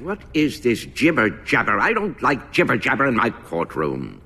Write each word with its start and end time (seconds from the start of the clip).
What 0.00 0.20
is 0.34 0.60
this 0.60 0.84
jibber 0.86 1.30
jabber? 1.30 1.78
I 1.78 1.92
don't 1.92 2.20
like 2.22 2.52
jibber 2.52 2.76
jabber 2.76 3.06
in 3.06 3.16
my 3.16 3.30
courtroom. 3.30 4.20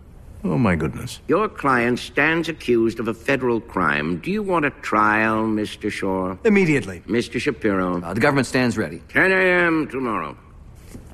Oh, 0.44 0.58
my 0.58 0.74
goodness. 0.74 1.20
Your 1.28 1.48
client 1.48 2.00
stands 2.00 2.48
accused 2.48 2.98
of 2.98 3.06
a 3.06 3.14
federal 3.14 3.60
crime. 3.60 4.18
Do 4.18 4.32
you 4.32 4.42
want 4.42 4.64
a 4.64 4.70
trial, 4.70 5.44
Mr. 5.44 5.90
Shaw? 5.90 6.36
Immediately. 6.44 7.00
Mr. 7.06 7.40
Shapiro? 7.40 8.02
Uh, 8.02 8.12
the 8.12 8.20
government 8.20 8.48
stands 8.48 8.76
ready. 8.76 9.00
10 9.08 9.30
a.m. 9.30 9.88
tomorrow. 9.88 10.36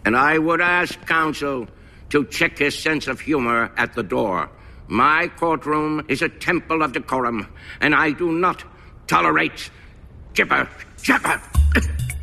And 0.06 0.16
I 0.16 0.38
would 0.38 0.62
ask 0.62 0.98
counsel 1.06 1.68
to 2.08 2.24
check 2.24 2.56
his 2.58 2.78
sense 2.78 3.06
of 3.06 3.20
humor 3.20 3.70
at 3.76 3.92
the 3.94 4.02
door. 4.02 4.48
My 4.86 5.28
courtroom 5.36 6.06
is 6.08 6.22
a 6.22 6.30
temple 6.30 6.82
of 6.82 6.92
decorum, 6.92 7.46
and 7.82 7.94
I 7.94 8.12
do 8.12 8.32
not 8.32 8.64
tolerate 9.06 9.70
jibber 10.32 10.68
jabber. 11.02 11.40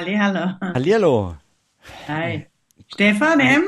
Hallihallo. 0.00 0.50
Hallihallo. 0.60 1.36
Hi. 2.06 2.46
Stefan 2.92 3.40
M. 3.40 3.64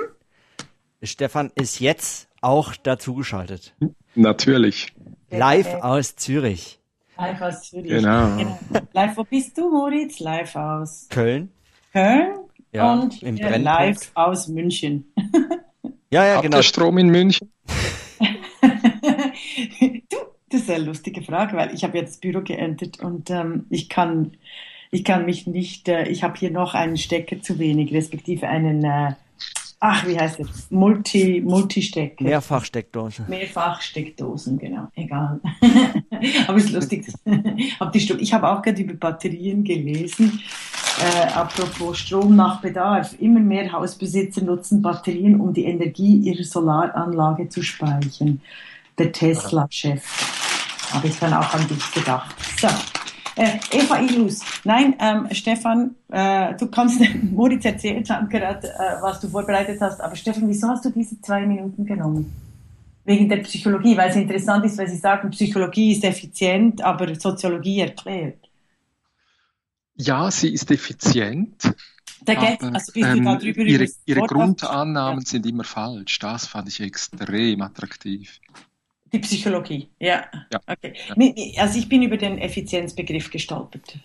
Stefan 1.03 1.51
ist 1.55 1.81
jetzt 1.81 2.29
auch 2.43 2.77
dazugeschaltet. 2.77 3.75
Natürlich. 4.15 4.93
Live 5.31 5.73
aus 5.83 6.17
Zürich. 6.17 6.81
Live 7.17 7.41
aus 7.41 7.63
Zürich. 7.71 7.89
Genau. 7.89 8.59
Live, 8.93 9.17
wo 9.17 9.25
bist 9.25 9.57
du, 9.57 9.71
Moritz? 9.71 10.21
Live 10.21 10.55
aus 10.55 11.07
Köln. 11.09 11.51
Köln 11.95 12.35
Ja, 12.73 12.93
und 12.93 13.23
im 13.23 13.37
Brennpunkt. 13.37 13.65
live 13.65 14.11
aus 14.15 14.49
München. 14.49 15.11
Ja, 16.11 16.25
ja, 16.27 16.35
Habt 16.37 16.45
genau. 16.45 16.57
ihr 16.59 16.63
Strom 16.63 16.97
in 16.99 17.09
München? 17.09 17.53
du, 20.11 20.17
das 20.51 20.63
ist 20.63 20.71
eine 20.71 20.85
lustige 20.85 21.23
Frage, 21.23 21.55
weil 21.57 21.75
ich 21.75 21.85
habe 21.85 21.99
jetzt 21.99 22.13
das 22.13 22.21
Büro 22.21 22.41
geändert 22.43 23.01
und 23.01 23.29
ähm, 23.31 23.67
ich 23.69 23.89
kann, 23.91 24.37
ich 24.91 25.05
kann 25.05 25.25
mich 25.25 25.47
nicht, 25.47 25.89
äh, 25.89 26.09
ich 26.09 26.23
habe 26.23 26.39
hier 26.39 26.51
noch 26.51 26.75
einen 26.75 26.97
Stecker 26.97 27.41
zu 27.41 27.59
wenig, 27.59 27.93
respektive 27.93 28.49
einen, 28.49 28.85
äh, 28.85 29.13
ach, 29.81 30.07
wie 30.07 30.19
heißt 30.19 30.41
das? 30.41 30.71
Multi, 30.71 31.43
Multistecker. 31.45 32.25
Mehrfachsteckdose. 32.25 33.25
Mehrfachsteckdosen, 33.29 34.59
genau, 34.59 34.89
egal. 34.95 35.41
Aber 36.47 36.59
es 36.59 36.65
ist 36.65 36.73
lustig. 36.73 37.07
Ich 38.19 38.33
habe 38.33 38.49
auch 38.49 38.63
gerade 38.63 38.83
über 38.83 38.95
Batterien 38.95 39.63
gelesen. 39.63 40.41
Äh, 41.01 41.29
apropos 41.33 41.99
Strom 41.99 42.35
nach 42.35 42.61
Bedarf. 42.61 43.15
Immer 43.21 43.41
mehr 43.41 43.71
Hausbesitzer 43.71 44.43
nutzen 44.43 44.83
Batterien, 44.83 45.41
um 45.41 45.53
die 45.53 45.65
Energie 45.65 46.17
ihrer 46.17 46.45
Solaranlage 46.45 47.49
zu 47.49 47.63
speichern. 47.63 48.41
Der 48.99 49.13
Tesla-Chef. 49.13 50.03
Habe 50.93 51.07
ich 51.07 51.19
dann 51.19 51.35
auch 51.35 51.53
an 51.55 51.69
dich 51.69 51.93
gedacht. 51.93 52.35
So. 52.59 52.69
Äh, 53.39 53.61
Eva 53.71 54.01
Ilus. 54.01 54.41
Nein, 54.65 54.97
ähm, 54.99 55.29
Stefan, 55.31 55.95
äh, 56.09 56.57
du 56.57 56.67
kannst, 56.67 57.01
Moritz 57.31 57.65
erzählt 57.65 58.11
hat 58.11 58.29
gerade, 58.29 58.67
äh, 58.69 59.01
was 59.01 59.21
du 59.21 59.29
vorbereitet 59.29 59.81
hast, 59.81 60.01
aber 60.01 60.17
Stefan, 60.17 60.49
wieso 60.49 60.67
hast 60.67 60.85
du 60.85 60.91
diese 60.91 61.21
zwei 61.21 61.47
Minuten 61.47 61.87
genommen? 61.87 62.35
Wegen 63.05 63.29
der 63.29 63.37
Psychologie, 63.39 63.97
weil 63.97 64.11
es 64.11 64.17
interessant 64.17 64.65
ist, 64.65 64.77
weil 64.77 64.89
Sie 64.89 64.97
sagen, 64.97 65.31
Psychologie 65.31 65.93
ist 65.93 66.03
effizient, 66.03 66.83
aber 66.83 67.15
Soziologie 67.15 67.81
erklärt. 67.81 68.39
Ja, 69.95 70.31
sie 70.31 70.53
ist 70.53 70.71
effizient, 70.71 71.75
Da 72.25 72.35
geht, 72.35 72.63
also 72.63 72.93
ähm, 72.97 73.39
ihre, 73.41 73.87
ihre 74.05 74.21
Grundannahmen 74.21 75.25
sind 75.25 75.47
immer 75.47 75.65
falsch. 75.65 76.19
Das 76.19 76.47
fand 76.47 76.69
ich 76.69 76.81
extrem 76.81 77.63
attraktiv. 77.63 78.41
Die 79.13 79.19
Psychologie, 79.21 79.89
ja. 79.99 80.27
Ja. 80.53 80.61
Okay. 80.67 80.95
Mi- 81.17 81.59
Also 81.59 81.79
ich 81.79 81.89
bin 81.89 82.03
über 82.03 82.17
den 82.17 82.39
Effizienzbegriff 82.39 83.31
gestolpert. 83.31 83.99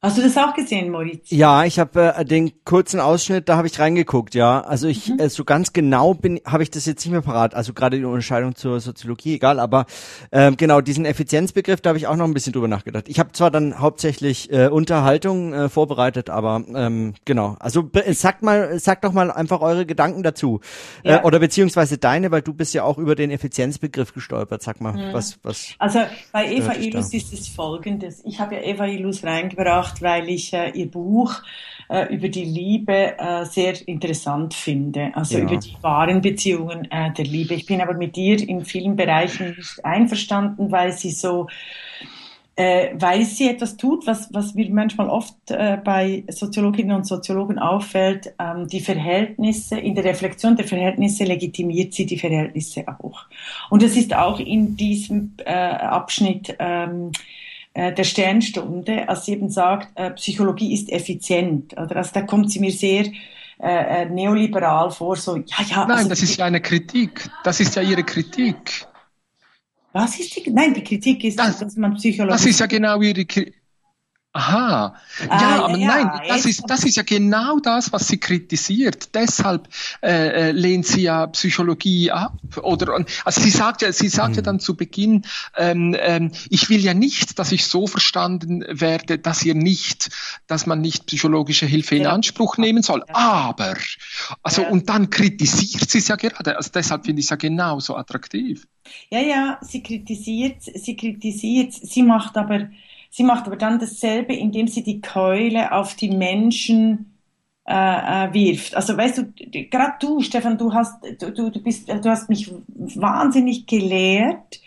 Hast 0.00 0.16
du 0.16 0.22
das 0.22 0.36
auch 0.36 0.54
gesehen, 0.54 0.92
Moritz? 0.92 1.28
Ja, 1.30 1.64
ich 1.64 1.80
habe 1.80 2.14
äh, 2.16 2.24
den 2.24 2.52
kurzen 2.64 3.00
Ausschnitt, 3.00 3.48
da 3.48 3.56
habe 3.56 3.66
ich 3.66 3.80
reingeguckt, 3.80 4.36
ja. 4.36 4.60
Also 4.60 4.86
ich 4.86 5.08
Mhm. 5.08 5.18
äh, 5.18 5.28
so 5.28 5.44
ganz 5.44 5.72
genau 5.72 6.14
bin, 6.14 6.40
habe 6.46 6.62
ich 6.62 6.70
das 6.70 6.86
jetzt 6.86 7.04
nicht 7.04 7.10
mehr 7.10 7.20
parat. 7.20 7.52
Also 7.56 7.72
gerade 7.72 7.98
die 7.98 8.04
Unterscheidung 8.04 8.54
zur 8.54 8.78
Soziologie, 8.78 9.34
egal. 9.34 9.58
Aber 9.58 9.86
ähm, 10.30 10.56
genau 10.56 10.80
diesen 10.82 11.04
Effizienzbegriff, 11.04 11.80
da 11.80 11.88
habe 11.90 11.98
ich 11.98 12.06
auch 12.06 12.14
noch 12.14 12.26
ein 12.26 12.32
bisschen 12.32 12.52
drüber 12.52 12.68
nachgedacht. 12.68 13.08
Ich 13.08 13.18
habe 13.18 13.32
zwar 13.32 13.50
dann 13.50 13.80
hauptsächlich 13.80 14.52
äh, 14.52 14.68
Unterhaltung 14.68 15.52
äh, 15.52 15.68
vorbereitet, 15.68 16.30
aber 16.30 16.62
ähm, 16.76 17.14
genau. 17.24 17.56
Also 17.58 17.82
be- 17.82 18.04
sagt 18.14 18.44
mal, 18.44 18.78
sagt 18.78 19.02
doch 19.02 19.12
mal 19.12 19.32
einfach 19.32 19.62
eure 19.62 19.84
Gedanken 19.84 20.22
dazu 20.22 20.60
Ja. 21.02 21.22
äh, 21.22 21.24
oder 21.24 21.40
beziehungsweise 21.40 21.98
deine, 21.98 22.30
weil 22.30 22.42
du 22.42 22.54
bist 22.54 22.72
ja 22.72 22.84
auch 22.84 22.98
über 22.98 23.16
den 23.16 23.32
Effizienzbegriff 23.32 24.14
gestolpert. 24.14 24.62
Sag 24.62 24.80
mal, 24.80 24.92
Mhm. 24.92 25.12
was 25.12 25.40
was. 25.42 25.70
Also 25.80 25.98
bei 26.30 26.46
Eva 26.52 26.74
da? 26.74 27.00
ist 27.00 27.32
es 27.32 27.48
folgendes. 27.48 28.22
Ich 28.24 28.38
habe 28.38 28.54
ja 28.54 28.60
Eva 28.62 28.86
Ilus 28.86 29.24
reingebracht, 29.24 29.87
weil 30.00 30.28
ich 30.28 30.52
äh, 30.52 30.70
ihr 30.70 30.90
Buch 30.90 31.42
äh, 31.88 32.14
über 32.14 32.28
die 32.28 32.44
Liebe 32.44 33.18
äh, 33.18 33.44
sehr 33.44 33.74
interessant 33.88 34.54
finde. 34.54 35.10
Also 35.14 35.38
Ja. 35.38 35.44
über 35.44 35.56
die 35.56 35.76
wahren 35.82 36.20
Beziehungen 36.20 36.90
äh, 36.90 37.12
der 37.12 37.24
Liebe. 37.24 37.54
Ich 37.54 37.66
bin 37.66 37.80
aber 37.80 37.94
mit 37.94 38.16
ihr 38.16 38.46
in 38.46 38.64
vielen 38.64 38.96
Bereichen 38.96 39.54
nicht 39.56 39.84
einverstanden, 39.84 40.70
weil 40.70 40.92
sie 40.92 41.10
so 41.10 41.46
äh, 42.58 42.90
weil 42.98 43.24
sie 43.24 43.48
etwas 43.48 43.76
tut, 43.76 44.04
was, 44.08 44.34
was 44.34 44.54
mir 44.54 44.68
manchmal 44.70 45.08
oft 45.08 45.36
äh, 45.48 45.78
bei 45.82 46.24
Soziologinnen 46.28 46.96
und 46.96 47.06
Soziologen 47.06 47.60
auffällt, 47.60 48.34
ähm, 48.40 48.66
die 48.66 48.80
Verhältnisse, 48.80 49.78
in 49.78 49.94
der 49.94 50.02
Reflexion 50.02 50.56
der 50.56 50.66
Verhältnisse 50.66 51.22
legitimiert 51.22 51.94
sie 51.94 52.04
die 52.04 52.18
Verhältnisse 52.18 52.84
auch. 52.88 53.26
Und 53.70 53.84
es 53.84 53.96
ist 53.96 54.12
auch 54.12 54.40
in 54.40 54.76
diesem 54.76 55.34
äh, 55.44 55.52
Abschnitt 55.52 56.56
ähm, 56.58 57.12
äh, 57.12 57.47
der 57.92 58.04
Sternstunde, 58.04 59.08
als 59.08 59.24
sie 59.24 59.32
eben 59.32 59.50
sagt, 59.50 59.88
äh, 59.94 60.10
Psychologie 60.12 60.74
ist 60.74 60.90
effizient. 60.90 61.72
Oder? 61.74 61.96
Also 61.96 62.10
da 62.14 62.22
kommt 62.22 62.50
sie 62.50 62.60
mir 62.60 62.72
sehr 62.72 63.04
äh, 63.60 64.02
äh, 64.02 64.04
neoliberal 64.08 64.90
vor, 64.90 65.16
so, 65.16 65.36
ja, 65.36 65.64
ja. 65.68 65.86
Nein, 65.86 65.90
also 65.98 66.08
das 66.10 66.22
ist 66.22 66.36
ja 66.36 66.44
eine 66.46 66.60
Kritik. 66.60 67.28
Das 67.44 67.60
ist 67.60 67.74
ja 67.76 67.82
ihre 67.82 68.04
Kritik. 68.04 68.86
Was 69.92 70.18
ist 70.20 70.36
die? 70.36 70.50
Nein, 70.50 70.74
die 70.74 70.84
Kritik 70.84 71.24
ist, 71.24 71.38
Das- 71.38 71.58
dass 71.58 71.76
man 71.76 71.94
Psychologie. 71.94 72.32
Das 72.32 72.46
ist 72.46 72.60
ja 72.60 72.66
genau 72.66 73.00
ihre 73.00 73.24
Kritik. 73.24 73.57
Aha, 74.38 74.94
Ah, 75.28 75.40
ja, 75.40 75.56
ja, 75.56 75.64
aber 75.64 75.76
ja, 75.78 75.88
nein, 75.88 76.20
das 76.28 76.44
ist, 76.46 76.62
das 76.68 76.84
ist 76.84 76.96
ja 76.96 77.02
genau 77.02 77.58
das, 77.58 77.92
was 77.92 78.06
sie 78.06 78.18
kritisiert. 78.18 79.12
Deshalb 79.14 79.68
äh, 80.00 80.10
äh, 80.50 80.50
lehnt 80.52 80.86
sie 80.86 81.02
ja 81.02 81.26
Psychologie 81.26 82.12
ab. 82.12 82.34
Oder 82.62 83.04
also 83.24 83.40
sie 83.40 83.50
sagt 83.50 83.82
ja, 83.82 83.90
sie 83.92 84.08
sagt 84.08 84.36
ja 84.36 84.42
dann 84.42 84.60
zu 84.60 84.76
Beginn, 84.76 85.24
ähm, 85.56 85.96
ähm, 85.98 86.30
ich 86.50 86.68
will 86.70 86.80
ja 86.84 86.94
nicht, 86.94 87.38
dass 87.40 87.50
ich 87.50 87.66
so 87.66 87.88
verstanden 87.88 88.64
werde, 88.68 89.18
dass 89.18 89.44
ihr 89.44 89.56
nicht, 89.56 90.10
dass 90.46 90.66
man 90.66 90.80
nicht 90.80 91.06
psychologische 91.06 91.66
Hilfe 91.66 91.96
in 91.96 92.02
Ja. 92.04 92.12
Anspruch 92.12 92.58
nehmen 92.58 92.84
soll. 92.84 93.02
Ja. 93.08 93.14
Aber, 93.16 93.74
also 94.44 94.62
Ja. 94.62 94.68
und 94.68 94.88
dann 94.88 95.10
kritisiert 95.10 95.90
sie 95.90 95.98
es 95.98 96.06
ja 96.06 96.14
gerade. 96.16 96.56
Also 96.56 96.70
deshalb 96.72 97.06
finde 97.06 97.18
ich 97.20 97.26
es 97.26 97.30
ja 97.30 97.36
genauso 97.36 97.96
attraktiv. 97.96 98.68
Ja, 99.10 99.18
ja, 99.20 99.58
sie 99.62 99.82
kritisiert, 99.82 100.62
sie 100.62 100.96
kritisiert, 100.96 101.72
sie 101.74 102.02
macht 102.04 102.36
aber, 102.36 102.68
sie 103.10 103.24
macht 103.24 103.46
aber 103.46 103.56
dann 103.56 103.78
dasselbe, 103.78 104.34
indem 104.34 104.68
sie 104.68 104.82
die 104.82 105.00
Keule 105.00 105.72
auf 105.72 105.94
die 105.94 106.10
Menschen 106.10 107.18
äh, 107.66 107.74
äh, 108.28 108.32
wirft. 108.34 108.74
Also 108.76 108.96
weißt 108.96 109.18
du, 109.18 109.32
gerade 109.70 109.94
du, 110.00 110.20
Stefan, 110.22 110.58
du 110.58 110.72
hast, 110.72 111.02
du, 111.20 111.50
du 111.50 111.62
bist, 111.62 111.88
du 111.88 112.10
hast 112.10 112.28
mich 112.28 112.50
wahnsinnig 112.76 113.66
gelehrt. 113.66 114.60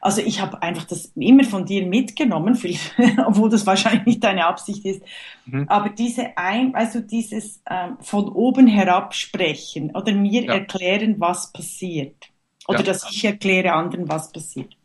Also 0.00 0.20
ich 0.20 0.40
habe 0.40 0.62
einfach 0.62 0.84
das 0.84 1.06
immer 1.16 1.44
von 1.44 1.66
dir 1.66 1.86
mitgenommen, 1.86 2.54
viel, 2.56 2.78
obwohl 3.26 3.50
das 3.50 3.66
wahrscheinlich 3.66 4.06
nicht 4.06 4.24
deine 4.24 4.46
Absicht 4.46 4.84
ist. 4.84 5.02
Mhm. 5.46 5.68
Aber 5.68 5.90
diese 5.90 6.36
ein, 6.36 6.72
du, 6.94 7.02
dieses 7.02 7.62
ähm, 7.68 7.96
von 8.00 8.28
oben 8.28 8.66
herab 8.68 9.14
sprechen 9.14 9.94
oder 9.94 10.12
mir 10.12 10.44
Ja. 10.44 10.54
erklären, 10.54 11.16
was 11.18 11.52
passiert. 11.52 12.28
Oder 12.68 12.78
Ja. 12.78 12.84
dass 12.84 13.10
ich 13.10 13.24
erkläre 13.24 13.72
anderen, 13.72 14.08
was 14.08 14.30
passiert. 14.32 14.76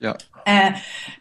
Ja. 0.00 0.16
Äh, 0.44 0.72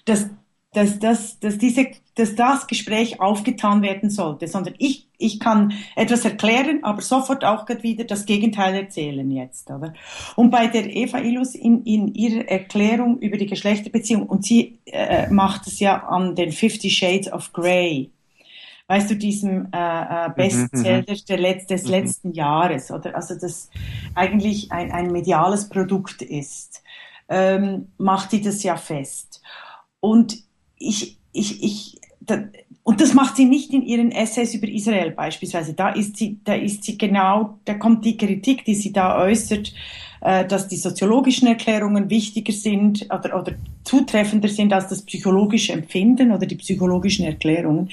dass, 0.05 0.29
dass, 0.75 0.99
dass, 0.99 1.39
dass, 1.39 1.57
diese, 1.57 1.87
dass 2.15 2.35
das 2.35 2.67
Gespräch 2.67 3.21
aufgetan 3.21 3.81
werden 3.81 4.09
sollte, 4.09 4.47
sondern 4.47 4.75
ich, 4.77 5.07
ich 5.17 5.39
kann 5.39 5.73
etwas 5.95 6.25
erklären, 6.25 6.83
aber 6.83 7.01
sofort 7.01 7.45
auch 7.45 7.65
wieder 7.81 8.03
das 8.03 8.25
Gegenteil 8.25 8.75
erzählen 8.75 9.29
jetzt, 9.31 9.71
oder? 9.71 9.93
Und 10.35 10.51
bei 10.51 10.67
der 10.67 10.93
Eva 10.93 11.19
Illus 11.19 11.55
in, 11.55 11.83
in 11.83 12.13
ihrer 12.13 12.49
Erklärung 12.49 13.19
über 13.19 13.37
die 13.37 13.45
Geschlechterbeziehung, 13.45 14.23
und 14.23 14.43
sie 14.43 14.77
äh, 14.85 15.29
macht 15.29 15.65
es 15.67 15.79
ja 15.79 16.03
an 16.07 16.35
den 16.35 16.51
Fifty 16.51 16.89
Shades 16.89 17.31
of 17.31 17.53
Grey, 17.53 18.11
weißt 18.87 19.11
du, 19.11 19.15
diesem 19.15 19.69
äh, 19.71 20.25
äh, 20.27 20.29
Bestseller 20.35 21.03
der 21.03 21.37
Letz 21.37 21.67
des 21.67 21.87
letzten 21.87 22.33
Jahres, 22.33 22.91
oder? 22.91 23.15
Also 23.15 23.35
das 23.35 23.69
eigentlich 24.13 24.73
ein, 24.73 24.91
ein 24.91 25.07
mediales 25.07 25.69
Produkt 25.69 26.21
ist, 26.21 26.83
ähm, 27.29 27.87
macht 27.97 28.31
sie 28.31 28.41
das 28.41 28.61
ja 28.61 28.75
fest. 28.75 29.41
Und 30.01 30.44
ich, 30.77 31.17
ich, 31.33 31.63
ich 31.63 31.99
da, 32.21 32.43
und 32.83 33.01
das 33.01 33.13
macht 33.13 33.35
sie 33.35 33.45
nicht 33.45 33.73
in 33.73 33.81
ihren 33.81 34.11
Essays 34.11 34.53
über 34.53 34.67
Israel 34.67 35.11
beispielsweise. 35.11 35.73
Da 35.73 35.89
ist 35.89 36.17
sie, 36.17 36.39
da 36.43 36.53
ist 36.53 36.83
sie 36.83 36.97
genau, 36.97 37.57
da 37.65 37.73
kommt 37.73 38.05
die 38.05 38.15
Kritik, 38.15 38.63
die 38.63 38.75
sie 38.75 38.93
da 38.93 39.17
äußert, 39.17 39.73
äh, 40.21 40.45
dass 40.45 40.67
die 40.67 40.77
soziologischen 40.77 41.47
Erklärungen 41.47 42.09
wichtiger 42.09 42.53
sind 42.53 43.05
oder, 43.05 43.39
oder 43.39 43.53
zutreffender 43.83 44.49
sind 44.49 44.71
als 44.71 44.87
das 44.87 45.01
psychologische 45.03 45.73
Empfinden 45.73 46.31
oder 46.31 46.45
die 46.45 46.55
psychologischen 46.55 47.25
Erklärungen. 47.25 47.89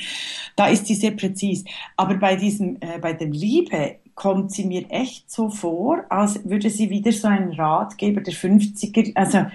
Da 0.56 0.66
ist 0.68 0.86
sie 0.86 0.94
sehr 0.94 1.12
präzis. 1.12 1.64
Aber 1.96 2.14
bei 2.16 2.36
diesem, 2.36 2.76
äh, 2.80 2.98
bei 3.00 3.12
der 3.14 3.28
Liebe 3.28 3.96
kommt 4.14 4.52
sie 4.52 4.66
mir 4.66 4.84
echt 4.90 5.30
so 5.30 5.48
vor, 5.48 6.04
als 6.10 6.44
würde 6.44 6.68
sie 6.68 6.90
wieder 6.90 7.12
so 7.12 7.28
ein 7.28 7.52
Ratgeber 7.52 8.20
der 8.20 8.34
50er, 8.34 9.12
also 9.14 9.46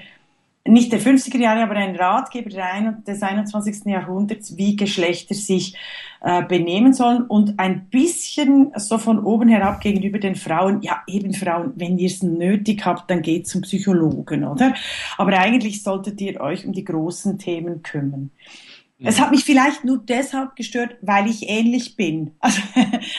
nicht 0.67 0.91
der 0.91 0.99
50er 0.99 1.37
Jahre, 1.37 1.63
aber 1.63 1.75
ein 1.75 1.95
Ratgeber 1.95 2.49
des 2.49 3.21
21. 3.21 3.85
Jahrhunderts, 3.85 4.57
wie 4.57 4.75
Geschlechter 4.75 5.35
sich 5.35 5.75
äh, 6.21 6.43
benehmen 6.43 6.93
sollen 6.93 7.23
und 7.23 7.59
ein 7.59 7.85
bisschen 7.89 8.71
so 8.75 8.97
von 8.97 9.23
oben 9.23 9.49
herab 9.49 9.81
gegenüber 9.81 10.19
den 10.19 10.35
Frauen, 10.35 10.81
ja 10.81 11.03
eben 11.07 11.33
Frauen, 11.33 11.73
wenn 11.75 11.97
ihr 11.97 12.07
es 12.07 12.23
nötig 12.23 12.85
habt, 12.85 13.09
dann 13.09 13.21
geht 13.21 13.47
zum 13.47 13.61
Psychologen, 13.61 14.43
oder? 14.43 14.73
Aber 15.17 15.37
eigentlich 15.37 15.83
solltet 15.83 16.19
ihr 16.21 16.41
euch 16.41 16.65
um 16.65 16.73
die 16.73 16.83
großen 16.83 17.37
Themen 17.37 17.83
kümmern. 17.83 18.31
Es 18.99 19.19
hat 19.19 19.29
mich 19.29 19.43
vielleicht 19.43 19.85
nur 19.85 19.99
deshalb 19.99 20.55
gestört, 20.55 20.97
weil 21.01 21.29
ich 21.29 21.47
ähnlich 21.47 21.95
bin. 21.95 22.31
Also, 22.41 22.61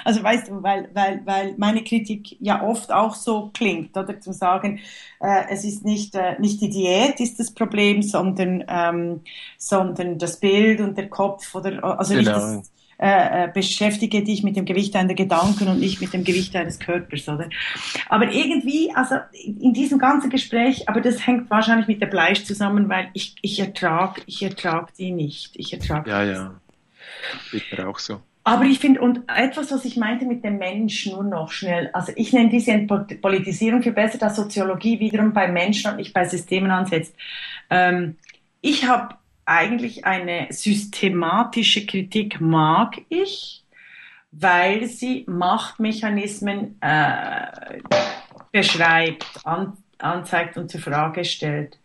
also 0.04 0.22
weißt 0.22 0.48
du, 0.48 0.62
weil, 0.62 0.90
weil, 0.94 1.20
weil 1.24 1.54
meine 1.56 1.84
Kritik 1.84 2.36
ja 2.40 2.62
oft 2.62 2.90
auch 2.90 3.14
so 3.14 3.50
klingt, 3.52 3.96
oder 3.96 4.18
zu 4.20 4.32
sagen, 4.32 4.80
äh, 5.20 5.44
es 5.50 5.64
ist 5.64 5.84
nicht, 5.84 6.14
äh, 6.14 6.38
nicht 6.40 6.60
die 6.60 6.70
Diät 6.70 7.20
ist 7.20 7.38
das 7.38 7.52
Problem, 7.52 8.02
sondern, 8.02 8.64
ähm, 8.68 9.20
sondern 9.58 10.18
das 10.18 10.40
Bild 10.40 10.80
und 10.80 10.96
der 10.96 11.08
Kopf 11.08 11.54
oder 11.54 11.84
also 11.98 12.14
genau. 12.14 12.20
nicht 12.20 12.30
das, 12.30 12.72
äh, 13.00 13.44
äh, 13.44 13.48
beschäftige 13.52 14.24
dich 14.24 14.42
mit 14.42 14.56
dem 14.56 14.64
Gewicht 14.64 14.94
deiner 14.94 15.14
Gedanken 15.14 15.68
und 15.68 15.78
nicht 15.78 16.00
mit 16.00 16.12
dem 16.12 16.24
Gewicht 16.24 16.54
deines 16.54 16.80
Körpers, 16.80 17.28
oder? 17.28 17.48
Aber 18.08 18.32
irgendwie, 18.32 18.90
also 18.92 19.14
in 19.32 19.72
diesem 19.72 20.00
ganzen 20.00 20.30
Gespräch, 20.30 20.88
aber 20.88 21.00
das 21.00 21.24
hängt 21.24 21.48
wahrscheinlich 21.48 21.86
mit 21.86 22.00
der 22.00 22.08
Bleisch 22.08 22.42
zusammen, 22.44 22.88
weil 22.88 23.10
ich, 23.14 23.36
ich 23.40 23.60
ertrag, 23.60 24.20
ich 24.26 24.42
ertrag 24.42 24.92
die 24.94 25.12
nicht. 25.12 25.52
Ich 25.54 25.72
ertrag 25.72 26.08
Ja, 26.08 26.24
ja. 26.24 26.60
Geht 27.52 27.70
mir 27.70 27.88
auch 27.88 28.00
so. 28.00 28.20
Aber 28.42 28.64
ich 28.64 28.78
finde, 28.78 29.02
und 29.02 29.20
etwas, 29.28 29.70
was 29.70 29.84
ich 29.84 29.96
meinte 29.96 30.24
mit 30.24 30.42
dem 30.42 30.58
Mensch, 30.58 31.06
nur 31.06 31.22
noch 31.22 31.52
schnell, 31.52 31.90
also 31.92 32.12
ich 32.16 32.32
nenne 32.32 32.48
diese 32.48 32.78
Politisierung 32.78 33.82
viel 33.82 33.92
besser, 33.92 34.18
dass 34.18 34.36
Soziologie 34.36 34.98
wiederum 34.98 35.32
bei 35.32 35.46
Menschen 35.48 35.90
und 35.90 35.98
nicht 35.98 36.14
bei 36.14 36.26
Systemen 36.26 36.70
ansetzt. 36.70 37.14
Ähm, 37.68 38.16
ich 38.60 38.88
habe 38.88 39.14
eigentlich 39.48 40.04
eine 40.04 40.48
systematische 40.50 41.86
Kritik 41.86 42.40
mag 42.40 43.00
ich, 43.08 43.64
weil 44.30 44.86
sie 44.86 45.24
Machtmechanismen 45.26 46.76
äh, 46.82 47.80
beschreibt, 48.52 49.26
an, 49.44 49.78
anzeigt 49.96 50.58
und 50.58 50.70
zur 50.70 50.80
Frage 50.80 51.24
stellt. 51.24 51.78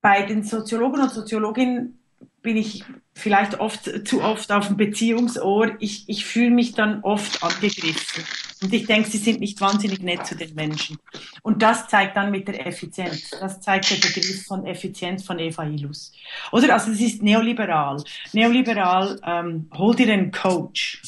Bei 0.00 0.22
den 0.22 0.44
Soziologen 0.44 1.02
und 1.02 1.10
Soziologinnen 1.10 1.98
bin 2.42 2.56
ich 2.56 2.84
vielleicht 3.12 3.58
oft 3.60 4.06
zu 4.06 4.22
oft 4.22 4.50
auf 4.52 4.68
dem 4.68 4.76
Beziehungsohr. 4.76 5.76
Ich, 5.80 6.08
ich 6.08 6.24
fühle 6.24 6.50
mich 6.50 6.72
dann 6.72 7.02
oft 7.02 7.42
angegriffen. 7.42 8.24
Und 8.62 8.72
ich 8.72 8.86
denke, 8.86 9.10
sie 9.10 9.18
sind 9.18 9.40
nicht 9.40 9.60
wahnsinnig 9.60 10.00
nett 10.00 10.24
zu 10.24 10.36
den 10.36 10.54
Menschen. 10.54 10.96
Und 11.42 11.62
das 11.62 11.88
zeigt 11.88 12.16
dann 12.16 12.30
mit 12.30 12.46
der 12.46 12.66
Effizienz. 12.66 13.30
Das 13.30 13.60
zeigt 13.60 13.90
der 13.90 13.96
Begriff 13.96 14.44
von 14.46 14.64
Effizienz 14.64 15.24
von 15.24 15.38
Eva 15.38 15.64
Ilus. 15.64 16.12
Oder? 16.52 16.74
Also 16.74 16.92
es 16.92 17.00
ist 17.00 17.22
neoliberal. 17.22 18.02
Neoliberal, 18.32 19.20
ähm, 19.24 19.68
hol 19.74 19.94
dir 19.96 20.12
einen 20.12 20.30
Coach. 20.30 21.02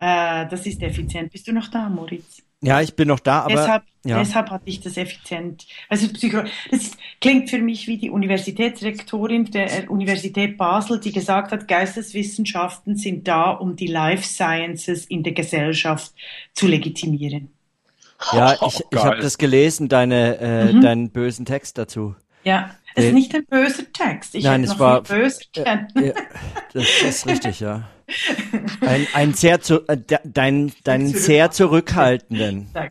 Äh, 0.00 0.48
das 0.48 0.66
ist 0.66 0.82
effizient. 0.82 1.30
Bist 1.30 1.46
du 1.46 1.52
noch 1.52 1.68
da, 1.68 1.88
Moritz? 1.88 2.42
Ja, 2.62 2.82
ich 2.82 2.94
bin 2.94 3.08
noch 3.08 3.20
da, 3.20 3.40
aber 3.40 3.54
deshalb, 3.54 3.82
ja. 4.04 4.18
deshalb 4.18 4.50
hatte 4.50 4.64
ich 4.66 4.80
das 4.80 4.98
effizient. 4.98 5.66
Also 5.88 6.08
Psycho 6.08 6.42
das 6.70 6.90
klingt 7.20 7.48
für 7.48 7.58
mich 7.58 7.86
wie 7.86 7.96
die 7.96 8.10
Universitätsrektorin 8.10 9.46
der 9.46 9.90
Universität 9.90 10.58
Basel, 10.58 11.00
die 11.00 11.12
gesagt 11.12 11.52
hat, 11.52 11.68
Geisteswissenschaften 11.68 12.96
sind 12.96 13.26
da, 13.26 13.50
um 13.50 13.76
die 13.76 13.86
Life 13.86 14.24
Sciences 14.24 15.06
in 15.06 15.22
der 15.22 15.32
Gesellschaft 15.32 16.12
zu 16.52 16.66
legitimieren. 16.66 17.48
Ja, 18.32 18.54
ich, 18.66 18.80
ich 18.90 18.98
habe 19.02 19.20
das 19.20 19.38
gelesen, 19.38 19.88
deine, 19.88 20.36
äh, 20.38 20.72
mhm. 20.72 20.80
deinen 20.82 21.10
bösen 21.10 21.46
Text 21.46 21.78
dazu. 21.78 22.14
Ja, 22.44 22.74
es 22.94 23.06
ist 23.06 23.14
nicht 23.14 23.34
ein 23.34 23.46
böser 23.46 23.84
Text. 23.92 24.34
Ich 24.34 24.44
Nein, 24.44 24.64
es 24.64 24.78
war 24.78 25.02
böse 25.02 25.40
äh, 25.56 25.78
äh, 25.94 26.14
Das 26.74 26.84
ist 27.02 27.26
richtig, 27.26 27.60
ja. 27.60 27.88
Ein, 28.80 29.06
ein 29.14 29.34
sehr 29.34 29.60
zu, 29.60 29.86
äh, 29.88 29.96
dein, 30.24 30.72
deinen 30.84 31.08
sehr 31.08 31.50
zurückhaltenden. 31.50 32.68
Ja, 32.74 32.88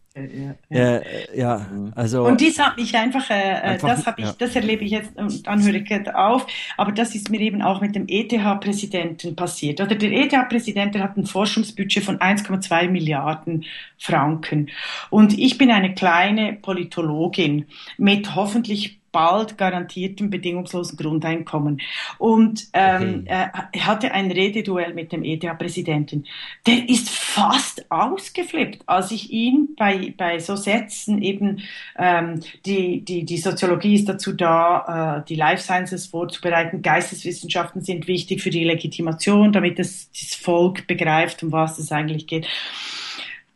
ja. 0.69 0.95
Äh, 0.97 1.37
ja, 1.37 1.67
also. 1.95 2.25
Und 2.25 2.41
dies 2.41 2.59
hat 2.59 2.77
mich 2.77 2.95
einfach, 2.95 3.29
äh, 3.29 3.33
einfach 3.33 3.89
das 3.89 4.05
habe 4.05 4.21
ich, 4.21 4.27
ja. 4.27 4.35
das 4.37 4.55
erlebe 4.55 4.83
ich 4.83 4.91
jetzt 4.91 5.15
und 5.17 5.47
dann 5.47 5.63
höre 5.63 5.75
ich 5.75 5.89
jetzt 5.89 6.13
auf. 6.13 6.45
Aber 6.77 6.91
das 6.91 7.15
ist 7.15 7.29
mir 7.29 7.39
eben 7.39 7.61
auch 7.61 7.81
mit 7.81 7.95
dem 7.95 8.05
ETH-Präsidenten 8.07 9.35
passiert. 9.35 9.81
Oder 9.81 9.95
der 9.95 10.11
ETH-Präsident, 10.11 10.95
der 10.95 11.03
hat 11.03 11.17
ein 11.17 11.25
Forschungsbudget 11.25 12.03
von 12.03 12.19
1,2 12.19 12.89
Milliarden 12.89 13.65
Franken. 13.97 14.69
Und 15.09 15.37
ich 15.37 15.57
bin 15.57 15.71
eine 15.71 15.93
kleine 15.93 16.53
Politologin 16.53 17.65
mit 17.97 18.35
hoffentlich 18.35 18.98
bald 19.11 19.57
garantiertem 19.57 20.29
bedingungslosen 20.29 20.97
Grundeinkommen. 20.97 21.81
Und 22.17 22.67
ähm, 22.73 23.23
okay. 23.25 23.49
er 23.71 23.87
hatte 23.87 24.11
ein 24.11 24.31
Rededuell 24.31 24.93
mit 24.93 25.11
dem 25.11 25.23
ETH-Präsidenten. 25.23 26.25
Der 26.67 26.89
ist 26.89 27.09
fast 27.09 27.89
ausgeflippt, 27.91 28.83
als 28.85 29.11
ich 29.11 29.31
ihn 29.31 29.75
bei, 29.77 30.13
bei 30.17 30.39
so 30.39 30.55
Sätzen 30.55 31.21
eben, 31.21 31.61
ähm, 31.97 32.41
die, 32.65 33.01
die, 33.01 33.23
die 33.25 33.37
Soziologie 33.37 33.95
ist 33.95 34.09
dazu 34.09 34.33
da, 34.33 35.19
äh, 35.19 35.25
die 35.27 35.35
Life 35.35 35.63
Sciences 35.63 36.07
vorzubereiten, 36.07 36.81
Geisteswissenschaften 36.81 37.81
sind 37.81 38.07
wichtig 38.07 38.41
für 38.41 38.49
die 38.49 38.63
Legitimation, 38.63 39.51
damit 39.51 39.79
das, 39.79 40.09
das 40.11 40.35
Volk 40.35 40.87
begreift, 40.87 41.43
um 41.43 41.51
was 41.51 41.79
es 41.79 41.91
eigentlich 41.91 42.27
geht 42.27 42.47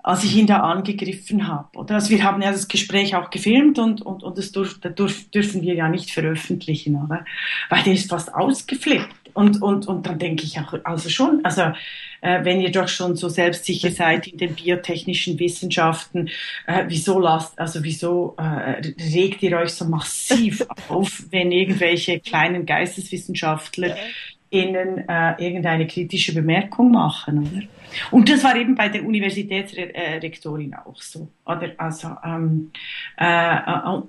als 0.04 0.26
ich 0.26 0.36
ihn 0.36 0.48
da 0.48 0.60
angegriffen 0.60 1.48
habe. 1.48 1.70
Oder 1.78 1.96
also 1.96 2.10
wir 2.10 2.24
haben 2.24 2.42
ja 2.42 2.52
das 2.52 2.68
Gespräch 2.68 3.16
auch 3.16 3.30
gefilmt 3.30 3.80
und, 3.80 4.02
und, 4.02 4.22
und 4.22 4.38
das, 4.38 4.52
durf, 4.52 4.80
das 4.82 4.94
durf, 4.96 5.30
dürfen 5.32 5.62
wir 5.62 5.74
ja 5.74 5.88
nicht 5.88 6.12
veröffentlichen, 6.12 7.02
oder? 7.02 7.26
weil 7.70 7.84
der 7.84 7.94
ist 7.94 8.10
fast 8.10 8.34
ausgeflippt. 8.34 9.16
Und, 9.34 9.62
und, 9.64 9.88
und 9.88 10.06
dann 10.06 10.20
denke 10.20 10.44
ich 10.44 10.60
auch, 10.60 10.76
also 10.84 11.10
schon, 11.10 11.40
also 11.44 11.62
äh, 12.22 12.46
wenn 12.46 12.62
ihr 12.62 12.72
doch 12.72 12.88
schon 12.88 13.16
so 13.16 13.30
selbstsicher 13.30 13.90
seid 13.90 14.28
in 14.28 14.38
den 14.38 14.54
biotechnischen 14.54 15.40
Wissenschaften, 15.40 16.30
äh, 16.68 16.84
wieso 16.88 17.20
lasst, 17.20 17.58
also 17.58 17.84
wieso 17.84 18.36
äh, 18.38 18.82
regt 19.14 19.42
ihr 19.42 19.58
euch 19.58 19.72
so 19.72 19.86
massiv 19.86 20.64
auf, 20.88 21.24
wenn 21.32 21.52
irgendwelche 21.52 22.20
kleinen 22.20 22.68
Geisteswissenschaftler 22.68 23.96
ihnen 24.52 25.10
äh, 25.10 25.44
irgendeine 25.44 25.88
kritische 25.88 26.34
Bemerkung 26.34 26.92
machen, 26.92 27.40
oder? 27.40 27.64
Und 28.12 28.30
das 28.30 28.44
war 28.44 28.56
eben 28.56 28.76
bei 28.76 28.90
der 28.90 29.06
Universitätsrektorin 29.06 30.74
auch 30.76 31.02
so, 31.02 31.30
oder? 31.46 31.72
Also 31.78 32.16
ähm, 32.24 32.72
äh, 33.18 33.58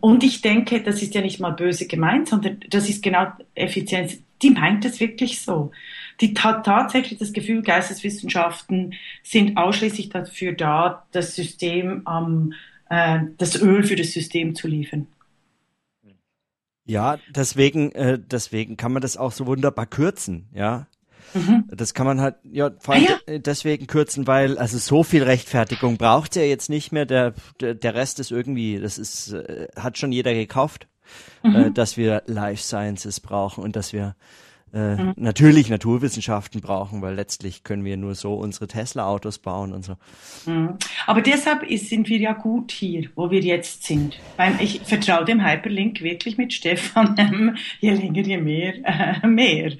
und 0.00 0.24
ich 0.24 0.40
denke, 0.40 0.82
das 0.82 1.02
ist 1.02 1.14
ja 1.14 1.20
nicht 1.20 1.40
mal 1.40 1.50
böse 1.50 1.86
gemeint, 1.86 2.28
sondern 2.28 2.60
das 2.70 2.88
ist 2.88 3.02
genau 3.02 3.26
Effizienz. 3.54 4.18
Die 4.42 4.50
meint 4.50 4.84
es 4.84 5.00
wirklich 5.00 5.40
so. 5.40 5.70
Die 6.20 6.34
hat 6.34 6.66
tatsächlich 6.66 7.18
das 7.18 7.32
Gefühl, 7.32 7.62
Geisteswissenschaften 7.62 8.94
sind 9.22 9.56
ausschließlich 9.56 10.10
dafür 10.10 10.52
da, 10.52 11.06
das 11.12 11.34
System, 11.34 12.04
ähm, 12.08 12.54
äh, 12.90 13.20
das 13.38 13.60
Öl 13.60 13.82
für 13.82 13.96
das 13.96 14.12
System 14.12 14.54
zu 14.54 14.68
liefern. 14.68 15.06
Ja, 16.86 17.18
deswegen, 17.34 17.92
äh, 17.92 18.18
deswegen 18.18 18.76
kann 18.76 18.92
man 18.92 19.00
das 19.00 19.16
auch 19.16 19.32
so 19.32 19.46
wunderbar 19.46 19.86
kürzen, 19.86 20.48
ja. 20.52 20.86
Mhm. 21.34 21.64
Das 21.68 21.94
kann 21.94 22.06
man 22.06 22.20
halt, 22.20 22.36
ja, 22.44 22.70
vor 22.78 22.94
allem 22.94 23.06
ah, 23.08 23.30
ja. 23.32 23.38
deswegen 23.38 23.86
kürzen, 23.86 24.26
weil, 24.26 24.58
also 24.58 24.78
so 24.78 25.02
viel 25.02 25.22
Rechtfertigung 25.22 25.96
braucht 25.96 26.36
er 26.36 26.48
jetzt 26.48 26.70
nicht 26.70 26.92
mehr. 26.92 27.06
Der, 27.06 27.34
der, 27.60 27.74
der 27.74 27.94
Rest 27.94 28.20
ist 28.20 28.30
irgendwie, 28.30 28.78
das 28.78 28.98
ist, 28.98 29.32
äh, 29.32 29.68
hat 29.76 29.98
schon 29.98 30.12
jeder 30.12 30.32
gekauft, 30.32 30.86
mhm. 31.42 31.56
äh, 31.56 31.70
dass 31.70 31.96
wir 31.96 32.22
Life 32.26 32.62
Sciences 32.62 33.20
brauchen 33.20 33.62
und 33.64 33.76
dass 33.76 33.92
wir 33.92 34.16
äh, 34.74 34.96
mhm. 34.96 35.14
natürlich 35.16 35.70
Naturwissenschaften 35.70 36.60
brauchen, 36.60 37.00
weil 37.00 37.14
letztlich 37.14 37.62
können 37.62 37.84
wir 37.84 37.96
nur 37.96 38.16
so 38.16 38.34
unsere 38.34 38.66
Tesla-Autos 38.66 39.38
bauen 39.38 39.72
und 39.72 39.84
so. 39.84 39.94
Mhm. 40.46 40.76
Aber 41.06 41.20
deshalb 41.20 41.62
ist, 41.62 41.88
sind 41.88 42.08
wir 42.08 42.18
ja 42.18 42.32
gut 42.32 42.72
hier, 42.72 43.08
wo 43.14 43.30
wir 43.30 43.40
jetzt 43.40 43.84
sind. 43.84 44.18
Ich 44.58 44.80
vertraue 44.80 45.24
dem 45.24 45.46
Hyperlink 45.46 46.02
wirklich 46.02 46.38
mit 46.38 46.52
Stefan, 46.52 47.56
je 47.80 47.92
länger, 47.92 48.22
je 48.22 48.38
mehr, 48.38 48.74
äh, 49.22 49.26
mehr. 49.26 49.72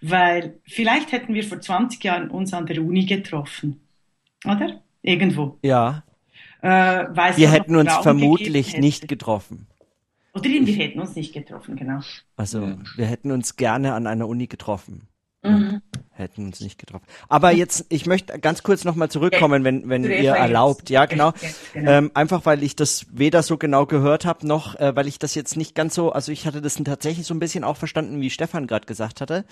Weil 0.00 0.54
vielleicht 0.64 1.12
hätten 1.12 1.32
wir 1.34 1.44
vor 1.44 1.60
20 1.60 2.02
Jahren 2.02 2.30
uns 2.30 2.52
an 2.52 2.66
der 2.66 2.82
Uni 2.82 3.04
getroffen. 3.04 3.80
Oder? 4.44 4.80
Irgendwo. 5.02 5.58
Ja. 5.62 6.02
Äh, 6.60 6.68
wir 7.36 7.52
hätten 7.52 7.76
uns 7.76 7.94
vermutlich 7.98 8.78
nicht 8.78 9.06
getroffen. 9.06 9.66
Oder 10.34 10.44
wir 10.44 10.74
hätten 10.74 11.00
uns 11.00 11.14
nicht 11.14 11.32
getroffen, 11.32 11.76
genau. 11.76 12.00
Also, 12.36 12.76
wir 12.96 13.06
hätten 13.06 13.30
uns 13.30 13.56
gerne 13.56 13.94
an 13.94 14.06
einer 14.06 14.26
Uni 14.26 14.48
getroffen. 14.48 15.08
Mhm. 15.44 15.82
Hätten 16.10 16.46
uns 16.46 16.60
nicht 16.60 16.78
getroffen. 16.78 17.04
Aber 17.28 17.50
jetzt, 17.50 17.86
ich 17.88 18.06
möchte 18.06 18.38
ganz 18.38 18.62
kurz 18.62 18.84
nochmal 18.84 19.10
zurückkommen, 19.10 19.64
wenn, 19.64 19.88
wenn 19.88 20.04
ihr 20.04 20.30
erlaubt. 20.30 20.88
Ja, 20.88 21.06
genau. 21.06 21.32
genau. 21.72 21.90
Ähm, 21.90 22.10
einfach 22.14 22.46
weil 22.46 22.62
ich 22.62 22.76
das 22.76 23.06
weder 23.10 23.42
so 23.42 23.58
genau 23.58 23.84
gehört 23.84 24.24
habe, 24.24 24.46
noch 24.46 24.78
äh, 24.78 24.94
weil 24.94 25.08
ich 25.08 25.18
das 25.18 25.34
jetzt 25.34 25.56
nicht 25.56 25.74
ganz 25.74 25.94
so, 25.96 26.12
also 26.12 26.30
ich 26.30 26.46
hatte 26.46 26.62
das 26.62 26.76
tatsächlich 26.76 27.26
so 27.26 27.34
ein 27.34 27.40
bisschen 27.40 27.64
auch 27.64 27.76
verstanden, 27.76 28.20
wie 28.20 28.30
Stefan 28.30 28.68
gerade 28.68 28.86
gesagt 28.86 29.20
hatte. 29.20 29.44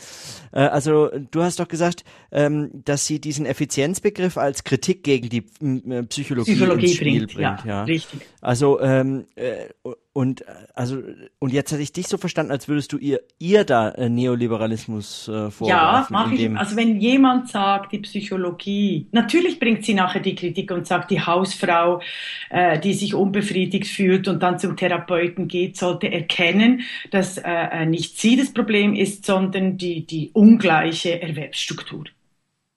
Äh, 0.53 0.61
also 0.61 1.11
du 1.33 1.43
hast 1.43 1.59
doch 1.59 1.69
gesagt, 1.69 2.05
ähm, 2.31 2.71
dass 2.85 3.07
sie 3.07 3.21
diesen 3.21 3.45
Effizienzbegriff 3.45 4.39
als 4.39 4.63
Kritik 4.63 5.03
gegen 5.03 5.29
die 5.29 5.45
äh, 5.61 6.05
Psychologie, 6.05 6.53
Psychologie 6.53 6.87
ins 6.87 6.95
Spiel 6.95 7.27
bringt. 7.27 7.35
bringt 7.35 7.41
ja, 7.41 7.59
ja, 7.67 7.85
richtig. 7.85 8.21
Also 8.41 8.81
ähm, 8.81 9.27
äh, 9.35 9.67
und 10.15 10.45
also 10.75 11.03
und 11.39 11.53
jetzt 11.55 11.73
hatte 11.73 11.81
ich 11.81 11.93
dich 11.93 12.07
so 12.07 12.19
verstanden, 12.19 12.53
als 12.53 12.69
würdest 12.69 12.93
du 12.93 12.99
ihr 12.99 13.21
ihr 13.39 13.65
da 13.65 13.89
äh, 13.91 14.11
Neoliberalismus 14.11 15.27
äh, 15.29 15.51
vorwerfen. 15.51 15.69
Ja, 15.69 16.07
mache 16.11 16.35
ich. 16.35 16.55
Also 16.55 16.77
wenn 16.77 17.01
jemand 17.01 17.49
sagt, 17.49 17.93
die 17.93 18.01
Psychologie, 18.01 19.07
natürlich 19.13 19.59
bringt 19.59 19.87
sie 19.87 19.95
nachher 19.95 20.21
die 20.21 20.35
Kritik 20.35 20.71
und 20.71 20.87
sagt, 20.87 21.11
die 21.11 21.21
Hausfrau, 21.21 22.03
äh, 22.51 22.79
die 22.79 22.93
sich 22.93 23.15
unbefriedigt 23.15 23.87
fühlt 23.87 24.29
und 24.29 24.43
dann 24.43 24.59
zum 24.59 24.77
Therapeuten 24.77 25.49
geht, 25.49 25.79
sollte 25.79 26.13
erkennen, 26.13 26.83
dass 27.11 27.39
äh, 27.39 27.43
äh 27.45 27.87
nicht 27.87 28.19
sie 28.21 28.37
das 28.37 28.53
Problem 28.53 28.95
ist, 28.95 29.25
sondern 29.25 29.79
die 29.79 30.07
die 30.07 30.31
ungleiche 30.35 31.23
Erwerbsstruktur. 31.23 32.05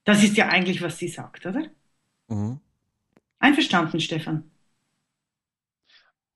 Das 0.06 0.24
ist 0.24 0.38
ja 0.38 0.48
eigentlich, 0.48 0.82
was 0.82 0.98
sie 1.00 1.10
sagt, 1.10 1.46
oder? 1.46 1.64
Mhm. 2.30 2.60
Einverstanden, 3.40 4.00
Stefan? 4.00 4.44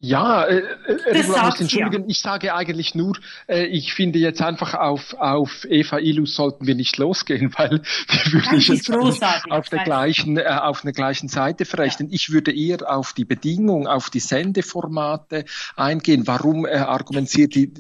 Ja, 0.02 0.46
äh, 0.46 0.60
äh, 0.88 1.24
muss 1.24 1.60
entschuldigen, 1.60 2.04
ja. 2.04 2.10
ich 2.10 2.22
sage 2.22 2.56
eigentlich 2.56 2.96
nur, 2.96 3.18
äh, 3.48 3.66
ich 3.66 3.94
finde 3.94 4.18
jetzt 4.18 4.42
einfach 4.42 4.74
auf, 4.74 5.14
auf 5.16 5.66
Eva 5.70 6.00
Ilus 6.00 6.36
sollten 6.36 6.66
wir 6.68 6.76
nicht 6.76 6.96
losgehen, 6.98 7.54
weil 7.58 7.82
wir 8.08 8.34
würde 8.34 8.56
ich 8.56 8.70
jetzt 8.70 8.90
auf 8.90 9.68
der 9.68 9.84
gleichen, 9.84 10.38
äh, 10.38 10.46
auf 10.46 10.86
einer 10.86 10.94
gleichen 10.94 11.28
Seite 11.28 11.66
verrechnen. 11.66 12.08
Ja. 12.08 12.16
Ich 12.16 12.32
würde 12.32 12.56
eher 12.56 12.90
auf 12.90 13.12
die 13.12 13.26
Bedingung, 13.26 13.88
auf 13.88 14.10
die 14.10 14.22
Sendeformate 14.22 15.44
eingehen. 15.76 16.26
Warum 16.28 16.66
äh, 16.66 16.78
argumentiert 16.78 17.56
die, 17.56 17.74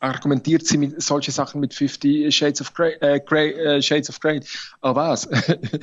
argumentiert 0.00 0.66
sie 0.66 0.78
mit 0.78 1.00
solche 1.00 1.30
Sachen 1.30 1.60
mit 1.60 1.72
50 1.72 2.34
Shades 2.34 2.60
of 2.62 2.74
Grey, 2.74 2.94
äh, 3.00 3.20
Grey 3.20 3.52
äh, 3.52 3.80
Shades 3.80 4.08
of 4.08 4.18
Grey. 4.18 4.40
Oh 4.82 4.96
was? 4.96 5.28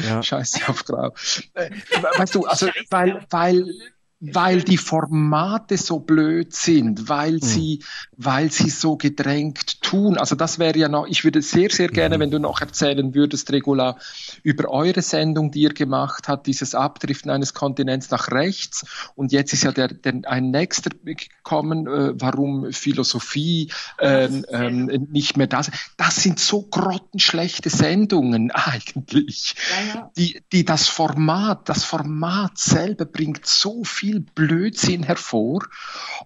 Ja. 0.06 0.22
Scheiße 0.22 0.68
auf 0.68 0.84
Grau. 0.84 1.14
Äh, 1.54 1.70
weißt 2.18 2.36
du, 2.36 2.46
also 2.46 2.68
weil, 2.90 3.26
weil 3.30 3.74
weil 4.20 4.64
die 4.64 4.78
Formate 4.78 5.78
so 5.78 6.00
blöd 6.00 6.54
sind, 6.54 7.08
weil 7.08 7.34
mhm. 7.34 7.42
sie, 7.42 7.84
weil 8.16 8.52
sie 8.52 8.72
so 8.72 8.98
gedrängt 8.98 9.82
tun. 9.82 10.18
Also 10.18 10.36
das 10.36 10.58
wäre 10.58 10.78
ja 10.78 10.90
noch, 10.90 11.06
ich 11.06 11.24
würde 11.24 11.44
sehr, 11.44 11.70
sehr 11.70 11.90
gerne, 11.90 12.18
mhm. 12.18 12.22
wenn 12.22 12.32
du 12.32 12.40
noch 12.40 12.60
erzählen 12.60 13.14
würdest, 13.14 13.52
Regula, 13.52 13.98
über 14.42 14.70
eure 14.70 15.04
Sendung, 15.04 15.52
die 15.52 15.62
ihr 15.62 15.74
gemacht 15.74 16.28
habt, 16.28 16.48
dieses 16.48 16.74
Abdriften 16.74 17.30
eines 17.30 17.54
Kontinents 17.54 18.10
nach 18.10 18.32
rechts. 18.32 18.86
Und 19.14 19.32
jetzt 19.32 19.54
ist 19.54 19.64
ja 19.64 19.72
der, 19.72 19.90
der 19.90 20.22
ein 20.26 20.50
nächster 20.50 20.90
gekommen, 21.04 21.86
äh, 21.86 22.14
warum 22.20 22.72
Philosophie 22.74 23.72
ähm, 24.00 24.46
ähm, 24.50 25.08
nicht 25.12 25.38
mehr 25.38 25.48
das. 25.48 25.70
Das 25.96 26.16
sind 26.16 26.40
so 26.40 26.64
grottenschlechte 26.64 27.70
Sendungen 27.70 28.50
eigentlich, 28.54 29.54
ja, 29.70 29.94
ja. 29.94 30.12
Die, 30.18 30.42
die 30.52 30.66
das 30.66 30.88
Format, 30.88 31.70
das 31.70 31.84
Format 31.84 32.58
selber 32.58 33.06
bringt 33.06 33.46
so 33.46 33.84
viel 33.84 34.07
viel 34.08 34.22
Blödsinn 34.22 35.04
hervor. 35.04 35.66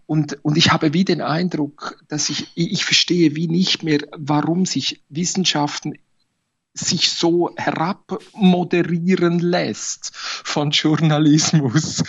Und, 0.05 0.37
und 0.43 0.57
ich 0.57 0.71
habe 0.71 0.93
wie 0.93 1.03
den 1.03 1.21
Eindruck, 1.21 1.99
dass 2.09 2.29
ich, 2.29 2.47
ich 2.55 2.85
verstehe 2.85 3.35
wie 3.35 3.47
nicht 3.47 3.81
mehr, 3.81 4.01
warum 4.15 4.65
sich 4.65 5.03
Wissenschaften 5.09 5.95
sich 6.73 7.09
so 7.09 7.53
herabmoderieren 7.57 9.39
lässt 9.39 10.11
von 10.13 10.69
Journalismus, 10.71 12.03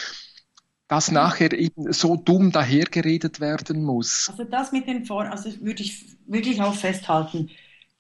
dass 0.89 1.11
nachher 1.11 1.53
eben 1.53 1.93
so 1.93 2.17
dumm 2.17 2.53
dahergeredet 2.53 3.41
werden 3.41 3.83
muss. 3.83 4.29
Also 4.31 4.45
das 4.45 4.73
mit 4.73 4.87
den 4.87 5.07
Formen, 5.07 5.33
also 5.33 5.51
würde 5.63 5.83
ich 5.83 6.17
wirklich 6.27 6.61
auch 6.61 6.75
festhalten, 6.75 7.51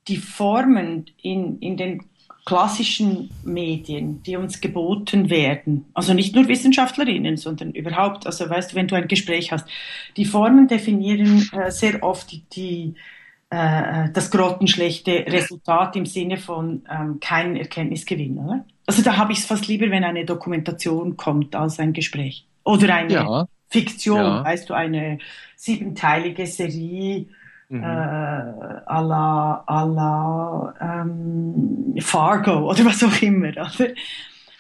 die 0.08 0.18
Formen 0.18 1.06
in, 1.22 1.58
in 1.58 1.76
den 1.76 2.04
klassischen 2.44 3.30
Medien, 3.44 4.22
die 4.24 4.36
uns 4.36 4.60
geboten 4.60 5.30
werden, 5.30 5.86
also 5.94 6.12
nicht 6.12 6.34
nur 6.34 6.48
Wissenschaftlerinnen, 6.48 7.36
sondern 7.36 7.70
überhaupt, 7.70 8.26
also 8.26 8.50
weißt 8.50 8.72
du, 8.72 8.76
wenn 8.76 8.88
du 8.88 8.96
ein 8.96 9.06
Gespräch 9.06 9.52
hast, 9.52 9.68
die 10.16 10.24
Formen 10.24 10.66
definieren 10.66 11.48
äh, 11.52 11.70
sehr 11.70 12.02
oft 12.02 12.32
die, 12.32 12.42
die 12.52 12.94
äh, 13.50 14.10
das 14.12 14.30
grottenschlechte 14.30 15.24
Resultat 15.28 15.94
im 15.94 16.06
Sinne 16.06 16.36
von 16.36 16.82
ähm, 16.90 17.20
keinen 17.20 17.56
Erkenntnisgewinn, 17.56 18.38
oder? 18.38 18.64
Also 18.86 19.02
da 19.02 19.16
habe 19.16 19.32
ich 19.32 19.38
es 19.38 19.44
fast 19.44 19.68
lieber, 19.68 19.90
wenn 19.90 20.02
eine 20.02 20.24
Dokumentation 20.24 21.16
kommt 21.16 21.54
als 21.54 21.78
ein 21.78 21.92
Gespräch. 21.92 22.44
Oder 22.64 22.94
eine 22.94 23.12
ja. 23.12 23.46
Fiktion, 23.68 24.18
ja. 24.18 24.44
weißt 24.44 24.68
du, 24.68 24.74
eine 24.74 25.18
siebenteilige 25.54 26.46
Serie 26.46 27.26
mhm. 27.72 27.82
äh, 27.82 27.86
à 27.86 29.00
la, 29.00 29.64
à 29.66 29.84
la 29.86 30.74
ähm, 30.80 31.94
Fargo 32.00 32.52
oder 32.70 32.84
was 32.84 33.02
auch 33.02 33.22
immer. 33.22 33.50
Oder? 33.50 33.88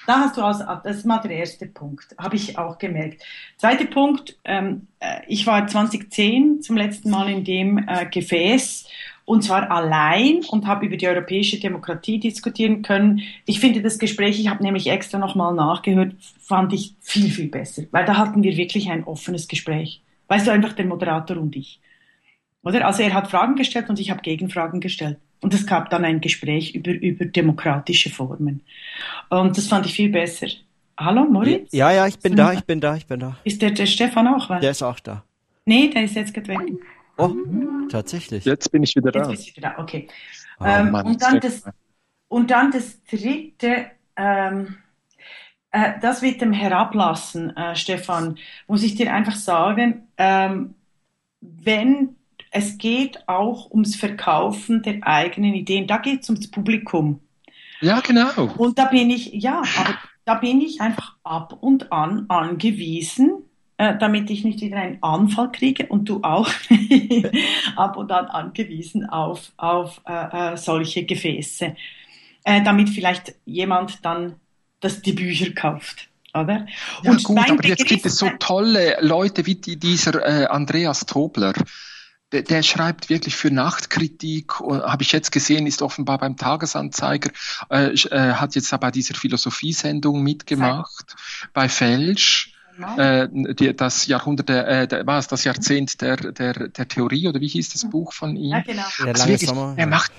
Da 0.06 0.20
hast 0.20 0.36
du 0.36 0.42
also, 0.42 0.64
das 0.82 0.98
ist 0.98 1.06
mal 1.06 1.18
der 1.18 1.30
erste 1.30 1.66
Punkt, 1.66 2.16
habe 2.18 2.34
ich 2.34 2.58
auch 2.58 2.78
gemerkt. 2.78 3.22
Zweiter 3.56 3.84
Punkt, 3.84 4.36
ähm, 4.44 4.88
äh, 4.98 5.20
ich 5.28 5.46
war 5.46 5.66
2010 5.66 6.60
zum 6.62 6.76
letzten 6.76 7.10
Mal 7.10 7.28
in 7.30 7.44
dem 7.44 7.78
äh, 7.78 8.06
Gefäß 8.06 8.88
und 9.24 9.44
zwar 9.44 9.70
allein 9.70 10.40
und 10.50 10.66
habe 10.66 10.86
über 10.86 10.96
die 10.96 11.06
europäische 11.06 11.60
Demokratie 11.60 12.18
diskutieren 12.18 12.82
können. 12.82 13.22
Ich 13.46 13.60
finde 13.60 13.80
das 13.80 14.00
Gespräch, 14.00 14.40
ich 14.40 14.48
habe 14.48 14.62
nämlich 14.62 14.88
extra 14.88 15.18
nochmal 15.18 15.54
nachgehört, 15.54 16.14
fand 16.40 16.72
ich 16.72 16.94
viel, 17.00 17.30
viel 17.30 17.48
besser, 17.48 17.84
weil 17.92 18.04
da 18.04 18.16
hatten 18.16 18.42
wir 18.42 18.56
wirklich 18.56 18.90
ein 18.90 19.04
offenes 19.04 19.46
Gespräch. 19.46 20.02
Weißt 20.26 20.48
du, 20.48 20.50
einfach 20.50 20.72
der 20.72 20.86
Moderator 20.86 21.36
und 21.36 21.54
ich. 21.54 21.78
Oder? 22.62 22.86
Also 22.86 23.02
er 23.02 23.14
hat 23.14 23.30
Fragen 23.30 23.56
gestellt 23.56 23.88
und 23.88 23.98
ich 23.98 24.10
habe 24.10 24.22
Gegenfragen 24.22 24.80
gestellt. 24.80 25.18
Und 25.40 25.52
es 25.54 25.66
gab 25.66 25.90
dann 25.90 26.04
ein 26.04 26.20
Gespräch 26.20 26.74
über, 26.74 26.92
über 26.92 27.24
demokratische 27.24 28.10
Formen. 28.10 28.62
Und 29.28 29.56
das 29.58 29.66
fand 29.66 29.86
ich 29.86 29.94
viel 29.94 30.10
besser. 30.10 30.46
Hallo, 30.96 31.24
Moritz? 31.24 31.72
Ja, 31.72 31.90
ja, 31.90 32.06
ich 32.06 32.18
bin 32.18 32.36
da, 32.36 32.52
ich 32.52 32.64
bin 32.64 32.80
da, 32.80 32.94
ich 32.94 33.06
bin 33.06 33.18
da. 33.18 33.36
Ist 33.42 33.60
der, 33.60 33.72
der 33.72 33.86
Stefan 33.86 34.28
auch? 34.28 34.48
Was? 34.48 34.60
Der 34.60 34.70
ist 34.70 34.82
auch 34.82 35.00
da. 35.00 35.24
Nee, 35.64 35.88
der 35.88 36.04
ist 36.04 36.14
jetzt 36.14 36.32
gerade 36.32 36.48
weg. 36.48 36.60
Oh, 37.16 37.34
tatsächlich. 37.90 38.44
Jetzt 38.44 38.70
bin 38.70 38.84
ich 38.84 38.94
wieder 38.94 39.10
da. 39.10 39.20
Jetzt 39.20 39.30
bist 39.30 39.50
du 39.50 39.56
wieder 39.56 39.74
da, 39.76 39.82
okay. 39.82 40.08
Oh, 40.60 40.64
ähm, 40.64 40.90
Mann, 40.92 41.06
und, 41.06 41.22
dann 41.22 41.40
das, 41.40 41.64
und 42.28 42.50
dann 42.50 42.70
das 42.70 43.02
dritte, 43.04 43.86
ähm, 44.16 44.76
äh, 45.72 45.94
das 46.00 46.22
mit 46.22 46.40
dem 46.40 46.52
Herablassen, 46.52 47.56
äh, 47.56 47.74
Stefan, 47.74 48.38
muss 48.68 48.82
ich 48.82 48.94
dir 48.94 49.12
einfach 49.12 49.34
sagen, 49.34 50.08
ähm, 50.18 50.74
wenn 51.40 52.16
es 52.52 52.78
geht 52.78 53.26
auch 53.28 53.70
ums 53.70 53.96
Verkaufen 53.96 54.82
der 54.82 54.98
eigenen 55.02 55.54
Ideen. 55.54 55.86
Da 55.86 55.96
geht 55.96 56.22
es 56.22 56.28
ums 56.28 56.50
Publikum. 56.50 57.20
Ja, 57.80 58.00
genau. 58.00 58.30
Und 58.58 58.78
da 58.78 58.84
bin 58.84 59.10
ich, 59.10 59.32
ja, 59.32 59.62
aber 59.76 59.98
da 60.24 60.34
bin 60.34 60.60
ich 60.60 60.80
einfach 60.80 61.16
ab 61.24 61.56
und 61.60 61.90
an 61.90 62.26
angewiesen, 62.28 63.42
äh, 63.78 63.96
damit 63.98 64.30
ich 64.30 64.44
nicht 64.44 64.60
wieder 64.60 64.76
einen 64.76 65.02
Anfall 65.02 65.50
kriege 65.50 65.86
und 65.86 66.08
du 66.08 66.20
auch 66.22 66.48
ab 67.76 67.96
und 67.96 68.12
an 68.12 68.26
angewiesen 68.26 69.08
auf, 69.08 69.50
auf 69.56 70.00
äh, 70.06 70.52
äh, 70.52 70.56
solche 70.56 71.04
Gefäße, 71.04 71.74
äh, 72.44 72.62
damit 72.62 72.90
vielleicht 72.90 73.34
jemand 73.46 74.04
dann 74.04 74.36
das, 74.80 75.00
die 75.00 75.12
Bücher 75.12 75.52
kauft. 75.52 76.08
Oder? 76.34 76.66
Ja, 77.02 77.10
und 77.10 77.24
gut, 77.24 77.50
aber 77.50 77.66
jetzt 77.66 77.86
gibt 77.86 78.06
es 78.06 78.16
so 78.16 78.30
tolle 78.38 78.98
Leute 79.00 79.44
wie 79.46 79.54
die, 79.54 79.78
dieser 79.78 80.14
äh, 80.24 80.46
Andreas 80.46 81.04
Tobler, 81.04 81.52
der, 82.32 82.42
der 82.42 82.62
schreibt 82.62 83.08
wirklich 83.08 83.36
für 83.36 83.50
Nachtkritik, 83.50 84.60
habe 84.60 85.02
ich 85.02 85.12
jetzt 85.12 85.32
gesehen, 85.32 85.66
ist 85.66 85.82
offenbar 85.82 86.18
beim 86.18 86.36
Tagesanzeiger, 86.36 87.30
äh, 87.70 87.92
äh, 87.92 88.32
hat 88.34 88.54
jetzt 88.54 88.72
aber 88.72 88.90
dieser 88.90 89.14
Philosophiesendung 89.14 90.22
mitgemacht, 90.22 91.10
Zeit. 91.10 91.52
bei 91.52 91.68
Felsch. 91.68 92.48
Äh, 92.96 93.28
die, 93.30 93.76
das 93.76 94.06
Jahrhundert, 94.06 94.48
äh, 94.48 94.88
der, 94.88 95.06
was, 95.06 95.28
das 95.28 95.44
Jahrzehnt 95.44 96.00
der, 96.00 96.16
der, 96.16 96.68
der 96.68 96.88
Theorie 96.88 97.28
oder 97.28 97.38
wie 97.38 97.48
hieß 97.48 97.68
das 97.68 97.88
Buch 97.88 98.14
von 98.14 98.34
ihm? 98.34 98.52
Ja, 98.52 98.60
genau. 98.62 98.82
Also 99.04 99.28
wirklich, 99.28 99.50
er 99.76 99.86
macht, 99.86 100.10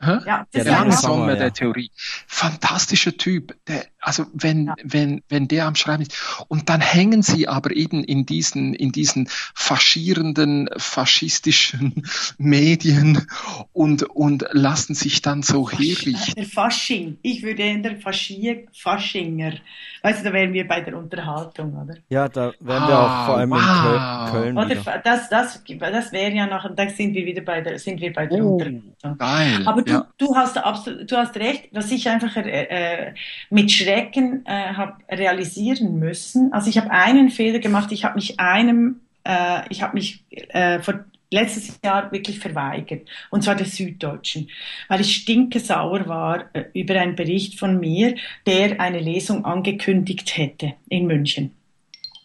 Ja, 0.00 0.46
der 0.52 0.64
lange 0.64 0.92
Sommer 0.96 1.30
ja. 1.30 1.36
der 1.36 1.52
Theorie. 1.52 1.90
Fantastischer 2.26 3.16
Typ. 3.16 3.54
Der, 3.66 3.86
also 4.04 4.26
wenn, 4.32 4.66
ja. 4.66 4.74
wenn, 4.82 5.22
wenn 5.28 5.48
der 5.48 5.66
am 5.66 5.74
Schreiben 5.74 6.02
ist. 6.02 6.44
Und 6.48 6.68
dann 6.68 6.80
hängen 6.80 7.22
sie 7.22 7.48
aber 7.48 7.74
eben 7.74 8.04
in 8.04 8.26
diesen, 8.26 8.74
in 8.74 8.92
diesen 8.92 9.28
faschierenden, 9.54 10.68
faschistischen 10.76 12.02
Medien 12.38 13.26
und, 13.72 14.02
und 14.04 14.44
lassen 14.52 14.94
sich 14.94 15.22
dann 15.22 15.42
so 15.42 15.70
herrichten. 15.70 16.34
Der 16.36 16.44
Fasching. 16.44 17.18
Ich 17.22 17.42
würde 17.42 17.62
in 17.62 17.82
der 17.82 17.96
Faschier, 17.96 18.64
Faschinger. 18.72 19.54
Weißt 20.02 20.20
du, 20.20 20.24
da 20.24 20.32
wären 20.34 20.52
wir 20.52 20.68
bei 20.68 20.82
der 20.82 20.98
Unterhaltung, 20.98 21.74
oder? 21.82 21.94
Ja, 22.10 22.28
da 22.28 22.52
wären 22.60 22.88
wir 22.88 22.98
auch 22.98 23.26
vor 23.26 23.36
allem 23.38 23.52
ah, 23.54 24.26
wow. 24.28 24.28
in 24.28 24.32
Köln. 24.32 24.58
Oder 24.58 24.70
wieder. 24.82 25.02
das, 25.02 25.28
das, 25.30 25.62
das 25.64 26.12
wäre 26.12 26.34
ja 26.34 26.46
noch, 26.46 26.68
da 26.74 26.88
sind 26.90 27.14
wir 27.14 27.24
wieder 27.24 27.40
bei 27.40 27.62
der, 27.62 27.78
sind 27.78 28.00
wir 28.02 28.12
bei 28.12 28.26
der 28.26 28.44
oh, 28.44 28.52
Unterhaltung. 28.52 29.18
Geil. 29.18 29.62
Aber 29.64 29.80
du, 29.80 29.92
ja. 29.92 30.06
du 30.18 30.36
hast 30.36 30.58
absolut, 30.58 31.10
du 31.10 31.16
hast 31.16 31.34
recht, 31.36 31.70
was 31.72 31.90
ich 31.90 32.06
einfach 32.08 32.36
äh, 32.36 32.64
äh 32.64 33.14
mit 33.48 33.72
Schrecken 33.94 34.44
äh, 34.46 34.74
habe 34.74 34.96
realisieren 35.08 35.98
müssen. 35.98 36.52
Also 36.52 36.68
ich 36.68 36.78
habe 36.78 36.90
einen 36.90 37.30
Fehler 37.30 37.58
gemacht. 37.58 37.92
Ich 37.92 38.04
habe 38.04 38.16
mich 38.16 38.40
einem, 38.40 39.00
äh, 39.24 39.62
ich 39.70 39.82
habe 39.82 39.94
mich 39.94 40.24
äh, 40.30 40.80
vor 40.80 41.04
letztes 41.30 41.80
Jahr 41.84 42.12
wirklich 42.12 42.38
verweigert, 42.38 43.08
und 43.30 43.42
zwar 43.42 43.56
der 43.56 43.66
Süddeutschen, 43.66 44.50
weil 44.88 45.00
ich 45.00 45.16
stinkesauer 45.16 46.06
war 46.06 46.44
äh, 46.52 46.64
über 46.74 47.00
einen 47.00 47.16
Bericht 47.16 47.58
von 47.58 47.80
mir, 47.80 48.14
der 48.46 48.80
eine 48.80 49.00
Lesung 49.00 49.44
angekündigt 49.44 50.36
hätte 50.36 50.74
in 50.88 51.06
München. 51.06 51.52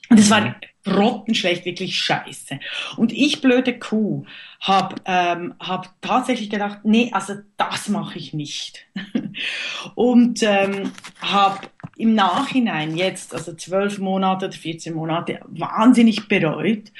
Und 0.09 0.19
es 0.19 0.29
war 0.29 0.41
mhm. 0.41 0.55
grottenschlecht, 0.83 1.65
wirklich 1.65 1.99
scheiße. 1.99 2.59
Und 2.97 3.11
ich, 3.11 3.41
blöde 3.41 3.79
Kuh, 3.79 4.25
habe 4.59 4.95
ähm, 5.05 5.53
hab 5.59 6.01
tatsächlich 6.01 6.49
gedacht, 6.49 6.79
nee, 6.83 7.11
also 7.13 7.35
das 7.57 7.87
mache 7.87 8.17
ich 8.17 8.33
nicht. 8.33 8.87
und 9.95 10.43
ähm, 10.43 10.91
habe 11.21 11.67
im 11.97 12.13
Nachhinein 12.13 12.95
jetzt, 12.97 13.33
also 13.33 13.53
zwölf 13.53 13.99
Monate 13.99 14.47
oder 14.47 14.55
14 14.55 14.93
Monate, 14.93 15.39
wahnsinnig 15.47 16.27
bereut, 16.27 16.91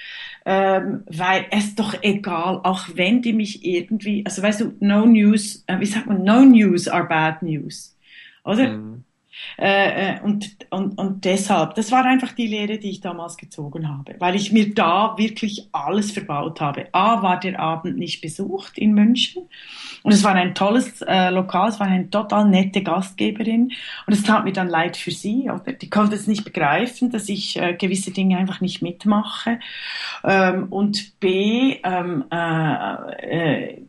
ähm, 0.45 1.03
weil 1.07 1.47
es 1.51 1.75
doch 1.75 1.95
egal, 2.01 2.61
auch 2.63 2.87
wenn 2.93 3.21
die 3.21 3.33
mich 3.33 3.65
irgendwie, 3.65 4.25
also 4.25 4.41
weißt 4.41 4.61
du, 4.61 4.73
no 4.79 5.05
news, 5.05 5.63
äh, 5.67 5.79
wie 5.79 5.85
sagt 5.85 6.07
man, 6.07 6.23
no 6.23 6.41
news 6.43 6.87
are 6.87 7.07
bad 7.07 7.41
news, 7.43 7.97
oder? 8.43 8.77
Mhm. 8.77 9.03
Äh, 9.57 10.15
äh, 10.15 10.21
und, 10.21 10.55
und, 10.69 10.97
und 10.97 11.25
deshalb, 11.25 11.75
das 11.75 11.91
war 11.91 12.05
einfach 12.05 12.31
die 12.31 12.47
Lehre, 12.47 12.77
die 12.77 12.91
ich 12.91 13.01
damals 13.01 13.37
gezogen 13.37 13.89
habe, 13.89 14.15
weil 14.19 14.35
ich 14.35 14.51
mir 14.51 14.73
da 14.73 15.15
wirklich 15.17 15.67
alles 15.71 16.11
verbaut 16.11 16.61
habe. 16.61 16.87
A, 16.93 17.21
war 17.21 17.39
der 17.39 17.59
Abend 17.59 17.97
nicht 17.97 18.21
besucht 18.21 18.77
in 18.77 18.93
München 18.93 19.49
und 20.03 20.13
es 20.13 20.23
war 20.23 20.33
ein 20.33 20.55
tolles 20.55 21.01
äh, 21.01 21.29
Lokal, 21.29 21.69
es 21.69 21.79
war 21.79 21.87
eine 21.87 22.09
total 22.09 22.47
nette 22.47 22.81
Gastgeberin 22.81 23.71
und 24.07 24.13
es 24.13 24.23
tat 24.23 24.45
mir 24.45 24.53
dann 24.53 24.69
leid 24.69 24.95
für 24.95 25.11
sie. 25.11 25.49
Oder? 25.49 25.73
Die 25.73 25.89
konnte 25.89 26.15
es 26.15 26.27
nicht 26.27 26.45
begreifen, 26.45 27.11
dass 27.11 27.27
ich 27.27 27.57
äh, 27.59 27.73
gewisse 27.73 28.11
Dinge 28.11 28.37
einfach 28.37 28.61
nicht 28.61 28.81
mitmache. 28.81 29.59
Ähm, 30.23 30.67
und 30.69 31.19
B, 31.19 31.77
ähm, 31.83 32.25
äh, 32.31 33.67
äh, 33.67 33.81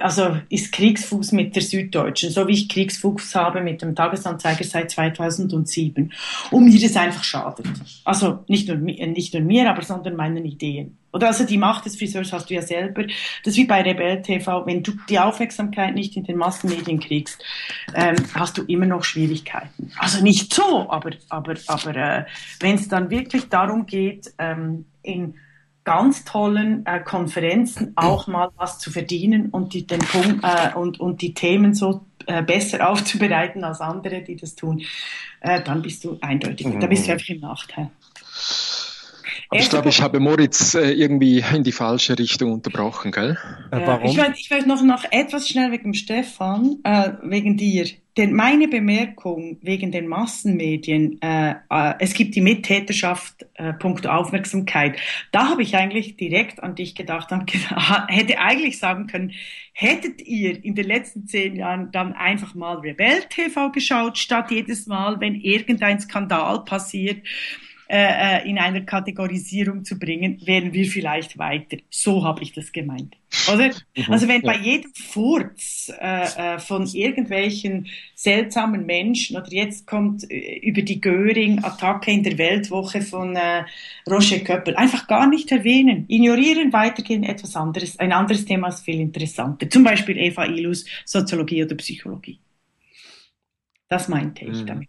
also 0.00 0.36
ist 0.48 0.72
Kriegsfuß 0.72 1.32
mit 1.32 1.54
der 1.54 1.62
Süddeutschen, 1.62 2.30
so 2.30 2.46
wie 2.48 2.52
ich 2.52 2.68
Kriegsfuß 2.68 3.34
habe 3.34 3.60
mit 3.60 3.82
dem 3.82 3.94
Tagesanzeiger 3.94 4.64
seit 4.64 4.90
2007. 4.90 6.12
Und 6.50 6.64
mir 6.64 6.80
das 6.80 6.96
einfach 6.96 7.24
schadet. 7.24 7.66
Also 8.04 8.44
nicht 8.48 8.68
nur, 8.68 8.76
nicht 8.76 9.34
nur 9.34 9.42
mir, 9.42 9.70
aber 9.70 9.82
sondern 9.82 10.16
meinen 10.16 10.44
Ideen. 10.44 10.98
Oder 11.12 11.28
also 11.28 11.44
die 11.44 11.56
Macht 11.56 11.86
des 11.86 11.96
Friseurs 11.96 12.30
hast 12.32 12.50
du 12.50 12.54
ja 12.54 12.60
selber. 12.60 13.04
Das 13.42 13.54
ist 13.54 13.56
wie 13.56 13.64
bei 13.64 13.80
Rebell 13.80 14.20
TV. 14.20 14.66
Wenn 14.66 14.82
du 14.82 14.92
die 15.08 15.18
Aufmerksamkeit 15.18 15.94
nicht 15.94 16.14
in 16.14 16.24
den 16.24 16.36
Massenmedien 16.36 17.00
kriegst, 17.00 17.42
ähm, 17.94 18.16
hast 18.34 18.58
du 18.58 18.62
immer 18.64 18.84
noch 18.84 19.02
Schwierigkeiten. 19.02 19.92
Also 19.98 20.22
nicht 20.22 20.52
so, 20.52 20.90
aber, 20.90 21.12
aber, 21.30 21.54
aber 21.68 21.96
äh, 21.96 22.24
wenn 22.60 22.74
es 22.74 22.88
dann 22.88 23.08
wirklich 23.08 23.48
darum 23.48 23.86
geht, 23.86 24.30
ähm, 24.38 24.84
in 25.02 25.36
ganz 25.86 26.24
tollen 26.24 26.84
äh, 26.84 27.00
Konferenzen 27.00 27.92
auch 27.96 28.26
mal 28.26 28.50
was 28.56 28.78
zu 28.78 28.90
verdienen 28.90 29.48
und 29.50 29.72
die, 29.72 29.86
den 29.86 30.00
Punkt, 30.00 30.44
äh, 30.44 30.74
und, 30.76 31.00
und 31.00 31.22
die 31.22 31.32
Themen 31.32 31.72
so 31.72 32.04
äh, 32.26 32.42
besser 32.42 32.90
aufzubereiten 32.90 33.64
als 33.64 33.80
andere, 33.80 34.20
die 34.20 34.36
das 34.36 34.54
tun, 34.54 34.82
äh, 35.40 35.62
dann 35.62 35.80
bist 35.80 36.04
du 36.04 36.18
eindeutig, 36.20 36.66
mhm. 36.66 36.80
da 36.80 36.86
bist 36.88 37.06
du 37.06 37.12
einfach 37.12 37.28
im 37.28 37.40
Nachteil. 37.40 37.90
Aber 39.48 39.60
ich 39.60 39.70
glaube, 39.70 39.88
ich 39.88 40.02
habe 40.02 40.20
Moritz 40.20 40.74
äh, 40.74 40.90
irgendwie 40.90 41.44
in 41.54 41.62
die 41.62 41.72
falsche 41.72 42.18
Richtung 42.18 42.52
unterbrochen, 42.52 43.12
gell? 43.12 43.38
Äh, 43.70 43.80
warum? 43.86 44.10
Ich, 44.10 44.18
ich 44.40 44.50
weiß 44.50 44.66
noch, 44.66 44.82
noch 44.82 45.04
etwas 45.10 45.48
schnell 45.48 45.70
wegen 45.72 45.94
Stefan, 45.94 46.78
äh, 46.82 47.12
wegen 47.22 47.56
dir. 47.56 47.86
Denn 48.16 48.32
meine 48.32 48.66
Bemerkung 48.66 49.58
wegen 49.60 49.92
den 49.92 50.08
Massenmedien, 50.08 51.20
äh, 51.20 51.56
äh, 51.68 51.94
es 51.98 52.14
gibt 52.14 52.34
die 52.34 52.40
Mittäterschaft, 52.40 53.44
äh, 53.54 53.74
Punkt 53.74 54.06
Aufmerksamkeit, 54.06 54.98
da 55.32 55.50
habe 55.50 55.62
ich 55.62 55.76
eigentlich 55.76 56.16
direkt 56.16 56.62
an 56.62 56.74
dich 56.74 56.94
gedacht 56.94 57.30
und 57.30 57.52
hätte 58.08 58.38
eigentlich 58.38 58.78
sagen 58.78 59.06
können, 59.06 59.32
hättet 59.72 60.22
ihr 60.22 60.64
in 60.64 60.74
den 60.74 60.86
letzten 60.86 61.26
zehn 61.26 61.56
Jahren 61.56 61.92
dann 61.92 62.14
einfach 62.14 62.54
mal 62.54 62.78
Rebell 62.78 63.20
TV 63.28 63.70
geschaut, 63.70 64.16
statt 64.16 64.50
jedes 64.50 64.86
Mal, 64.86 65.20
wenn 65.20 65.34
irgendein 65.34 66.00
Skandal 66.00 66.64
passiert, 66.64 67.18
äh, 67.88 68.40
äh, 68.40 68.50
in 68.50 68.58
einer 68.58 68.80
Kategorisierung 68.80 69.84
zu 69.84 69.96
bringen, 69.96 70.40
wären 70.44 70.72
wir 70.72 70.86
vielleicht 70.86 71.38
weiter. 71.38 71.76
So 71.88 72.24
habe 72.24 72.42
ich 72.42 72.52
das 72.52 72.72
gemeint. 72.72 73.16
Oder? 73.52 73.68
Mhm. 73.68 74.12
Also 74.12 74.26
wenn 74.26 74.42
bei 74.42 74.56
jedem 74.56 74.92
Furz 74.92 75.92
äh, 76.00 76.54
äh, 76.54 76.58
von 76.58 76.84
irgendwelchen 76.86 77.86
seltsamen 78.14 78.86
Menschen 78.86 79.36
oder 79.36 79.52
jetzt 79.52 79.86
kommt 79.86 80.28
äh, 80.28 80.58
über 80.58 80.82
die 80.82 81.00
Göring-Attacke 81.00 82.10
in 82.10 82.24
der 82.24 82.38
Weltwoche 82.38 83.02
von 83.02 83.36
äh, 83.36 83.64
Roger 84.10 84.40
Köppel, 84.40 84.74
einfach 84.74 85.06
gar 85.06 85.28
nicht 85.28 85.52
erwähnen, 85.52 86.06
ignorieren, 86.08 86.72
weitergehen, 86.72 87.22
etwas 87.22 87.54
anderes, 87.54 87.98
ein 88.00 88.12
anderes 88.12 88.46
Thema 88.46 88.68
ist 88.68 88.84
viel 88.84 89.00
interessanter. 89.00 89.70
Zum 89.70 89.84
Beispiel 89.84 90.16
Eva 90.18 90.44
Ilus, 90.44 90.86
Soziologie 91.04 91.62
oder 91.62 91.76
Psychologie. 91.76 92.40
Das 93.88 94.08
meinte 94.08 94.44
ich 94.44 94.62
mhm. 94.62 94.66
damit. 94.66 94.88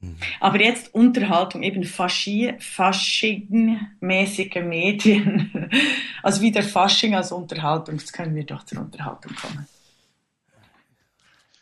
Mhm. 0.00 0.16
Aber 0.40 0.60
jetzt 0.60 0.94
Unterhaltung, 0.94 1.62
eben 1.62 1.84
Faschi 1.84 2.54
Fasching-mäßige 2.58 4.62
Medien. 4.62 5.70
Also 6.20 6.42
wieder 6.42 6.64
Fasching 6.64 7.14
als 7.14 7.30
Unterhaltung, 7.30 7.96
jetzt 7.96 8.12
können 8.12 8.34
wir 8.34 8.44
doch 8.44 8.64
zur 8.64 8.80
Unterhaltung 8.80 9.32
kommen. 9.36 9.68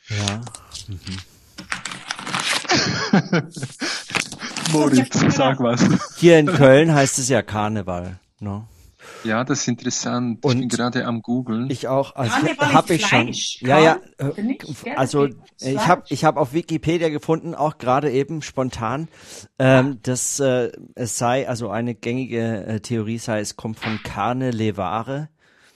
Ja. 0.08 0.40
Mhm. 0.88 1.18
Moritz, 4.72 5.20
sag 5.36 5.60
was. 5.60 5.86
Hier 6.16 6.38
in 6.38 6.46
Köln 6.46 6.94
heißt 6.94 7.18
es 7.18 7.28
ja 7.28 7.42
Karneval. 7.42 8.18
No? 8.40 8.66
Ja, 9.24 9.44
das 9.44 9.60
ist 9.60 9.68
interessant. 9.68 10.44
Und 10.44 10.52
ich 10.52 10.60
bin 10.60 10.68
gerade 10.68 11.04
am 11.04 11.22
googeln. 11.22 11.68
Ich 11.70 11.88
auch. 11.88 12.14
Also 12.14 12.34
habe 12.34 12.94
ich 12.94 13.06
schon. 13.06 13.32
Ja, 13.60 13.78
ja. 13.80 14.00
Äh, 14.18 14.94
also 14.96 15.28
ich 15.60 15.86
habe 15.86 16.02
ich 16.08 16.24
habe 16.24 16.40
auf 16.40 16.52
Wikipedia 16.52 17.08
gefunden, 17.08 17.54
auch 17.54 17.78
gerade 17.78 18.10
eben 18.10 18.42
spontan, 18.42 19.08
ähm, 19.58 19.98
dass 20.02 20.40
äh, 20.40 20.70
es 20.94 21.18
sei 21.18 21.48
also 21.48 21.70
eine 21.70 21.94
gängige 21.94 22.66
äh, 22.66 22.80
Theorie 22.80 23.18
sei, 23.18 23.40
es 23.40 23.56
kommt 23.56 23.78
von 23.78 24.02
Carne 24.02 24.50
levare, 24.50 25.28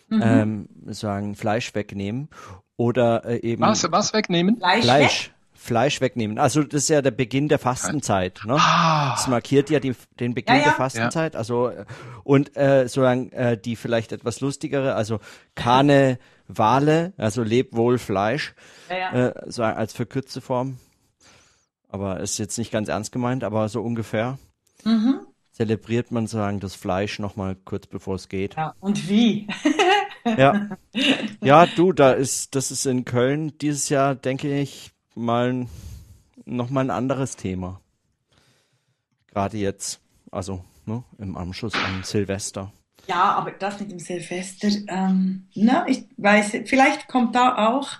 mhm. 0.09 0.23
ähm, 0.23 0.69
sagen 0.87 1.35
Fleisch 1.35 1.75
wegnehmen 1.75 2.29
oder 2.77 3.25
äh, 3.25 3.41
eben 3.41 3.63
was 3.63 3.91
was 3.91 4.13
wegnehmen 4.13 4.59
Fleisch. 4.59 4.85
Fleisch. 4.85 5.33
Fleisch 5.63 6.01
wegnehmen. 6.01 6.39
Also 6.39 6.63
das 6.63 6.85
ist 6.85 6.89
ja 6.89 7.03
der 7.03 7.11
Beginn 7.11 7.49
der 7.49 7.59
Fastenzeit. 7.59 8.41
Ne? 8.47 8.57
Ah. 8.59 9.11
Das 9.11 9.29
markiert 9.29 9.69
ja 9.69 9.79
die, 9.79 9.95
den 10.19 10.33
Beginn 10.33 10.55
ja, 10.55 10.61
ja. 10.61 10.67
der 10.69 10.73
Fastenzeit. 10.73 11.37
Also 11.37 11.71
und 12.25 12.57
äh, 12.57 12.89
solange 12.89 13.31
äh, 13.33 13.59
die 13.59 13.77
vielleicht 13.77 14.13
etwas 14.13 14.41
lustigere, 14.41 14.95
also 14.95 15.21
Kane 15.55 16.19
Wale, 16.49 17.13
also 17.19 17.43
leb 17.43 17.77
wohl 17.77 17.99
Fleisch, 17.99 18.55
ja, 18.89 19.29
äh, 19.29 19.35
so 19.49 19.63
als 19.63 19.93
verkürzte 19.93 20.41
Form. 20.41 20.79
Aber 21.91 22.21
ist 22.21 22.39
jetzt 22.39 22.57
nicht 22.57 22.73
ganz 22.73 22.89
ernst 22.89 23.13
gemeint, 23.13 23.45
aber 23.45 23.69
so 23.69 23.83
ungefähr. 23.83 24.39
Mhm. 24.85 25.21
Zelebriert 25.53 26.11
man 26.11 26.27
sagen 26.27 26.61
das 26.61 26.75
Fleisch 26.75 27.19
nochmal 27.19 27.55
kurz 27.55 27.87
bevor 27.87 28.15
es 28.15 28.31
geht. 28.31 28.57
Ja, 28.57 28.75
und 28.81 29.11
wie? 29.11 29.47
ja. 30.39 30.71
Ja, 31.43 31.67
du, 31.67 31.93
da 31.93 32.13
ist, 32.13 32.55
das 32.55 32.71
ist 32.71 32.87
in 32.87 33.05
Köln 33.05 33.59
dieses 33.59 33.91
Jahr, 33.91 34.15
denke 34.15 34.59
ich, 34.59 34.93
mal 35.15 35.67
noch 36.45 36.71
mal 36.71 36.83
ein 36.83 36.91
anderes 36.91 37.37
Thema. 37.37 37.81
Gerade 39.29 39.59
jetzt, 39.59 40.01
also 40.31 40.65
ne, 40.87 41.05
im 41.19 41.37
Anschluss 41.37 41.75
an 41.75 42.03
Silvester. 42.03 42.73
Ja, 43.07 43.33
aber 43.33 43.53
das 43.53 43.81
mit 43.81 43.91
dem 43.91 43.99
Silvester, 43.99 44.69
ähm, 44.89 45.47
na, 45.55 45.87
ich 45.89 46.05
weiß, 46.17 46.59
vielleicht 46.67 47.09
kommt 47.09 47.35
da 47.35 47.69
auch 47.69 47.99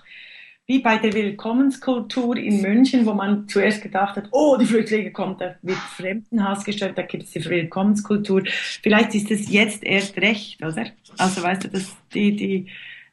wie 0.67 0.79
bei 0.79 0.97
der 0.97 1.11
Willkommenskultur 1.11 2.37
in 2.37 2.61
München, 2.61 3.05
wo 3.05 3.13
man 3.13 3.47
zuerst 3.49 3.81
gedacht 3.81 4.15
hat, 4.15 4.29
oh, 4.31 4.55
die 4.57 4.65
Flüchtlinge 4.65 5.11
kommen, 5.11 5.35
da 5.37 5.55
wird 5.61 5.77
Fremdenhass 5.77 6.63
gestellt, 6.63 6.97
da 6.97 7.01
gibt 7.01 7.23
es 7.23 7.31
die 7.31 7.43
Willkommenskultur. 7.43 8.43
Vielleicht 8.81 9.13
ist 9.15 9.31
es 9.31 9.49
jetzt 9.49 9.83
erst 9.83 10.15
recht, 10.17 10.63
oder? 10.63 10.85
Also 11.17 11.43
weißt 11.43 11.65
du, 11.65 11.67
dass 11.67 11.93
die, 12.13 12.35
die 12.35 12.67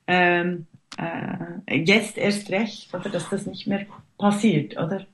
ähm, 0.07 0.67
äh, 0.99 1.79
jetzt 1.79 2.19
erst 2.19 2.51
recht, 2.51 2.93
oder 2.95 3.09
dass 3.09 3.31
das 3.31 3.47
nicht 3.47 3.67
mehr 3.67 3.87
passiert, 4.19 4.77
oder? 4.77 5.07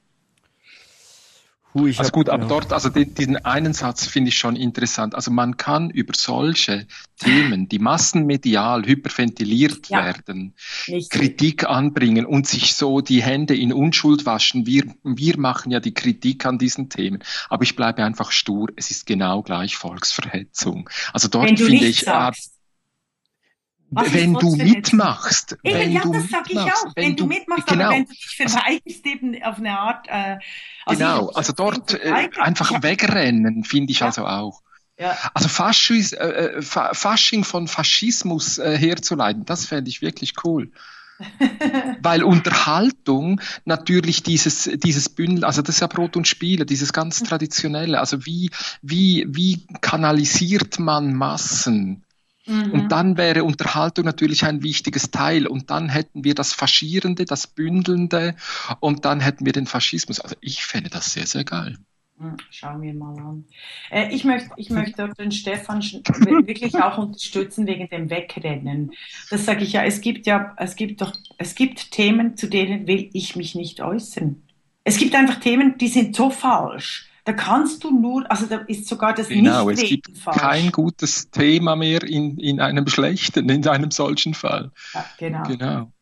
Also 1.77 2.13
gut, 2.13 2.29
aber 2.29 2.47
dort, 2.47 2.73
also 2.73 2.89
den, 2.89 3.15
diesen 3.15 3.37
einen 3.45 3.73
Satz 3.73 4.07
finde 4.07 4.29
ich 4.29 4.39
schon 4.39 4.55
interessant. 4.55 5.17
Also 5.17 5.33
man 5.33 5.57
kann 5.57 5.91
über 5.91 6.15
solche 6.15 6.87
Themen, 7.19 7.69
die 7.69 7.81
massenmedial 7.81 8.87
hyperventiliert 8.87 9.89
ja, 9.89 10.05
werden, 10.05 10.55
Kritik 11.11 11.69
anbringen 11.69 12.27
und 12.27 12.47
sich 12.47 12.77
so 12.77 13.01
die 13.01 13.25
Hände 13.25 13.57
in 13.57 13.73
Unschuld 13.73 14.25
waschen. 14.25 14.67
Wir, 14.67 14.85
wir 15.03 15.37
machen 15.37 15.73
ja 15.73 15.81
die 15.81 15.95
Kritik 15.95 16.47
an 16.47 16.59
diesen 16.59 16.91
Themen. 16.91 17.25
Aber 17.49 17.65
ich 17.65 17.75
bleibe 17.75 18.05
einfach 18.05 18.31
stur. 18.31 18.69
Es 18.77 18.93
ist 18.93 19.05
genau 19.05 19.43
gleich 19.43 19.75
Volksverhetzung. 19.77 20.89
Also 21.13 21.27
dort 21.27 21.59
finde 21.59 21.87
ich, 21.87 22.03
sagst. 22.03 22.54
Wenn 23.95 24.35
du 24.35 24.57
mitmachst. 24.57 25.57
Eben, 25.63 25.79
wenn 25.79 25.93
ja, 25.93 26.03
du 26.03 26.13
das 26.13 26.29
sag 26.29 26.51
ich 26.51 26.59
auch. 26.59 26.69
Wenn, 26.95 27.05
wenn 27.05 27.17
du 27.17 27.27
mitmachst, 27.27 27.67
genau. 27.67 27.85
aber 27.85 27.95
wenn 27.95 28.05
du 28.05 28.13
dich 28.13 28.37
verweigerst 28.37 29.07
eben 29.07 29.43
auf 29.43 29.59
eine 29.59 29.79
Art. 29.79 30.07
Äh, 30.09 30.39
also 30.87 30.99
genau, 30.99 31.29
also 31.31 31.53
dort 31.53 31.95
äh, 31.95 32.29
einfach 32.39 32.71
ja. 32.71 32.83
wegrennen, 32.83 33.65
finde 33.65 33.93
ich 33.93 34.01
ja. 34.01 34.07
also 34.07 34.27
auch. 34.27 34.63
Ja. 34.99 35.17
Also 35.35 35.49
Faschis, 35.49 36.13
äh, 36.13 36.27
äh 36.27 36.63
Fasching 36.63 37.45
von 37.45 37.67
Faschismus 37.67 38.59
äh, 38.59 38.79
herzuleiten, 38.79 39.45
das 39.45 39.67
fände 39.67 39.89
ich 39.89 40.03
wirklich 40.03 40.35
cool. 40.45 40.71
Weil 42.01 42.23
Unterhaltung 42.23 43.41
natürlich 43.65 44.23
dieses, 44.23 44.71
dieses 44.75 45.09
Bündel, 45.09 45.45
also 45.45 45.63
das 45.63 45.77
ist 45.77 45.81
ja 45.81 45.87
Brot 45.87 46.17
und 46.17 46.29
Spiele, 46.29 46.67
dieses 46.67 46.93
ganz 46.93 47.23
traditionelle, 47.23 47.99
also 48.01 48.25
wie, 48.27 48.51
wie, 48.83 49.27
wie 49.29 49.67
kanalisiert 49.81 50.79
man 50.79 51.15
Massen? 51.15 52.04
Mhm. 52.47 52.73
Und 52.73 52.89
dann 52.93 53.17
wäre 53.17 53.45
Unterhaltung 53.45 54.05
natürlich 54.05 54.45
ein 54.45 54.63
wichtiges 54.63 55.11
Teil. 55.11 55.47
Und 55.47 55.71
dann 55.71 55.89
hätten 55.89 56.25
wir 56.25 56.35
das 56.35 56.53
Faschierende, 56.53 57.25
das 57.25 57.47
Bündelnde 57.47 58.35
und 58.81 59.05
dann 59.05 59.21
hätten 59.21 59.47
wir 59.47 59.53
den 59.53 59.67
Faschismus. 59.67 60.21
Also 60.21 60.37
ich 60.41 60.65
fände 60.65 60.91
das 60.91 61.13
sehr, 61.13 61.27
sehr 61.27 61.45
geil. 61.45 61.79
Schauen 62.51 62.81
wir 62.83 62.95
mal 62.95 63.19
an. 63.19 63.45
Äh, 63.91 64.15
ich 64.15 64.25
möchte, 64.25 64.51
ich 64.57 64.71
möchte 64.71 65.13
den 65.19 65.33
Stefan 65.33 65.81
wirklich 66.47 66.77
auch 66.77 66.99
unterstützen 66.99 67.67
wegen 67.67 67.89
dem 67.89 68.09
Wegrennen. 68.09 68.93
Das 69.31 69.45
sage 69.45 69.65
ich 69.65 69.73
ja. 69.73 69.85
Es 69.85 70.01
gibt 70.01 70.27
ja, 70.27 70.55
es 70.57 70.77
gibt 70.77 71.01
doch, 71.01 71.13
es 71.39 71.55
gibt 71.55 71.91
Themen, 71.91 72.37
zu 72.37 72.47
denen 72.49 72.87
will 72.87 73.11
ich 73.13 73.35
mich 73.35 73.55
nicht 73.55 73.81
äußern. 73.81 74.43
Es 74.85 74.99
gibt 74.99 75.15
einfach 75.15 75.41
Themen, 75.41 75.77
die 75.79 75.89
sind 75.89 76.15
so 76.15 76.31
falsch 76.31 77.09
da 77.25 77.33
kannst 77.33 77.83
du 77.85 77.91
nur, 77.91 78.31
also 78.31 78.47
da 78.47 78.59
ist 78.67 78.87
sogar 78.87 79.15
das 79.15 79.29
genau, 79.29 79.71
es 79.71 79.81
gibt 79.81 80.17
falsch. 80.19 80.37
kein 80.37 80.73
gutes 80.73 81.31
Thema 81.31 81.75
mehr 81.75 82.03
in, 82.03 82.39
in 82.39 82.61
einem 82.61 82.87
schlechten, 82.87 83.49
in 83.49 83.67
einem 83.67 83.91
solchen 83.91 84.35
Fall. 84.35 84.71
Ja, 84.93 85.05
genau. 85.19 85.43
Genau. 85.45 85.93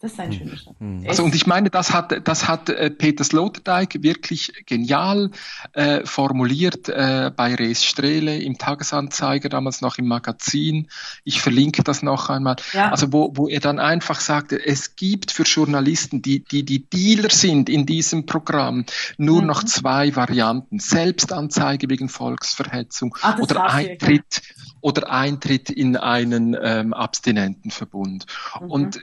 Ja. 0.00 0.08
Das 0.08 0.12
ist 0.12 0.20
ein 0.20 0.30
hm. 0.30 0.38
schönes 0.38 0.66
hm. 0.78 1.04
Also 1.08 1.24
und 1.24 1.34
ich 1.34 1.46
meine, 1.46 1.70
das 1.70 1.92
hat, 1.92 2.26
das 2.26 2.46
hat 2.46 2.68
äh, 2.68 2.90
Peter 2.90 3.24
Sloterdijk 3.24 4.02
wirklich 4.02 4.52
genial 4.66 5.30
äh, 5.72 6.04
formuliert 6.04 6.88
äh, 6.88 7.32
bei 7.34 7.54
Rees 7.54 7.84
Strehle 7.84 8.38
im 8.38 8.58
Tagesanzeiger, 8.58 9.48
damals 9.48 9.80
noch 9.80 9.98
im 9.98 10.06
Magazin. 10.06 10.88
Ich 11.24 11.40
verlinke 11.40 11.82
das 11.82 12.02
noch 12.02 12.30
einmal. 12.30 12.56
Ja. 12.72 12.90
Also 12.90 13.12
wo, 13.12 13.32
wo 13.34 13.48
er 13.48 13.60
dann 13.60 13.80
einfach 13.80 14.20
sagte, 14.20 14.64
es 14.64 14.94
gibt 14.94 15.32
für 15.32 15.42
Journalisten, 15.42 16.22
die, 16.22 16.44
die 16.44 16.64
die 16.64 16.88
Dealer 16.88 17.30
sind 17.30 17.68
in 17.68 17.84
diesem 17.84 18.26
Programm, 18.26 18.84
nur 19.16 19.40
mhm. 19.40 19.48
noch 19.48 19.64
zwei 19.64 20.14
Varianten. 20.14 20.78
Selbstanzeige 20.78 21.90
wegen 21.90 22.08
Volksverhetzung 22.08 23.16
ah, 23.22 23.36
oder 23.38 23.64
Eintritt 23.64 24.42
oder 24.80 25.10
Eintritt 25.10 25.70
in 25.70 25.96
einen 25.96 26.56
ähm, 26.60 26.94
Abstinentenverbund. 26.94 28.26
Mhm. 28.60 28.70
Und 28.70 29.00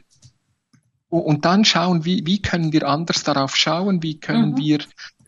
und 1.10 1.46
dann 1.46 1.66
schauen, 1.66 2.06
wie, 2.06 2.26
wie 2.26 2.42
können 2.42 2.74
wir 2.74 2.88
anders 2.88 3.24
darauf 3.24 3.56
schauen, 3.56 4.02
wie 4.04 4.20
können 4.20 4.52
mhm. 4.52 4.58
wir 4.58 4.80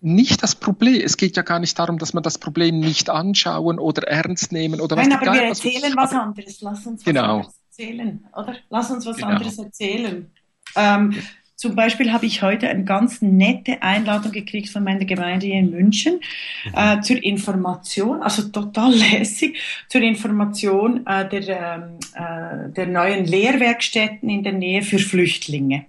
nicht 0.01 0.43
das 0.43 0.55
Problem. 0.55 1.01
Es 1.03 1.17
geht 1.17 1.37
ja 1.37 1.43
gar 1.43 1.59
nicht 1.59 1.77
darum, 1.77 1.97
dass 1.97 2.13
man 2.13 2.23
das 2.23 2.37
Problem 2.37 2.79
nicht 2.79 3.09
anschauen 3.09 3.79
oder 3.79 4.07
ernst 4.07 4.51
nehmen 4.51 4.79
oder 4.79 4.95
Nein, 4.95 5.11
was. 5.11 5.21
aber 5.21 5.33
wir 5.33 5.43
erzählen 5.43 5.93
was, 5.95 6.11
was 6.11 6.19
anderes. 6.19 6.61
Lass 6.61 6.85
uns 6.85 6.99
was 7.01 7.05
genau. 7.05 7.35
anderes 7.37 7.59
erzählen, 7.69 8.27
oder? 8.33 8.55
Lass 8.69 8.91
uns 8.91 9.05
was 9.05 9.15
genau. 9.17 9.29
anderes 9.29 9.57
erzählen. 9.57 10.31
Ähm, 10.75 11.15
zum 11.57 11.75
Beispiel 11.75 12.13
habe 12.13 12.27
ich 12.27 12.43
heute 12.43 12.69
eine 12.69 12.83
ganz 12.83 13.19
nette 13.23 13.81
Einladung 13.81 14.31
gekriegt 14.31 14.69
von 14.69 14.83
meiner 14.83 15.05
Gemeinde 15.05 15.47
in 15.47 15.71
München 15.71 16.19
mhm. 16.65 16.73
äh, 16.75 17.01
zur 17.01 17.21
Information, 17.23 18.21
also 18.21 18.43
total 18.49 18.93
lässig, 19.11 19.59
zur 19.89 20.01
Information 20.01 21.05
äh, 21.07 21.27
der, 21.27 21.49
ähm, 21.49 21.99
äh, 22.13 22.71
der 22.71 22.85
neuen 22.85 23.25
Lehrwerkstätten 23.25 24.29
in 24.29 24.43
der 24.43 24.53
Nähe 24.53 24.83
für 24.83 24.99
Flüchtlinge. 24.99 25.87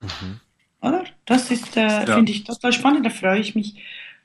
Mhm. 0.00 0.40
Oder? 0.80 1.04
Das 1.24 1.50
ist, 1.50 1.76
äh, 1.76 1.80
ja. 1.80 2.14
finde 2.14 2.30
ich 2.30 2.44
total 2.44 2.72
spannend, 2.72 3.04
da 3.04 3.10
freue 3.10 3.40
ich 3.40 3.56
mich 3.56 3.74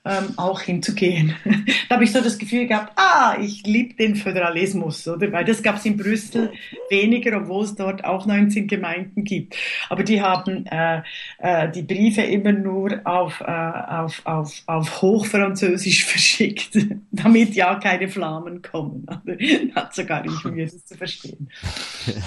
ähm, 0.06 0.34
auch 0.38 0.62
hinzugehen. 0.62 1.36
da 1.90 1.96
habe 1.96 2.04
ich 2.04 2.12
so 2.12 2.22
das 2.22 2.38
Gefühl 2.38 2.68
gehabt, 2.68 2.94
ah, 2.96 3.36
ich 3.40 3.64
liebe 3.66 3.96
den 3.96 4.16
Föderalismus, 4.16 5.08
oder? 5.08 5.32
Weil 5.32 5.46
das 5.46 5.62
gab 5.62 5.76
es 5.76 5.86
in 5.86 5.98
Brüssel 5.98 6.52
weniger, 6.90 7.38
obwohl 7.38 7.66
es 7.66 7.76
dort 7.76 8.06
auch 8.06 8.26
19 8.26 8.68
Gemeinden 8.68 9.24
gibt. 9.24 9.56
Aber 9.90 10.04
die 10.04 10.22
haben 10.22 10.66
äh, 10.68 11.02
äh, 11.40 11.70
die 11.72 11.82
Briefe 11.82 12.22
immer 12.22 12.54
nur 12.54 13.02
auf, 13.04 13.42
äh, 13.42 13.46
auf, 13.46 14.22
auf, 14.26 14.64
auf 14.66 15.02
Hochfranzösisch 15.02 16.06
verschickt, 16.10 16.78
damit 17.12 17.56
ja 17.56 17.76
keine 17.76 18.08
Flammen 18.08 18.62
kommen. 18.62 19.06
Hat 19.76 19.94
sogar 19.94 20.22
nicht 20.22 20.46
mir 20.46 20.66
das 20.66 20.86
zu 20.86 20.96
verstehen. 20.96 21.50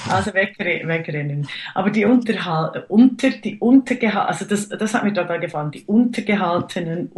Also 0.09 0.35
wegre 0.35 0.87
wegrennen. 0.87 1.49
Aber 1.75 1.91
die 1.91 2.05
Unterhalt, 2.05 2.85
unter, 2.89 3.31
die 3.31 3.59
Untergehalt, 3.59 4.29
also 4.29 4.45
das, 4.45 4.69
das 4.69 4.95
hat 4.95 5.05
mir 5.05 5.13
total 5.13 5.41
gefallen, 5.41 5.71
die 5.71 5.85
untergehaltenen 5.85 7.09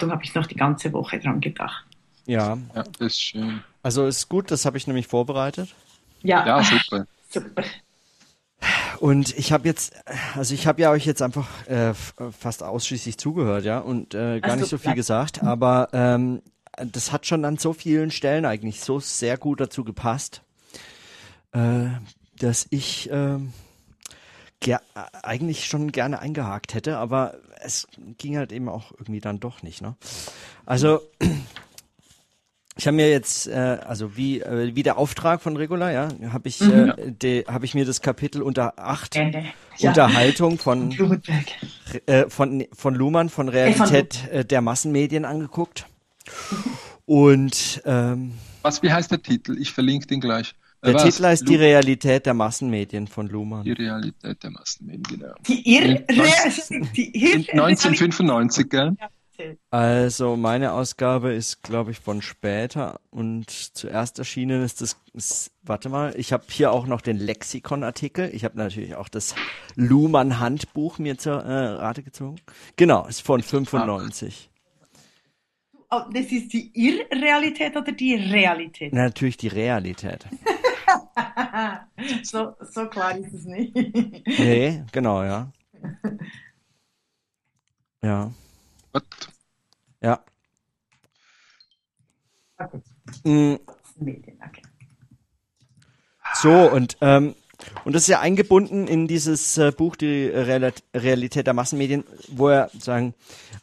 Unterhaltungen 0.00 0.12
habe 0.12 0.24
ich 0.24 0.34
noch 0.34 0.46
die 0.46 0.56
ganze 0.56 0.92
Woche 0.92 1.18
dran 1.18 1.40
gedacht. 1.40 1.84
Ja. 2.26 2.58
ja 2.74 2.82
das 2.82 2.94
ist 3.00 3.20
schön. 3.20 3.62
Also 3.82 4.06
ist 4.06 4.28
gut, 4.28 4.50
das 4.50 4.64
habe 4.64 4.76
ich 4.76 4.86
nämlich 4.86 5.06
vorbereitet. 5.06 5.74
Ja, 6.22 6.46
ja 6.46 6.62
super. 6.62 7.06
super. 7.28 7.62
Und 8.98 9.36
ich 9.38 9.52
habe 9.52 9.66
jetzt, 9.66 9.94
also 10.36 10.52
ich 10.52 10.66
habe 10.66 10.82
ja 10.82 10.90
euch 10.90 11.06
jetzt 11.06 11.22
einfach 11.22 11.48
äh, 11.66 11.94
fast 11.94 12.62
ausschließlich 12.62 13.16
zugehört, 13.16 13.64
ja, 13.64 13.78
und 13.78 14.14
äh, 14.14 14.40
gar 14.40 14.56
nicht 14.56 14.68
so 14.68 14.76
viel 14.76 14.94
gesagt, 14.94 15.42
aber 15.42 15.88
ähm, 15.94 16.42
das 16.76 17.10
hat 17.10 17.24
schon 17.24 17.46
an 17.46 17.56
so 17.56 17.72
vielen 17.72 18.10
Stellen 18.10 18.44
eigentlich 18.44 18.82
so 18.82 19.00
sehr 19.00 19.38
gut 19.38 19.60
dazu 19.60 19.82
gepasst, 19.82 20.42
äh, 21.52 21.86
dass 22.36 22.66
ich 22.68 23.10
äh, 23.10 23.38
eigentlich 25.22 25.64
schon 25.64 25.90
gerne 25.90 26.18
eingehakt 26.18 26.74
hätte, 26.74 26.98
aber 26.98 27.38
es 27.62 27.88
ging 28.18 28.36
halt 28.36 28.52
eben 28.52 28.68
auch 28.68 28.92
irgendwie 28.92 29.20
dann 29.20 29.40
doch 29.40 29.62
nicht. 29.62 29.82
Ne? 29.82 29.96
Also 30.66 31.00
ich 32.76 32.86
habe 32.86 32.96
mir 32.96 33.10
jetzt, 33.10 33.46
äh, 33.48 33.78
also 33.86 34.16
wie, 34.16 34.40
äh, 34.40 34.74
wie 34.74 34.82
der 34.82 34.98
Auftrag 34.98 35.42
von 35.42 35.56
Regula, 35.56 35.90
ja, 35.90 36.08
habe 36.32 36.48
ich, 36.48 36.60
mhm. 36.60 36.94
äh, 37.22 37.44
habe 37.44 37.64
ich 37.64 37.74
mir 37.74 37.84
das 37.84 38.00
Kapitel 38.00 38.42
unter 38.42 38.78
acht 38.78 39.16
ja. 39.16 39.90
Unterhaltung 39.90 40.58
von 40.58 41.20
äh, 42.06 42.28
von 42.28 42.64
von 42.72 42.94
Luhmann 42.94 43.28
von 43.28 43.48
Realität 43.48 44.28
äh, 44.30 44.44
der 44.44 44.60
Massenmedien 44.60 45.24
angeguckt. 45.24 45.86
Und 47.06 47.82
ähm, 47.84 48.34
was, 48.62 48.82
wie 48.82 48.92
heißt 48.92 49.10
der 49.10 49.22
Titel? 49.22 49.56
Ich 49.58 49.72
verlinke 49.72 50.06
den 50.06 50.20
gleich. 50.20 50.54
Der 50.82 50.94
Was? 50.94 51.04
Titel 51.04 51.24
heißt 51.24 51.42
Lu 51.42 51.48
Die 51.48 51.56
Realität 51.56 52.26
der 52.26 52.34
Massenmedien 52.34 53.06
von 53.06 53.28
Luhmann. 53.28 53.64
Die 53.64 53.72
Realität 53.72 54.42
der 54.42 54.50
Massenmedien, 54.50 55.02
genau. 55.02 55.34
Die 55.46 55.76
Irre 55.76 56.04
die 56.96 57.22
Irre 57.22 57.52
1995, 57.52 58.68
gell? 58.68 58.96
Also 59.70 60.36
meine 60.36 60.72
Ausgabe 60.72 61.32
ist, 61.32 61.62
glaube 61.62 61.92
ich, 61.92 61.98
von 61.98 62.22
später 62.22 63.00
und 63.10 63.50
zuerst 63.50 64.18
erschienen 64.18 64.62
ist 64.62 64.80
das, 64.80 64.96
ist, 65.14 65.52
warte 65.62 65.88
mal, 65.88 66.14
ich 66.16 66.32
habe 66.32 66.44
hier 66.50 66.72
auch 66.72 66.86
noch 66.86 67.00
den 67.00 67.16
Lexikon-Artikel. 67.16 68.30
Ich 68.34 68.44
habe 68.44 68.58
natürlich 68.58 68.96
auch 68.96 69.08
das 69.08 69.34
Luhmann-Handbuch 69.76 70.98
mir 70.98 71.16
zur 71.18 71.42
äh, 71.42 71.68
Rate 71.68 72.02
gezogen. 72.02 72.36
Genau, 72.76 73.06
ist 73.06 73.22
von 73.22 73.42
95. 73.42 74.50
Oh, 75.92 76.02
das 76.12 76.26
ist 76.26 76.52
die 76.52 76.70
Irrealität 76.74 77.76
oder 77.76 77.92
die 77.92 78.14
Realität? 78.14 78.92
Natürlich 78.92 79.36
die 79.36 79.48
Realität. 79.48 80.26
so, 82.22 82.54
so 82.60 82.86
klar 82.86 83.16
ist 83.16 83.32
es 83.32 83.44
nicht. 83.44 83.74
nee, 83.74 84.82
genau, 84.92 85.22
ja. 85.22 85.52
Ja. 88.02 88.32
What? 88.92 89.04
Ja. 90.00 90.24
Okay. 92.58 92.80
Mhm. 93.24 93.58
So, 96.34 96.70
und, 96.70 96.96
ähm, 97.00 97.34
und 97.84 97.92
das 97.94 98.02
ist 98.02 98.08
ja 98.08 98.20
eingebunden 98.20 98.86
in 98.86 99.06
dieses 99.06 99.58
äh, 99.58 99.72
Buch, 99.72 99.96
die 99.96 100.26
Realität 100.26 101.46
der 101.46 101.54
Massenmedien, 101.54 102.04
wo 102.28 102.48
er 102.48 102.70
sagen, 102.78 103.14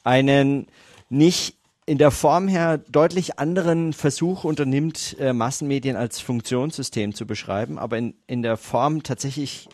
einen 0.04 0.68
nicht 1.10 1.57
in 1.88 1.98
der 1.98 2.12
Form 2.12 2.50
her 2.50 2.78
deutlich 2.78 3.40
anderen 3.40 3.94
Versuch 3.94 4.44
unternimmt, 4.44 5.16
äh, 5.20 5.32
Massenmedien 5.32 5.96
als 5.96 6.20
Funktionssystem 6.20 7.16
zu 7.16 7.26
beschreiben, 7.26 7.80
aber 7.80 7.98
in, 7.98 8.14
in 8.28 8.44
der 8.44 8.58
Form 8.58 9.04
tatsächlich 9.04 9.70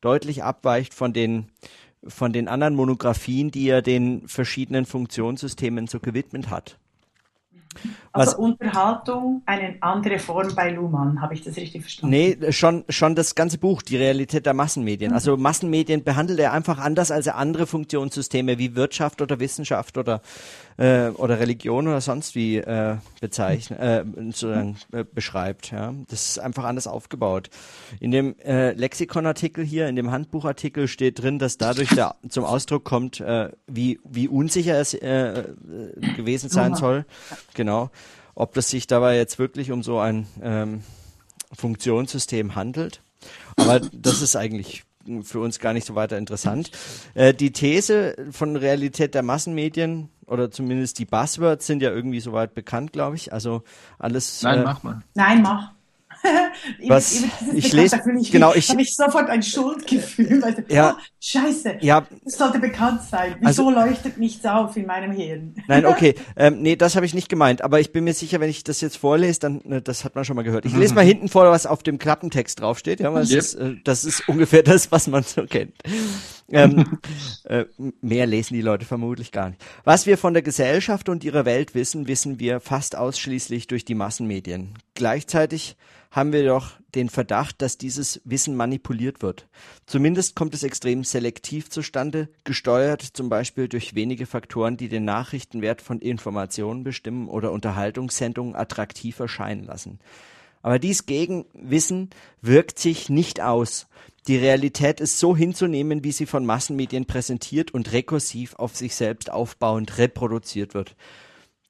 deutlich 0.00 0.44
abweicht 0.44 0.94
von 0.94 1.12
den 1.12 1.48
von 2.06 2.32
den 2.32 2.46
anderen 2.46 2.76
Monographien, 2.76 3.50
die 3.50 3.68
er 3.68 3.82
den 3.82 4.28
verschiedenen 4.28 4.86
Funktionssystemen 4.86 5.88
so 5.88 5.98
gewidmet 5.98 6.48
hat. 6.48 6.78
Also 8.12 8.32
Was, 8.32 8.34
Unterhaltung 8.34 9.42
eine 9.46 9.76
andere 9.80 10.18
Form 10.18 10.54
bei 10.54 10.70
Luhmann, 10.70 11.20
habe 11.20 11.34
ich 11.34 11.42
das 11.42 11.56
richtig 11.56 11.82
verstanden? 11.82 12.16
Nee, 12.16 12.52
schon, 12.52 12.84
schon 12.88 13.14
das 13.14 13.34
ganze 13.34 13.58
Buch, 13.58 13.82
die 13.82 13.96
Realität 13.96 14.46
der 14.46 14.54
Massenmedien. 14.54 15.10
Mhm. 15.10 15.14
Also 15.14 15.36
Massenmedien 15.36 16.02
behandelt 16.02 16.38
er 16.40 16.52
einfach 16.52 16.78
anders 16.78 17.10
als 17.10 17.26
er 17.26 17.36
andere 17.36 17.66
Funktionssysteme 17.66 18.58
wie 18.58 18.74
Wirtschaft 18.74 19.20
oder 19.20 19.38
Wissenschaft 19.38 19.98
oder 19.98 20.22
äh, 20.78 21.08
oder 21.08 21.40
Religion 21.40 21.86
oder 21.88 22.00
sonst 22.00 22.34
wie 22.34 22.56
äh, 22.56 22.96
bezeichnet, 23.20 23.78
äh, 23.80 24.04
sozusagen, 24.16 24.76
äh, 24.92 25.04
beschreibt. 25.04 25.70
Ja, 25.70 25.92
das 26.08 26.30
ist 26.30 26.38
einfach 26.38 26.64
anders 26.64 26.86
aufgebaut. 26.86 27.50
In 28.00 28.10
dem 28.10 28.38
äh, 28.38 28.72
Lexikonartikel 28.72 29.64
hier, 29.64 29.88
in 29.88 29.96
dem 29.96 30.10
Handbuchartikel 30.10 30.88
steht 30.88 31.20
drin, 31.20 31.38
dass 31.38 31.58
dadurch 31.58 31.90
der 31.90 32.14
zum 32.28 32.44
Ausdruck 32.44 32.84
kommt, 32.84 33.20
äh, 33.20 33.50
wie 33.66 34.00
wie 34.04 34.28
unsicher 34.28 34.80
es 34.80 34.94
äh, 34.94 35.44
gewesen 36.16 36.48
sein 36.48 36.74
soll. 36.74 37.04
Genau, 37.54 37.90
ob 38.34 38.54
das 38.54 38.70
sich 38.70 38.86
dabei 38.86 39.16
jetzt 39.16 39.38
wirklich 39.38 39.72
um 39.72 39.82
so 39.82 39.98
ein 39.98 40.26
ähm, 40.42 40.82
Funktionssystem 41.52 42.54
handelt. 42.54 43.02
Aber 43.56 43.80
das 43.80 44.22
ist 44.22 44.36
eigentlich 44.36 44.84
für 45.22 45.40
uns 45.40 45.58
gar 45.58 45.72
nicht 45.72 45.86
so 45.86 45.94
weiter 45.94 46.18
interessant. 46.18 46.70
Äh, 47.14 47.34
die 47.34 47.52
These 47.52 48.14
von 48.30 48.56
Realität 48.56 49.14
der 49.14 49.22
Massenmedien 49.22 50.10
oder 50.28 50.50
zumindest 50.50 50.98
die 50.98 51.06
Buzzwords 51.06 51.66
sind 51.66 51.82
ja 51.82 51.90
irgendwie 51.90 52.20
soweit 52.20 52.54
bekannt, 52.54 52.92
glaube 52.92 53.16
ich. 53.16 53.32
Also 53.32 53.62
alles. 53.98 54.42
Nein, 54.42 54.60
äh, 54.60 54.64
mach 54.64 54.82
mal. 54.82 55.02
Nein, 55.14 55.42
mach. 55.42 55.72
Was 56.88 57.22
ich 57.54 57.72
lese, 57.72 58.00
genau, 58.30 58.54
ich 58.54 58.68
habe 58.70 58.82
ich 58.82 58.96
sofort 58.96 59.30
ein 59.30 59.42
Schuldgefühl. 59.42 60.42
Weil, 60.42 60.64
ja, 60.68 60.96
oh, 60.96 61.02
Scheiße, 61.20 61.76
ja, 61.80 62.06
das 62.24 62.34
sollte 62.34 62.58
bekannt 62.58 63.02
sein. 63.02 63.36
Wieso 63.40 63.68
also, 63.68 63.70
leuchtet 63.70 64.18
nichts 64.18 64.44
auf 64.44 64.76
in 64.76 64.86
meinem 64.86 65.12
Hirn? 65.12 65.54
Nein, 65.68 65.86
okay, 65.86 66.14
ähm, 66.36 66.60
nee, 66.60 66.76
das 66.76 66.96
habe 66.96 67.06
ich 67.06 67.14
nicht 67.14 67.28
gemeint. 67.28 67.62
Aber 67.62 67.80
ich 67.80 67.92
bin 67.92 68.04
mir 68.04 68.14
sicher, 68.14 68.40
wenn 68.40 68.50
ich 68.50 68.64
das 68.64 68.80
jetzt 68.80 68.96
vorlese, 68.96 69.40
dann, 69.40 69.60
ne, 69.64 69.80
das 69.80 70.04
hat 70.04 70.14
man 70.14 70.24
schon 70.24 70.36
mal 70.36 70.42
gehört. 70.42 70.64
Ich 70.64 70.74
lese 70.74 70.94
mal 70.94 71.04
hinten 71.04 71.28
vor, 71.28 71.48
was 71.50 71.66
auf 71.66 71.82
dem 71.82 71.98
Klappentext 71.98 72.60
draufsteht. 72.60 73.00
Ja, 73.00 73.12
yep. 73.12 73.24
ist, 73.24 73.54
äh, 73.54 73.76
das 73.84 74.04
ist 74.04 74.28
ungefähr 74.28 74.62
das, 74.62 74.90
was 74.90 75.06
man 75.06 75.22
so 75.22 75.44
kennt. 75.44 75.74
Ähm, 76.50 76.98
äh, 77.44 77.64
mehr 78.00 78.26
lesen 78.26 78.54
die 78.54 78.62
Leute 78.62 78.84
vermutlich 78.84 79.32
gar 79.32 79.50
nicht. 79.50 79.64
Was 79.84 80.06
wir 80.06 80.18
von 80.18 80.32
der 80.32 80.42
Gesellschaft 80.42 81.08
und 81.08 81.24
ihrer 81.24 81.44
Welt 81.44 81.74
wissen, 81.74 82.08
wissen 82.08 82.40
wir 82.40 82.60
fast 82.60 82.96
ausschließlich 82.96 83.66
durch 83.66 83.84
die 83.84 83.94
Massenmedien. 83.94 84.74
Gleichzeitig 84.94 85.76
haben 86.10 86.32
wir 86.32 86.44
doch 86.44 86.72
den 86.94 87.10
Verdacht, 87.10 87.60
dass 87.60 87.76
dieses 87.76 88.20
Wissen 88.24 88.56
manipuliert 88.56 89.20
wird. 89.20 89.46
Zumindest 89.86 90.34
kommt 90.34 90.54
es 90.54 90.62
extrem 90.62 91.04
selektiv 91.04 91.68
zustande, 91.68 92.30
gesteuert 92.44 93.02
zum 93.02 93.28
Beispiel 93.28 93.68
durch 93.68 93.94
wenige 93.94 94.24
Faktoren, 94.24 94.78
die 94.78 94.88
den 94.88 95.04
Nachrichtenwert 95.04 95.82
von 95.82 96.00
Informationen 96.00 96.82
bestimmen 96.82 97.28
oder 97.28 97.52
Unterhaltungssendungen 97.52 98.56
attraktiv 98.56 99.18
erscheinen 99.20 99.64
lassen. 99.64 99.98
Aber 100.62 100.78
dies 100.78 101.06
Gegenwissen 101.06 102.10
wirkt 102.40 102.78
sich 102.78 103.08
nicht 103.08 103.40
aus. 103.40 103.86
Die 104.26 104.36
Realität 104.36 105.00
ist 105.00 105.18
so 105.18 105.34
hinzunehmen, 105.34 106.04
wie 106.04 106.12
sie 106.12 106.26
von 106.26 106.44
Massenmedien 106.44 107.06
präsentiert 107.06 107.72
und 107.72 107.92
rekursiv 107.92 108.54
auf 108.56 108.76
sich 108.76 108.94
selbst 108.94 109.32
aufbauend 109.32 109.96
reproduziert 109.98 110.74
wird. 110.74 110.96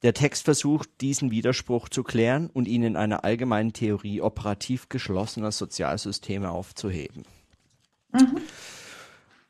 Der 0.03 0.14
Text 0.14 0.44
versucht, 0.44 0.88
diesen 1.01 1.31
Widerspruch 1.31 1.88
zu 1.88 2.05
klären 2.05 2.51
und 2.51 2.68
ihn 2.68 2.83
in 2.83 2.96
einer 2.96 3.24
allgemeinen 3.24 3.72
Theorie 3.72 4.20
operativ 4.20 4.88
geschlossener 4.88 5.53
Sozialsysteme 5.53 6.51
aufzuheben. 6.51 7.24
Mhm. 8.12 8.38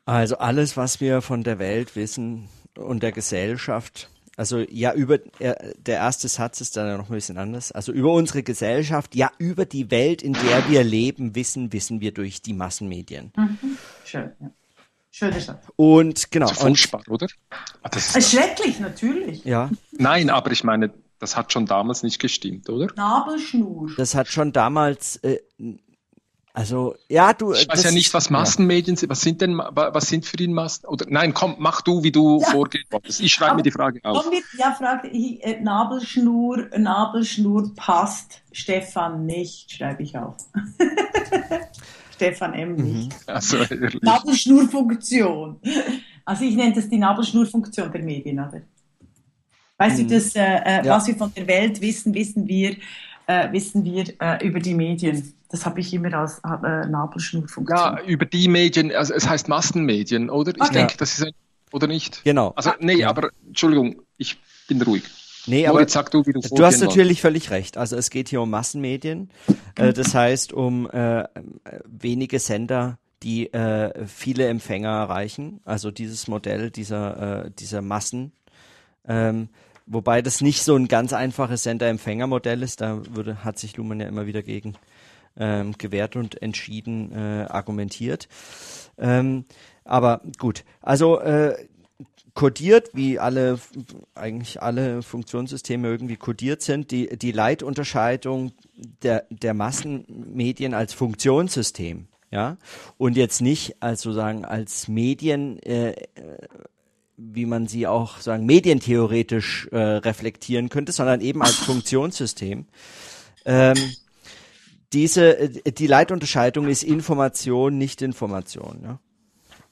Also 0.05 0.37
alles, 0.37 0.75
was 0.75 1.01
wir 1.01 1.21
von 1.21 1.43
der 1.43 1.59
Welt 1.59 1.95
wissen 1.95 2.49
und 2.75 3.03
der 3.03 3.11
Gesellschaft, 3.11 4.09
also 4.39 4.59
ja, 4.69 4.93
über 4.93 5.17
der 5.17 5.95
erste 5.95 6.29
Satz 6.29 6.61
ist 6.61 6.77
dann 6.77 6.87
ja 6.87 6.97
noch 6.97 7.09
ein 7.09 7.13
bisschen 7.13 7.37
anders. 7.37 7.73
Also 7.73 7.91
über 7.91 8.13
unsere 8.13 8.41
Gesellschaft, 8.41 9.13
ja, 9.13 9.29
über 9.37 9.65
die 9.65 9.91
Welt, 9.91 10.21
in 10.21 10.31
der 10.31 10.69
wir 10.69 10.81
leben, 10.81 11.35
wissen, 11.35 11.73
wissen 11.73 11.99
wir 11.99 12.13
durch 12.13 12.41
die 12.41 12.53
Massenmedien. 12.53 13.33
Mhm. 13.35 13.77
Schön, 14.05 14.31
ja. 14.39 14.49
Schöne 15.11 15.41
Stadt. 15.41 15.61
Und 15.75 16.31
genau. 16.31 16.47
Das 16.47 16.55
ist 16.55 16.61
furchtbar, 16.61 17.01
oder? 17.09 17.27
Ah, 17.81 17.89
das 17.89 18.15
ist 18.15 18.31
Schrecklich, 18.31 18.79
natürlich. 18.79 19.43
Ja. 19.43 19.69
Nein, 19.91 20.29
aber 20.29 20.51
ich 20.51 20.63
meine, 20.63 20.93
das 21.19 21.35
hat 21.35 21.51
schon 21.51 21.65
damals 21.65 22.03
nicht 22.03 22.19
gestimmt, 22.19 22.69
oder? 22.69 22.87
Nabelschnur. 22.95 23.91
Das 23.97 24.15
hat 24.15 24.29
schon 24.29 24.53
damals, 24.53 25.17
äh, 25.17 25.39
also 26.59 26.95
ja, 27.07 27.31
du. 27.31 27.53
Ich 27.53 27.69
weiß 27.69 27.85
ja 27.85 27.91
nicht, 27.91 28.13
was 28.13 28.29
Massenmedien 28.29 28.97
sind. 28.97 29.09
Was 29.09 29.21
sind 29.21 29.39
denn, 29.39 29.59
was 29.59 30.09
sind 30.09 30.25
für 30.25 30.35
ihn 30.43 30.51
Massen? 30.51 30.87
Oder 30.87 31.05
nein, 31.07 31.33
komm, 31.33 31.55
mach 31.57 31.81
du, 31.81 32.03
wie 32.03 32.11
du 32.11 32.41
ja. 32.41 32.49
vorgehen 32.49 32.83
wolltest. 32.89 33.21
Ich 33.21 33.31
schreibe 33.31 33.55
mir 33.55 33.63
die 33.63 33.71
Frage 33.71 34.01
auf. 34.03 34.29
Mit, 34.29 34.43
ja, 34.57 34.73
fragt 34.73 35.05
äh, 35.05 35.61
Nabelschnur, 35.61 36.67
Nabelschnur 36.77 37.73
passt 37.75 38.41
Stefan 38.51 39.25
nicht, 39.25 39.71
schreibe 39.71 40.03
ich 40.03 40.17
auf. 40.17 40.35
Stefan 42.15 42.53
M. 42.53 42.75
nicht. 42.75 43.07
Mhm. 43.07 43.33
Also, 43.33 43.59
Nabelschnurfunktion. 44.01 45.61
Also 46.25 46.43
ich 46.43 46.57
nenne 46.57 46.73
das 46.73 46.89
die 46.89 46.97
Nabelschnurfunktion 46.97 47.89
der 47.89 48.03
Medien, 48.03 48.37
oder? 48.37 48.63
Weißt 49.77 49.97
mhm. 49.99 50.09
du, 50.09 50.15
das, 50.15 50.35
äh, 50.35 50.41
äh, 50.41 50.85
ja. 50.85 50.87
was 50.87 51.07
wir 51.07 51.15
von 51.15 51.33
der 51.33 51.47
Welt 51.47 51.79
wissen, 51.79 52.13
wissen 52.13 52.45
wir, 52.49 52.75
äh, 53.29 53.51
wissen 53.51 53.85
wir 53.85 54.05
äh, 54.19 54.45
über 54.45 54.59
die 54.59 54.73
Medien. 54.73 55.33
Das 55.49 55.65
habe 55.65 55.79
ich 55.79 55.93
immer 55.93 56.11
als 56.15 56.39
äh, 56.39 56.87
Nabelschnurfunktion. 56.87 57.77
Ja, 57.77 58.01
über 58.01 58.25
die 58.25 58.47
Medien, 58.47 58.91
also 58.91 59.13
es 59.13 59.29
heißt 59.29 59.47
Massenmedien, 59.47 60.31
oder? 60.31 60.51
Ich 60.55 60.61
okay. 60.61 60.73
denke, 60.73 60.97
das 60.97 61.17
ist 61.17 61.25
ein, 61.25 61.33
oder 61.71 61.85
nicht? 61.85 62.23
Genau. 62.23 62.53
Also 62.55 62.71
nee, 62.79 63.01
ja. 63.01 63.09
aber 63.09 63.29
Entschuldigung, 63.47 64.01
ich 64.17 64.37
bin 64.67 64.81
ruhig. 64.81 65.03
Nee, 65.45 65.67
aber 65.67 65.87
sag 65.87 66.09
du, 66.11 66.25
wie 66.25 66.33
du, 66.33 66.41
du 66.41 66.65
hast 66.65 66.81
natürlich 66.81 67.21
völlig 67.21 67.51
recht. 67.51 67.77
Also 67.77 67.95
es 67.95 68.09
geht 68.09 68.29
hier 68.29 68.41
um 68.41 68.49
Massenmedien. 68.49 69.29
Äh, 69.75 69.93
das 69.93 70.13
heißt 70.15 70.51
um 70.51 70.89
äh, 70.89 71.23
wenige 71.85 72.39
Sender, 72.39 72.97
die 73.21 73.53
äh, 73.53 74.07
viele 74.07 74.47
Empfänger 74.47 74.89
erreichen. 74.89 75.61
Also 75.65 75.91
dieses 75.91 76.27
Modell 76.27 76.71
dieser, 76.71 77.45
äh, 77.45 77.51
dieser 77.51 77.81
Massen. 77.83 78.31
Ähm, 79.07 79.49
wobei 79.89 80.21
das 80.21 80.39
nicht 80.39 80.61
so 80.61 80.75
ein 80.75 80.87
ganz 80.87 81.11
einfaches 81.11 81.63
Sender-Empfänger-Modell 81.63 82.63
ist. 82.63 82.81
Da 82.81 83.01
würde, 83.09 83.43
hat 83.43 83.59
sich 83.59 83.75
Lumen 83.75 83.99
ja 83.99 84.07
immer 84.07 84.25
wieder 84.25 84.43
gegen 84.43 84.75
ähm, 85.37 85.73
gewährt 85.77 86.15
und 86.15 86.41
entschieden 86.41 87.11
äh, 87.11 87.45
argumentiert. 87.49 88.27
Ähm, 88.97 89.45
aber 89.83 90.21
gut, 90.37 90.63
also 90.81 91.19
äh, 91.19 91.55
kodiert, 92.33 92.91
wie 92.93 93.19
alle, 93.19 93.59
eigentlich 94.15 94.61
alle 94.61 95.01
Funktionssysteme 95.01 95.87
irgendwie 95.87 96.17
kodiert 96.17 96.61
sind, 96.61 96.91
die, 96.91 97.17
die 97.17 97.31
Leitunterscheidung 97.31 98.51
der, 99.03 99.25
der 99.29 99.53
Massenmedien 99.53 100.73
als 100.73 100.93
Funktionssystem, 100.93 102.07
ja, 102.31 102.57
und 102.97 103.17
jetzt 103.17 103.41
nicht 103.41 103.81
als 103.81 104.01
sozusagen 104.01 104.45
als 104.45 104.87
Medien, 104.87 105.59
äh, 105.63 105.95
wie 107.19 107.45
man 107.45 107.67
sie 107.67 107.85
auch 107.85 108.19
sagen, 108.19 108.45
medientheoretisch 108.45 109.67
äh, 109.71 109.77
reflektieren 109.77 110.69
könnte, 110.69 110.91
sondern 110.91 111.21
eben 111.21 111.41
als 111.41 111.55
Funktionssystem. 111.65 112.65
Ähm, 113.45 113.77
diese, 114.93 115.49
die 115.49 115.87
Leitunterscheidung 115.87 116.67
ist 116.67 116.83
Information, 116.83 117.77
nicht 117.77 118.01
Information, 118.01 118.79
ja? 118.83 118.99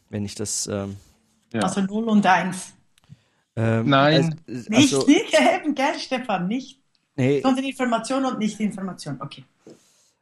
wenn 0.09 0.25
ich 0.25 0.35
das 0.35 0.67
ähm, 0.67 0.97
ja. 1.53 1.61
Also 1.61 1.81
0 1.81 2.09
und 2.09 2.25
1. 2.25 2.73
Ähm, 3.55 3.89
Nein. 3.89 4.39
Also, 4.47 4.69
nicht, 4.69 4.93
also, 4.93 5.07
nicht 5.07 5.33
eben, 5.33 5.75
gell, 5.75 5.99
Stefan, 5.99 6.47
nicht. 6.47 6.79
Nee. 7.15 7.41
Sondern 7.41 7.63
Information 7.65 8.25
und 8.25 8.39
nicht 8.39 8.59
Information, 8.59 9.19
okay. 9.21 9.43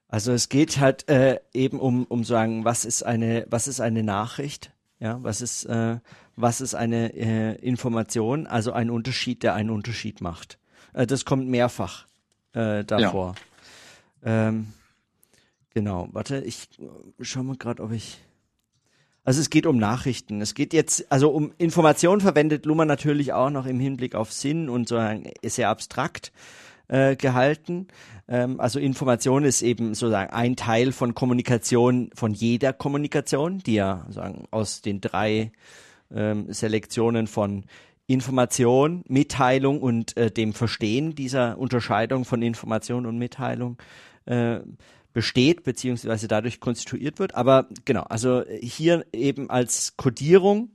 Also 0.08 0.32
es 0.32 0.48
geht 0.50 0.80
halt 0.80 1.10
äh, 1.10 1.40
eben 1.54 1.80
um, 1.80 2.06
um 2.06 2.24
sagen, 2.24 2.64
was 2.64 2.86
ist 2.86 3.04
eine, 3.04 3.46
was 3.50 3.68
ist 3.68 3.82
eine 3.82 4.04
Nachricht? 4.04 4.72
Ja, 5.00 5.22
was 5.22 5.42
ist, 5.42 5.66
äh, 5.66 5.98
was 6.36 6.62
ist 6.62 6.76
eine 6.76 7.14
äh, 7.14 7.56
Information? 7.56 8.48
Also 8.48 8.72
ein 8.72 8.90
Unterschied, 8.90 9.44
der 9.44 9.54
einen 9.54 9.70
Unterschied 9.70 10.22
macht. 10.22 10.60
Äh, 10.94 11.08
das 11.08 11.26
kommt 11.26 11.48
mehrfach 11.48 12.06
äh, 12.54 12.84
davor. 12.84 13.36
Ja. 14.24 14.50
Ähm, 14.50 14.74
genau, 15.74 16.10
warte, 16.12 16.42
ich 16.42 16.68
schau 17.22 17.44
mal 17.44 17.58
gerade, 17.58 17.84
ob 17.84 17.92
ich 17.92 18.20
also 19.26 19.42
es 19.42 19.50
geht 19.50 19.66
um 19.66 19.78
Nachrichten. 19.78 20.40
Es 20.40 20.54
geht 20.54 20.72
jetzt, 20.72 21.12
also 21.12 21.32
um 21.32 21.52
Informationen 21.58 22.22
verwendet 22.22 22.68
Luhmann 22.68 22.88
natürlich 22.88 23.34
auch 23.34 23.50
noch 23.50 23.66
im 23.66 23.80
Hinblick 23.80 24.14
auf 24.14 24.32
Sinn 24.32 24.70
und 24.70 24.88
so 24.88 25.02
sehr 25.44 25.70
abstrakt 25.70 26.32
äh, 26.88 27.16
gehalten. 27.16 27.88
Ähm, 28.28 28.60
also 28.60 28.78
Information 28.78 29.44
ist 29.44 29.64
eben 29.64 29.96
sozusagen 29.96 30.32
ein 30.32 30.56
Teil 30.56 30.92
von 30.92 31.16
Kommunikation, 31.16 32.12
von 32.14 32.36
jeder 32.36 32.72
Kommunikation, 32.72 33.58
die 33.60 33.74
ja 33.74 34.06
sagen, 34.10 34.46
aus 34.52 34.84
den 34.84 35.02
drei 35.02 35.52
ähm, 36.16 36.52
Selektionen 36.52 37.28
von 37.28 37.66
Information, 38.08 39.04
Mitteilung 39.08 39.82
und 39.82 40.16
äh, 40.18 40.32
dem 40.32 40.54
Verstehen 40.54 41.16
dieser 41.16 41.58
Unterscheidung 41.58 42.26
von 42.26 42.42
Information 42.42 43.06
und 43.06 43.18
Mitteilung 43.18 43.78
äh, 44.26 44.60
besteht 45.14 45.64
beziehungsweise 45.64 46.28
dadurch 46.28 46.60
konstituiert 46.60 47.20
wird. 47.20 47.36
Aber 47.36 47.68
genau, 47.86 48.04
also 48.04 48.44
hier 48.62 49.06
eben 49.14 49.50
als 49.50 49.96
Codierung 49.98 50.70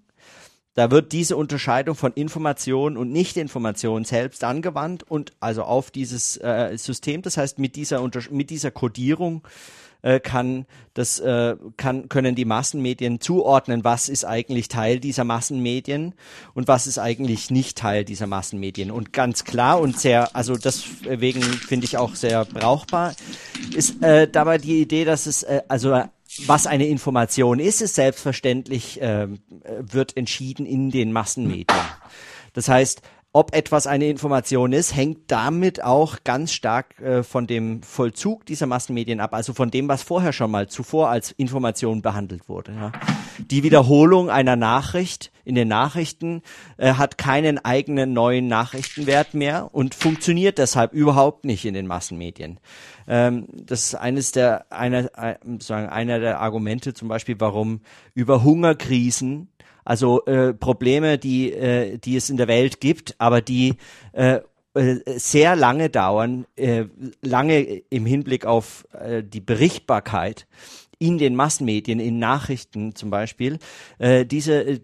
da 0.74 0.90
wird 0.90 1.12
diese 1.12 1.36
Unterscheidung 1.36 1.96
von 1.96 2.12
Information 2.12 2.96
und 2.96 3.10
Nichtinformation 3.10 4.04
selbst 4.04 4.44
angewandt 4.44 5.02
und 5.02 5.32
also 5.40 5.64
auf 5.64 5.90
dieses 5.90 6.36
äh, 6.36 6.76
System. 6.76 7.22
Das 7.22 7.36
heißt, 7.36 7.58
mit 7.58 7.74
dieser, 7.74 8.00
Unter 8.02 8.20
mit 8.30 8.50
dieser 8.50 8.70
Codierung 8.70 9.42
äh, 10.02 10.20
kann 10.20 10.66
das, 10.94 11.18
äh, 11.20 11.56
kann, 11.76 12.08
können 12.08 12.34
die 12.34 12.44
Massenmedien 12.44 13.20
zuordnen, 13.20 13.84
was 13.84 14.08
ist 14.08 14.24
eigentlich 14.24 14.68
Teil 14.68 15.00
dieser 15.00 15.24
Massenmedien 15.24 16.14
und 16.54 16.68
was 16.68 16.86
ist 16.86 16.98
eigentlich 16.98 17.50
nicht 17.50 17.78
Teil 17.78 18.04
dieser 18.04 18.26
Massenmedien. 18.26 18.90
Und 18.90 19.12
ganz 19.12 19.44
klar 19.44 19.80
und 19.80 19.98
sehr, 19.98 20.34
also 20.34 20.56
deswegen 20.56 21.42
finde 21.42 21.86
ich 21.86 21.96
auch 21.96 22.14
sehr 22.14 22.44
brauchbar, 22.44 23.14
ist 23.74 24.02
äh, 24.02 24.28
dabei 24.28 24.58
die 24.58 24.80
Idee, 24.80 25.04
dass 25.04 25.26
es 25.26 25.42
äh, 25.42 25.62
also 25.68 26.02
was 26.46 26.66
eine 26.66 26.86
Information 26.86 27.58
ist, 27.58 27.80
ist 27.80 27.96
selbstverständlich, 27.96 29.00
äh, 29.00 29.26
wird 29.80 30.16
entschieden 30.16 30.64
in 30.64 30.90
den 30.90 31.12
Massenmedien. 31.12 31.80
Das 32.52 32.68
heißt, 32.68 33.02
ob 33.32 33.54
etwas 33.54 33.86
eine 33.86 34.08
Information 34.08 34.72
ist, 34.72 34.96
hängt 34.96 35.30
damit 35.30 35.84
auch 35.84 36.18
ganz 36.24 36.52
stark 36.52 37.00
äh, 37.00 37.22
von 37.22 37.46
dem 37.46 37.82
Vollzug 37.82 38.44
dieser 38.44 38.66
Massenmedien 38.66 39.20
ab, 39.20 39.34
also 39.34 39.52
von 39.52 39.70
dem, 39.70 39.86
was 39.86 40.02
vorher 40.02 40.32
schon 40.32 40.50
mal 40.50 40.68
zuvor 40.68 41.10
als 41.10 41.30
Information 41.32 42.02
behandelt 42.02 42.48
wurde. 42.48 42.72
Ja. 42.72 42.92
Die 43.38 43.62
Wiederholung 43.62 44.30
einer 44.30 44.56
Nachricht 44.56 45.30
in 45.44 45.54
den 45.54 45.68
Nachrichten 45.68 46.42
äh, 46.76 46.94
hat 46.94 47.18
keinen 47.18 47.64
eigenen 47.64 48.12
neuen 48.12 48.48
Nachrichtenwert 48.48 49.34
mehr 49.34 49.70
und 49.72 49.94
funktioniert 49.94 50.58
deshalb 50.58 50.92
überhaupt 50.92 51.44
nicht 51.44 51.64
in 51.64 51.74
den 51.74 51.86
Massenmedien. 51.86 52.58
Ähm, 53.06 53.46
das 53.52 53.84
ist 53.84 53.94
eines 53.94 54.32
der 54.32 54.72
einer, 54.72 55.08
äh, 55.16 55.36
einer 55.72 56.18
der 56.18 56.40
Argumente 56.40 56.94
zum 56.94 57.06
Beispiel, 57.06 57.36
warum 57.38 57.80
über 58.14 58.42
Hungerkrisen 58.42 59.48
also 59.84 60.24
äh, 60.26 60.52
Probleme, 60.52 61.18
die, 61.18 61.52
äh, 61.52 61.98
die 61.98 62.16
es 62.16 62.30
in 62.30 62.36
der 62.36 62.48
Welt 62.48 62.80
gibt, 62.80 63.14
aber 63.18 63.40
die 63.40 63.76
äh, 64.12 64.40
äh, 64.74 65.00
sehr 65.18 65.56
lange 65.56 65.90
dauern, 65.90 66.46
äh, 66.54 66.84
lange 67.22 67.60
im 67.60 68.06
Hinblick 68.06 68.46
auf 68.46 68.86
äh, 68.92 69.22
die 69.24 69.40
Berichtbarkeit 69.40 70.46
in 71.00 71.16
den 71.16 71.34
Massenmedien, 71.34 71.98
in 71.98 72.18
Nachrichten 72.18 72.94
zum 72.94 73.08
Beispiel, 73.10 73.58
äh, 73.98 74.26
diese 74.26 74.60
äh, 74.62 74.78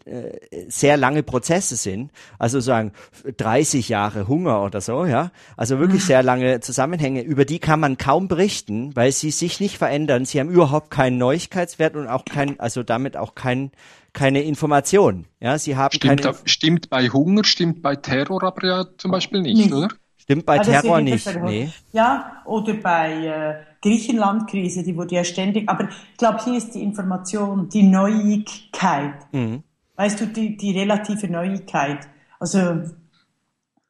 sehr 0.66 0.96
lange 0.96 1.22
Prozesse 1.22 1.76
sind, 1.76 2.10
also 2.38 2.58
sagen 2.58 2.92
30 3.36 3.90
Jahre 3.90 4.26
Hunger 4.26 4.62
oder 4.62 4.80
so, 4.80 5.04
ja, 5.04 5.30
also 5.58 5.78
wirklich 5.78 6.02
mhm. 6.02 6.06
sehr 6.06 6.22
lange 6.22 6.60
Zusammenhänge, 6.60 7.20
über 7.20 7.44
die 7.44 7.58
kann 7.58 7.80
man 7.80 7.98
kaum 7.98 8.28
berichten, 8.28 8.96
weil 8.96 9.12
sie 9.12 9.30
sich 9.30 9.60
nicht 9.60 9.76
verändern, 9.76 10.24
sie 10.24 10.40
haben 10.40 10.48
überhaupt 10.48 10.90
keinen 10.90 11.18
Neuigkeitswert 11.18 11.96
und 11.96 12.08
auch 12.08 12.24
kein, 12.24 12.58
also 12.58 12.82
damit 12.82 13.16
auch 13.16 13.34
kein 13.34 13.70
keine 14.14 14.40
Information. 14.40 15.26
Ja, 15.40 15.58
sie 15.58 15.76
haben 15.76 15.92
stimmt, 15.92 16.22
keine. 16.22 16.34
Stimmt 16.46 16.88
bei 16.88 17.10
Hunger, 17.10 17.44
stimmt 17.44 17.82
bei 17.82 17.96
Terror 17.96 18.42
aber 18.42 18.66
ja 18.66 18.86
zum 18.96 19.10
Beispiel 19.10 19.42
nicht, 19.42 19.56
nicht. 19.56 19.72
oder? 19.74 19.88
Stimmt 20.26 20.44
bei 20.44 20.56
ja, 20.56 20.62
Terror 20.62 21.00
nicht. 21.00 21.40
Nee. 21.44 21.70
Ja, 21.92 22.42
oder 22.46 22.74
bei 22.74 23.26
äh, 23.26 23.54
Griechenland-Krise, 23.80 24.82
die 24.82 24.96
wurde 24.96 25.14
ja 25.14 25.22
ständig. 25.22 25.68
Aber 25.68 25.88
ich 25.88 26.16
glaube, 26.18 26.42
hier 26.42 26.58
ist 26.58 26.74
die 26.74 26.82
Information, 26.82 27.68
die 27.68 27.84
Neuigkeit. 27.84 29.14
Mhm. 29.30 29.62
Weißt 29.94 30.20
du, 30.20 30.26
die, 30.26 30.56
die 30.56 30.76
relative 30.76 31.28
Neuigkeit. 31.28 32.08
Also 32.40 32.80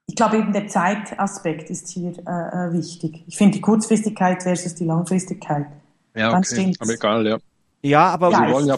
ich 0.06 0.14
glaube 0.14 0.36
eben 0.36 0.52
der 0.52 0.68
Zeitaspekt 0.68 1.70
ist 1.70 1.88
hier 1.88 2.10
äh, 2.10 2.68
äh 2.68 2.72
wichtig. 2.74 3.24
Ich 3.26 3.38
finde 3.38 3.54
die 3.54 3.62
Kurzfristigkeit 3.62 4.42
versus 4.42 4.74
die 4.74 4.84
Langfristigkeit. 4.84 5.68
Ja, 6.14 6.36
okay. 6.36 6.74
aber 6.78 6.92
egal, 6.92 7.26
ja. 7.26 7.38
Ja, 7.80 8.10
aber 8.10 8.30
ja, 8.30 8.42
wir 8.42 8.52
wollen 8.52 8.66
ja, 8.66 8.76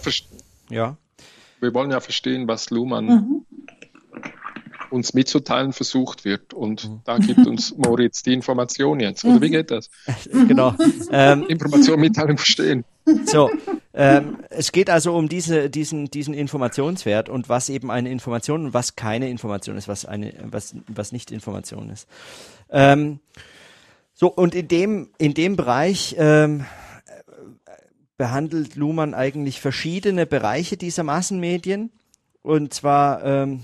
ja 0.70 0.96
wir 1.58 1.74
wollen 1.74 1.90
ja 1.90 1.98
verstehen, 1.98 2.46
was 2.46 2.70
Luhmann 2.70 3.06
mhm. 3.06 3.46
Uns 4.90 5.14
mitzuteilen 5.14 5.72
versucht 5.72 6.24
wird. 6.24 6.54
Und 6.54 6.88
mhm. 6.88 7.00
da 7.04 7.18
gibt 7.18 7.46
uns 7.46 7.74
Moritz 7.76 8.22
die 8.22 8.32
Information 8.32 9.00
jetzt. 9.00 9.24
Oder 9.24 9.40
wie 9.40 9.50
geht 9.50 9.70
das? 9.70 9.90
genau. 10.48 10.74
Ähm, 11.10 11.46
Information 11.48 12.00
mitteilen, 12.00 12.36
verstehen. 12.36 12.84
So, 13.24 13.50
ähm, 13.94 14.38
es 14.50 14.70
geht 14.72 14.90
also 14.90 15.16
um 15.16 15.28
diese, 15.28 15.70
diesen, 15.70 16.10
diesen 16.10 16.34
Informationswert 16.34 17.28
und 17.30 17.48
was 17.48 17.70
eben 17.70 17.90
eine 17.90 18.10
Information 18.10 18.66
und 18.66 18.74
was 18.74 18.96
keine 18.96 19.30
Information 19.30 19.78
ist, 19.78 19.88
was 19.88 20.04
eine, 20.04 20.34
was, 20.42 20.74
was 20.88 21.12
nicht 21.12 21.30
Information 21.30 21.88
ist. 21.88 22.06
Ähm, 22.70 23.20
so, 24.12 24.28
und 24.28 24.54
in 24.54 24.68
dem, 24.68 25.10
in 25.16 25.32
dem 25.32 25.56
Bereich, 25.56 26.16
ähm, 26.18 26.66
behandelt 28.18 28.74
Luhmann 28.74 29.14
eigentlich 29.14 29.60
verschiedene 29.60 30.26
Bereiche 30.26 30.76
dieser 30.76 31.04
Massenmedien. 31.04 31.90
Und 32.42 32.74
zwar 32.74 33.24
ähm, 33.24 33.60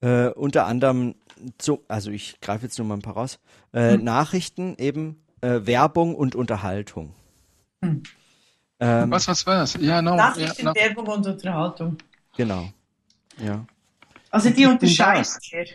äh, 0.00 0.28
unter 0.28 0.66
anderem, 0.66 1.14
zu, 1.58 1.84
also 1.88 2.10
ich 2.10 2.40
greife 2.40 2.64
jetzt 2.64 2.78
nur 2.78 2.86
mal 2.86 2.94
ein 2.94 3.02
paar 3.02 3.14
raus, 3.14 3.38
äh, 3.72 3.94
hm. 3.94 4.04
Nachrichten, 4.04 4.76
eben 4.78 5.22
äh, 5.40 5.60
Werbung 5.64 6.14
und 6.14 6.34
Unterhaltung. 6.34 7.14
Hm. 7.82 8.02
Ähm, 8.78 9.10
was, 9.10 9.28
was, 9.28 9.46
was? 9.46 9.74
Ja, 9.80 10.00
no, 10.00 10.16
Nachrichten, 10.16 10.66
ja, 10.66 10.72
no. 10.72 10.74
Werbung 10.74 11.06
und 11.06 11.26
Unterhaltung. 11.26 11.98
Genau, 12.36 12.70
ja. 13.38 13.66
Also 14.30 14.50
die 14.50 14.66
unterscheidet 14.66 15.28
er. 15.50 15.66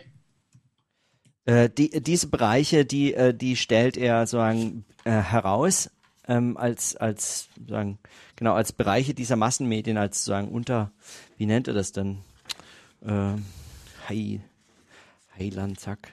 Äh, 1.46 1.70
die, 1.70 2.02
diese 2.02 2.26
Bereiche, 2.26 2.84
die, 2.84 3.14
äh, 3.14 3.32
die 3.32 3.54
stellt 3.54 3.96
er 3.96 4.26
sozusagen 4.26 4.84
äh, 5.04 5.10
heraus 5.12 5.90
ähm, 6.26 6.56
als, 6.56 6.96
als, 6.96 7.48
sagen, 7.68 7.98
genau, 8.34 8.54
als 8.54 8.72
Bereiche 8.72 9.14
dieser 9.14 9.36
Massenmedien, 9.36 9.96
als 9.96 10.24
sagen 10.24 10.48
unter, 10.48 10.90
wie 11.36 11.46
nennt 11.46 11.68
er 11.68 11.74
das 11.74 11.92
denn? 11.92 12.18
Äh, 14.06 14.08
Hei, 14.08 14.40
Heiland, 15.38 15.80
zack. 15.80 16.12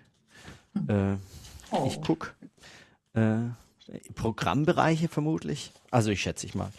Äh, 0.88 1.15
oh. 1.71 1.86
Ich 1.88 2.01
guck. 2.01 2.36
Äh, 3.13 3.38
Programmbereiche 4.15 5.08
vermutlich. 5.08 5.71
Also 5.91 6.10
ich 6.12 6.21
schätze 6.21 6.45
ich 6.45 6.56
mal. 6.56 6.71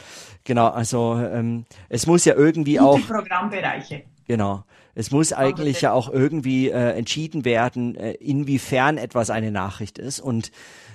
Genau, 0.44 0.68
also 0.68 1.16
ähm, 1.16 1.66
es 1.88 2.06
muss 2.06 2.24
ja 2.24 2.34
irgendwie 2.34 2.80
auch. 2.80 2.98
Programmbereiche. 3.06 4.04
Genau. 4.26 4.64
Es 4.94 5.10
muss 5.10 5.32
eigentlich 5.32 5.80
ja 5.82 5.92
auch 5.92 6.08
irgendwie 6.08 6.70
äh, 6.70 6.96
entschieden 6.96 7.44
werden, 7.44 7.96
äh, 7.96 8.12
inwiefern 8.12 8.96
etwas 8.96 9.30
eine 9.30 9.50
Nachricht 9.50 9.98
ist. 9.98 10.20
Und 10.20 10.50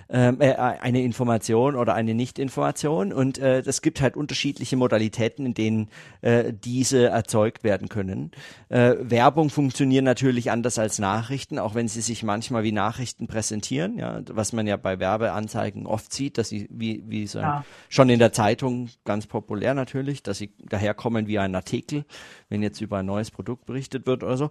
äh, 0.10 0.34
eine 0.56 1.04
Information 1.04 1.76
oder 1.76 1.94
eine 1.94 2.16
Nicht-Information 2.16 3.14
und 3.14 3.38
äh, 3.38 3.62
das 3.62 3.84
gibt 3.84 4.02
halt 4.02 4.18
unterschiedliche 4.18 4.76
Modalitäten, 4.76 5.46
in 5.46 5.54
denen 5.54 5.90
äh, 6.22 6.52
diese 6.52 7.10
erzeugt 7.10 7.64
werden 7.64 7.90
können. 7.90 8.32
Äh, 8.70 8.96
Werbung 9.02 9.52
funktioniert 9.52 10.04
natürlich 10.04 10.50
anders 10.50 10.80
als 10.80 10.98
Nachrichten, 10.98 11.60
auch 11.60 11.76
wenn 11.76 11.88
sie 11.88 12.02
sich 12.02 12.24
manchmal 12.24 12.64
wie 12.64 12.72
Nachrichten 12.72 13.28
präsentieren, 13.28 14.00
ja, 14.00 14.22
was 14.32 14.52
man 14.52 14.66
ja 14.66 14.78
bei 14.78 15.00
Werbeanzeigen 15.00 15.86
oft 15.86 16.12
sieht, 16.12 16.40
dass 16.40 16.50
sie 16.50 16.68
wie, 16.72 17.04
wie 17.06 17.28
so 17.28 17.38
ja. 17.38 17.64
schon 17.88 18.10
in 18.10 18.18
der 18.18 18.34
Zeitung 18.34 18.90
ganz 19.06 19.28
populär 19.28 19.76
natürlich, 19.76 20.24
dass 20.24 20.40
sie 20.40 20.52
daherkommen 20.58 21.28
wie 21.28 21.38
ein 21.38 21.54
Artikel, 21.54 22.04
wenn 22.50 22.64
jetzt 22.64 22.82
über 22.82 22.98
ein 22.98 23.06
neues 23.06 23.30
Produkt 23.30 23.68
berichtet 23.68 24.08
wird 24.08 24.24
oder 24.24 24.38
so, 24.38 24.50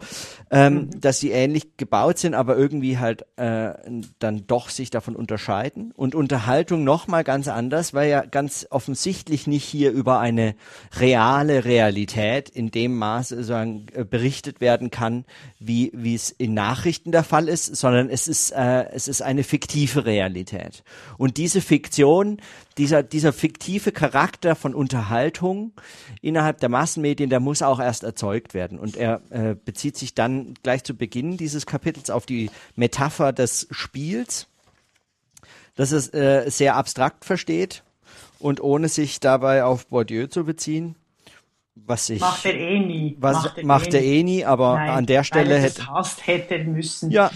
ähm, 0.53 0.75
mhm. 0.75 1.01
dass 1.01 1.18
sie 1.18 1.33
ähnlich 1.33 1.77
gebaut 1.77 2.18
sind, 2.18 2.35
aber 2.35 2.57
irgendwie 2.57 2.99
halt 2.99 3.27
äh, 3.35 3.73
dann 4.21 4.47
doch 4.47 4.68
sich 4.68 4.90
davon 4.90 5.16
unterscheiden 5.16 5.47
unterscheiden 5.48 5.92
und 5.96 6.14
Unterhaltung 6.14 6.84
nochmal 6.84 7.24
ganz 7.24 7.48
anders, 7.48 7.94
weil 7.94 8.11
ja 8.11 8.24
ganz 8.24 8.66
offensichtlich 8.70 9.46
nicht 9.46 9.64
hier 9.64 9.92
über 9.92 10.20
eine 10.20 10.54
reale 10.98 11.64
Realität 11.64 12.50
in 12.50 12.70
dem 12.70 12.96
Maße 12.96 13.37
sozusagen 13.37 13.87
äh, 13.94 14.04
berichtet 14.04 14.61
werden 14.61 14.90
kann, 14.90 15.24
wie, 15.58 15.90
wie 15.94 16.14
es 16.14 16.30
in 16.30 16.52
Nachrichten 16.52 17.12
der 17.12 17.24
Fall 17.24 17.48
ist, 17.48 17.74
sondern 17.76 18.11
es 18.11 18.28
ist, 18.28 18.50
äh, 18.50 18.90
es 18.90 19.08
ist 19.08 19.22
eine 19.22 19.42
fiktive 19.42 20.04
Realität. 20.04 20.84
Und 21.16 21.38
diese 21.38 21.62
Fiktion, 21.62 22.42
dieser, 22.76 23.02
dieser 23.02 23.32
fiktive 23.32 23.90
Charakter 23.90 24.54
von 24.54 24.74
Unterhaltung 24.74 25.72
innerhalb 26.20 26.61
der 26.61 26.68
Massenmedien, 26.68 27.30
der 27.30 27.40
muss 27.40 27.62
auch 27.62 27.80
erst 27.80 28.04
erzeugt 28.04 28.52
werden. 28.52 28.78
Und 28.78 28.98
er 28.98 29.22
äh, 29.30 29.54
bezieht 29.54 29.96
sich 29.96 30.14
dann 30.14 30.54
gleich 30.62 30.84
zu 30.84 30.94
Beginn 30.94 31.38
dieses 31.38 31.64
Kapitels 31.64 32.11
auf 32.11 32.26
die 32.26 32.50
Metapher 32.76 33.32
des 33.32 33.66
Spiels 33.70 34.47
dass 35.79 35.93
es 35.93 36.12
äh, 36.12 36.51
sehr 36.51 36.75
abstrakt 36.75 37.25
versteht 37.25 37.85
und 38.41 38.61
ohne 38.61 38.88
sich 38.88 39.21
dabei 39.21 39.62
auf 39.62 39.87
Bourdieu 39.87 40.27
zu 40.27 40.45
beziehen. 40.45 40.97
Was 41.77 42.11
ich, 42.11 42.21
macht 42.21 42.45
er 42.45 42.55
eh 42.55 42.81
nie. 42.81 43.17
Was 43.21 43.45
macht 43.45 43.59
er, 43.59 43.64
macht 43.64 43.95
er 43.95 44.03
eh 44.03 44.25
nie, 44.25 44.45
aber 44.45 44.75
Nein, 44.75 44.91
an 44.91 45.07
der 45.07 45.23
Stelle 45.23 45.57
hätte 45.61 45.87
hasst 45.87 46.27
hätte 46.27 46.59
müssen. 46.64 47.12
Ja, 47.12 47.31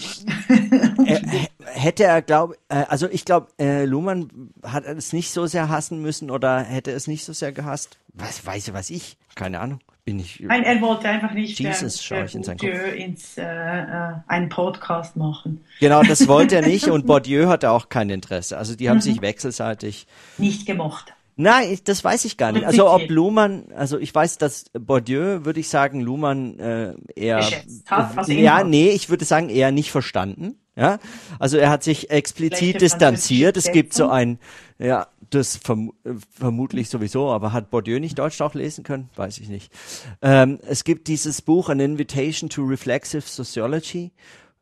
er, 1.07 1.21
hätte 1.67 2.03
er 2.03 2.21
glaube, 2.21 2.57
äh, 2.69 2.85
also 2.89 3.09
ich 3.09 3.25
glaube, 3.25 3.47
äh, 3.61 3.85
Luhmann 3.85 4.51
hat 4.65 4.85
es 4.87 5.13
nicht 5.13 5.31
so 5.31 5.47
sehr 5.47 5.69
hassen 5.69 6.03
müssen 6.03 6.29
oder 6.29 6.59
hätte 6.65 6.91
es 6.91 7.07
nicht 7.07 7.25
so 7.25 7.33
sehr 7.33 7.53
gehasst. 7.53 7.99
Was 8.13 8.45
weiß 8.45 8.67
ich, 8.67 8.75
was 8.75 8.91
ich, 8.91 9.17
keine 9.37 9.61
Ahnung. 9.61 9.79
Bin 10.05 10.19
ich. 10.19 10.41
Nein, 10.41 10.65
er 10.65 10.81
wollte 10.81 11.09
einfach 11.09 11.33
nicht 11.33 11.59
Jesus, 11.61 12.01
äh, 12.01 12.03
schaue 12.03 12.25
ich 12.25 12.35
in 12.35 12.43
Kopf. 12.43 12.63
ins, 12.97 13.39
äh, 13.39 13.43
äh, 13.45 14.13
einen 14.27 14.49
Podcast 14.49 15.17
machen. 15.17 15.65
Genau, 15.81 16.03
das 16.03 16.27
wollte 16.27 16.57
er 16.57 16.67
nicht 16.67 16.89
und 16.89 17.07
Bourdieu 17.07 17.49
hatte 17.49 17.71
auch 17.71 17.89
kein 17.89 18.11
Interesse. 18.11 18.59
Also 18.59 18.75
die 18.75 18.89
haben 18.91 18.97
Mhm. 18.97 19.03
sich 19.03 19.21
wechselseitig. 19.23 20.07
Nicht 20.39 20.67
gemocht. 20.67 21.15
Nein, 21.37 21.71
ich, 21.73 21.83
das 21.83 22.05
weiß 22.05 22.27
ich 22.27 22.37
gar 22.37 22.53
nicht. 22.53 22.67
Also 22.67 22.91
ob. 22.91 23.09
Luhmann, 23.09 23.65
also 23.75 23.99
ich 23.99 24.15
weiß, 24.15 24.39
dass 24.39 24.67
Bourdieu, 24.79 25.45
würde 25.45 25.61
ich 25.61 25.69
sagen, 25.69 26.01
Luhmann 26.01 26.59
äh, 26.59 26.95
eher. 27.17 27.41
Hat, 27.87 28.29
ja, 28.29 28.65
nee, 28.65 28.91
ich 28.91 29.09
würde 29.09 29.25
sagen, 29.25 29.49
eher 29.49 29.71
nicht 29.73 29.91
verstanden. 29.93 30.57
Ja, 30.75 30.99
also 31.39 31.59
er 31.59 31.69
hat 31.71 31.83
sich 31.83 32.11
explizit 32.11 32.81
distanziert. 32.81 33.57
Es 33.59 33.73
gibt 33.73 33.93
so 33.93 34.09
ein, 34.09 34.39
ja, 34.79 35.07
das 35.35 35.57
verm 35.57 35.93
vermutlich 36.31 36.89
sowieso, 36.89 37.31
aber 37.31 37.53
hat 37.53 37.71
Bourdieu 37.71 37.99
nicht 37.99 38.19
Deutsch 38.19 38.41
auch 38.41 38.55
lesen 38.55 38.85
können? 38.85 39.11
Weiß 39.17 39.39
ich 39.39 39.49
nicht. 39.49 39.73
Ähm, 40.21 40.59
es 40.67 40.85
gibt 40.85 41.09
dieses 41.09 41.43
Buch 41.43 41.69
An 41.69 41.81
Invitation 41.81 42.49
to 42.51 42.63
Reflexive 42.63 43.23
Sociology 43.23 44.13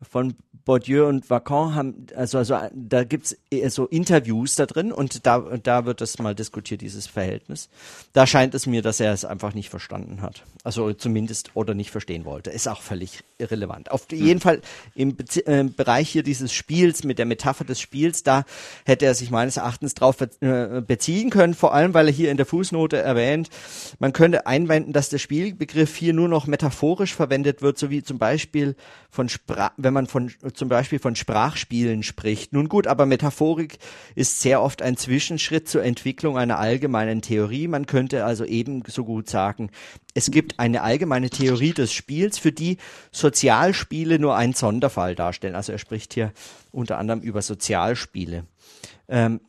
von 0.03 0.35
Bourdieu 0.71 1.09
und 1.09 1.29
Vacan 1.29 1.75
haben, 1.75 2.07
also, 2.14 2.39
also 2.39 2.57
da 2.73 3.03
gibt's 3.03 3.37
eher 3.51 3.71
so 3.71 3.87
Interviews 3.87 4.55
da 4.55 4.66
drin 4.66 4.93
und 4.93 5.27
da, 5.27 5.41
da 5.61 5.85
wird 5.85 6.01
das 6.01 6.21
mal 6.21 6.37
diskutiert, 6.37 6.81
dieses 6.81 7.09
Verhältnis. 7.09 7.68
Da 8.12 8.25
scheint 8.25 8.55
es 8.55 8.66
mir, 8.66 8.81
dass 8.81 9.01
er 9.01 9.12
es 9.12 9.25
einfach 9.25 9.53
nicht 9.53 9.68
verstanden 9.68 10.23
hat. 10.23 10.45
Also 10.62 10.93
zumindest 10.93 11.51
oder 11.55 11.75
nicht 11.75 11.91
verstehen 11.91 12.25
wollte. 12.25 12.51
Ist 12.51 12.68
auch 12.68 12.83
völlig 12.83 13.25
irrelevant. 13.39 13.91
Auf 13.91 14.12
jeden 14.12 14.39
Fall 14.39 14.61
im 14.95 15.16
Bezie 15.16 15.41
äh, 15.41 15.64
Bereich 15.64 16.09
hier 16.09 16.23
dieses 16.23 16.53
Spiels, 16.53 17.03
mit 17.03 17.18
der 17.18 17.27
Metapher 17.27 17.64
des 17.64 17.81
Spiels, 17.81 18.23
da 18.23 18.45
hätte 18.85 19.07
er 19.07 19.14
sich 19.14 19.33
meines 19.33 19.57
Erachtens 19.57 19.95
drauf 19.95 20.18
äh, 20.21 20.83
beziehen 20.87 21.31
können, 21.31 21.55
vor 21.55 21.75
allem 21.75 21.95
weil 21.95 22.07
er 22.07 22.12
hier 22.12 22.31
in 22.31 22.37
der 22.37 22.47
Fußnote 22.47 22.97
erwähnt, 22.97 23.51
man 23.99 24.12
könnte 24.12 24.47
einwenden, 24.47 24.93
dass 24.93 25.09
der 25.09 25.18
Spielbegriff 25.18 25.97
hier 25.97 26.12
nur 26.12 26.29
noch 26.29 26.47
metaphorisch 26.47 27.12
verwendet 27.12 27.61
wird, 27.61 27.77
so 27.77 27.91
wie 27.91 28.05
zum 28.05 28.18
Beispiel 28.18 28.77
von 29.11 29.29
Spra 29.29 29.73
wenn 29.77 29.93
man 29.93 30.07
von 30.07 30.31
zum 30.61 30.68
Beispiel 30.68 30.98
von 30.98 31.16
Sprachspielen 31.16 32.02
spricht. 32.02 32.52
Nun 32.52 32.68
gut, 32.68 32.86
aber 32.86 33.06
Metaphorik 33.06 33.78
ist 34.14 34.42
sehr 34.42 34.61
oft 34.61 34.82
ein 34.82 34.98
Zwischenschritt 34.98 35.70
zur 35.70 35.82
Entwicklung 35.82 36.36
einer 36.36 36.58
allgemeinen 36.58 37.22
Theorie. 37.22 37.66
Man 37.66 37.86
könnte 37.86 38.26
also 38.26 38.44
ebenso 38.44 39.06
gut 39.06 39.30
sagen, 39.30 39.70
es 40.12 40.30
gibt 40.30 40.61
eine 40.61 40.82
allgemeine 40.82 41.30
Theorie 41.30 41.72
des 41.72 41.94
Spiels, 41.94 42.36
für 42.36 42.52
die 42.52 42.76
Sozialspiele 43.11 44.18
nur 44.18 44.36
einen 44.36 44.52
Sonderfall 44.52 45.14
darstellen. 45.14 45.54
Also 45.54 45.72
er 45.72 45.78
spricht 45.78 46.12
hier 46.12 46.30
unter 46.72 46.98
anderem 46.98 47.22
über 47.22 47.40
Sozialspiele. 47.40 48.44
Ähm, 49.08 49.40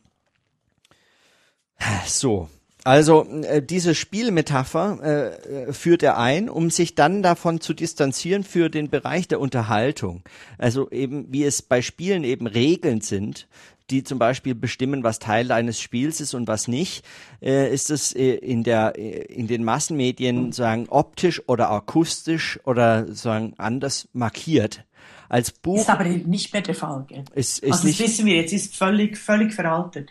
so. 2.06 2.48
Also 2.84 3.24
äh, 3.24 3.62
diese 3.62 3.94
Spielmetapher 3.94 4.98
äh, 5.02 5.68
äh, 5.68 5.72
führt 5.72 6.02
er 6.02 6.18
ein, 6.18 6.48
um 6.48 6.70
sich 6.70 6.94
dann 6.96 7.22
davon 7.22 7.60
zu 7.60 7.74
distanzieren 7.74 8.42
für 8.42 8.70
den 8.70 8.90
Bereich 8.90 9.28
der 9.28 9.40
Unterhaltung. 9.40 10.22
Also 10.58 10.90
eben 10.90 11.32
wie 11.32 11.44
es 11.44 11.62
bei 11.62 11.80
Spielen 11.80 12.24
eben 12.24 12.48
Regeln 12.48 13.00
sind, 13.00 13.46
die 13.90 14.02
zum 14.02 14.18
Beispiel 14.18 14.54
bestimmen, 14.54 15.04
was 15.04 15.18
Teil 15.18 15.52
eines 15.52 15.80
Spiels 15.80 16.20
ist 16.20 16.34
und 16.34 16.48
was 16.48 16.66
nicht, 16.66 17.04
äh, 17.40 17.72
ist 17.72 17.90
es 17.90 18.14
äh, 18.14 18.34
in 18.34 18.64
der 18.64 18.94
äh, 18.98 19.22
in 19.26 19.46
den 19.46 19.62
Massenmedien 19.62 20.52
sagen 20.52 20.86
optisch 20.88 21.42
oder 21.48 21.70
akustisch 21.70 22.58
oder 22.64 23.12
sagen 23.14 23.54
anders 23.58 24.08
markiert. 24.12 24.84
Als 25.28 25.50
Buch 25.50 25.78
Ist 25.78 25.88
aber 25.88 26.04
nicht 26.04 26.52
mehr 26.52 26.62
der 26.62 26.74
Fall, 26.74 27.06
gell? 27.08 27.24
ist, 27.34 27.60
ist 27.60 27.72
also 27.72 27.86
nicht 27.86 28.00
das 28.00 28.08
wissen 28.08 28.26
wir 28.26 28.36
jetzt, 28.36 28.52
ist 28.52 28.76
völlig, 28.76 29.16
völlig 29.16 29.54
veraltet. 29.54 30.10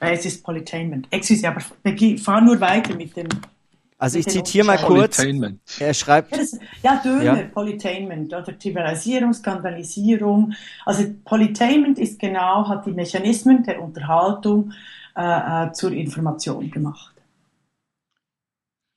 Äh, 0.00 0.12
Es 0.14 0.24
ist 0.26 0.42
Polytainment. 0.44 1.06
Excuse, 1.10 1.46
aber 1.48 1.60
fahr 2.18 2.40
nur 2.40 2.60
weiter 2.60 2.94
mit 2.96 3.16
dem. 3.16 3.28
Also 3.98 4.18
ich 4.18 4.26
mit 4.26 4.34
zitiere 4.34 4.66
mal 4.66 4.76
kurz. 4.78 5.18
Er 5.78 5.94
schreibt, 5.94 6.32
Ja, 6.32 6.38
das, 6.38 6.58
ja 6.82 7.00
Döner, 7.02 7.22
Ja. 7.22 7.46
Polytainment 7.48 8.34
oder 8.34 8.58
Trivialisierung, 8.58 9.32
Skandalisierung. 9.32 10.52
Also 10.84 11.04
Polytainment 11.24 11.98
ist 11.98 12.18
genau, 12.18 12.68
hat 12.68 12.84
die 12.86 12.90
Mechanismen 12.92 13.62
der 13.62 13.80
Unterhaltung 13.80 14.72
äh, 15.16 15.66
äh, 15.68 15.72
zur 15.72 15.92
Information 15.92 16.70
gemacht. 16.70 17.14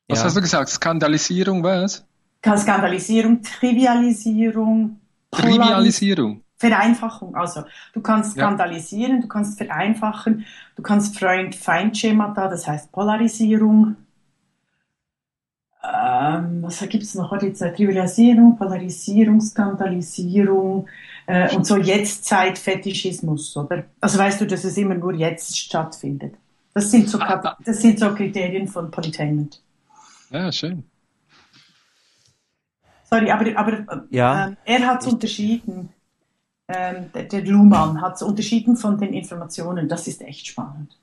Was 0.10 0.20
Ja. 0.20 0.26
hast 0.26 0.36
du 0.38 0.42
gesagt? 0.42 0.70
Skandalisierung, 0.70 1.64
was? 1.64 2.04
Skandalisierung, 2.44 3.42
Trivialisierung, 3.44 5.00
Polaris- 5.32 5.52
Trivialisierung. 5.58 6.42
Vereinfachung. 6.58 7.36
Also 7.36 7.64
du 7.94 8.02
kannst 8.02 8.36
Ja. 8.36 8.46
skandalisieren, 8.46 9.22
du 9.22 9.28
kannst 9.28 9.58
vereinfachen, 9.58 10.46
du 10.76 10.82
kannst 10.82 11.18
Freund-Feind-Schemata, 11.20 12.48
das 12.48 12.68
heißt 12.68 12.92
Polarisierung. 12.92 13.96
Ähm, 15.84 16.64
was 16.64 16.80
gibt 16.90 17.04
es 17.04 17.16
noch? 17.16 17.32
Heute 17.32 17.48
jetzt 17.48 17.62
äh, 17.62 17.74
Trivialisierung, 17.74 18.58
Polarisierung, 18.58 19.40
Skandalisierung 19.40 20.88
äh, 21.28 21.56
und 21.56 21.66
so 21.66 21.78
Jetztzeit-Fetischismus, 21.78 23.56
oder? 23.56 23.86
Also 24.02 24.18
weißt 24.20 24.42
du, 24.42 24.48
dass 24.48 24.64
es 24.64 24.76
immer 24.78 24.96
nur 24.96 25.14
jetzt 25.14 25.58
stattfindet. 25.58 26.36
Das 26.74 26.92
sind 26.92 27.08
so, 27.10 27.20
Ah, 27.20 27.56
das 27.64 27.82
sind 27.82 28.00
so 28.00 28.14
Kriterien 28.14 28.68
von 28.68 28.92
Polytainment. 28.92 29.62
Ja, 30.30 30.52
schön. 30.52 30.84
Sorry, 33.10 33.32
aber, 33.32 33.58
aber 33.58 33.74
äh, 33.74 33.86
Ja. 34.10 34.48
ähm, 34.48 34.58
er 34.66 34.86
hat 34.88 35.02
es 35.02 35.08
unterschieden. 35.08 35.90
Ähm, 36.68 37.12
der, 37.14 37.24
der 37.24 37.46
Luhmann 37.46 38.02
hat 38.02 38.16
es 38.16 38.22
unterschieden 38.22 38.76
von 38.76 38.98
den 38.98 39.14
Informationen. 39.14 39.88
Das 39.88 40.08
ist 40.08 40.22
echt 40.22 40.48
spannend. 40.48 40.98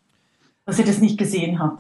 Dass 0.67 0.79
er 0.79 0.85
das 0.85 0.99
nicht 0.99 1.19
gesehen 1.19 1.59
hat. 1.59 1.79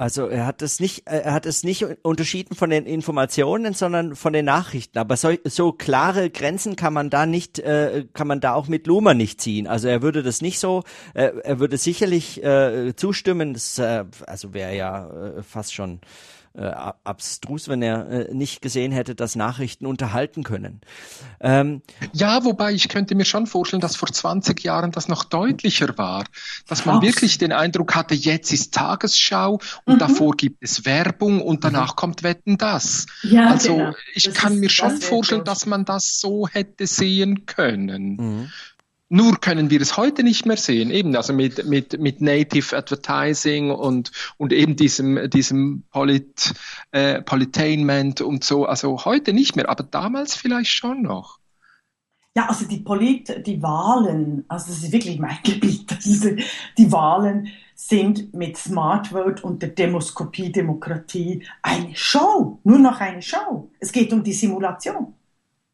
Also 0.00 0.28
er 0.28 0.46
hat 0.46 0.62
es 0.62 0.78
nicht, 0.78 1.08
äh, 1.08 1.22
er 1.22 1.32
hat 1.32 1.44
es 1.44 1.64
nicht 1.64 1.84
unterschieden 2.02 2.54
von 2.54 2.70
den 2.70 2.86
Informationen, 2.86 3.74
sondern 3.74 4.14
von 4.14 4.32
den 4.32 4.44
Nachrichten. 4.44 4.96
Aber 4.96 5.16
so, 5.16 5.32
so 5.44 5.72
klare 5.72 6.30
Grenzen 6.30 6.76
kann 6.76 6.94
man 6.94 7.10
da 7.10 7.26
nicht, 7.26 7.58
äh, 7.58 8.06
kann 8.12 8.28
man 8.28 8.40
da 8.40 8.54
auch 8.54 8.68
mit 8.68 8.86
Luhmann 8.86 9.16
nicht 9.16 9.40
ziehen. 9.40 9.66
Also 9.66 9.88
er 9.88 10.00
würde 10.00 10.22
das 10.22 10.40
nicht 10.40 10.60
so, 10.60 10.84
äh, 11.14 11.32
er 11.42 11.58
würde 11.58 11.76
sicherlich 11.78 12.42
äh, 12.44 12.94
zustimmen. 12.94 13.54
Das, 13.54 13.78
äh, 13.80 14.04
also 14.24 14.54
wäre 14.54 14.76
ja 14.76 15.08
äh, 15.08 15.42
fast 15.42 15.74
schon 15.74 15.98
äh, 16.58 16.64
ab- 16.66 17.00
abstrus, 17.04 17.68
wenn 17.68 17.82
er 17.82 18.08
äh, 18.28 18.34
nicht 18.34 18.60
gesehen 18.62 18.90
hätte, 18.92 19.14
dass 19.14 19.36
Nachrichten 19.36 19.86
unterhalten 19.86 20.42
können. 20.42 20.80
Ähm, 21.40 21.82
Ja, 22.12 22.44
wobei 22.44 22.72
ich 22.72 22.88
könnte 22.88 23.14
mir 23.14 23.24
schon 23.24 23.46
vorstellen, 23.46 23.80
dass 23.80 23.94
vor 23.96 24.08
20 24.12 24.62
Jahren 24.64 24.90
das 24.90 25.08
noch 25.08 25.24
deutlicher 25.24 25.96
war, 25.96 26.24
dass 26.66 26.84
man 26.84 26.96
Krass. 27.00 27.08
wirklich 27.08 27.38
den 27.38 27.52
Eindruck 27.52 27.94
hatte, 27.94 28.14
jetzt 28.14 28.52
ist 28.52 28.74
Tagesschau 28.74 29.60
und 29.84 29.94
Mhm. 29.94 29.98
davor 29.98 30.32
gibt 30.36 30.62
es 30.62 30.84
Werbung 30.84 31.40
und 31.40 31.64
danach 31.64 31.94
kommt 31.96 32.22
Wetten 32.22 32.58
das. 32.58 33.06
Ja, 33.22 33.48
Also 33.50 33.76
genau. 33.76 33.94
ich 34.14 34.24
Das 34.24 34.34
kann 34.34 34.54
ist- 34.54 34.60
mir 34.60 34.70
schon 34.70 34.96
vorstellen, 35.00 35.44
dass 35.44 35.64
man 35.66 35.84
das 35.84 36.18
so 36.20 36.48
hätte 36.48 36.86
sehen 36.86 37.46
können. 37.46 38.16
mhm. 38.16 38.50
Nur 39.10 39.40
können 39.40 39.70
wir 39.70 39.80
es 39.80 39.96
heute 39.96 40.22
nicht 40.22 40.44
mehr 40.44 40.58
sehen, 40.58 40.90
eben 40.90 41.16
also 41.16 41.32
mit 41.32 41.64
mit 41.66 41.98
mit 41.98 42.20
Native 42.20 42.76
Advertising 42.76 43.70
und 43.70 44.12
und 44.36 44.52
eben 44.52 44.76
diesem 44.76 45.30
diesem 45.30 45.84
Polit 45.90 46.52
äh, 46.90 47.22
Politainment 47.22 48.20
und 48.20 48.44
so, 48.44 48.66
also 48.66 49.06
heute 49.06 49.32
nicht 49.32 49.56
mehr, 49.56 49.70
aber 49.70 49.84
damals 49.84 50.34
vielleicht 50.34 50.70
schon 50.70 51.02
noch. 51.02 51.38
Ja, 52.36 52.46
also 52.46 52.66
die 52.66 52.78
Polit, 52.80 53.46
die 53.46 53.62
Wahlen, 53.62 54.44
also 54.46 54.68
das 54.68 54.84
ist 54.84 54.92
wirklich 54.92 55.18
mein 55.18 55.38
Gebiet, 55.42 55.90
ist, 55.90 56.24
die 56.76 56.92
Wahlen 56.92 57.48
sind 57.74 58.34
mit 58.34 58.56
Smart 58.56 59.08
Vote 59.08 59.42
und 59.42 59.62
der 59.62 59.70
Demoskopie, 59.70 60.52
Demokratie 60.52 61.44
eine 61.62 61.96
Show, 61.96 62.60
nur 62.62 62.78
noch 62.78 63.00
eine 63.00 63.22
Show. 63.22 63.70
Es 63.80 63.90
geht 63.90 64.12
um 64.12 64.22
die 64.22 64.32
Simulation. 64.32 65.14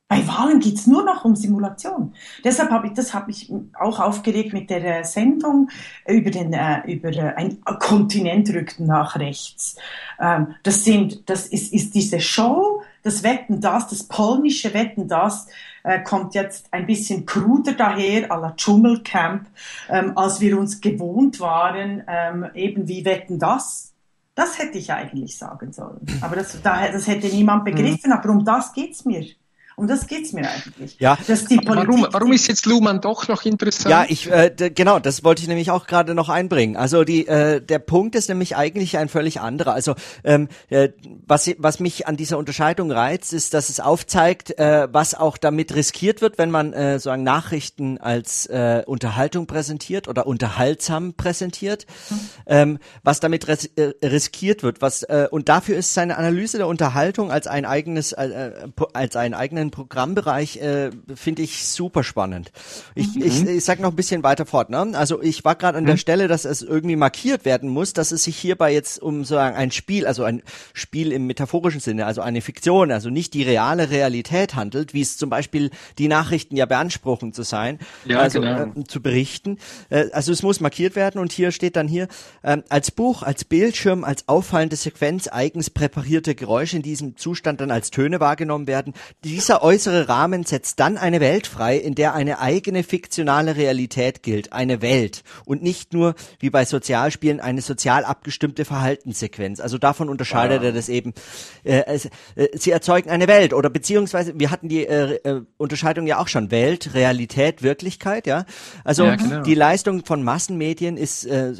Bei 0.06 0.26
Wahlen 0.28 0.60
geht's 0.60 0.86
nur 0.86 1.02
noch 1.02 1.24
um 1.24 1.34
Simulation. 1.34 2.14
Deshalb 2.44 2.70
habe 2.70 2.88
ich, 2.88 2.92
das 2.92 3.14
habe 3.14 3.30
ich 3.30 3.50
auch 3.72 4.00
aufgeregt 4.00 4.52
mit 4.52 4.68
der 4.68 5.00
äh, 5.00 5.04
Sendung 5.04 5.70
über 6.06 6.30
den, 6.30 6.52
äh, 6.52 6.82
über 6.92 7.08
äh, 7.08 7.34
ein 7.36 7.64
Kontinent 7.80 8.50
rückt 8.50 8.80
nach 8.80 9.16
rechts. 9.18 9.76
Ähm, 10.20 10.54
das 10.62 10.84
sind, 10.84 11.28
das 11.30 11.46
ist, 11.46 11.72
ist 11.72 11.94
diese 11.94 12.20
Show, 12.20 12.82
das 13.02 13.22
Wetten 13.22 13.60
das, 13.60 13.88
das 13.88 14.04
polnische 14.04 14.74
Wetten 14.74 15.08
das, 15.08 15.46
äh, 15.84 16.02
kommt 16.02 16.34
jetzt 16.34 16.66
ein 16.70 16.86
bisschen 16.86 17.24
kruder 17.24 17.72
daher, 17.72 18.30
à 18.30 18.38
la 18.38 18.52
Dschungelcamp, 18.54 19.46
ähm, 19.88 20.16
als 20.18 20.38
wir 20.40 20.58
uns 20.58 20.82
gewohnt 20.82 21.40
waren, 21.40 22.02
ähm, 22.06 22.46
eben 22.54 22.88
wie 22.88 23.06
Wetten 23.06 23.38
das. 23.38 23.94
Das 24.34 24.58
hätte 24.58 24.76
ich 24.76 24.92
eigentlich 24.92 25.38
sagen 25.38 25.72
sollen. 25.72 26.06
Aber 26.20 26.36
das, 26.36 26.60
da, 26.60 26.88
das 26.88 27.06
hätte 27.06 27.28
niemand 27.28 27.64
begriffen, 27.64 28.12
aber 28.12 28.30
um 28.30 28.44
das 28.44 28.72
geht's 28.72 29.04
mir. 29.06 29.24
Um 29.76 29.88
das 29.88 30.06
geht's 30.06 30.32
mir 30.32 30.48
eigentlich. 30.48 30.96
Ja. 31.00 31.18
Dass 31.26 31.46
die 31.46 31.56
Politik, 31.56 31.88
Warum, 31.88 32.06
warum 32.10 32.32
ist 32.32 32.46
jetzt 32.46 32.64
Luhmann 32.66 33.00
doch 33.00 33.26
noch 33.28 33.44
interessant? 33.44 33.90
Ja, 33.90 34.04
ich 34.08 34.30
äh, 34.30 34.50
genau, 34.74 34.98
das 34.98 35.24
wollte 35.24 35.42
ich 35.42 35.48
nämlich 35.48 35.70
auch 35.70 35.86
gerade 35.86 36.14
noch 36.14 36.28
einbringen. 36.28 36.76
Also 36.76 37.04
die 37.04 37.26
äh, 37.26 37.60
der 37.60 37.80
Punkt 37.80 38.14
ist 38.14 38.28
nämlich 38.28 38.56
eigentlich 38.56 38.98
ein 38.98 39.08
völlig 39.08 39.40
anderer. 39.40 39.72
Also 39.72 39.94
ähm, 40.22 40.48
äh, 40.68 40.90
was 41.26 41.50
was 41.58 41.80
mich 41.80 42.06
an 42.06 42.16
dieser 42.16 42.38
Unterscheidung 42.38 42.92
reizt, 42.92 43.32
ist, 43.32 43.54
dass 43.54 43.68
es 43.68 43.80
aufzeigt, 43.80 44.58
äh, 44.58 44.88
was 44.92 45.14
auch 45.14 45.36
damit 45.36 45.74
riskiert 45.74 46.20
wird, 46.20 46.38
wenn 46.38 46.50
man 46.50 46.72
äh, 46.72 46.98
sagen 46.98 47.24
Nachrichten 47.24 47.98
als 47.98 48.46
äh, 48.46 48.82
Unterhaltung 48.86 49.46
präsentiert 49.46 50.06
oder 50.08 50.26
unterhaltsam 50.26 51.14
präsentiert, 51.14 51.86
ähm, 52.46 52.78
was 53.02 53.20
damit 53.20 53.48
ris 53.48 53.66
äh, 53.76 53.92
riskiert 54.04 54.62
wird. 54.62 54.82
Was 54.82 55.02
äh, 55.02 55.28
und 55.30 55.48
dafür 55.48 55.76
ist 55.76 55.94
seine 55.94 56.16
Analyse 56.16 56.58
der 56.58 56.68
Unterhaltung 56.68 57.30
als 57.30 57.46
ein 57.46 57.64
eigenes 57.64 58.12
äh, 58.12 58.26
äh, 58.26 58.52
als 58.92 59.16
einen 59.16 59.34
eigenen 59.34 59.63
Programmbereich 59.70 60.56
äh, 60.58 60.90
finde 61.14 61.42
ich 61.42 61.66
super 61.66 62.04
spannend. 62.04 62.52
Ich, 62.94 63.16
ich, 63.16 63.46
ich 63.46 63.64
sag 63.64 63.80
noch 63.80 63.90
ein 63.90 63.96
bisschen 63.96 64.22
weiter 64.22 64.46
fort. 64.46 64.70
Ne? 64.70 64.92
Also 64.94 65.22
ich 65.22 65.44
war 65.44 65.54
gerade 65.54 65.78
an 65.78 65.86
der 65.86 65.96
Stelle, 65.96 66.28
dass 66.28 66.44
es 66.44 66.62
irgendwie 66.62 66.96
markiert 66.96 67.44
werden 67.44 67.68
muss, 67.68 67.92
dass 67.92 68.12
es 68.12 68.24
sich 68.24 68.36
hierbei 68.36 68.72
jetzt 68.72 69.00
um 69.00 69.24
so 69.24 69.36
ein 69.36 69.70
Spiel, 69.70 70.06
also 70.06 70.24
ein 70.24 70.42
Spiel 70.72 71.12
im 71.12 71.26
metaphorischen 71.26 71.80
Sinne, 71.80 72.06
also 72.06 72.20
eine 72.20 72.40
Fiktion, 72.40 72.90
also 72.90 73.10
nicht 73.10 73.34
die 73.34 73.42
reale 73.42 73.90
Realität 73.90 74.54
handelt, 74.54 74.94
wie 74.94 75.00
es 75.00 75.16
zum 75.16 75.30
Beispiel 75.30 75.70
die 75.98 76.08
Nachrichten 76.08 76.56
ja 76.56 76.66
beanspruchen 76.66 77.32
zu 77.32 77.42
sein, 77.42 77.78
Ja, 78.04 78.20
also 78.20 78.40
genau. 78.40 78.72
äh, 78.80 78.84
zu 78.84 79.00
berichten. 79.02 79.58
Äh, 79.90 80.10
also 80.12 80.32
es 80.32 80.42
muss 80.42 80.60
markiert 80.60 80.96
werden 80.96 81.20
und 81.20 81.32
hier 81.32 81.52
steht 81.52 81.76
dann 81.76 81.88
hier 81.88 82.08
ähm, 82.42 82.64
als 82.68 82.90
Buch, 82.90 83.22
als 83.22 83.44
Bildschirm, 83.44 84.04
als 84.04 84.28
auffallende 84.28 84.76
Sequenz 84.76 85.28
eigens 85.28 85.70
präparierte 85.70 86.34
Geräusche 86.34 86.76
in 86.76 86.82
diesem 86.82 87.16
Zustand 87.16 87.60
dann 87.60 87.70
als 87.70 87.90
Töne 87.90 88.20
wahrgenommen 88.20 88.66
werden. 88.66 88.94
Dieser 89.24 89.53
äußere 89.62 90.08
Rahmen 90.08 90.44
setzt 90.44 90.80
dann 90.80 90.96
eine 90.96 91.20
Welt 91.20 91.46
frei, 91.46 91.76
in 91.76 91.94
der 91.94 92.14
eine 92.14 92.38
eigene 92.38 92.82
fiktionale 92.82 93.56
Realität 93.56 94.22
gilt, 94.22 94.52
eine 94.52 94.82
Welt 94.82 95.22
und 95.44 95.62
nicht 95.62 95.92
nur 95.92 96.14
wie 96.40 96.50
bei 96.50 96.64
Sozialspielen 96.64 97.40
eine 97.40 97.60
sozial 97.60 98.04
abgestimmte 98.04 98.64
Verhaltenssequenz. 98.64 99.60
Also 99.60 99.78
davon 99.78 100.08
unterscheidet 100.08 100.62
er 100.62 100.72
das 100.72 100.88
eben. 100.88 101.14
Äh, 101.62 101.84
es, 101.86 102.06
äh, 102.34 102.48
sie 102.54 102.70
erzeugen 102.70 103.10
eine 103.10 103.28
Welt 103.28 103.52
oder 103.52 103.70
beziehungsweise 103.70 104.38
wir 104.38 104.50
hatten 104.50 104.68
die 104.68 104.86
äh, 104.86 105.14
äh, 105.24 105.42
Unterscheidung 105.56 106.06
ja 106.06 106.18
auch 106.18 106.28
schon 106.28 106.50
Welt, 106.50 106.94
Realität, 106.94 107.62
Wirklichkeit, 107.62 108.26
ja. 108.26 108.44
Also 108.84 109.04
Ja, 109.04 109.16
genau. 109.16 109.42
die 109.42 109.54
Leistung 109.54 110.04
von 110.04 110.22
Massenmedien 110.22 110.96
ist 110.96 111.24
äh, 111.26 111.52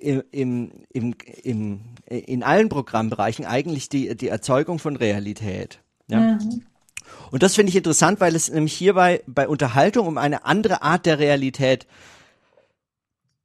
im, 0.00 0.22
im, 0.30 0.72
im, 0.92 1.14
im, 1.42 1.80
in 2.06 2.42
allen 2.42 2.68
Programmbereichen 2.68 3.44
eigentlich 3.44 3.88
die, 3.88 4.16
die 4.16 4.28
Erzeugung 4.28 4.78
von 4.78 4.96
Realität. 4.96 5.80
Ja. 6.08 6.38
Und 7.30 7.42
das 7.42 7.54
finde 7.54 7.70
ich 7.70 7.76
interessant, 7.76 8.20
weil 8.20 8.34
es 8.34 8.50
nämlich 8.50 8.74
hierbei 8.74 9.22
bei 9.26 9.48
Unterhaltung 9.48 10.06
um 10.06 10.18
eine 10.18 10.44
andere 10.44 10.82
Art 10.82 11.06
der 11.06 11.18
Realität 11.18 11.86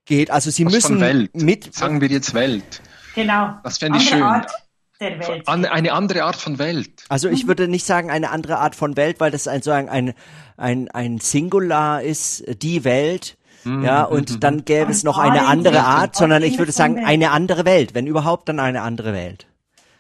geht. 0.06 0.32
Also 0.32 0.50
sie 0.52 0.66
Was 0.66 0.74
müssen 0.74 1.00
Welt. 1.00 1.36
mit 1.36 1.74
Sagen 1.74 2.02
wir 2.02 2.10
jetzt 2.10 2.34
Welt. 2.34 2.82
Genau. 3.16 3.54
Das 3.64 3.78
fände 3.78 4.00
ich 4.00 4.10
schön. 4.10 4.22
Art 4.22 4.52
der 5.00 5.20
Welt. 5.20 5.48
An, 5.48 5.66
eine 5.66 5.94
andere 5.94 6.24
Art 6.24 6.36
von 6.36 6.60
Welt. 6.60 7.04
Also 7.10 7.30
ich 7.30 7.48
würde 7.48 7.68
nicht 7.68 7.86
sagen 7.86 8.10
eine 8.10 8.32
andere 8.32 8.58
Art 8.58 8.76
von 8.76 8.98
Welt, 8.98 9.20
weil 9.20 9.32
das 9.32 9.48
ein 9.48 9.62
sozusagen 9.62 9.90
ein 9.90 10.14
ein 10.58 10.90
ein 10.90 11.20
Singular 11.20 12.02
ist, 12.02 12.44
die 12.62 12.84
Welt. 12.84 13.38
Ja, 13.66 14.04
und 14.04 14.46
dann 14.46 14.64
gäbe 14.64 14.92
es 14.92 15.04
noch 15.04 15.18
eine 15.18 15.46
andere 15.46 15.84
Art, 15.84 16.16
sondern 16.16 16.42
ich 16.42 16.58
würde 16.58 16.72
sagen 16.72 17.04
eine 17.04 17.32
andere 17.32 17.66
Welt, 17.66 17.94
wenn 17.96 18.08
überhaupt 18.08 18.48
dann 18.48 18.62
eine 18.62 18.82
andere 18.82 19.12
Welt. 19.12 19.46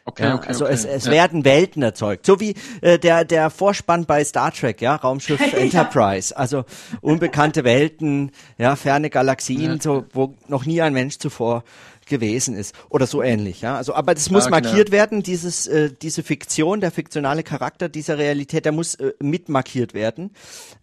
Okay, 0.09 0.23
Ja, 0.23 0.35
okay. 0.35 0.47
also 0.47 0.63
okay. 0.65 0.73
es, 0.73 0.85
es 0.85 1.05
ja. 1.05 1.11
werden 1.11 1.43
Welten 1.43 1.83
erzeugt, 1.83 2.25
so 2.25 2.39
wie 2.39 2.55
äh, 2.81 2.97
der 2.97 3.25
der 3.25 3.49
Vorspann 3.49 4.05
bei 4.05 4.23
Star 4.23 4.53
Trek, 4.53 4.81
ja, 4.81 4.95
Raumschiff 4.95 5.41
Ja. 5.51 5.57
Enterprise, 5.59 6.35
also 6.35 6.63
unbekannte 7.01 7.65
Welten, 7.65 8.31
ja, 8.57 8.77
ferne 8.77 9.09
Galaxien, 9.09 9.81
so 9.81 10.05
wo 10.13 10.33
noch 10.47 10.65
nie 10.65 10.81
ein 10.81 10.93
Mensch 10.93 11.17
zuvor 11.17 11.63
gewesen 12.05 12.55
ist 12.55 12.73
oder 12.89 13.05
so 13.05 13.21
ähnlich, 13.21 13.59
ja. 13.59 13.75
Also 13.75 13.93
aber 13.93 14.13
das 14.13 14.29
muss 14.31 14.45
Ja, 14.45 14.51
genau. 14.51 14.69
markiert 14.69 14.91
werden, 14.91 15.23
dieses 15.23 15.67
äh, 15.67 15.91
diese 16.01 16.23
Fiktion, 16.23 16.79
der 16.79 16.91
fiktionale 16.91 17.43
Charakter 17.43 17.89
dieser 17.89 18.17
Realität, 18.17 18.63
der 18.63 18.71
muss 18.71 18.95
äh, 18.95 19.11
mitmarkiert 19.19 19.93
werden. 19.93 20.31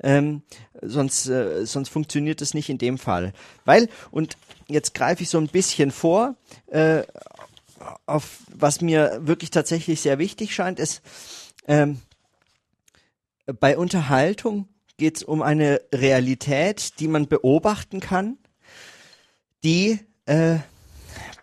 Ähm, 0.02 0.42
sonst 0.82 1.26
äh, 1.28 1.64
sonst 1.64 1.88
funktioniert 1.88 2.42
es 2.42 2.52
nicht 2.52 2.68
in 2.68 2.76
dem 2.76 2.98
Fall. 2.98 3.32
Weil 3.64 3.88
und 4.10 4.36
jetzt 4.68 4.92
greife 4.92 5.22
ich 5.22 5.30
so 5.30 5.38
ein 5.38 5.48
bisschen 5.48 5.90
vor, 5.92 6.34
äh, 6.70 7.04
auf 8.06 8.40
was 8.52 8.80
mir 8.80 9.20
wirklich 9.22 9.50
tatsächlich 9.50 10.00
sehr 10.00 10.18
wichtig 10.18 10.54
scheint, 10.54 10.78
ist, 10.78 11.02
ähm, 11.66 12.00
bei 13.60 13.76
Unterhaltung 13.76 14.68
geht 14.96 15.18
es 15.18 15.22
um 15.22 15.42
eine 15.42 15.80
Realität, 15.92 17.00
die 17.00 17.08
man 17.08 17.26
beobachten 17.26 18.00
kann, 18.00 18.38
die 19.62 20.00
äh, 20.26 20.58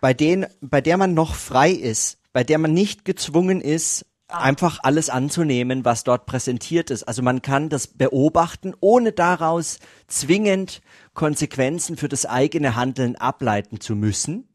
bei, 0.00 0.14
den, 0.14 0.46
bei 0.60 0.80
der 0.80 0.96
man 0.96 1.14
noch 1.14 1.34
frei 1.34 1.70
ist, 1.70 2.18
bei 2.32 2.44
der 2.44 2.58
man 2.58 2.72
nicht 2.72 3.04
gezwungen 3.04 3.60
ist, 3.60 4.06
einfach 4.28 4.78
alles 4.82 5.10
anzunehmen, 5.10 5.84
was 5.84 6.04
dort 6.04 6.26
präsentiert 6.26 6.90
ist. 6.90 7.04
Also 7.04 7.22
man 7.22 7.42
kann 7.42 7.68
das 7.68 7.86
beobachten, 7.86 8.74
ohne 8.80 9.12
daraus 9.12 9.78
zwingend 10.06 10.80
Konsequenzen 11.14 11.96
für 11.96 12.08
das 12.08 12.24
eigene 12.24 12.74
Handeln 12.74 13.16
ableiten 13.16 13.80
zu 13.80 13.94
müssen. 13.94 14.48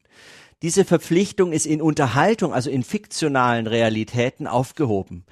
Diese 0.62 0.84
Verpflichtung 0.84 1.52
ist 1.52 1.66
in 1.66 1.80
Unterhaltung, 1.80 2.52
also 2.52 2.68
in 2.70 2.82
fiktionalen 2.82 3.66
Realitäten 3.66 4.46
aufgehoben. 4.46 5.24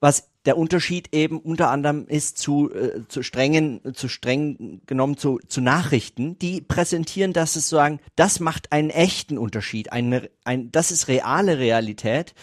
Was 0.00 0.28
der 0.44 0.58
Unterschied 0.58 1.14
eben 1.14 1.38
unter 1.38 1.70
anderem 1.70 2.06
ist 2.06 2.38
zu, 2.38 2.70
äh, 2.72 3.06
zu 3.08 3.22
strengen, 3.22 3.80
zu 3.94 4.08
streng 4.08 4.82
genommen 4.86 5.16
zu, 5.16 5.38
zu 5.48 5.60
Nachrichten, 5.60 6.38
die 6.38 6.60
präsentieren, 6.60 7.32
dass 7.32 7.56
es 7.56 7.68
sagen, 7.68 8.00
das 8.16 8.40
macht 8.40 8.72
einen 8.72 8.90
echten 8.90 9.38
Unterschied, 9.38 9.92
eine, 9.92 10.28
ein, 10.44 10.70
das 10.70 10.90
ist 10.90 11.08
reale 11.08 11.58
Realität, 11.58 12.34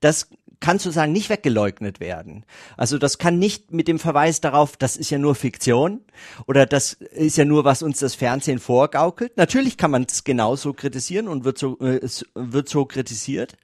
das 0.00 0.28
kann 0.60 0.78
sozusagen 0.78 1.12
nicht 1.12 1.30
weggeleugnet 1.30 2.00
werden. 2.00 2.44
Also 2.76 2.98
das 2.98 3.18
kann 3.18 3.38
nicht 3.38 3.72
mit 3.72 3.88
dem 3.88 3.98
Verweis 3.98 4.40
darauf, 4.40 4.76
das 4.76 4.96
ist 4.96 5.10
ja 5.10 5.18
nur 5.18 5.34
Fiktion 5.34 6.00
oder 6.46 6.66
das 6.66 6.92
ist 6.92 7.38
ja 7.38 7.46
nur, 7.46 7.64
was 7.64 7.82
uns 7.82 7.98
das 7.98 8.14
Fernsehen 8.14 8.58
vorgaukelt. 8.58 9.36
Natürlich 9.36 9.78
kann 9.78 9.90
man 9.90 10.06
es 10.08 10.22
genauso 10.22 10.74
kritisieren 10.74 11.28
und 11.28 11.44
wird 11.44 11.58
so, 11.58 11.78
äh, 11.80 12.00
wird 12.34 12.68
so 12.68 12.84
kritisiert. 12.84 13.56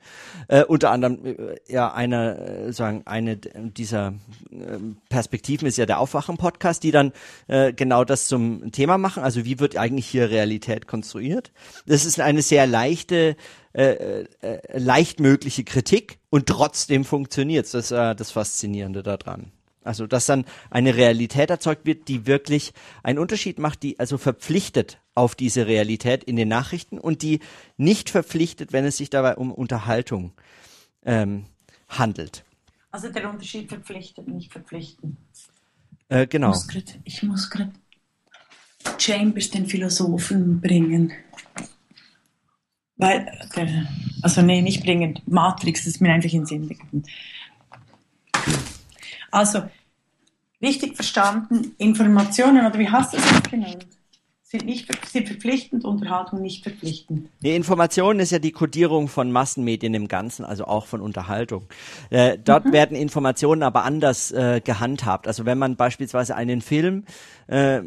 Äh, 0.49 0.64
unter 0.64 0.90
anderem 0.90 1.24
äh, 1.24 1.36
ja 1.68 1.92
einer 1.92 2.38
äh, 2.38 2.72
sagen 2.72 3.03
eine 3.05 3.36
dieser 3.36 4.14
äh, 4.51 4.78
Perspektiven 5.11 5.68
ist 5.68 5.76
ja 5.76 5.86
der 5.86 6.01
Aufwachen-Podcast, 6.01 6.82
die 6.82 6.90
dann 6.90 7.12
genau 7.47 8.05
das 8.05 8.28
zum 8.28 8.72
Thema 8.72 8.99
machen. 8.99 9.22
Also 9.22 9.44
wie 9.44 9.61
wird 9.61 9.76
eigentlich 9.76 10.07
hier 10.07 10.30
Realität 10.30 10.86
konstruiert? 10.86 11.53
Das 11.86 12.05
ist 12.05 12.20
eine 12.20 12.42
sehr 12.42 12.66
leichte 12.66 13.36
äh, 13.77 14.24
äh, 14.41 14.79
leicht 14.79 15.20
mögliche 15.20 15.62
Kritik 15.62 16.18
und 16.31 16.47
trotzdem 16.47 17.05
funktioniert's. 17.05 17.72
Das 17.72 17.87
ist 17.87 17.91
äh, 17.91 18.14
das 18.14 18.31
Faszinierende 18.31 19.03
daran. 19.03 19.53
Also, 19.85 20.07
dass 20.07 20.24
dann 20.24 20.47
eine 20.70 20.97
Realität 20.97 21.51
erzeugt 21.51 21.85
wird, 21.85 22.09
die 22.09 22.27
wirklich 22.27 22.72
einen 23.03 23.18
Unterschied 23.18 23.59
macht, 23.59 23.83
die 23.83 24.01
also 24.01 24.16
verpflichtet 24.16 24.99
auf 25.14 25.35
diese 25.35 25.66
Realität 25.66 26.24
in 26.24 26.37
den 26.37 26.49
Nachrichten 26.49 26.99
und 26.99 27.20
die 27.20 27.41
nicht 27.77 28.09
verpflichtet, 28.09 28.72
wenn 28.72 28.87
es 28.87 28.97
sich 28.97 29.11
dabei 29.11 29.37
um 29.37 29.53
Unterhaltung 29.53 30.33
ähm, 31.05 31.45
handelt. 31.87 32.45
Also 32.91 33.11
der 33.11 33.29
Unterschied 33.29 33.68
verpflichtet, 33.68 34.27
nicht 34.27 34.53
verpflichten. 34.53 35.18
Äh, 36.09 36.27
genau. 36.27 36.55
ich 37.05 37.22
muss 37.22 37.51
gerade 37.51 37.72
Chambers, 38.99 39.51
den 39.51 39.66
Philosophen, 39.66 40.62
bringen. 40.62 41.12
Weil, 42.97 43.30
der, 43.55 43.86
also 44.22 44.42
nee, 44.42 44.62
nicht 44.62 44.82
bringen, 44.82 45.20
Matrix, 45.26 45.86
ist 45.86 46.01
mir 46.01 46.12
einfach 46.12 46.32
in 46.32 46.40
den 46.40 46.47
Sinn 46.47 46.68
gekommen. 46.68 47.05
Also, 49.30 49.68
richtig 50.62 50.97
verstanden, 50.97 51.74
Informationen, 51.78 52.66
oder 52.66 52.78
wie 52.78 52.88
hast 52.88 53.12
du 53.12 53.18
es 53.18 53.42
genannt? 53.51 53.86
Sind, 54.49 54.64
nicht, 54.64 54.88
sind 55.09 55.26
verpflichtend, 55.26 55.84
Unterhaltung 55.84 56.40
nicht 56.40 56.62
verpflichtend. 56.62 57.30
Die 57.42 57.57
Information 57.57 58.20
ist 58.20 58.30
ja 58.30 58.38
die 58.38 58.53
Kodierung 58.53 59.09
von 59.09 59.32
Massenmedien 59.32 59.92
im 59.92 60.07
Ganzen, 60.07 60.44
also 60.44 60.66
auch 60.66 60.86
von 60.86 61.01
Unterhaltung. 61.01 61.66
Äh, 62.11 62.38
dort 62.38 62.70
werden 62.70 62.97
Informationen 62.97 63.64
aber 63.64 63.82
anders 63.82 64.30
äh, 64.30 64.61
gehandhabt. 64.62 65.26
Also 65.26 65.47
wenn 65.47 65.59
man 65.59 65.74
beispielsweise 65.74 66.36
einen 66.36 66.61
Film 66.61 67.07
äh, 67.49 67.78
äh, 67.78 67.82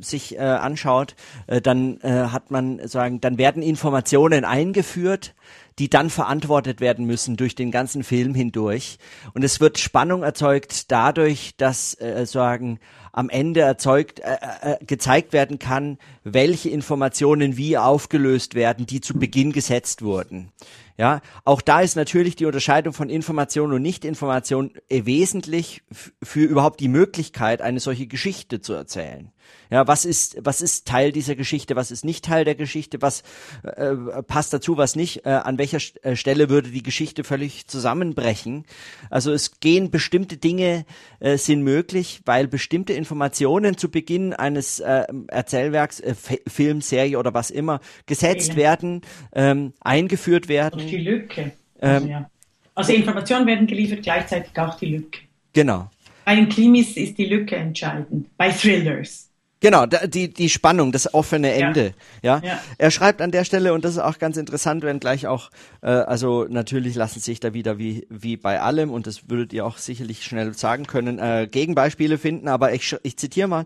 sich 0.00 0.36
äh, 0.36 0.40
anschaut, 0.40 1.14
äh, 1.46 1.60
dann 1.60 2.00
hat 2.02 2.50
man 2.50 2.88
sagen, 2.88 3.20
dann 3.20 3.38
werden 3.38 3.62
Informationen 3.62 4.44
eingeführt, 4.44 5.34
die 5.80 5.88
dann 5.88 6.10
verantwortet 6.10 6.80
werden 6.80 7.06
müssen 7.06 7.38
durch 7.38 7.54
den 7.54 7.70
ganzen 7.70 8.04
Film 8.04 8.34
hindurch. 8.34 8.98
Und 9.32 9.42
es 9.42 9.60
wird 9.60 9.78
Spannung 9.78 10.22
erzeugt 10.22 10.92
dadurch, 10.92 11.54
dass 11.56 11.94
äh, 11.94 12.26
sagen 12.26 12.78
am 13.12 13.30
Ende 13.30 13.60
erzeugt 13.60 14.20
äh, 14.20 14.36
äh, 14.60 14.84
gezeigt 14.84 15.32
werden 15.32 15.58
kann, 15.58 15.98
welche 16.22 16.68
Informationen 16.68 17.56
wie 17.56 17.78
aufgelöst 17.78 18.54
werden, 18.54 18.84
die 18.84 19.00
zu 19.00 19.14
Beginn 19.14 19.52
gesetzt 19.52 20.02
wurden. 20.02 20.52
Ja, 21.00 21.22
auch 21.46 21.62
da 21.62 21.80
ist 21.80 21.96
natürlich 21.96 22.36
die 22.36 22.44
Unterscheidung 22.44 22.92
von 22.92 23.08
Information 23.08 23.72
und 23.72 23.80
Nichtinformation 23.80 24.72
äh, 24.90 25.06
wesentlich 25.06 25.82
für 26.22 26.40
überhaupt 26.44 26.78
die 26.78 26.88
Möglichkeit, 26.88 27.62
eine 27.62 27.80
solche 27.80 28.06
Geschichte 28.06 28.60
zu 28.60 28.74
erzählen. 28.74 29.32
Ja, 29.70 29.86
was 29.86 30.04
ist, 30.04 30.36
was 30.40 30.60
ist 30.60 30.86
Teil 30.88 31.12
dieser 31.12 31.36
Geschichte, 31.36 31.76
was 31.76 31.92
ist 31.92 32.04
nicht 32.04 32.24
Teil 32.24 32.44
der 32.44 32.56
Geschichte, 32.56 33.00
was 33.02 33.22
äh, 33.62 33.94
passt 34.24 34.52
dazu, 34.52 34.76
was 34.76 34.96
nicht, 34.96 35.24
äh, 35.26 35.30
an 35.30 35.58
welcher 35.58 35.78
äh, 36.02 36.16
Stelle 36.16 36.48
würde 36.48 36.70
die 36.70 36.82
Geschichte 36.82 37.22
völlig 37.22 37.68
zusammenbrechen. 37.68 38.64
Also 39.10 39.32
es 39.32 39.60
gehen 39.60 39.92
bestimmte 39.92 40.38
Dinge, 40.38 40.84
äh, 41.20 41.36
sind 41.36 41.62
möglich, 41.62 42.20
weil 42.24 42.48
bestimmte 42.48 42.94
Informationen 42.94 43.76
zu 43.76 43.90
Beginn 43.90 44.32
eines 44.32 44.80
äh, 44.80 45.04
Erzählwerks, 45.28 46.00
äh, 46.00 46.14
Film, 46.48 46.80
Serie 46.80 47.18
oder 47.18 47.32
was 47.32 47.50
immer, 47.50 47.80
gesetzt 48.06 48.50
ja. 48.50 48.56
werden, 48.56 49.02
ähm, 49.32 49.72
eingeführt 49.80 50.48
werden. 50.48 50.80
Die 50.90 50.98
Lücke. 50.98 51.52
Also, 51.80 52.04
ähm, 52.04 52.10
ja. 52.10 52.30
also 52.74 52.92
Informationen 52.92 53.46
werden 53.46 53.66
geliefert, 53.66 54.02
gleichzeitig 54.02 54.58
auch 54.58 54.76
die 54.78 54.86
Lücke. 54.86 55.20
Genau. 55.52 55.90
Bei 56.24 56.36
den 56.36 56.48
Krimis 56.48 56.96
ist 56.96 57.18
die 57.18 57.26
Lücke 57.26 57.56
entscheidend. 57.56 58.28
Bei 58.36 58.50
Thrillers. 58.50 59.29
Genau, 59.60 59.84
die, 59.84 60.32
die 60.32 60.48
Spannung, 60.48 60.90
das 60.90 61.12
offene 61.12 61.52
Ende. 61.52 61.92
Ja. 62.22 62.38
ja. 62.38 62.48
ja. 62.48 62.60
Er 62.78 62.90
schreibt 62.90 63.20
an 63.20 63.30
der 63.30 63.44
Stelle, 63.44 63.74
und 63.74 63.84
das 63.84 63.92
ist 63.92 63.98
auch 63.98 64.18
ganz 64.18 64.38
interessant, 64.38 64.82
wenn 64.82 65.00
gleich 65.00 65.26
auch, 65.26 65.50
äh, 65.82 65.88
also 65.88 66.46
natürlich 66.48 66.94
lassen 66.94 67.20
sich 67.20 67.40
da 67.40 67.52
wieder 67.52 67.76
wie, 67.76 68.06
wie 68.08 68.38
bei 68.38 68.60
allem, 68.60 68.90
und 68.90 69.06
das 69.06 69.28
würdet 69.28 69.52
ihr 69.52 69.66
auch 69.66 69.76
sicherlich 69.76 70.24
schnell 70.24 70.54
sagen 70.54 70.86
können, 70.86 71.18
äh, 71.18 71.46
Gegenbeispiele 71.50 72.16
finden, 72.16 72.48
aber 72.48 72.72
ich, 72.72 72.96
ich 73.02 73.18
zitiere 73.18 73.48
mal 73.48 73.64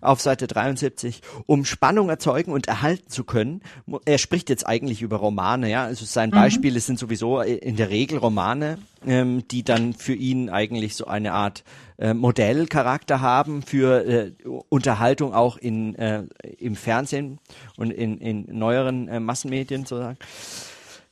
auf 0.00 0.20
Seite 0.20 0.48
73, 0.48 1.22
um 1.46 1.64
Spannung 1.64 2.08
erzeugen 2.08 2.50
und 2.50 2.66
erhalten 2.66 3.08
zu 3.08 3.22
können, 3.22 3.62
er 4.04 4.18
spricht 4.18 4.50
jetzt 4.50 4.66
eigentlich 4.66 5.02
über 5.02 5.18
Romane, 5.18 5.70
ja, 5.70 5.84
also 5.84 6.04
sein 6.04 6.30
mhm. 6.30 6.34
Beispiele 6.34 6.80
sind 6.80 6.98
sowieso 6.98 7.40
in 7.40 7.76
der 7.76 7.90
Regel 7.90 8.18
Romane, 8.18 8.78
ähm, 9.06 9.46
die 9.48 9.62
dann 9.62 9.94
für 9.94 10.14
ihn 10.14 10.50
eigentlich 10.50 10.96
so 10.96 11.06
eine 11.06 11.32
Art 11.32 11.64
äh, 11.98 12.14
Modellcharakter 12.14 13.20
haben 13.20 13.62
für 13.62 14.04
äh, 14.06 14.32
Unterhaltung 14.68 15.34
auch 15.34 15.56
in, 15.56 15.94
äh, 15.96 16.24
im 16.58 16.76
Fernsehen 16.76 17.38
und 17.76 17.90
in, 17.90 18.18
in 18.18 18.46
neueren 18.58 19.08
äh, 19.08 19.20
Massenmedien 19.20 19.84
sozusagen. 19.84 20.18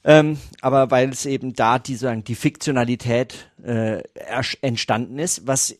Ähm, 0.05 0.39
aber 0.61 0.93
weil 0.93 1.11
es 1.11 1.27
eben 1.27 1.55
da 1.55 1.81
die, 1.81 1.97
sagen, 1.97 2.23
die 2.23 2.37
Fiktionalität 2.37 3.51
äh, 3.65 4.03
entstanden 4.61 5.19
ist, 5.19 5.49
was 5.49 5.77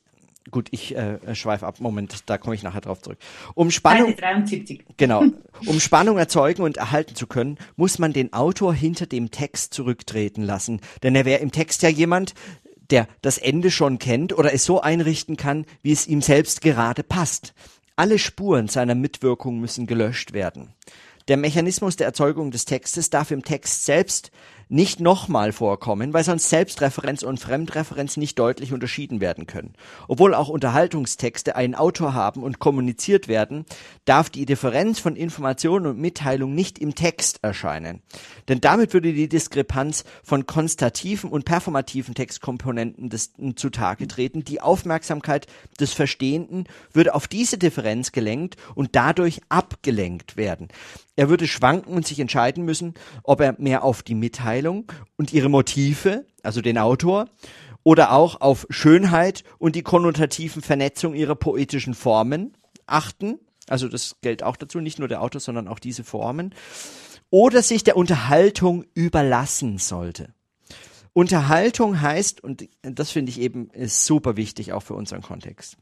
gut, 0.51 0.69
ich 0.71 0.97
äh, 0.97 1.35
schweife 1.35 1.67
ab, 1.67 1.81
Moment, 1.81 2.25
da 2.27 2.39
komme 2.39 2.55
ich 2.55 2.63
nachher 2.63 2.81
drauf 2.81 3.03
zurück. 3.03 3.19
Um 3.55 3.71
Spannung, 3.71 4.17
73. 4.17 4.85
genau, 4.97 5.25
um 5.67 5.81
Spannung 5.81 6.19
erzeugen 6.19 6.63
und 6.63 6.77
erhalten 6.77 7.15
zu 7.15 7.27
können, 7.27 7.59
muss 7.77 7.99
man 7.99 8.13
den 8.13 8.33
Autor 8.33 8.75
hinter 8.75 9.07
dem 9.07 9.31
Text 9.31 9.75
zurücktreten 9.75 10.43
lassen, 10.43 10.81
denn 11.03 11.15
er 11.15 11.25
wäre 11.25 11.41
im 11.41 11.53
Text 11.53 11.83
ja 11.83 11.89
jemand, 11.89 12.35
der 12.91 13.09
das 13.23 13.39
Ende 13.39 13.71
schon 13.71 13.99
kennt 13.99 14.37
oder 14.37 14.53
es 14.53 14.65
so 14.65 14.81
einrichten 14.81 15.37
kann, 15.37 15.67
wie 15.83 15.93
es 15.93 16.07
ihm 16.07 16.23
selbst 16.23 16.61
gerade 16.61 17.03
passt. 17.03 17.53
Alle 17.97 18.19
Spuren 18.19 18.69
seiner 18.69 18.95
Mitwirkung 18.95 19.59
müssen 19.61 19.87
gelöscht 19.87 20.33
werden. 20.33 20.75
Der 21.29 21.37
Mechanismus 21.37 21.97
der 21.97 22.07
Erzeugung 22.07 22.53
des 22.53 22.67
Textes 22.67 23.11
darf 23.11 23.33
im 23.33 23.43
Text 23.43 23.85
selbst 23.85 24.31
nicht 24.69 24.99
nochmal 24.99 25.53
vorkommen, 25.53 26.13
weil 26.13 26.25
sonst 26.25 26.51
Selbstreferenz 26.51 27.23
und 27.23 27.39
Fremdreferenz 27.39 28.17
nicht 28.17 28.39
deutlich 28.39 28.73
unterschieden 28.73 29.21
werden 29.21 29.47
können. 29.47 29.75
Obwohl 30.09 30.35
auch 30.35 30.49
Unterhaltungstexte 30.49 31.55
einen 31.55 31.77
Autor 31.77 32.15
haben 32.15 32.43
und 32.43 32.59
kommuniziert 32.59 33.29
werden, 33.29 33.65
darf 34.07 34.29
die 34.29 34.45
Differenz 34.45 34.99
von 34.99 35.15
Information 35.15 35.87
und 35.87 35.99
Mitteilung 35.99 36.55
nicht 36.55 36.79
im 36.81 36.95
Text 36.97 37.39
erscheinen. 37.43 38.03
Denn 38.49 38.61
damit 38.61 38.93
würde 38.93 39.13
die 39.13 39.29
Diskrepanz 39.29 40.05
von 40.25 40.47
konstativen 40.47 41.31
und 41.31 41.45
performativen 41.45 42.15
Textkomponenten 42.15 43.09
des, 43.09 43.35
zutage 43.55 44.09
treten. 44.09 44.45
Die 44.45 44.61
Aufmerksamkeit 44.61 45.47
des 45.79 45.93
Verstehenden 45.93 46.65
würde 46.93 47.15
auf 47.15 47.29
diese 47.29 47.59
Differenz 47.59 48.11
gelenkt 48.11 48.57
und 48.75 48.97
dadurch 48.97 49.41
abgelenkt 49.49 50.37
werden. 50.37 50.69
Er 51.17 51.31
würde 51.31 51.47
schwanken 51.47 51.95
und 51.95 52.07
sich 52.07 52.21
entscheiden 52.21 52.65
müssen, 52.65 52.95
ob 53.23 53.41
er 53.41 53.57
mehr 53.59 53.83
auf 53.83 54.03
die 54.03 54.15
Mitteilung 54.15 54.93
und 55.17 55.33
ihre 55.33 55.49
Motive, 55.49 56.27
also 56.43 56.61
den 56.61 56.77
Autor, 56.77 57.27
oder 57.83 58.13
auch 58.13 58.41
auf 58.41 58.67
Schönheit 58.69 59.43
und 59.59 59.77
die 59.77 59.83
konnotativen 59.83 60.61
Vernetzung 60.61 61.15
ihrer 61.15 61.35
poetischen 61.35 61.95
Formen 61.95 62.57
achten. 62.85 63.39
Also 63.69 63.89
das 63.89 64.17
gilt 64.21 64.43
auch 64.43 64.57
dazu, 64.57 64.81
nicht 64.81 64.99
nur 64.99 65.09
der 65.09 65.23
Autor, 65.23 65.41
sondern 65.41 65.69
auch 65.69 65.79
diese 65.79 66.05
Formen. 66.05 66.55
Oder 67.31 67.63
sich 67.63 67.83
der 67.83 67.97
Unterhaltung 67.97 68.85
überlassen 68.95 69.79
sollte. 69.79 70.35
Unterhaltung 71.13 72.01
heißt, 72.01 72.45
und 72.45 72.69
das 72.83 73.11
finde 73.11 73.31
ich 73.31 73.41
eben 73.41 73.71
ist 73.71 74.05
super 74.05 74.37
wichtig 74.37 74.75
auch 74.75 74.83
für 74.83 74.95
unseren 74.95 75.23
Kontext 75.23 75.79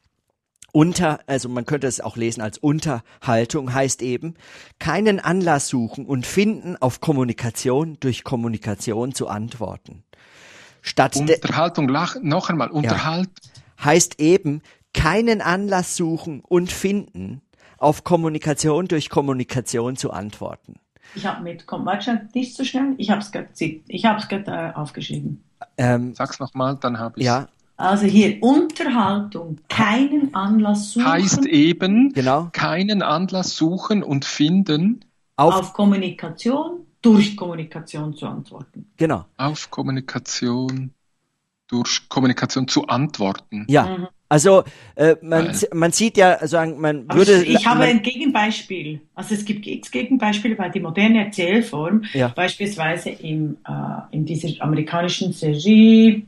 unter, 0.74 1.20
also 1.28 1.48
man 1.48 1.66
könnte 1.66 1.86
es 1.86 2.00
auch 2.00 2.16
lesen 2.16 2.40
als 2.40 2.58
Unterhaltung, 2.58 3.72
heißt 3.72 4.02
eben, 4.02 4.34
keinen 4.80 5.20
Anlass 5.20 5.68
suchen 5.68 6.04
und 6.04 6.26
finden, 6.26 6.76
auf 6.76 7.00
Kommunikation 7.00 7.96
durch 8.00 8.24
Kommunikation 8.24 9.14
zu 9.14 9.28
antworten. 9.28 10.02
Statt 10.82 11.16
Unterhaltung, 11.16 11.86
noch 11.86 12.50
einmal, 12.50 12.70
Unterhalt. 12.70 13.30
Ja, 13.78 13.84
heißt 13.84 14.20
eben, 14.20 14.62
keinen 14.92 15.40
Anlass 15.40 15.96
suchen 15.96 16.40
und 16.40 16.72
finden, 16.72 17.40
auf 17.78 18.02
Kommunikation 18.02 18.88
durch 18.88 19.10
Kommunikation 19.10 19.96
zu 19.96 20.10
antworten. 20.10 20.74
Ich 21.14 21.24
habe 21.24 21.42
mit, 21.42 21.66
komm, 21.66 21.86
warte 21.86 22.28
nicht 22.34 22.56
so 22.56 22.64
schnell, 22.64 22.94
ich 22.98 23.10
habe 23.10 23.20
es 23.20 23.30
gerade 23.30 23.48
ich 23.60 24.04
hab's 24.04 24.26
äh, 24.28 24.72
aufgeschrieben. 24.74 25.44
Ähm, 25.76 26.14
Sag's 26.14 26.40
nochmal, 26.40 26.76
dann 26.80 26.98
habe 26.98 27.20
ich 27.20 27.26
Ja, 27.26 27.48
also 27.76 28.06
hier 28.06 28.42
Unterhaltung, 28.42 29.58
keinen 29.68 30.34
Anlass 30.34 30.92
suchen. 30.92 31.06
Heißt 31.06 31.46
eben, 31.46 32.12
genau. 32.12 32.48
keinen 32.52 33.02
Anlass 33.02 33.56
suchen 33.56 34.02
und 34.02 34.24
finden. 34.24 35.04
Auf, 35.36 35.54
auf 35.54 35.72
Kommunikation, 35.72 36.86
durch 37.02 37.36
Kommunikation 37.36 38.14
zu 38.14 38.26
antworten. 38.26 38.86
Genau. 38.96 39.24
Auf 39.36 39.70
Kommunikation, 39.70 40.92
durch 41.66 42.08
Kommunikation 42.08 42.68
zu 42.68 42.86
antworten. 42.86 43.66
Ja. 43.68 43.86
Mhm. 43.86 44.08
Also 44.28 44.64
äh, 44.96 45.16
man, 45.22 45.54
man 45.72 45.92
sieht 45.92 46.16
ja, 46.16 46.44
sagen, 46.46 46.80
man 46.80 47.04
Aber 47.08 47.18
würde. 47.18 47.42
Ich, 47.44 47.56
ich 47.56 47.66
habe 47.66 47.80
man, 47.80 47.88
ein 47.88 48.02
Gegenbeispiel. 48.02 49.00
Also 49.14 49.34
es 49.34 49.44
gibt 49.44 49.66
X 49.66 49.90
Gegenbeispiele, 49.90 50.58
weil 50.58 50.70
die 50.70 50.80
moderne 50.80 51.26
Erzählform, 51.26 52.04
ja. 52.14 52.28
beispielsweise 52.28 53.10
im, 53.10 53.58
äh, 53.66 54.16
in 54.16 54.24
dieser 54.24 54.62
amerikanischen 54.62 55.32
Serie 55.32 56.22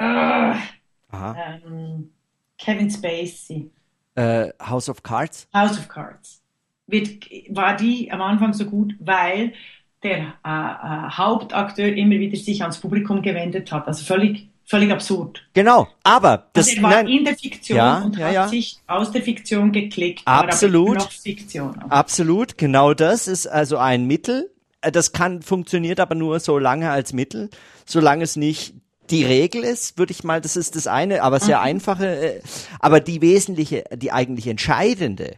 ähm, 0.00 2.10
Kevin 2.58 2.90
Spacey. 2.90 3.70
Äh, 4.14 4.48
House 4.60 4.88
of 4.88 5.02
Cards? 5.02 5.48
House 5.54 5.78
of 5.78 5.88
Cards. 5.88 6.42
Wird, 6.86 7.30
war 7.50 7.76
die 7.76 8.10
am 8.10 8.20
Anfang 8.20 8.52
so 8.52 8.64
gut, 8.64 8.94
weil 8.98 9.52
der 10.02 10.18
äh, 10.18 10.48
äh, 10.48 11.10
Hauptakteur 11.10 11.94
immer 11.94 12.18
wieder 12.18 12.36
sich 12.36 12.62
ans 12.62 12.78
Publikum 12.78 13.22
gewendet 13.22 13.70
hat. 13.70 13.86
Also 13.86 14.04
völlig, 14.04 14.48
völlig 14.64 14.90
absurd. 14.90 15.46
Genau, 15.52 15.88
aber 16.02 16.48
das 16.54 16.68
also 16.68 16.78
er 16.78 16.82
war 16.82 16.90
nein, 16.90 17.08
in 17.08 17.24
der 17.24 17.36
Fiktion 17.36 17.76
ja, 17.76 17.98
und 17.98 18.16
ja, 18.16 18.26
hat 18.26 18.34
ja. 18.34 18.48
sich 18.48 18.78
aus 18.86 19.12
der 19.12 19.22
Fiktion 19.22 19.72
geklickt. 19.72 20.22
Absolut. 20.24 21.02
Fiktion. 21.02 21.78
Absolut, 21.90 22.58
genau 22.58 22.94
das 22.94 23.28
ist 23.28 23.46
also 23.46 23.76
ein 23.76 24.06
Mittel. 24.06 24.50
Äh, 24.80 24.90
das 24.90 25.12
kann 25.12 25.42
funktioniert 25.42 26.00
aber 26.00 26.14
nur 26.14 26.40
so 26.40 26.58
lange 26.58 26.90
als 26.90 27.12
Mittel, 27.12 27.50
solange 27.84 28.24
es 28.24 28.36
nicht 28.36 28.74
die 29.10 29.24
Regel 29.24 29.64
ist, 29.64 29.98
würde 29.98 30.12
ich 30.12 30.24
mal, 30.24 30.40
das 30.40 30.56
ist 30.56 30.76
das 30.76 30.86
eine, 30.86 31.22
aber 31.22 31.40
sehr 31.40 31.58
mhm. 31.58 31.64
einfache, 31.64 32.06
äh, 32.06 32.40
aber 32.78 33.00
die 33.00 33.20
wesentliche, 33.20 33.84
die 33.94 34.12
eigentlich 34.12 34.46
entscheidende 34.46 35.36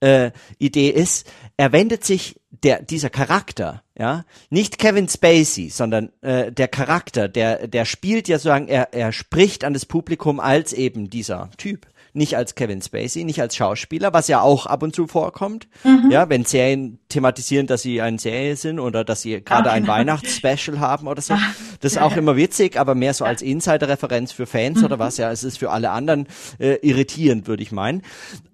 äh, 0.00 0.30
Idee 0.58 0.88
ist, 0.88 1.30
er 1.56 1.72
wendet 1.72 2.04
sich 2.04 2.40
der 2.50 2.82
dieser 2.82 3.10
Charakter, 3.10 3.82
ja, 3.98 4.24
nicht 4.50 4.78
Kevin 4.78 5.08
Spacey, 5.08 5.70
sondern 5.70 6.10
äh, 6.20 6.50
der 6.50 6.68
Charakter, 6.68 7.28
der 7.28 7.68
der 7.68 7.84
spielt 7.84 8.28
ja 8.28 8.38
sozusagen, 8.38 8.68
er 8.68 8.92
er 8.92 9.12
spricht 9.12 9.64
an 9.64 9.74
das 9.74 9.86
Publikum 9.86 10.40
als 10.40 10.72
eben 10.72 11.10
dieser 11.10 11.50
Typ 11.56 11.86
nicht 12.12 12.36
als 12.36 12.54
Kevin 12.54 12.82
Spacey, 12.82 13.24
nicht 13.24 13.40
als 13.40 13.56
Schauspieler, 13.56 14.12
was 14.12 14.28
ja 14.28 14.40
auch 14.40 14.66
ab 14.66 14.82
und 14.82 14.94
zu 14.94 15.06
vorkommt. 15.06 15.68
Mhm. 15.84 16.10
Ja, 16.10 16.28
wenn 16.28 16.44
Serien 16.44 16.98
thematisieren, 17.08 17.66
dass 17.66 17.82
sie 17.82 18.00
eine 18.00 18.18
Serie 18.18 18.56
sind 18.56 18.78
oder 18.78 19.04
dass 19.04 19.22
sie 19.22 19.42
gerade 19.42 19.70
ein 19.70 19.82
genau. 19.82 19.94
Weihnachtsspecial 19.94 20.80
haben 20.80 21.06
oder 21.06 21.22
so. 21.22 21.34
Das 21.80 21.92
ist 21.92 21.98
auch 21.98 22.16
immer 22.16 22.36
witzig, 22.36 22.78
aber 22.78 22.94
mehr 22.94 23.14
so 23.14 23.24
als 23.24 23.42
Insider-Referenz 23.42 24.32
für 24.32 24.46
Fans 24.46 24.78
mhm. 24.78 24.84
oder 24.84 24.98
was. 24.98 25.16
Ja, 25.16 25.30
es 25.30 25.44
ist 25.44 25.58
für 25.58 25.70
alle 25.70 25.90
anderen 25.90 26.26
äh, 26.58 26.74
irritierend, 26.82 27.46
würde 27.46 27.62
ich 27.62 27.72
meinen. 27.72 28.02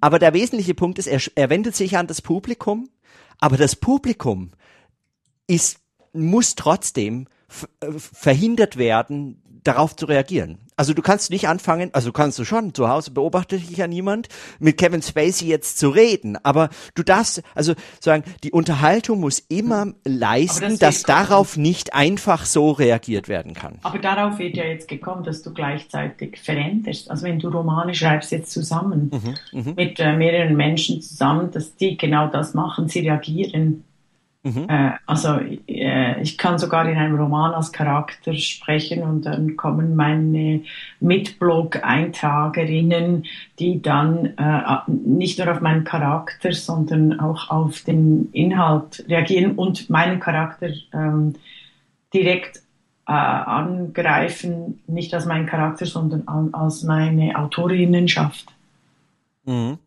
Aber 0.01 0.19
der 0.19 0.35
wesentliche 0.35 0.75
Punkt 0.75 0.99
ist, 0.99 1.07
er, 1.07 1.21
er 1.35 1.51
wendet 1.51 1.77
sich 1.77 1.97
an 1.97 2.07
das 2.07 2.23
Publikum, 2.23 2.89
aber 3.39 3.57
das 3.57 3.77
Publikum 3.77 4.53
ist, 5.47 5.79
muss 6.13 6.55
trotzdem 6.55 7.27
äh, 7.81 7.93
verhindert 7.97 8.77
werden, 8.77 9.43
darauf 9.63 9.97
zu 9.97 10.07
reagieren. 10.07 10.59
Also 10.79 10.93
du 10.93 11.01
kannst 11.01 11.31
nicht 11.31 11.49
anfangen, 11.49 11.89
also 11.95 12.13
kannst 12.13 12.39
du 12.39 12.45
schon, 12.45 12.75
zu 12.75 12.91
Hause 12.91 13.11
beobachtet 13.11 13.67
dich 13.67 13.79
ja 13.79 13.87
niemand, 13.87 14.29
mit 14.59 14.77
Kevin 14.77 15.01
Spacey 15.01 15.49
jetzt 15.49 15.79
zu 15.79 15.89
reden, 15.89 16.37
aber 16.43 16.69
du 16.95 17.03
darfst, 17.03 17.43
also 17.55 17.73
sagen, 17.99 18.25
die 18.45 18.53
Unterhaltung 18.53 19.21
muss 19.21 19.39
immer 19.39 19.95
leisten, 20.05 20.79
das 20.79 20.79
dass 20.79 21.03
darauf 21.05 21.57
nicht 21.57 21.95
einfach 21.95 22.45
so 22.45 22.73
reagiert 22.73 23.27
werden 23.27 23.55
kann. 23.55 23.79
Aber 23.85 23.99
darauf 23.99 24.39
wird 24.39 24.55
ja 24.59 24.65
jetzt 24.65 24.87
gekommen, 24.87 25.25
dass 25.25 25.43
du 25.43 25.55
gleichzeitig 25.55 26.39
veränderst. 26.39 27.11
Also 27.11 27.25
wenn 27.25 27.39
du 27.39 27.49
Romane 27.49 27.95
schreibst 27.95 28.31
jetzt 28.31 28.51
zusammen, 28.51 29.11
mhm, 29.53 29.61
mhm. 29.61 29.75
mit 29.77 29.99
äh, 29.99 30.15
mehreren 30.15 30.57
Menschen 30.57 31.01
zusammen, 31.01 31.51
dass 31.53 31.75
die 31.77 31.97
genau 31.97 32.29
das 32.29 32.53
machen, 32.53 32.89
sie 32.89 33.01
reagieren 33.01 33.86
Mhm. 34.47 34.67
Äh, 34.69 34.93
also 35.07 35.39
äh, 35.67 36.23
ich 36.23 36.39
kann 36.39 36.59
sogar 36.59 36.89
in 36.89 36.97
einem 36.97 37.17
Roman 37.17 37.53
als 37.53 37.73
Charakter 37.73 38.33
sprechen 38.35 39.03
und 39.03 39.27
dann 39.27 39.57
kommen 39.57 39.97
meine 39.97 40.61
Mitblog-Eintragerinnen, 41.01 43.25
die 43.59 43.83
dann 43.83 44.39
äh, 44.39 44.63
nicht 44.87 45.41
nur 45.41 45.51
auf 45.51 45.61
meinen 45.63 45.83
Charakter, 45.83 46.53
sondern 46.53 47.19
auch 47.19 47.51
auf 47.51 47.81
den 47.81 48.31
Inhalt 48.31 49.05
reagieren 49.09 49.57
und 49.57 49.91
meinen 49.91 50.21
Charakter 50.21 50.69
ähm, 50.93 51.35
direkt 52.15 52.59
äh, 53.09 53.13
angreifen, 53.13 54.81
nicht 54.87 55.13
als 55.13 55.27
meinen 55.27 55.47
Charakter, 55.47 55.87
sondern 55.87 56.23
als 56.55 56.85
meine 56.85 57.37
Autorinnenschaft. 57.37 58.47
Mhm. 59.45 59.79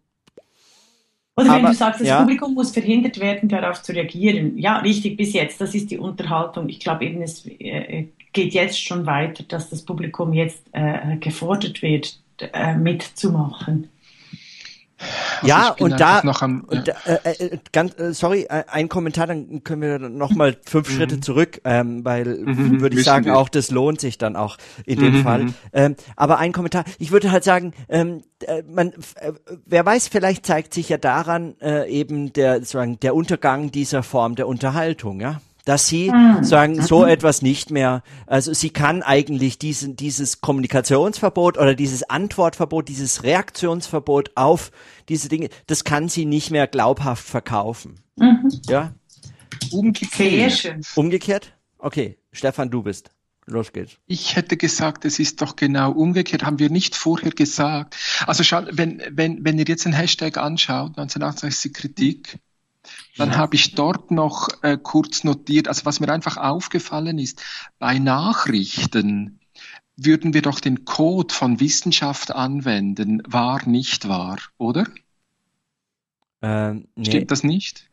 Oder 1.39 1.53
wenn 1.55 1.65
Aber, 1.65 1.69
du 1.69 1.75
sagst, 1.75 2.01
das 2.01 2.07
ja. 2.07 2.19
Publikum 2.19 2.53
muss 2.53 2.71
verhindert 2.71 3.19
werden, 3.19 3.49
darauf 3.49 3.81
zu 3.81 3.93
reagieren. 3.93 4.57
Ja, 4.57 4.77
richtig, 4.79 5.17
bis 5.17 5.33
jetzt. 5.33 5.61
Das 5.61 5.73
ist 5.73 5.89
die 5.91 5.97
Unterhaltung. 5.97 6.69
Ich 6.69 6.79
glaube 6.79 7.05
eben, 7.05 7.21
es 7.21 7.45
äh, 7.45 8.05
geht 8.33 8.53
jetzt 8.53 8.83
schon 8.83 9.05
weiter, 9.05 9.43
dass 9.47 9.69
das 9.69 9.83
Publikum 9.83 10.33
jetzt 10.33 10.61
äh, 10.73 11.17
gefordert 11.17 11.81
wird, 11.81 12.19
äh, 12.39 12.75
mitzumachen. 12.75 13.89
Also 15.41 15.47
ja, 15.47 15.75
und 15.79 15.99
da, 15.99 16.21
am, 16.21 16.65
ja. 16.71 16.79
und, 16.79 16.87
äh, 16.87 17.45
äh, 17.45 17.57
ganz, 17.71 17.97
äh, 17.99 18.13
sorry, 18.13 18.43
äh, 18.49 18.63
ein 18.67 18.89
Kommentar, 18.89 19.27
dann 19.27 19.63
können 19.63 19.81
wir 19.81 19.99
noch 19.99 20.31
mal 20.31 20.57
fünf 20.65 20.89
mhm. 20.89 20.95
Schritte 20.95 21.19
zurück, 21.19 21.61
ähm, 21.63 22.03
weil 22.05 22.25
mhm, 22.25 22.81
würde 22.81 22.97
ich 22.97 23.05
sagen, 23.05 23.25
wir. 23.25 23.37
auch 23.37 23.49
das 23.49 23.71
lohnt 23.71 24.01
sich 24.01 24.17
dann 24.17 24.35
auch 24.35 24.57
in 24.85 24.99
dem 24.99 25.17
mhm. 25.17 25.23
Fall. 25.23 25.43
Mhm. 25.43 25.53
Ähm, 25.73 25.95
aber 26.15 26.39
ein 26.39 26.51
Kommentar, 26.51 26.85
ich 26.97 27.11
würde 27.11 27.31
halt 27.31 27.43
sagen, 27.43 27.73
ähm, 27.89 28.23
äh, 28.45 28.63
man, 28.63 28.93
äh, 29.15 29.33
wer 29.65 29.85
weiß, 29.85 30.07
vielleicht 30.07 30.45
zeigt 30.45 30.73
sich 30.73 30.89
ja 30.89 30.97
daran 30.97 31.55
äh, 31.61 31.89
eben 31.89 32.33
der, 32.33 32.59
sozusagen 32.59 32.99
der 32.99 33.15
Untergang 33.15 33.71
dieser 33.71 34.03
Form 34.03 34.35
der 34.35 34.47
Unterhaltung, 34.47 35.19
ja 35.21 35.41
dass 35.65 35.87
sie 35.87 36.09
mhm. 36.11 36.43
sagen, 36.43 36.81
so 36.81 37.01
mhm. 37.01 37.09
etwas 37.09 37.41
nicht 37.41 37.71
mehr, 37.71 38.03
also 38.25 38.53
sie 38.53 38.69
kann 38.69 39.03
eigentlich 39.03 39.59
diesen, 39.59 39.95
dieses 39.95 40.41
Kommunikationsverbot 40.41 41.57
oder 41.57 41.75
dieses 41.75 42.09
Antwortverbot, 42.09 42.87
dieses 42.87 43.23
Reaktionsverbot 43.23 44.31
auf 44.35 44.71
diese 45.09 45.29
Dinge, 45.29 45.49
das 45.67 45.83
kann 45.83 46.09
sie 46.09 46.25
nicht 46.25 46.51
mehr 46.51 46.67
glaubhaft 46.67 47.25
verkaufen. 47.25 47.99
Mhm. 48.15 48.49
Ja? 48.67 48.93
Umgekehrt. 49.71 50.75
Umgekehrt? 50.95 51.53
Okay, 51.77 52.17
Stefan, 52.31 52.69
du 52.69 52.83
bist. 52.83 53.11
Los 53.49 53.73
geht's. 53.73 53.97
Ich 54.05 54.35
hätte 54.35 54.57
gesagt, 54.57 55.05
es 55.05 55.17
ist 55.17 55.41
doch 55.41 55.55
genau 55.55 55.91
umgekehrt. 55.91 56.43
Haben 56.43 56.59
wir 56.59 56.69
nicht 56.69 56.95
vorher 56.95 57.31
gesagt. 57.31 57.95
Also 58.27 58.43
schau, 58.43 58.61
wenn, 58.71 59.01
wenn, 59.09 59.43
wenn 59.43 59.57
ihr 59.57 59.65
jetzt 59.65 59.85
den 59.85 59.93
Hashtag 59.93 60.37
anschaut, 60.37 60.89
1968 60.97 61.73
Kritik, 61.73 62.39
dann 63.17 63.37
habe 63.37 63.55
ich 63.55 63.75
dort 63.75 64.11
noch 64.11 64.47
äh, 64.61 64.77
kurz 64.81 65.23
notiert, 65.23 65.67
also 65.67 65.85
was 65.85 65.99
mir 65.99 66.09
einfach 66.09 66.37
aufgefallen 66.37 67.19
ist, 67.19 67.43
bei 67.77 67.99
Nachrichten 67.99 69.39
würden 69.95 70.33
wir 70.33 70.41
doch 70.41 70.59
den 70.59 70.85
Code 70.85 71.33
von 71.33 71.59
Wissenschaft 71.59 72.31
anwenden, 72.31 73.21
wahr, 73.27 73.67
nicht 73.67 74.07
wahr, 74.07 74.37
oder? 74.57 74.85
Ähm, 76.41 76.87
nee. 76.95 77.05
Stimmt 77.05 77.31
das 77.31 77.43
nicht? 77.43 77.89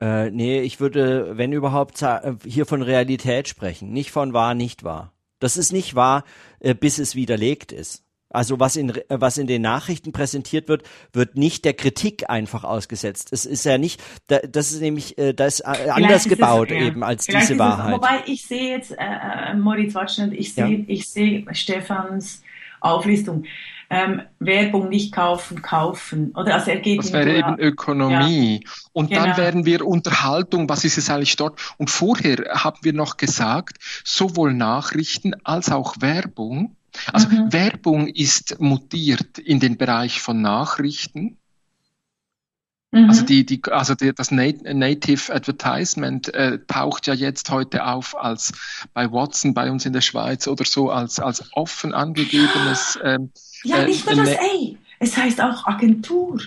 Äh, 0.00 0.30
nee, 0.30 0.60
ich 0.60 0.80
würde, 0.80 1.36
wenn 1.36 1.52
überhaupt, 1.52 2.00
äh, 2.02 2.34
hier 2.46 2.64
von 2.64 2.82
Realität 2.82 3.48
sprechen, 3.48 3.92
nicht 3.92 4.10
von 4.12 4.32
wahr, 4.32 4.54
nicht 4.54 4.84
wahr. 4.84 5.12
Das 5.40 5.56
ist 5.56 5.72
nicht 5.72 5.94
wahr, 5.94 6.24
äh, 6.60 6.74
bis 6.74 6.98
es 6.98 7.14
widerlegt 7.14 7.72
ist. 7.72 8.04
Also 8.30 8.60
was 8.60 8.76
in, 8.76 8.92
was 9.08 9.38
in 9.38 9.46
den 9.46 9.62
Nachrichten 9.62 10.12
präsentiert 10.12 10.68
wird, 10.68 10.84
wird 11.12 11.36
nicht 11.36 11.64
der 11.64 11.74
Kritik 11.74 12.30
einfach 12.30 12.64
ausgesetzt. 12.64 13.32
Es 13.32 13.44
ist 13.44 13.64
ja 13.64 13.76
nicht, 13.76 14.00
das 14.28 14.70
ist 14.70 14.80
nämlich, 14.80 15.18
äh, 15.18 15.34
das 15.34 15.60
ist 15.60 15.60
äh, 15.60 15.90
anders 15.90 16.28
gebaut 16.28 16.70
es, 16.70 16.76
ja. 16.76 16.86
eben 16.86 17.02
als 17.02 17.26
Vielleicht 17.26 17.50
diese 17.50 17.58
Wahrheit. 17.58 17.94
Es, 17.94 18.00
wobei 18.00 18.22
ich 18.26 18.46
sehe 18.46 18.70
jetzt, 18.70 18.92
äh, 18.92 18.96
äh 18.98 19.54
Moritz 19.54 19.94
Watschner, 19.94 20.30
ich 20.32 20.54
sehe, 20.54 20.78
ja. 20.78 20.84
ich 20.86 21.08
sehe 21.08 21.44
Stefans 21.52 22.42
Auflistung. 22.80 23.44
Ähm, 23.92 24.22
Werbung 24.38 24.88
nicht 24.88 25.12
kaufen, 25.12 25.62
kaufen. 25.62 26.32
Oder 26.36 26.54
also 26.54 26.70
er 26.70 26.78
geht 26.78 27.00
das 27.00 27.12
wäre 27.12 27.36
eben 27.36 27.58
Ökonomie. 27.58 28.60
Ja. 28.62 28.70
Und 28.92 29.10
genau. 29.10 29.24
dann 29.24 29.36
wären 29.36 29.66
wir 29.66 29.84
Unterhaltung, 29.84 30.68
was 30.68 30.84
ist 30.84 30.96
es 30.96 31.10
eigentlich 31.10 31.34
dort? 31.34 31.60
Und 31.76 31.90
vorher 31.90 32.36
haben 32.54 32.78
wir 32.82 32.92
noch 32.92 33.16
gesagt, 33.16 33.78
sowohl 34.04 34.54
Nachrichten 34.54 35.34
als 35.42 35.72
auch 35.72 35.96
Werbung 35.98 36.76
also 37.12 37.28
mhm. 37.28 37.52
Werbung 37.52 38.08
ist 38.08 38.60
mutiert 38.60 39.38
in 39.38 39.60
den 39.60 39.76
Bereich 39.76 40.20
von 40.20 40.40
Nachrichten. 40.40 41.36
Mhm. 42.92 43.08
Also, 43.08 43.24
die, 43.24 43.46
die, 43.46 43.62
also 43.70 43.94
die, 43.94 44.12
das 44.12 44.30
Native 44.32 45.32
Advertisement 45.32 46.34
äh, 46.34 46.58
taucht 46.66 47.06
ja 47.06 47.14
jetzt 47.14 47.50
heute 47.50 47.86
auf 47.86 48.16
als 48.20 48.52
bei 48.94 49.10
Watson 49.12 49.54
bei 49.54 49.70
uns 49.70 49.86
in 49.86 49.92
der 49.92 50.00
Schweiz 50.00 50.48
oder 50.48 50.64
so 50.64 50.90
als, 50.90 51.20
als 51.20 51.44
offen 51.52 51.94
angegebenes. 51.94 52.98
Ähm, 53.02 53.30
ja, 53.62 53.84
nicht 53.84 54.06
nur 54.06 54.16
das, 54.16 54.30
ey, 54.30 54.76
es 54.98 55.16
heißt 55.16 55.40
auch 55.40 55.66
Agentur. 55.66 56.40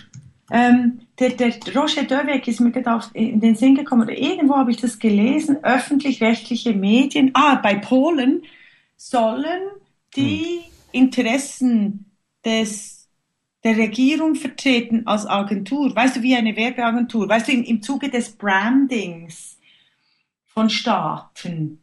Ähm, 0.51 0.99
der, 1.19 1.29
der 1.29 1.53
Roger 1.73 2.03
Döweg 2.03 2.47
ist 2.47 2.59
mir 2.59 2.71
gerade 2.71 3.05
in 3.13 3.39
den 3.39 3.55
Sinn 3.55 3.75
gekommen, 3.75 4.03
oder 4.03 4.17
irgendwo 4.17 4.55
habe 4.55 4.71
ich 4.71 4.77
das 4.77 4.99
gelesen, 4.99 5.63
öffentlich-rechtliche 5.63 6.73
Medien, 6.73 7.31
ah, 7.33 7.55
bei 7.55 7.75
Polen 7.75 8.43
sollen 8.97 9.61
die 10.15 10.61
hm. 10.63 10.71
Interessen 10.91 12.05
des, 12.45 13.09
der 13.63 13.77
Regierung 13.77 14.35
vertreten 14.35 15.07
als 15.07 15.25
Agentur. 15.25 15.95
Weißt 15.95 16.17
du, 16.17 16.21
wie 16.21 16.35
eine 16.35 16.55
Werbeagentur? 16.55 17.27
Weißt 17.29 17.47
du, 17.47 17.53
im, 17.53 17.63
im 17.63 17.81
Zuge 17.81 18.09
des 18.09 18.31
Brandings 18.31 19.57
von 20.45 20.69
Staaten 20.69 21.79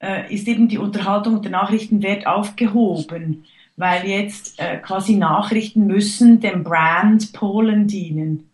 äh, 0.00 0.32
ist 0.32 0.48
eben 0.48 0.68
die 0.68 0.78
Unterhaltung 0.78 1.34
und 1.34 1.44
der 1.44 1.52
Nachrichtenwert 1.52 2.26
aufgehoben, 2.26 3.44
weil 3.76 4.08
jetzt 4.08 4.58
äh, 4.58 4.78
quasi 4.78 5.16
Nachrichten 5.16 5.86
müssen 5.86 6.40
dem 6.40 6.64
Brand 6.64 7.32
Polen 7.32 7.86
dienen. 7.86 8.48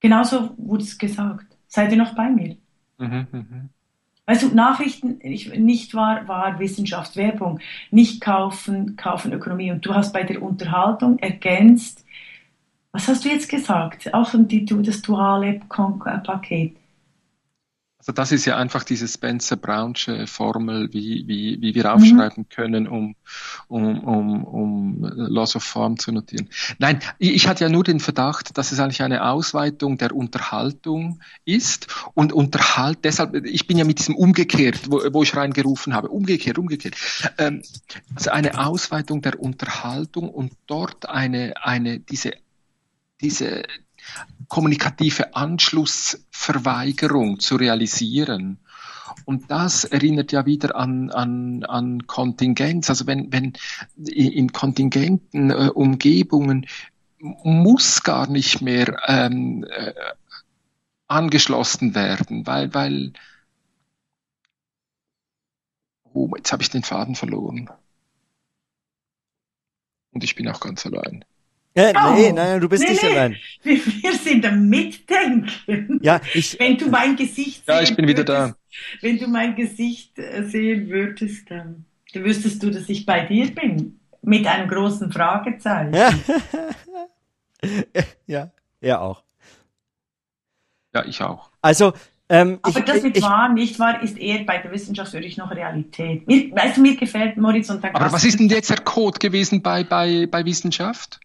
Genauso 0.00 0.50
wurde 0.56 0.84
es 0.84 0.98
gesagt. 0.98 1.46
Seid 1.66 1.92
ihr 1.92 1.98
noch 1.98 2.14
bei 2.14 2.30
mir? 2.30 2.56
Mhm, 2.98 3.26
mh. 3.30 3.68
Weißt 4.28 4.42
du, 4.42 4.48
Nachrichten, 4.48 5.20
nicht 5.22 5.94
wahr, 5.94 6.28
wahr 6.28 6.58
Wissenschaft, 6.58 7.16
Werbung, 7.16 7.60
nicht 7.90 8.20
kaufen, 8.20 8.94
kaufen 8.94 9.32
Ökonomie. 9.32 9.72
Und 9.72 9.86
du 9.86 9.94
hast 9.94 10.12
bei 10.12 10.22
der 10.22 10.42
Unterhaltung 10.42 11.18
ergänzt, 11.18 12.04
was 12.92 13.08
hast 13.08 13.24
du 13.24 13.30
jetzt 13.30 13.48
gesagt? 13.48 14.12
Auch 14.12 14.34
das 14.82 15.00
duale 15.00 15.62
Paket. 15.70 16.76
Das 18.14 18.32
ist 18.32 18.44
ja 18.44 18.56
einfach 18.56 18.84
diese 18.84 19.06
Spencer-Brownsche 19.06 20.26
Formel, 20.26 20.92
wie, 20.92 21.26
wie, 21.26 21.60
wie 21.60 21.74
wir 21.74 21.92
aufschreiben 21.92 22.44
mhm. 22.44 22.48
können, 22.48 22.88
um, 22.88 23.14
um, 23.68 24.04
um, 24.04 24.44
um 24.44 25.04
Loss 25.14 25.56
of 25.56 25.62
Form 25.62 25.98
zu 25.98 26.12
notieren. 26.12 26.48
Nein, 26.78 27.00
ich 27.18 27.46
hatte 27.46 27.64
ja 27.64 27.70
nur 27.70 27.84
den 27.84 28.00
Verdacht, 28.00 28.56
dass 28.56 28.72
es 28.72 28.80
eigentlich 28.80 29.02
eine 29.02 29.24
Ausweitung 29.24 29.98
der 29.98 30.14
Unterhaltung 30.14 31.20
ist 31.44 31.88
und 32.14 32.32
Unterhalt, 32.32 33.00
deshalb, 33.04 33.34
ich 33.46 33.66
bin 33.66 33.78
ja 33.78 33.84
mit 33.84 33.98
diesem 33.98 34.14
umgekehrt, 34.14 34.90
wo, 34.90 35.00
wo 35.12 35.22
ich 35.22 35.36
reingerufen 35.36 35.94
habe, 35.94 36.08
umgekehrt, 36.08 36.58
umgekehrt. 36.58 36.96
Ähm, 37.38 37.62
also 38.14 38.30
eine 38.30 38.64
Ausweitung 38.64 39.22
der 39.22 39.40
Unterhaltung 39.40 40.28
und 40.28 40.52
dort 40.66 41.08
eine, 41.08 41.54
eine, 41.62 42.00
diese, 42.00 42.32
diese, 43.20 43.64
kommunikative 44.48 45.36
Anschlussverweigerung 45.36 47.38
zu 47.38 47.56
realisieren. 47.56 48.58
Und 49.24 49.50
das 49.50 49.84
erinnert 49.84 50.32
ja 50.32 50.44
wieder 50.46 50.76
an, 50.76 51.10
an, 51.10 51.64
an 51.64 52.06
Kontingenz. 52.06 52.90
Also 52.90 53.06
wenn, 53.06 53.32
wenn 53.32 53.54
in 53.96 54.52
kontingenten 54.52 55.50
äh, 55.50 55.70
Umgebungen 55.74 56.66
muss 57.20 58.02
gar 58.02 58.28
nicht 58.28 58.60
mehr 58.62 59.00
ähm, 59.06 59.64
äh, 59.68 59.92
angeschlossen 61.08 61.94
werden, 61.94 62.46
weil, 62.46 62.72
weil 62.74 63.12
oh, 66.12 66.30
jetzt 66.36 66.52
habe 66.52 66.62
ich 66.62 66.70
den 66.70 66.82
Faden 66.82 67.14
verloren. 67.14 67.70
Und 70.12 70.24
ich 70.24 70.34
bin 70.34 70.48
auch 70.48 70.60
ganz 70.60 70.86
allein. 70.86 71.24
Ja, 71.76 71.92
oh, 72.08 72.14
nee, 72.14 72.32
nein, 72.32 72.60
du 72.60 72.68
bist 72.68 72.82
nee, 72.82 72.90
nicht 72.90 73.02
nee. 73.02 73.10
allein. 73.10 73.36
Wir, 73.62 73.76
wir 73.76 74.12
sind 74.14 74.44
am 74.46 74.68
Mitdenken. 74.68 76.00
Ja, 76.02 76.20
ich. 76.34 76.58
Wenn 76.58 76.76
du 76.76 76.88
mein 76.88 77.14
Gesicht 77.16 77.62
Ja, 77.68 77.80
ich 77.82 77.94
bin 77.94 78.06
wieder 78.08 78.26
würdest, 78.26 78.56
da. 78.56 78.56
Wenn 79.00 79.18
du 79.18 79.28
mein 79.28 79.54
Gesicht 79.54 80.18
äh, 80.18 80.42
sehen 80.44 80.88
würdest, 80.88 81.50
dann. 81.50 81.84
Du 82.12 82.24
wüsstest 82.24 82.62
du, 82.62 82.70
dass 82.70 82.88
ich 82.88 83.04
bei 83.06 83.26
dir 83.26 83.54
bin. 83.54 84.00
Mit 84.22 84.46
einem 84.46 84.68
großen 84.68 85.12
Fragezeichen. 85.12 85.94
Ja, 85.94 86.10
ja, 88.26 88.50
er 88.80 89.00
auch. 89.02 89.22
Ja, 90.94 91.04
ich 91.04 91.22
auch. 91.22 91.50
Also, 91.62 91.92
ähm, 92.28 92.58
Aber 92.62 92.78
ich, 92.78 92.84
das 92.84 93.02
mit 93.02 93.16
ich, 93.16 93.22
wahr, 93.22 93.48
nicht 93.48 93.78
wahr, 93.78 94.02
ist 94.02 94.18
eher 94.18 94.44
bei 94.44 94.58
der 94.58 94.70
Wissenschaft 94.72 95.12
würde 95.12 95.26
ich 95.26 95.36
noch 95.36 95.50
Realität. 95.50 96.26
Mir, 96.26 96.50
weißt 96.52 96.76
du, 96.76 96.82
mir 96.82 96.96
gefällt 96.96 97.36
Moritz 97.36 97.70
und 97.70 97.82
der 97.82 97.94
Aber 97.94 98.12
was 98.12 98.24
ist 98.24 98.38
denn 98.38 98.48
jetzt 98.48 98.70
der 98.70 98.80
Code 98.80 99.18
gewesen 99.18 99.62
bei, 99.62 99.84
bei, 99.84 100.26
bei 100.26 100.44
Wissenschaft? 100.44 101.20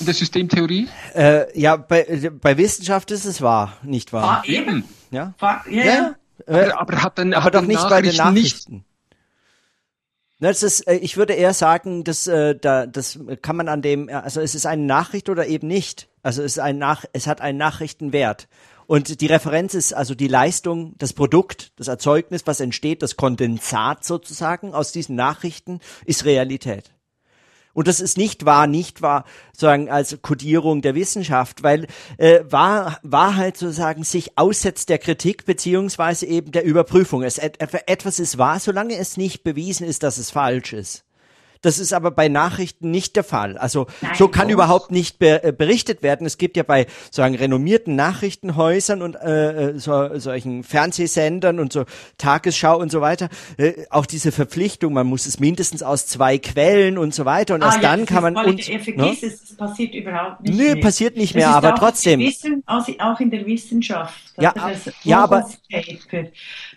In 0.00 0.06
der 0.06 0.14
Systemtheorie? 0.14 0.88
äh, 1.14 1.58
ja, 1.58 1.76
bei, 1.76 2.30
bei 2.40 2.56
Wissenschaft 2.56 3.10
ist 3.10 3.24
es 3.24 3.40
wahr, 3.42 3.76
nicht 3.82 4.12
wahr? 4.12 4.42
Ah, 4.42 4.48
eben. 4.48 4.84
Ja, 5.10 5.34
Wahr, 5.38 5.64
ja, 5.68 5.84
ja. 5.84 6.14
Äh, 6.46 6.70
Aber, 6.70 6.80
aber 6.80 7.02
hat 7.02 7.18
dann, 7.18 7.34
aber 7.34 7.44
hat 7.44 7.54
doch 7.54 7.62
nicht 7.62 7.88
bei 7.88 8.02
den 8.02 8.16
Nachrichten 8.16 8.72
nicht 8.72 8.84
Das 10.40 10.62
ist, 10.62 10.86
äh, 10.88 10.96
ich 10.96 11.16
würde 11.16 11.34
eher 11.34 11.52
sagen, 11.54 12.04
dass 12.04 12.26
äh, 12.26 12.56
da, 12.56 12.86
das 12.86 13.18
kann 13.42 13.56
man 13.56 13.68
an 13.68 13.82
dem, 13.82 14.08
also 14.08 14.40
es 14.40 14.54
ist 14.54 14.66
eine 14.66 14.82
Nachricht 14.82 15.28
oder 15.28 15.46
eben 15.46 15.68
nicht. 15.68 16.08
Also 16.22 16.42
es 16.42 16.52
ist 16.52 16.58
ein 16.58 16.78
Nach, 16.78 17.04
es 17.12 17.26
hat 17.26 17.40
einen 17.40 17.58
Nachrichtenwert. 17.58 18.48
Und 18.86 19.20
die 19.20 19.26
Referenz 19.26 19.74
ist 19.74 19.92
also 19.92 20.14
die 20.16 20.26
Leistung, 20.26 20.94
das 20.98 21.12
Produkt, 21.12 21.72
das 21.76 21.86
Erzeugnis, 21.86 22.42
was 22.46 22.58
entsteht, 22.58 23.02
das 23.02 23.16
Kondensat 23.16 24.04
sozusagen 24.04 24.74
aus 24.74 24.90
diesen 24.92 25.14
Nachrichten, 25.14 25.80
ist 26.06 26.24
Realität. 26.24 26.90
Und 27.72 27.88
das 27.88 28.00
ist 28.00 28.16
nicht 28.16 28.44
wahr, 28.44 28.66
nicht 28.66 29.02
wahr, 29.02 29.24
sozusagen 29.52 29.90
als 29.90 30.18
Kodierung 30.22 30.82
der 30.82 30.94
Wissenschaft, 30.94 31.62
weil 31.62 31.86
äh, 32.18 32.40
wahr, 32.48 32.98
Wahrheit 33.02 33.56
sozusagen 33.56 34.04
sich 34.04 34.36
aussetzt 34.36 34.88
der 34.88 34.98
Kritik 34.98 35.44
beziehungsweise 35.44 36.26
eben 36.26 36.52
der 36.52 36.64
Überprüfung. 36.64 37.22
Es, 37.22 37.38
et, 37.38 37.60
etwas 37.86 38.18
ist 38.18 38.38
wahr, 38.38 38.58
solange 38.58 38.96
es 38.96 39.16
nicht 39.16 39.44
bewiesen 39.44 39.86
ist, 39.86 40.02
dass 40.02 40.18
es 40.18 40.30
falsch 40.30 40.72
ist. 40.72 41.04
Das 41.62 41.78
ist 41.78 41.92
aber 41.92 42.10
bei 42.10 42.28
Nachrichten 42.28 42.90
nicht 42.90 43.16
der 43.16 43.24
Fall. 43.24 43.58
Also 43.58 43.86
Nein, 44.00 44.12
so 44.16 44.28
kann 44.28 44.48
doch. 44.48 44.54
überhaupt 44.54 44.90
nicht 44.90 45.18
be 45.18 45.42
äh, 45.44 45.52
berichtet 45.52 46.02
werden. 46.02 46.26
Es 46.26 46.38
gibt 46.38 46.56
ja 46.56 46.62
bei 46.62 46.86
sagen 47.10 47.34
renommierten 47.34 47.96
Nachrichtenhäusern 47.96 49.02
und 49.02 49.14
äh, 49.16 49.70
äh, 49.72 49.78
so, 49.78 50.18
solchen 50.18 50.64
Fernsehsendern 50.64 51.58
und 51.60 51.72
so 51.72 51.84
Tagesschau 52.18 52.78
und 52.78 52.90
so 52.90 53.00
weiter 53.00 53.28
äh, 53.58 53.72
auch 53.90 54.06
diese 54.06 54.32
Verpflichtung. 54.32 54.94
Man 54.94 55.06
muss 55.06 55.26
es 55.26 55.38
mindestens 55.38 55.82
aus 55.82 56.06
zwei 56.06 56.38
Quellen 56.38 56.96
und 56.96 57.14
so 57.14 57.24
weiter 57.24 57.54
und 57.54 57.62
erst 57.62 57.78
Ah, 57.78 57.82
ja, 57.82 57.90
dann 57.90 58.00
das 58.00 58.08
kann 58.08 58.22
man 58.22 58.36
uns, 58.46 58.68
Er 58.68 58.78
ne? 58.78 58.84
vergisst 58.84 59.22
es, 59.22 59.42
es 59.50 59.56
passiert 59.56 59.94
überhaupt 59.94 60.40
nicht 60.42 60.56
Nö, 60.56 60.64
mehr. 60.74 60.76
passiert 60.80 61.16
nicht 61.16 61.34
Das 61.34 61.40
mehr, 61.44 61.48
aber 61.50 61.74
trotzdem. 61.74 62.20
Wissen, 62.20 62.62
also 62.66 62.92
auch 62.98 63.20
in 63.20 63.30
der 63.30 63.44
Wissenschaft. 63.46 64.14
Ja, 64.38 64.52
das 64.54 64.86
ist 64.86 64.94
ja, 65.04 65.24
aber- 65.24 65.46
Paper, 65.70 66.28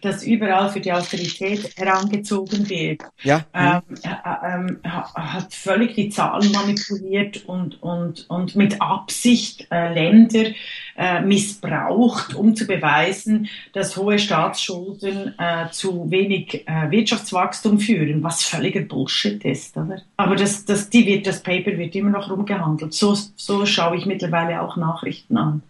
das 0.02 0.24
überall 0.24 0.70
für 0.70 0.82
die 0.82 0.92
Autorität 0.92 1.72
herangezogen 1.78 2.68
wird, 2.70 3.02
Ja. 3.24 3.46
ähm, 3.54 3.82
äh, 4.04 4.73
ähm, 4.84 4.92
ha- 4.92 5.14
hat 5.34 5.54
völlig 5.54 5.96
die 5.96 6.10
Zahlen 6.10 6.52
manipuliert 6.52 7.46
und, 7.46 7.82
und, 7.82 8.30
und 8.30 8.56
mit 8.56 8.82
Absicht 8.82 9.68
äh, 9.72 9.94
Länder 9.94 10.52
äh, 10.96 11.22
missbraucht, 11.22 12.36
um 12.36 12.56
zu 12.56 12.66
beweisen, 12.66 13.50
dass 13.74 13.98
hohe 13.98 14.20
Staatsschulden 14.20 15.34
äh, 15.38 15.70
zu 15.72 16.10
wenig 16.12 16.68
äh, 16.68 16.92
Wirtschaftswachstum 16.92 17.80
führen, 17.80 18.24
was 18.24 18.44
völliger 18.44 18.82
Bullshit 18.82 19.44
ist. 19.46 19.76
Oder? 19.78 20.02
Aber 20.18 20.36
das, 20.36 20.66
das, 20.66 20.90
die 20.90 21.06
wird, 21.06 21.28
das 21.28 21.42
Paper 21.44 21.78
wird 21.78 21.96
immer 21.96 22.12
noch 22.12 22.30
rumgehandelt. 22.30 22.94
So, 22.94 23.18
so 23.36 23.66
schaue 23.66 23.98
ich 23.98 24.06
mittlerweile 24.06 24.62
auch 24.62 24.78
Nachrichten 24.78 25.38
an. 25.38 25.64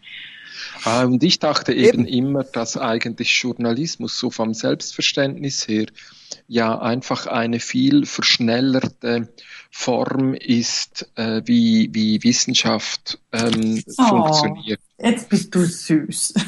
Ah, 0.86 1.04
und 1.06 1.24
ich 1.24 1.39
dachte 1.39 1.74
eben, 1.74 2.06
Eben. 2.06 2.28
immer, 2.28 2.43
dass 2.43 2.78
eigentlich 2.78 3.41
Journalismus 3.41 4.20
so 4.20 4.30
vom 4.30 4.54
Selbstverständnis 4.54 5.68
her 5.68 5.86
ja 6.47 6.79
einfach 6.79 7.27
eine 7.27 7.59
viel 7.59 8.05
verschnellerte 8.05 9.34
Form 9.71 10.34
ist, 10.34 11.09
äh, 11.15 11.41
wie, 11.45 11.89
wie 11.93 12.23
Wissenschaft 12.23 13.19
ähm, 13.31 13.84
Oh. 13.97 14.03
funktioniert. 14.07 14.79
Jetzt 15.04 15.30
bist 15.30 15.54
du 15.54 15.66
süß. 15.66 16.34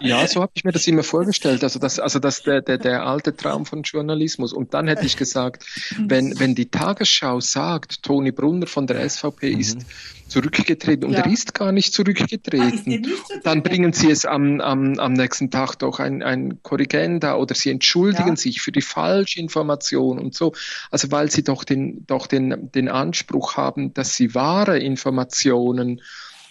Ja, 0.00 0.26
so 0.26 0.42
habe 0.42 0.52
ich 0.54 0.64
mir 0.64 0.72
das 0.72 0.86
immer 0.86 1.02
vorgestellt. 1.02 1.62
Also 1.62 1.78
das, 1.78 1.98
also 1.98 2.18
das 2.18 2.42
der, 2.42 2.62
der, 2.62 2.78
der 2.78 3.06
alte 3.06 3.36
Traum 3.36 3.64
von 3.64 3.82
Journalismus. 3.82 4.52
Und 4.52 4.74
dann 4.74 4.88
hätte 4.88 5.06
ich 5.06 5.16
gesagt, 5.16 5.64
wenn, 6.06 6.38
wenn 6.38 6.54
die 6.54 6.70
Tagesschau 6.70 7.40
sagt, 7.40 8.02
Toni 8.02 8.32
Brunner 8.32 8.66
von 8.66 8.86
der 8.86 9.08
SVP 9.08 9.50
ist 9.52 9.78
zurückgetreten 10.26 11.04
und 11.06 11.12
Ja. 11.12 11.20
er 11.20 11.30
ist 11.30 11.54
gar 11.54 11.70
nicht 11.70 11.88
Ah, 11.88 11.96
zurückgetreten, 11.96 13.00
nicht 13.00 13.26
so 13.28 13.34
dann 13.44 13.62
bringen 13.62 13.92
sie 13.92 14.10
es 14.10 14.24
am, 14.24 14.60
am, 14.60 14.98
am 14.98 15.12
nächsten 15.12 15.50
Tag 15.50 15.76
doch 15.76 16.00
ein, 16.00 16.22
ein 16.22 16.62
Korrigenda 16.62 17.36
oder 17.36 17.54
sie 17.54 17.70
entschuldigen 17.70 18.30
Ja. 18.30 18.36
sich 18.36 18.60
für 18.62 18.72
die 18.72 18.82
Falschinformation 18.82 20.18
und 20.18 20.34
so. 20.34 20.52
Also 20.90 21.10
weil 21.12 21.30
sie 21.30 21.44
doch 21.44 21.62
den, 21.64 22.04
doch 22.06 22.26
den, 22.26 22.70
den 22.72 22.88
Anspruch 22.88 23.56
haben, 23.56 23.92
dass 23.94 24.14
sie 24.16 24.34
wahre 24.34 24.78
Informationen 24.78 26.00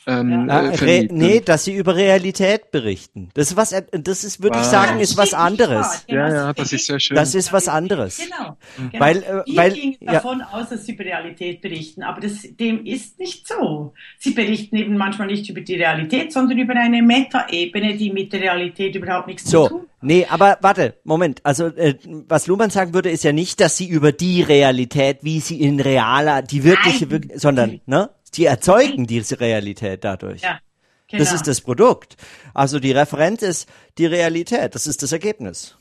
ähm, 0.07 0.47
Ah, 0.49 0.61
äh, 0.69 0.75
Re 0.75 1.07
nee, 1.11 1.39
dass 1.39 1.63
sie 1.65 1.73
über 1.75 1.95
Realität 1.95 2.71
berichten. 2.71 3.29
Das 3.33 3.51
ist 3.51 3.57
was, 3.57 3.73
das 3.91 4.23
ist, 4.23 4.41
würde 4.43 4.57
ich 4.59 4.65
Ah. 4.65 4.69
sagen, 4.69 4.95
Ja, 4.97 5.01
ist 5.03 5.17
was 5.17 5.33
anderes. 5.33 6.05
Ja, 6.07 6.27
ja, 6.29 6.53
das 6.53 6.73
ist 6.73 6.85
sehr 6.87 6.99
schön. 6.99 7.15
Das 7.15 7.35
ist 7.35 7.53
was 7.53 7.67
anderes. 7.67 8.17
Genau. 8.17 8.57
genau. 8.91 8.99
Weil, 9.03 9.17
äh, 9.17 9.43
Wir 9.45 9.55
weil- 9.55 9.71
gingen 9.73 9.95
ja. 10.01 10.13
davon 10.13 10.41
aus, 10.41 10.69
dass 10.69 10.85
sie 10.85 10.93
über 10.93 11.05
Realität 11.05 11.61
berichten, 11.61 12.03
aber 12.03 12.21
das, 12.21 12.41
dem 12.59 12.85
ist 12.85 13.19
nicht 13.19 13.47
so. 13.47 13.93
Sie 14.19 14.31
berichten 14.31 14.75
eben 14.75 14.97
manchmal 14.97 15.27
nicht 15.27 15.49
über 15.49 15.61
die 15.61 15.75
Realität, 15.75 16.33
sondern 16.33 16.57
über 16.57 16.73
eine 16.75 17.01
Metaebene, 17.01 17.95
die 17.97 18.11
mit 18.11 18.33
der 18.33 18.41
Realität 18.41 18.95
überhaupt 18.95 19.27
nichts 19.27 19.45
zu 19.45 19.51
tun 19.51 19.69
So, 19.69 19.79
hat. 19.79 19.85
nee, 20.01 20.25
aber 20.29 20.57
warte, 20.61 20.95
Moment. 21.03 21.39
Also, 21.43 21.67
äh, 21.67 21.95
was 22.27 22.47
Luhmann 22.47 22.69
sagen 22.69 22.93
würde, 22.93 23.09
ist 23.09 23.23
ja 23.23 23.31
nicht, 23.31 23.59
dass 23.59 23.77
sie 23.77 23.87
über 23.87 24.11
die 24.11 24.41
Realität, 24.41 25.19
wie 25.21 25.39
sie 25.39 25.61
in 25.61 25.79
realer, 25.79 26.41
die 26.41 26.63
wirkliche, 26.63 27.05
Nein. 27.07 27.31
sondern, 27.35 27.81
ne? 27.85 28.09
Die 28.35 28.45
erzeugen 28.45 29.07
diese 29.07 29.39
Realität 29.39 30.03
dadurch. 30.03 30.41
Ja, 30.41 30.59
genau. 31.07 31.23
Das 31.23 31.33
ist 31.33 31.47
das 31.47 31.61
Produkt. 31.61 32.17
Also 32.53 32.79
die 32.79 32.91
Referenz 32.91 33.41
ist 33.41 33.69
die 33.97 34.05
Realität. 34.05 34.75
Das 34.75 34.87
ist 34.87 35.03
das 35.03 35.11
Ergebnis. 35.11 35.75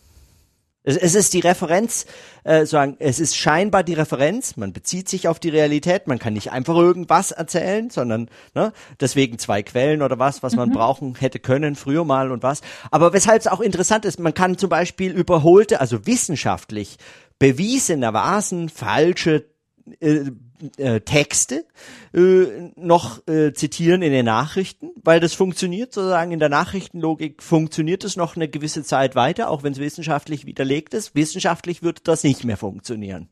Es, 0.84 0.96
es 0.96 1.14
ist 1.14 1.32
die 1.32 1.40
Referenz, 1.40 2.06
äh, 2.44 2.66
sagen, 2.66 2.96
es 2.98 3.20
ist 3.20 3.36
scheinbar 3.36 3.84
die 3.84 3.94
Referenz. 3.94 4.56
Man 4.56 4.72
bezieht 4.72 5.08
sich 5.08 5.28
auf 5.28 5.38
die 5.38 5.48
Realität. 5.48 6.08
Man 6.08 6.18
kann 6.18 6.32
nicht 6.32 6.50
einfach 6.50 6.76
irgendwas 6.76 7.30
erzählen, 7.30 7.88
sondern 7.90 8.28
ne, 8.54 8.72
deswegen 9.00 9.38
zwei 9.38 9.62
Quellen 9.62 10.02
oder 10.02 10.18
was, 10.18 10.42
was 10.42 10.56
man 10.56 10.70
brauchen 10.70 11.14
hätte 11.14 11.38
können 11.38 11.76
früher 11.76 12.04
mal 12.04 12.32
und 12.32 12.42
was. 12.42 12.62
Aber 12.90 13.12
weshalb 13.12 13.40
es 13.40 13.46
auch 13.46 13.60
interessant 13.60 14.04
ist, 14.04 14.18
man 14.18 14.34
kann 14.34 14.58
zum 14.58 14.70
Beispiel 14.70 15.12
überholte, 15.12 15.80
also 15.80 16.06
wissenschaftlich 16.06 16.96
bewiesenermaßen 17.38 18.68
falsche 18.68 19.46
äh, 20.00 20.30
äh, 20.76 21.00
Texte 21.00 21.64
äh, 22.14 22.70
noch 22.76 23.26
äh, 23.26 23.52
zitieren 23.52 24.02
in 24.02 24.12
den 24.12 24.26
Nachrichten, 24.26 24.90
weil 25.02 25.20
das 25.20 25.34
funktioniert 25.34 25.92
sozusagen 25.92 26.32
in 26.32 26.38
der 26.38 26.48
Nachrichtenlogik 26.48 27.42
funktioniert 27.42 28.04
es 28.04 28.16
noch 28.16 28.36
eine 28.36 28.48
gewisse 28.48 28.82
Zeit 28.82 29.14
weiter, 29.14 29.50
auch 29.50 29.62
wenn 29.62 29.72
es 29.72 29.78
wissenschaftlich 29.78 30.46
widerlegt 30.46 30.94
ist. 30.94 31.14
Wissenschaftlich 31.14 31.82
wird 31.82 32.08
das 32.08 32.24
nicht 32.24 32.44
mehr 32.44 32.56
funktionieren. 32.56 33.28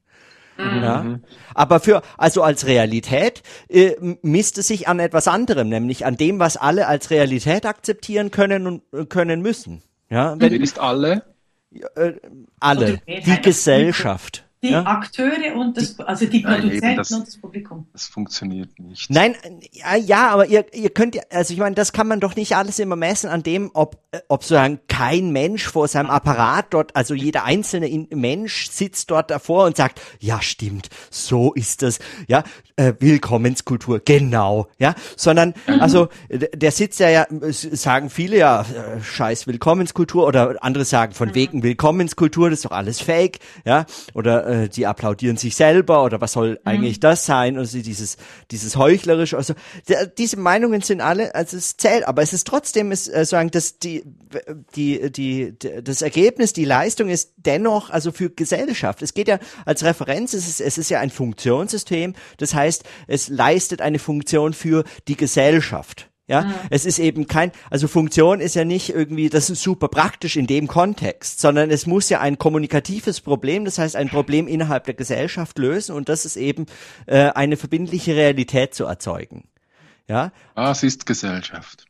Ja. 0.59 1.21
Aber 1.55 1.81
für, 1.81 2.03
also 2.19 2.43
als 2.43 2.67
Realität, 2.67 3.43
äh, 3.69 3.95
misst 4.23 4.59
es 4.59 4.69
sich 4.69 4.89
an 4.89 5.01
etwas 5.01 5.27
anderem, 5.27 5.69
nämlich 5.69 6.05
an 6.05 6.17
dem, 6.17 6.39
was 6.39 6.57
alle 6.57 6.87
als 6.87 7.11
Realität 7.11 7.65
akzeptieren 7.65 8.31
können 8.31 8.67
und 8.67 8.83
äh, 8.93 9.07
können 9.07 9.41
müssen. 9.41 9.83
Ja, 10.11 10.35
Wer 10.39 10.51
wenn 10.51 10.63
ist 10.63 10.79
alle? 10.79 11.23
alle, 12.59 13.01
Oder 13.07 13.21
die. 13.21 13.41
Gesellschaft. 13.43 14.45
Die 14.63 14.73
ja? 14.73 14.85
Akteure 14.85 15.55
und 15.57 15.79
das, 15.79 15.99
also 16.01 16.27
die 16.27 16.43
Nein, 16.43 16.57
eben, 16.57 16.63
Produzenten 16.69 16.97
das- 16.97 17.11
und 17.13 17.27
das 17.27 17.37
Publikum. 17.39 17.87
Das 17.95 18.05
funktioniert 18.05 18.79
nicht. 18.79 19.09
Nein, 19.09 19.35
ja, 19.73 19.97
ja, 19.97 20.29
aber 20.29 20.45
ihr, 20.47 20.67
ihr 20.75 20.91
könnt 20.91 21.15
ja, 21.15 21.23
also 21.31 21.55
ich 21.55 21.61
meine, 21.61 21.75
das 21.75 21.95
kann 21.95 22.07
man 22.07 22.21
doch 22.21 22.37
nicht 22.37 22.55
alles 22.57 22.79
immer 22.79 22.95
messen 22.95 23.31
an 23.31 23.43
dem, 23.43 23.71
ob, 23.73 23.97
äh, 24.11 24.19
ob 24.29 24.43
sozusagen 24.43 24.81
kein 24.87 25.31
Mensch 25.33 25.67
vor 25.67 25.89
seinem 25.89 26.11
Apparat 26.11 26.67
dort, 26.75 26.95
also 26.95 27.15
jeder 27.15 27.45
einzelne 27.45 27.89
in, 27.89 28.07
Mensch 28.15 28.69
sitzt 28.71 29.11
dort 29.11 29.31
davor 29.31 29.65
und 29.65 29.79
sagt, 29.79 29.99
ja, 30.19 30.43
stimmt, 30.43 30.91
so 31.11 31.55
ist 31.55 31.81
das, 31.81 31.99
ja, 32.29 32.45
äh, 32.77 32.93
Willkommenskultur, 32.99 34.01
genau, 34.05 34.67
ja, 34.79 34.95
sondern, 35.17 35.55
also, 35.67 36.09
d- 36.29 36.51
der 36.55 36.71
sitzt 36.73 37.01
ja, 37.01 37.09
ja, 37.09 37.27
sagen 37.31 38.11
viele 38.11 38.37
ja, 38.37 38.61
äh, 38.61 39.01
scheiß 39.03 39.47
Willkommenskultur 39.47 40.27
oder 40.27 40.63
andere 40.63 40.85
sagen 40.85 41.15
von 41.15 41.35
wegen 41.35 41.63
Willkommenskultur, 41.63 42.51
das 42.51 42.59
ist 42.59 42.65
doch 42.67 42.73
alles 42.73 43.01
Fake, 43.01 43.39
ja, 43.65 43.87
oder 44.13 44.50
äh, 44.51 44.69
die 44.69 44.87
applaudieren 44.87 45.37
sich 45.37 45.55
selber 45.57 46.05
oder 46.05 46.21
was 46.21 46.33
soll 46.33 46.59
eigentlich 46.65 47.01
das 47.01 47.25
sein, 47.25 47.57
also 47.57 47.79
dieses, 47.79 48.17
dieses 48.51 48.77
heuchlerisch, 48.77 49.35
also 49.35 49.55
diese 50.19 50.37
Meinungen 50.37 50.83
sind 50.83 51.01
alle, 51.01 51.35
also 51.35 51.57
es 51.57 51.77
zählt, 51.77 52.07
aber 52.07 52.23
es 52.23 52.33
ist 52.33 52.47
trotzdem, 52.47 52.93
ist, 52.93 53.09
äh, 53.09 53.25
sagen, 53.25 53.51
dass 53.51 53.79
die, 53.79 54.03
die, 54.77 55.11
die, 55.11 55.53
d- 55.59 55.83
das 55.83 56.03
Ergebnis, 56.03 56.53
die 56.53 56.65
Leistung 56.65 57.09
ist 57.09 57.33
dennoch, 57.37 57.91
also 57.91 58.13
für 58.13 58.29
Gesellschaft. 58.31 59.03
Es 59.03 59.15
geht 59.15 59.29
ja 59.29 59.39
als 59.65 59.85
Referenz, 59.85 60.35
es 60.35 60.49
ist, 60.49 60.61
es 60.61 60.77
ist 60.77 60.91
ja 60.91 61.01
ein 61.01 61.11
Funktionssystem, 61.11 62.15
das 62.37 62.55
heißt, 62.55 62.85
es 63.07 63.29
leistet 63.29 63.81
eine 63.81 63.99
Funktion 63.99 64.53
für 64.53 64.85
die 65.09 65.17
Gesellschaft. 65.17 66.10
Ja, 66.31 66.43
mhm. 66.43 66.55
es 66.71 66.87
ist 66.87 67.01
eben 67.01 67.27
kein, 67.27 67.51
also 67.71 67.89
Funktion 67.89 68.39
ist 68.39 68.55
ja 68.55 68.65
nicht 68.65 68.91
irgendwie, 68.91 69.31
das 69.31 69.51
ist 69.51 69.65
super 69.65 69.89
praktisch 69.89 70.37
in 70.37 70.47
dem 70.47 70.69
Kontext, 70.69 71.41
sondern 71.41 71.73
es 71.73 71.89
muss 71.89 72.09
ja 72.09 72.21
ein 72.21 72.39
kommunikatives 72.39 73.21
Problem, 73.21 73.65
das 73.65 73.79
heißt 73.79 73.97
ein 73.97 74.09
Problem 74.09 74.47
innerhalb 74.47 74.85
der 74.85 74.95
Gesellschaft 74.95 75.59
lösen 75.59 75.97
und 75.97 76.09
das 76.09 76.25
ist 76.25 76.37
eben 76.37 76.67
äh, 77.07 77.31
eine 77.31 77.57
verbindliche 77.57 78.15
Realität 78.15 78.77
zu 78.77 78.85
erzeugen. 78.85 79.49
Ja. 80.07 80.31
Was 80.55 80.85
ist 80.85 81.05
Gesellschaft? 81.05 81.87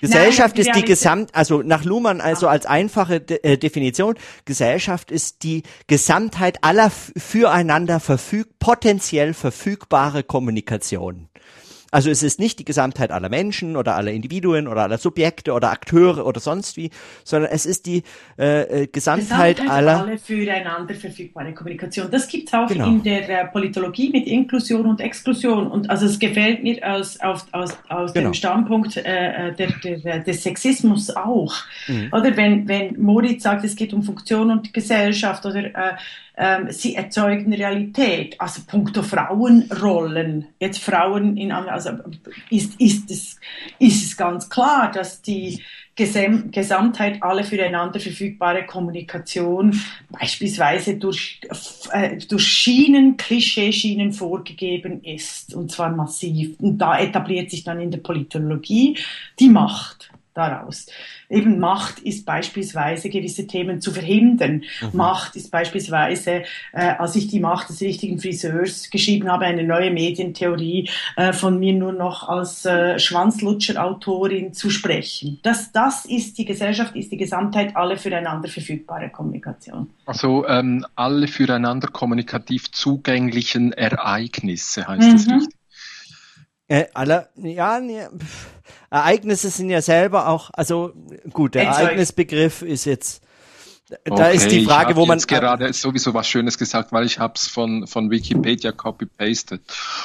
Gesellschaft 0.00 0.56
Nein, 0.56 0.66
ist 0.66 0.74
die 0.74 0.84
Gesamt, 0.84 1.32
also 1.36 1.62
nach 1.62 1.84
Luhmann 1.84 2.20
also 2.20 2.48
als 2.48 2.66
einfache 2.66 3.20
De 3.20 3.38
äh, 3.44 3.56
Definition, 3.56 4.16
Gesellschaft 4.46 5.12
ist 5.12 5.44
die 5.44 5.62
Gesamtheit 5.86 6.58
aller 6.62 6.90
füreinander 6.90 8.00
verfüg 8.00 8.58
potenziell 8.58 9.32
verfügbare 9.32 10.24
Kommunikation. 10.24 11.28
Also 11.90 12.10
es 12.10 12.22
ist 12.22 12.40
nicht 12.40 12.58
die 12.58 12.64
Gesamtheit 12.64 13.10
aller 13.10 13.28
Menschen 13.28 13.76
oder 13.76 13.96
aller 13.96 14.12
Individuen 14.12 14.68
oder 14.68 14.82
aller 14.82 14.98
Subjekte 14.98 15.52
oder 15.52 15.70
Akteure 15.70 16.26
oder 16.26 16.40
sonst 16.40 16.76
wie, 16.76 16.90
sondern 17.24 17.50
es 17.52 17.66
ist 17.66 17.86
die 17.86 18.02
äh, 18.38 18.82
äh 18.82 18.86
Gesamtheit, 18.86 19.56
Gesamtheit 19.56 19.70
aller 19.70 20.00
alle 20.00 20.18
füreinander 20.18 20.94
verfügbare 20.94 21.52
Kommunikation. 21.54 22.10
Das 22.10 22.28
gibt's 22.28 22.52
auch 22.52 22.68
genau. 22.68 22.86
in 22.86 23.02
der 23.02 23.28
äh, 23.28 23.46
Politologie 23.46 24.10
mit 24.10 24.26
Inklusion 24.26 24.86
und 24.86 25.00
Exklusion. 25.00 25.66
Und 25.66 25.90
also 25.90 26.06
es 26.06 26.18
gefällt 26.18 26.62
mir 26.62 26.78
aus, 26.82 27.20
aus, 27.20 27.46
aus, 27.52 27.76
aus 27.88 28.12
genau. 28.12 28.30
dem 28.30 28.34
Standpunkt 28.34 28.96
äh, 28.96 29.48
äh 29.48 29.54
der, 29.54 29.98
der, 29.98 30.18
des 30.20 30.42
Sexismus 30.42 31.14
auch. 31.14 31.54
Mhm. 31.86 32.08
Oder 32.12 32.36
wenn, 32.36 32.68
wenn 32.68 33.00
Moritz 33.00 33.42
sagt, 33.42 33.64
es 33.64 33.76
geht 33.76 33.92
um 33.92 34.02
Funktion 34.02 34.50
und 34.50 34.72
Gesellschaft 34.72 35.46
oder 35.46 35.64
äh, 35.64 35.96
ähm, 36.36 36.70
sie 36.70 36.94
erzeugen 36.94 37.52
Realität. 37.52 38.40
Also 38.40 38.62
puncto 38.66 39.02
Frauenrollen, 39.02 40.48
jetzt 40.60 40.82
Frauen 40.82 41.36
in, 41.36 41.50
also 41.52 41.90
ist, 42.50 42.80
ist, 42.80 43.10
es, 43.10 43.40
ist 43.78 44.04
es 44.04 44.16
ganz 44.16 44.48
klar, 44.48 44.90
dass 44.92 45.22
die 45.22 45.62
Gesam 45.94 46.50
Gesamtheit 46.50 47.22
alle 47.22 47.42
füreinander 47.42 47.98
verfügbare 47.98 48.66
Kommunikation 48.66 49.80
beispielsweise 50.10 50.98
durch, 50.98 51.40
äh, 51.90 52.18
durch 52.18 52.44
Schienen, 52.44 53.16
Klischeeschienen 53.16 54.12
vorgegeben 54.12 55.02
ist, 55.02 55.54
und 55.54 55.72
zwar 55.72 55.88
massiv. 55.88 56.54
Und 56.60 56.76
da 56.76 56.98
etabliert 56.98 57.50
sich 57.50 57.64
dann 57.64 57.80
in 57.80 57.90
der 57.90 57.98
Politologie 57.98 58.98
die 59.40 59.48
Macht 59.48 60.10
daraus. 60.36 60.86
Eben 61.28 61.58
Macht 61.58 61.98
ist 62.00 62.24
beispielsweise 62.26 63.08
gewisse 63.08 63.46
Themen 63.46 63.80
zu 63.80 63.90
verhindern. 63.92 64.62
Mhm. 64.80 64.90
Macht 64.92 65.36
ist 65.36 65.50
beispielsweise, 65.50 66.44
äh, 66.72 66.94
als 66.98 67.16
ich 67.16 67.28
die 67.28 67.40
Macht 67.40 67.68
des 67.68 67.80
richtigen 67.80 68.18
Friseurs 68.18 68.90
geschrieben 68.90 69.30
habe, 69.30 69.46
eine 69.46 69.64
neue 69.64 69.90
Medientheorie 69.90 70.88
äh, 71.16 71.32
von 71.32 71.58
mir 71.58 71.72
nur 71.72 71.92
noch 71.92 72.28
als 72.28 72.64
äh, 72.64 72.98
Schwanzlutscher-Autorin 72.98 74.52
zu 74.52 74.70
sprechen. 74.70 75.38
Das, 75.42 75.72
das 75.72 76.04
ist 76.04 76.38
die 76.38 76.44
Gesellschaft, 76.44 76.94
ist 76.94 77.10
die 77.12 77.16
Gesamtheit 77.16 77.74
alle 77.76 77.96
füreinander 77.96 78.48
verfügbare 78.48 79.10
Kommunikation. 79.10 79.90
Also 80.04 80.46
ähm, 80.46 80.84
alle 80.94 81.28
füreinander 81.28 81.88
kommunikativ 81.88 82.70
zugänglichen 82.70 83.72
Ereignisse 83.72 84.86
heißt 84.86 85.08
mhm. 85.08 85.12
das 85.12 85.26
richtig? 85.28 85.55
Äh, 86.68 86.86
alle, 86.94 87.28
ja, 87.36 87.78
ne, 87.80 88.08
Ereignisse 88.90 89.50
sind 89.50 89.70
ja 89.70 89.80
selber 89.80 90.28
auch, 90.28 90.50
also 90.52 90.92
gut, 91.32 91.54
der 91.54 91.64
Ereignisbegriff 91.64 92.62
ist 92.62 92.86
jetzt, 92.86 93.22
da 93.88 93.96
okay, 94.10 94.34
ist 94.34 94.50
die 94.50 94.64
Frage, 94.64 94.96
wo 94.96 95.06
man 95.06 95.18
jetzt 95.18 95.28
gerade 95.28 95.72
sowieso 95.72 96.12
was 96.12 96.28
Schönes 96.28 96.58
gesagt, 96.58 96.90
weil 96.90 97.06
ich 97.06 97.20
hab's 97.20 97.46
von 97.46 97.86
von 97.86 98.10
Wikipedia 98.10 98.72
copy 98.72 99.06
pasted 99.06 99.60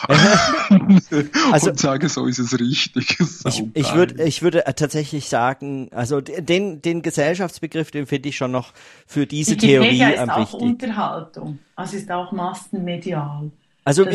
also, 1.52 1.72
und 1.72 1.80
sage, 1.80 2.08
so 2.08 2.28
ist 2.28 2.38
es 2.38 2.60
richtig. 2.60 3.18
ich, 3.48 3.64
ich 3.74 3.96
würde 3.96 4.24
ich 4.24 4.44
würde 4.44 4.64
tatsächlich 4.76 5.30
sagen, 5.30 5.90
also 5.94 6.22
den 6.22 6.84
den 6.84 7.02
Gesellschaftsbegriff, 7.02 7.90
den 7.90 8.06
finde 8.06 8.30
ich 8.30 8.38
schon 8.38 8.52
noch 8.52 8.72
für 9.08 9.26
diese 9.26 9.54
Wikipedia 9.54 10.10
Theorie 10.10 10.18
am 10.20 10.30
wichtig. 10.30 10.44
ist 10.44 10.54
auch 10.54 10.62
Unterhaltung, 10.62 11.60
also 11.76 11.98
ist 11.98 12.12
auch 12.12 12.32
massenmedial. 12.32 13.50
Also, 13.84 14.06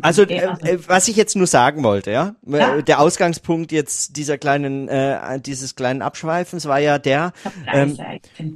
also, 0.00 0.22
äh, 0.22 0.36
äh, 0.62 0.78
was 0.86 1.08
ich 1.08 1.16
jetzt 1.16 1.34
nur 1.34 1.48
sagen 1.48 1.82
wollte, 1.82 2.12
ja, 2.12 2.36
ja. 2.46 2.82
der 2.82 3.00
Ausgangspunkt 3.00 3.72
jetzt 3.72 4.16
dieser 4.16 4.38
kleinen, 4.38 4.88
äh, 4.88 5.40
dieses 5.40 5.74
kleinen 5.74 6.02
Abschweifens 6.02 6.66
war 6.66 6.78
ja 6.78 6.98
der, 6.98 7.32
ähm, 7.72 7.98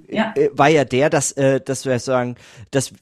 ja. 0.08 0.32
Äh, 0.36 0.50
war 0.52 0.68
ja 0.68 0.84
der, 0.84 1.10
dass, 1.10 1.32
äh, 1.32 1.60
dass 1.60 1.84
wir 1.84 1.98
sagen, 1.98 2.36
dass 2.70 2.92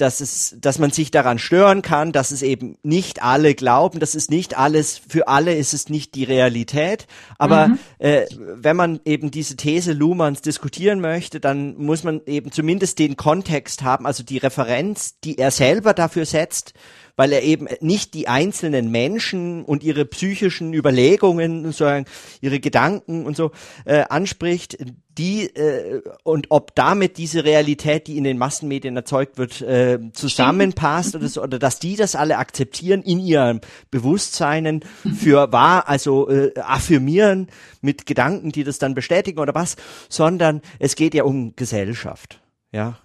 dass 0.00 0.20
es, 0.20 0.56
dass 0.60 0.78
man 0.78 0.90
sich 0.90 1.10
daran 1.10 1.38
stören 1.38 1.82
kann, 1.82 2.12
dass 2.12 2.30
es 2.30 2.42
eben 2.42 2.78
nicht 2.82 3.22
alle 3.22 3.54
glauben, 3.54 4.00
das 4.00 4.14
ist 4.14 4.30
nicht 4.30 4.56
alles, 4.56 5.00
für 5.08 5.28
alle 5.28 5.54
ist 5.54 5.74
es 5.74 5.88
nicht 5.88 6.14
die 6.14 6.24
Realität. 6.24 7.06
Aber 7.38 7.68
mhm. 7.68 7.78
äh, 7.98 8.26
wenn 8.32 8.76
man 8.76 9.00
eben 9.04 9.30
diese 9.30 9.56
These 9.56 9.92
Luhmanns 9.92 10.40
diskutieren 10.40 11.00
möchte, 11.00 11.40
dann 11.40 11.76
muss 11.76 12.04
man 12.04 12.20
eben 12.26 12.52
zumindest 12.52 12.98
den 12.98 13.16
Kontext 13.16 13.82
haben, 13.82 14.06
also 14.06 14.22
die 14.22 14.38
Referenz, 14.38 15.18
die 15.20 15.38
er 15.38 15.50
selber 15.50 15.94
dafür 15.94 16.26
setzt, 16.26 16.74
weil 17.18 17.32
er 17.32 17.42
eben 17.42 17.66
nicht 17.80 18.14
die 18.14 18.28
einzelnen 18.28 18.92
Menschen 18.92 19.64
und 19.64 19.82
ihre 19.82 20.04
psychischen 20.04 20.72
Überlegungen, 20.72 21.64
sozusagen 21.64 22.06
ihre 22.40 22.60
Gedanken 22.60 23.26
und 23.26 23.36
so 23.36 23.50
äh, 23.84 24.04
anspricht, 24.08 24.78
die 25.18 25.46
äh, 25.46 26.00
und 26.22 26.46
ob 26.50 26.76
damit 26.76 27.18
diese 27.18 27.42
Realität, 27.42 28.06
die 28.06 28.16
in 28.16 28.22
den 28.22 28.38
Massenmedien 28.38 28.96
erzeugt 28.96 29.36
wird, 29.36 29.60
äh, 29.62 29.98
zusammenpasst 30.12 31.16
oder, 31.16 31.26
so, 31.26 31.42
oder 31.42 31.58
dass 31.58 31.80
die 31.80 31.96
das 31.96 32.14
alle 32.14 32.38
akzeptieren 32.38 33.02
in 33.02 33.18
ihrem 33.18 33.60
Bewusstseinen 33.90 34.84
für 35.18 35.50
wahr, 35.50 35.88
also 35.88 36.30
äh, 36.30 36.52
affirmieren 36.60 37.48
mit 37.80 38.06
Gedanken, 38.06 38.52
die 38.52 38.62
das 38.62 38.78
dann 38.78 38.94
bestätigen 38.94 39.40
oder 39.40 39.56
was, 39.56 39.74
sondern 40.08 40.62
es 40.78 40.94
geht 40.94 41.14
ja 41.14 41.24
um 41.24 41.56
Gesellschaft, 41.56 42.40
ja. 42.70 42.96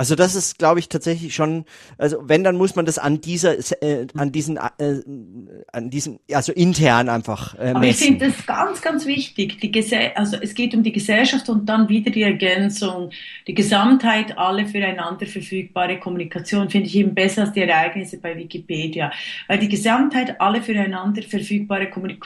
Also 0.00 0.14
das 0.14 0.36
ist, 0.36 0.60
glaube 0.60 0.78
ich, 0.78 0.88
tatsächlich 0.88 1.34
schon, 1.34 1.64
also 1.98 2.18
wenn, 2.22 2.44
dann 2.44 2.54
muss 2.54 2.76
man 2.76 2.86
das 2.86 2.98
an 2.98 3.20
dieser, 3.20 3.56
äh, 3.82 4.06
an 4.14 4.30
diesen, 4.30 4.56
äh, 4.56 5.02
an 5.72 5.90
diesen, 5.90 6.20
also 6.32 6.52
intern 6.52 7.08
einfach 7.08 7.54
äh, 7.54 7.58
messen. 7.58 7.76
Aber 7.76 7.86
ich 7.86 7.96
finde 7.96 8.26
das 8.26 8.46
ganz, 8.46 8.80
ganz 8.80 9.06
wichtig. 9.06 9.60
Die 9.60 9.72
Gese 9.72 10.16
also 10.16 10.36
es 10.40 10.54
geht 10.54 10.72
um 10.76 10.84
die 10.84 10.92
Gesellschaft 10.92 11.48
und 11.48 11.68
dann 11.68 11.88
wieder 11.88 12.12
die 12.12 12.22
Ergänzung, 12.22 13.10
die 13.48 13.54
Gesamtheit, 13.54 14.38
alle 14.38 14.66
füreinander 14.66 15.26
verfügbare 15.26 15.98
Kommunikation 15.98 16.70
finde 16.70 16.86
ich 16.86 16.94
eben 16.94 17.12
besser 17.12 17.42
als 17.42 17.52
die 17.54 17.62
Ereignisse 17.62 18.18
bei 18.18 18.36
Wikipedia. 18.36 19.10
Weil 19.48 19.58
die 19.58 19.68
Gesamtheit, 19.68 20.40
alle 20.40 20.62
füreinander 20.62 21.22
verfügbare 21.22 21.90
Kommunik 21.90 22.24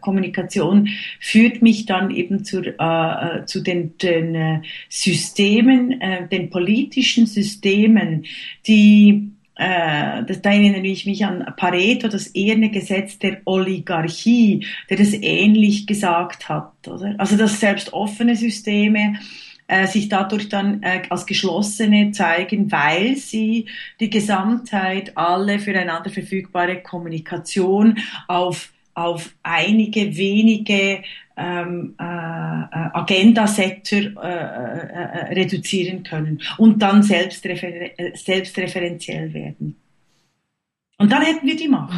Kommunikation 0.00 0.88
führt 1.18 1.62
mich 1.62 1.84
dann 1.84 2.12
eben 2.12 2.44
zur, 2.44 2.64
äh, 2.64 3.40
äh 3.40 3.44
zu 3.46 3.60
den, 3.60 3.98
den 3.98 4.36
äh, 4.36 4.60
Systemen, 4.88 6.00
äh, 6.00 6.28
den 6.28 6.50
politischen 6.50 7.07
politischen 7.08 7.26
Systemen, 7.26 8.26
die 8.66 9.32
äh, 9.56 10.22
das, 10.24 10.42
da 10.42 10.50
erinnere 10.52 10.86
ich 10.86 11.06
mich 11.06 11.24
an 11.24 11.44
Pareto, 11.56 12.08
das 12.08 12.28
eherne 12.28 12.70
Gesetz 12.70 13.18
der 13.18 13.38
Oligarchie, 13.44 14.66
der 14.88 14.98
das 14.98 15.14
ähnlich 15.14 15.86
gesagt 15.86 16.48
hat. 16.48 16.72
Oder? 16.86 17.14
Also 17.18 17.36
dass 17.36 17.58
selbst 17.58 17.92
offene 17.92 18.36
Systeme 18.36 19.14
äh, 19.66 19.86
sich 19.86 20.08
dadurch 20.08 20.48
dann 20.48 20.82
äh, 20.82 21.02
als 21.10 21.26
geschlossene 21.26 22.12
zeigen, 22.12 22.70
weil 22.70 23.16
sie 23.16 23.66
die 23.98 24.10
Gesamtheit, 24.10 25.16
alle 25.16 25.58
füreinander 25.58 26.10
verfügbare 26.10 26.80
Kommunikation 26.80 27.98
auf 28.28 28.70
auf 28.98 29.32
einige 29.44 30.16
wenige 30.16 31.04
ähm, 31.36 31.94
äh, 32.00 32.02
äh 32.02 32.90
Agenda-Setter 32.94 33.96
äh, 33.96 34.02
äh, 34.02 35.30
äh, 35.30 35.34
reduzieren 35.34 36.02
können 36.02 36.42
und 36.58 36.82
dann 36.82 37.04
selbstrefer 37.04 37.68
selbstreferenziell 38.14 39.32
werden. 39.32 39.76
Und 40.98 41.12
dann 41.12 41.22
hätten 41.22 41.46
wir 41.46 41.54
die 41.54 41.68
Macht. 41.68 41.92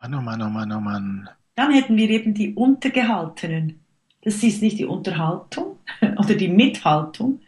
Mann, 0.00 0.14
oh 0.14 0.22
Mann, 0.22 0.42
oh 0.42 0.48
Mann, 0.48 0.72
oh 0.72 0.80
Mann. 0.80 1.28
Dann 1.54 1.72
hätten 1.72 1.96
wir 1.98 2.08
eben 2.08 2.32
die 2.32 2.54
Untergehaltenen. 2.54 3.80
Das 4.22 4.42
ist 4.42 4.62
nicht 4.62 4.78
die 4.78 4.86
Unterhaltung 4.86 5.78
oder 6.00 6.34
die 6.34 6.48
Mithaltung, 6.48 7.40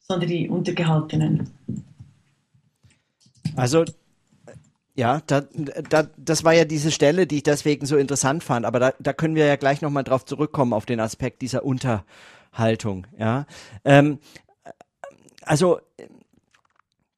sondern 0.00 0.28
die 0.28 0.48
Untergehaltenen. 0.48 1.50
Also 3.56 3.84
ja, 4.98 5.22
da, 5.28 5.42
da, 5.88 6.08
das 6.16 6.42
war 6.42 6.54
ja 6.54 6.64
diese 6.64 6.90
Stelle, 6.90 7.28
die 7.28 7.36
ich 7.36 7.42
deswegen 7.44 7.86
so 7.86 7.96
interessant 7.96 8.42
fand. 8.42 8.66
Aber 8.66 8.80
da, 8.80 8.94
da 8.98 9.12
können 9.12 9.36
wir 9.36 9.46
ja 9.46 9.54
gleich 9.54 9.80
nochmal 9.80 10.02
drauf 10.02 10.24
zurückkommen, 10.24 10.72
auf 10.72 10.86
den 10.86 10.98
Aspekt 10.98 11.40
dieser 11.40 11.64
Unterhaltung. 11.64 13.06
Ja, 13.16 13.46
ähm, 13.84 14.18
also 15.42 15.78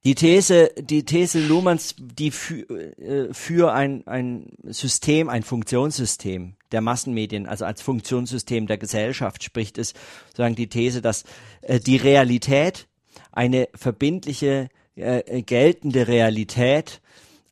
die 0.05 0.14
These, 0.14 0.72
die 0.78 1.07
These 1.07 1.41
Luhmanns, 1.41 1.95
die 1.99 2.31
für, 2.33 2.68
äh, 2.99 3.33
für 3.33 3.72
ein, 3.72 4.07
ein 4.07 4.51
System, 4.64 5.31
ein 5.31 5.43
Funktionssystem 5.43 6.57
der 6.72 6.83
Massenmedien, 6.83 7.47
also 7.47 7.64
als 7.64 7.81
Funktionssystem 7.81 8.66
der 8.66 8.76
Gesellschaft 8.76 9.43
spricht, 9.43 9.78
ist 9.78 9.97
sozusagen 10.28 10.55
die 10.55 10.68
These, 10.68 11.01
dass 11.01 11.24
äh, 11.62 11.81
die 11.81 11.97
Realität 11.97 12.89
eine 13.33 13.70
verbindliche, 13.74 14.68
äh, 14.97 15.41
geltende 15.41 16.09
Realität 16.09 17.01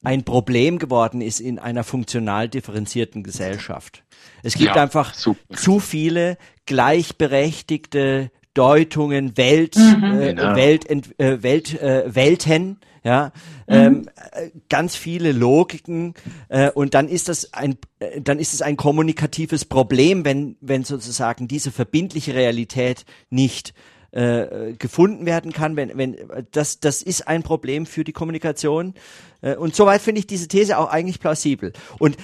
ein 0.08 0.24
Problem 0.24 0.78
geworden 0.78 1.20
ist 1.20 1.38
in 1.38 1.58
einer 1.58 1.84
funktional 1.84 2.48
differenzierten 2.48 3.22
Gesellschaft. 3.22 4.04
Es 4.42 4.54
gibt 4.54 4.74
Ja, 4.74 4.82
einfach 4.82 5.12
super. 5.12 5.54
zu 5.54 5.80
viele 5.80 6.38
gleichberechtigte 6.64 8.30
Deutungen, 8.54 9.36
Welt, 9.36 9.76
Mhm. 9.76 10.04
äh, 10.04 10.34
Genau. 10.34 10.56
Welt, 10.56 10.88
äh, 10.88 11.42
Welt, 11.42 11.80
äh, 11.80 12.14
Welten, 12.14 12.78
ja, 13.04 13.32
ähm, 13.68 14.08
äh, 14.32 14.48
ganz 14.70 14.96
viele 14.96 15.32
Logiken 15.32 16.14
äh, 16.48 16.70
und 16.70 16.94
dann 16.94 17.08
ist 17.08 17.28
das 17.28 17.52
ein, 17.52 17.76
äh, 18.00 18.20
dann 18.22 18.38
ist 18.38 18.54
es 18.54 18.62
ein 18.62 18.76
kommunikatives 18.78 19.66
Problem, 19.66 20.24
wenn 20.24 20.56
wenn 20.62 20.84
sozusagen 20.84 21.48
diese 21.48 21.70
verbindliche 21.70 22.34
Realität 22.34 23.04
nicht 23.28 23.74
äh, 24.18 24.74
gefunden 24.76 25.26
werden 25.26 25.52
kann, 25.52 25.76
wenn, 25.76 25.96
wenn 25.96 26.16
das, 26.50 26.80
das 26.80 27.02
ist 27.02 27.28
ein 27.28 27.44
Problem 27.44 27.86
für 27.86 28.02
die 28.02 28.12
Kommunikation. 28.12 28.94
Äh, 29.42 29.54
Und 29.54 29.76
soweit 29.76 30.00
finde 30.00 30.18
ich 30.18 30.26
diese 30.26 30.48
These 30.48 30.76
auch 30.76 30.88
eigentlich 30.88 31.20
plausibel. 31.20 31.72
Und, 32.00 32.16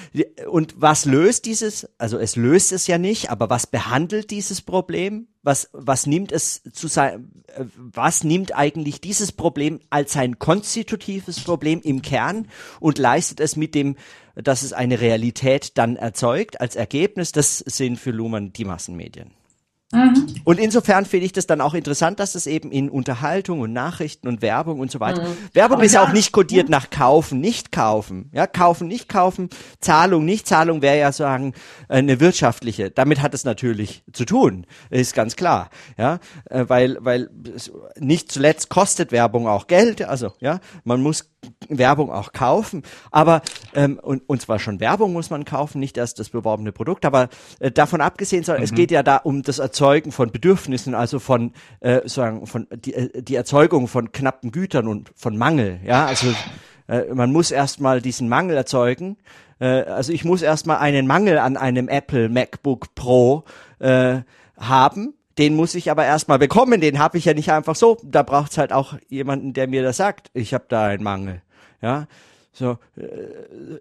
und 0.51 0.74
was 0.76 1.05
löst 1.05 1.45
dieses, 1.45 1.88
also 1.97 2.18
es 2.18 2.34
löst 2.34 2.72
es 2.72 2.88
ja 2.88 2.99
nicht, 2.99 3.30
aber 3.30 3.49
was 3.49 3.68
behandelt 3.68 4.32
dieses 4.32 4.61
Problem? 4.61 5.28
Was, 5.45 5.68
was 5.72 6.07
nimmt 6.07 6.32
es 6.32 6.62
zu 6.72 6.88
sein, 6.88 7.30
äh, 7.55 7.64
was 7.76 8.24
nimmt 8.24 8.57
eigentlich 8.57 9.01
dieses 9.01 9.30
Problem 9.30 9.78
als 9.88 10.16
ein 10.16 10.40
konstitutives 10.40 11.38
Problem 11.45 11.80
im 11.80 12.03
Kern 12.03 12.49
und 12.80 12.99
leistet 12.99 13.38
es 13.38 13.55
mit 13.55 13.76
dem, 13.76 13.95
dass 14.34 14.64
es 14.64 14.72
eine 14.72 15.01
Realität 15.01 15.78
dann 15.78 15.95
erzeugt 15.95 16.61
als 16.61 16.74
Ergebnis? 16.74 17.30
Das 17.30 17.59
sind 17.59 18.01
für 18.01 18.11
Luhmann 18.11 18.53
die 18.53 18.64
Massenmedien. 18.64 19.30
Und 20.45 20.59
insofern 20.59 21.07
finde 21.07 21.26
ich 21.26 21.32
das 21.32 21.47
dann 21.47 21.61
auch 21.61 21.74
interessant, 21.74 22.20
dass 22.20 22.34
es 22.34 22.47
eben 22.47 22.70
in 22.70 22.90
Unterhaltung 22.90 23.61
und 23.61 23.72
Nachrichten 23.72 24.28
und 24.28 24.42
Werbung 24.42 24.80
und 24.80 24.90
so 24.90 25.01
weiter. 25.01 25.26
Werbung 25.53 25.76
Aber 25.76 25.84
ist 25.84 25.95
ja, 25.95 26.03
auch 26.03 26.12
nicht 26.12 26.32
kodiert 26.32 26.68
nach 26.68 26.90
kaufen, 26.90 27.40
nicht 27.40 27.72
kaufen. 27.72 28.30
Ja, 28.32 28.47
kaufen, 28.47 28.88
nicht 28.88 29.09
kaufen, 29.09 29.49
Zahlung, 29.80 30.24
nicht 30.24 30.47
Zahlung 30.47 30.82
wäre 30.82 30.99
ja 30.99 31.12
sagen 31.12 31.55
eine 31.88 32.20
wirtschaftliche. 32.20 32.90
Damit 32.90 33.22
hat 33.22 33.34
es 33.34 33.45
natürlich 33.45 34.05
zu 34.12 34.24
tun, 34.24 34.66
ist 34.90 35.14
ganz 35.14 35.36
klar. 35.36 35.70
Ja, 35.97 36.18
äh, 36.51 36.64
weil 36.68 36.99
weil 37.01 37.30
nicht 37.99 38.30
zuletzt 38.32 38.68
kostet 38.68 39.12
Werbung 39.12 39.47
auch 39.47 39.66
Geld. 39.66 40.03
Also 40.03 40.32
ja, 40.40 40.61
man 40.84 41.03
muss 41.03 41.30
Werbung 41.69 42.11
auch 42.11 42.33
kaufen, 42.33 42.83
aber 43.11 43.43
ähm, 43.75 43.99
und, 44.01 44.23
und 44.27 44.41
zwar 44.41 44.59
schon 44.59 44.81
Werbung 44.81 45.12
muss 45.12 45.31
man 45.31 45.45
kaufen, 45.45 45.81
nicht 45.81 45.97
erst 45.97 46.19
das 46.19 46.31
beworbene 46.31 46.73
Produkt, 46.73 47.05
aber 47.05 47.29
äh, 47.61 47.71
davon 47.71 48.01
abgesehen, 48.01 48.45
soll, 48.45 48.59
es 48.62 48.75
geht 48.75 48.91
ja 48.91 49.03
da 49.03 49.17
um 49.17 49.43
das 49.43 49.59
Erzeugen 49.59 50.12
von 50.12 50.31
Bedürfnissen, 50.31 50.95
also 50.95 51.19
von 51.19 51.53
äh, 51.81 52.09
sagen 52.09 52.47
von 52.47 52.67
die, 52.75 52.95
äh, 52.95 53.23
die 53.23 53.35
Erzeugung 53.35 53.89
von 53.89 54.12
knappen 54.12 54.53
Gütern 54.53 54.89
und 54.89 55.11
von 55.17 55.37
Mangel, 55.37 55.81
ja, 55.85 56.07
also 56.07 56.29
äh, 56.89 57.15
man 57.15 57.33
muss 57.33 57.51
erstmal 57.51 58.01
diesen 58.01 58.29
Mangel 58.29 58.57
erzeugen. 58.57 59.17
Äh, 59.61 59.83
also 59.83 60.12
ich 60.12 60.25
muss 60.25 60.43
erstmal 60.43 60.79
einen 60.79 61.07
Mangel 61.07 61.39
an 61.39 61.57
einem 61.57 61.89
Apple 61.89 62.29
MacBook 62.29 62.95
Pro 62.95 63.45
äh, 63.79 64.21
haben. 64.59 65.15
Den 65.39 65.57
muss 65.57 65.75
ich 65.75 65.91
aber 65.91 66.05
erstmal 66.05 66.39
bekommen, 66.39 66.81
den 66.81 67.01
habe 67.01 67.19
ich 67.19 67.25
ja 67.25 67.35
nicht 67.35 67.51
einfach 67.51 67.75
so. 67.75 67.99
Da 68.05 68.23
braucht's 68.23 68.57
halt 68.57 68.73
auch 68.73 68.95
jemanden, 69.09 69.53
der 69.53 69.67
mir 69.67 69.83
das 69.83 69.97
sagt. 69.97 70.31
Ich 70.33 70.55
habe 70.55 70.67
da 70.69 70.87
einen 70.87 71.03
Mangel. 71.03 71.43
Ja, 71.85 72.09
so 72.53 72.78
äh, 72.97 73.05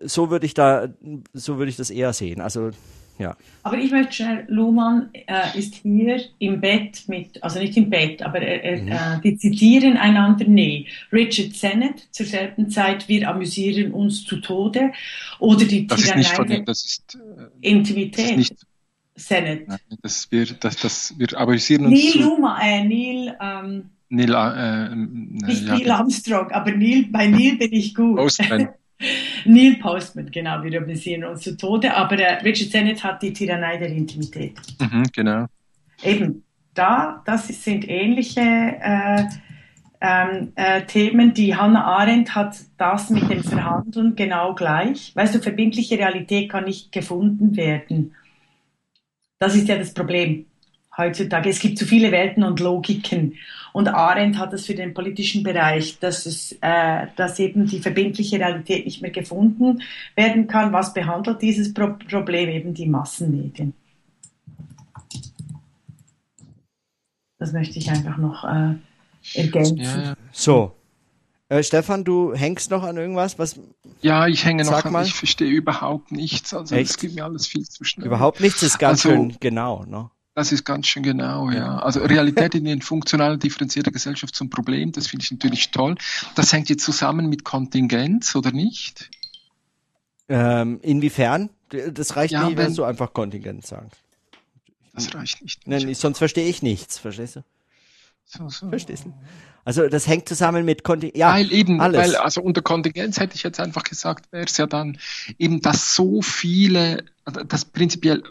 so 0.01 0.29
würde 0.29 0.45
ich 0.45 0.53
da 0.53 0.89
so 1.31 1.57
würde 1.57 1.69
ich 1.69 1.77
das 1.77 1.89
eher 1.89 2.11
sehen. 2.11 2.41
Also 2.41 2.71
ja. 3.19 3.37
Aber 3.61 3.77
ich 3.77 3.91
möchte 3.91 4.11
schnell, 4.13 4.45
Luhmann 4.49 5.09
äh, 5.13 5.57
ist 5.57 5.75
hier 5.75 6.19
im 6.39 6.59
Bett 6.59 7.03
mit, 7.07 7.41
also 7.43 7.59
nicht 7.59 7.77
im 7.77 7.89
Bett, 7.89 8.23
aber 8.23 8.39
er, 8.41 8.63
er, 8.63 8.81
Mhm. 8.81 8.91
äh, 8.91 9.21
die 9.23 9.37
zitieren 9.37 9.95
einander 9.97 10.45
nie. 10.45 10.87
Richard 11.13 11.53
Sennett 11.53 12.07
zur 12.11 12.25
selben 12.25 12.69
Zeit, 12.71 13.07
wir 13.07 13.29
amüsieren 13.29 13.93
uns 13.93 14.25
zu 14.25 14.37
Tode. 14.41 14.91
Oder 15.39 15.65
die 15.65 15.85
Das 15.87 16.01
ist 16.01 16.15
nicht 16.15 16.31
von 16.31 16.47
Tyrannei 16.47 16.65
das 16.65 16.83
ist, 16.85 17.15
äh, 17.15 17.19
das 17.37 17.45
ist 17.45 17.51
Intimität. 17.61 18.37
nicht, 18.37 18.55
Sennett. 19.15 19.67
nein, 19.67 19.79
das 20.01 20.31
wir, 20.31 20.45
das, 20.59 20.75
das, 20.77 21.13
wir 21.17 21.37
amüsieren 21.39 21.85
uns 21.85 21.93
Neil 21.93 22.11
zu 22.13 22.19
Luhmann, 22.19 22.61
äh, 22.61 22.83
Neil, 22.83 23.37
ähm, 23.39 23.89
Neil, 24.13 24.33
äh, 24.33 24.91
ähm, 24.91 25.39
nicht 25.41 25.63
ja, 25.63 25.75
Neil 25.75 25.91
Armstrong, 25.91 26.51
aber 26.51 26.71
Neil, 26.71 27.07
bei 27.09 27.27
Neil 27.27 27.55
bin 27.55 27.73
ich 27.73 27.95
gut. 27.95 28.17
Postman. 28.17 28.69
Neil 29.45 29.77
Postman, 29.77 30.29
genau, 30.29 30.61
wir 30.63 30.81
amüsieren 30.81 31.23
uns 31.23 31.41
zu 31.41 31.57
Tode. 31.57 31.95
Aber 31.95 32.17
äh, 32.19 32.43
Richard 32.43 32.69
Sennett 32.69 33.03
hat 33.03 33.23
die 33.23 33.33
Tyrannei 33.33 33.77
der 33.77 33.89
Intimität. 33.89 34.53
Mhm, 34.79 35.05
genau. 35.11 35.45
Eben, 36.03 36.43
da, 36.75 37.23
das 37.25 37.47
sind 37.47 37.89
ähnliche 37.89 38.41
äh, 38.41 39.23
ähm, 39.99 40.51
äh, 40.55 40.83
Themen. 40.83 41.33
Die 41.33 41.55
Hannah 41.55 41.83
Arendt 41.83 42.35
hat 42.35 42.55
das 42.77 43.09
mit 43.09 43.29
dem 43.31 43.43
Verhandeln 43.43 44.15
genau 44.15 44.53
gleich. 44.53 45.15
Weißt 45.15 45.33
du, 45.33 45.39
verbindliche 45.39 45.97
Realität 45.97 46.49
kann 46.49 46.65
nicht 46.65 46.91
gefunden 46.91 47.55
werden. 47.55 48.13
Das 49.39 49.55
ist 49.55 49.67
ja 49.67 49.77
das 49.77 49.93
Problem 49.93 50.45
heutzutage. 50.97 51.49
Es 51.49 51.59
gibt 51.59 51.77
zu 51.77 51.85
viele 51.85 52.11
Welten 52.11 52.43
und 52.43 52.59
Logiken. 52.59 53.33
Und 53.73 53.87
Arendt 53.89 54.37
hat 54.37 54.53
es 54.53 54.65
für 54.67 54.75
den 54.75 54.93
politischen 54.93 55.43
Bereich, 55.43 55.99
dass, 55.99 56.25
es, 56.25 56.53
äh, 56.61 57.07
dass 57.15 57.39
eben 57.39 57.65
die 57.65 57.79
verbindliche 57.79 58.39
Realität 58.39 58.85
nicht 58.85 59.01
mehr 59.01 59.11
gefunden 59.11 59.81
werden 60.15 60.47
kann. 60.47 60.71
Was 60.71 60.93
behandelt 60.93 61.41
dieses 61.41 61.73
Pro 61.73 61.95
Problem? 62.09 62.49
Eben 62.49 62.73
die 62.73 62.87
Massenmedien. 62.87 63.73
Das 67.39 67.51
möchte 67.51 67.77
ich 67.79 67.89
einfach 67.89 68.17
noch 68.17 68.43
äh, 68.45 68.75
ergänzen. 69.33 69.77
Ja, 69.77 70.01
ja. 70.03 70.13
So. 70.31 70.75
Äh, 71.49 71.61
Stefan, 71.63 72.03
du 72.03 72.33
hängst 72.33 72.71
noch 72.71 72.83
an 72.83 72.97
irgendwas, 72.97 73.37
was 73.37 73.59
ja, 74.01 74.27
ich 74.27 74.45
hänge 74.45 74.63
noch 74.63 74.71
Sag 74.71 74.85
an, 74.85 74.93
mal. 74.93 75.05
ich 75.05 75.13
verstehe 75.13 75.49
überhaupt 75.51 76.11
nichts. 76.11 76.53
Also 76.53 76.75
es 76.75 76.97
geht 76.97 77.15
mir 77.15 77.25
alles 77.25 77.47
viel 77.47 77.63
zu 77.63 77.83
schnell. 77.83 78.07
überhaupt 78.07 78.39
nichts 78.39 78.63
ist 78.63 78.79
ganz 78.79 79.05
Also- 79.05 79.15
schön 79.17 79.35
genau, 79.39 79.83
ne? 79.85 80.09
Das 80.35 80.51
ist 80.51 80.65
ganz 80.65 80.87
schön 80.87 81.03
genau, 81.03 81.51
ja. 81.51 81.77
Also 81.79 81.99
Realität 82.01 82.55
in 82.55 82.65
den 82.65 82.81
funktional 82.81 83.37
differenzierter 83.37 83.91
Gesellschaft 83.91 84.33
zum 84.33 84.49
Problem, 84.49 84.91
das 84.91 85.07
finde 85.07 85.23
ich 85.23 85.31
natürlich 85.31 85.69
toll. 85.71 85.95
Das 86.35 86.51
hängt 86.51 86.69
jetzt 86.69 86.83
zusammen 86.83 87.29
mit 87.29 87.43
Kontingenz, 87.43 88.35
oder 88.35 88.51
nicht? 88.51 89.11
Ähm, 90.27 90.79
inwiefern? 90.81 91.49
Das 91.69 92.15
reicht 92.15 92.33
Ja, 92.33 92.45
nicht, 92.47 92.57
wenn 92.57 92.67
wenn- 92.67 92.75
du 92.75 92.83
einfach 92.83 93.13
Kontingent 93.13 93.65
sagst. 93.65 93.99
Das 94.93 95.13
reicht 95.13 95.41
nicht. 95.41 95.67
Nee, 95.67 95.83
nee, 95.85 95.93
sonst 95.93 96.17
verstehe 96.19 96.47
ich 96.47 96.61
nichts, 96.61 96.97
verstehst 96.99 97.37
du? 97.37 97.43
So, 98.25 98.47
so. 98.49 98.69
Verstehst 98.69 99.05
du? 99.05 99.13
Also 99.65 99.87
das 99.87 100.07
hängt 100.07 100.27
zusammen 100.29 100.65
mit 100.65 100.83
Kontingent. 100.83 101.17
Ja, 101.17 101.33
weil 101.33 101.51
eben, 101.51 101.79
alles. 101.81 101.99
weil 101.99 102.15
also 102.15 102.41
unter 102.41 102.61
Kontingenz 102.61 103.19
hätte 103.19 103.35
ich 103.35 103.43
jetzt 103.43 103.59
einfach 103.59 103.83
gesagt, 103.83 104.31
wäre 104.31 104.45
es 104.45 104.57
ja 104.57 104.65
dann 104.65 104.97
eben, 105.37 105.61
dass 105.61 105.93
so 105.95 106.21
viele, 106.21 107.03
dass 107.47 107.65
prinzipiell 107.65 108.23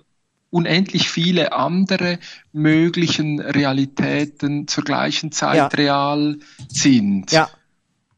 unendlich 0.53 1.09
viele 1.11 1.53
andere 1.53 2.19
möglichen 2.53 3.41
Realitäten 3.41 4.69
zur 4.69 4.85
gleichen 4.85 5.33
Zeit 5.33 5.57
Ja. 5.57 5.67
real 5.69 6.39
sind. 6.69 7.33
ja, 7.33 7.49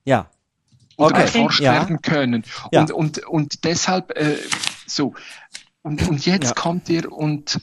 ja. 0.05 0.28
oder 0.97 1.14
Okay, 1.16 1.22
erforscht 1.22 1.61
ja. 1.61 1.72
werden 1.72 2.03
können. 2.03 2.43
Ja. 2.72 2.80
Und, 2.80 2.91
und, 2.91 3.18
und 3.26 3.64
deshalb 3.64 4.16
äh, 4.18 4.37
so. 4.87 5.14
Und, 5.82 6.09
und 6.09 6.26
jetzt 6.26 6.57
kommt 6.57 6.89
ihr 6.89 7.12
und 7.12 7.61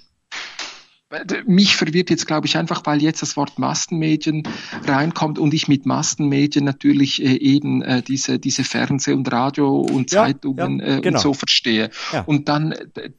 mich 1.46 1.76
verwirrt 1.76 2.10
jetzt, 2.10 2.28
glaube 2.28 2.48
ich, 2.48 2.58
einfach, 2.58 2.86
weil 2.86 3.02
jetzt 3.02 3.22
das 3.22 3.36
Wort 3.36 3.60
Massenmedien 3.60 4.44
reinkommt 4.86 5.40
und 5.40 5.54
ich 5.54 5.68
mit 5.68 5.86
Massenmedien 5.86 6.64
natürlich 6.64 7.22
äh, 7.22 7.36
eben 7.36 7.82
äh, 7.82 8.02
diese, 8.02 8.40
diese 8.40 8.64
Fernseh- 8.64 9.14
und 9.14 9.32
Radio- 9.32 9.80
und 9.80 10.12
Ja, 10.12 10.24
Zeitungen 10.24 10.80
ja, 10.80 10.86
äh, 10.86 11.02
genau. 11.02 11.18
und 11.18 11.22
so 11.22 11.34
verstehe. 11.34 11.90
Ja. 12.14 12.22
Und 12.22 12.48
dann, 12.50 12.74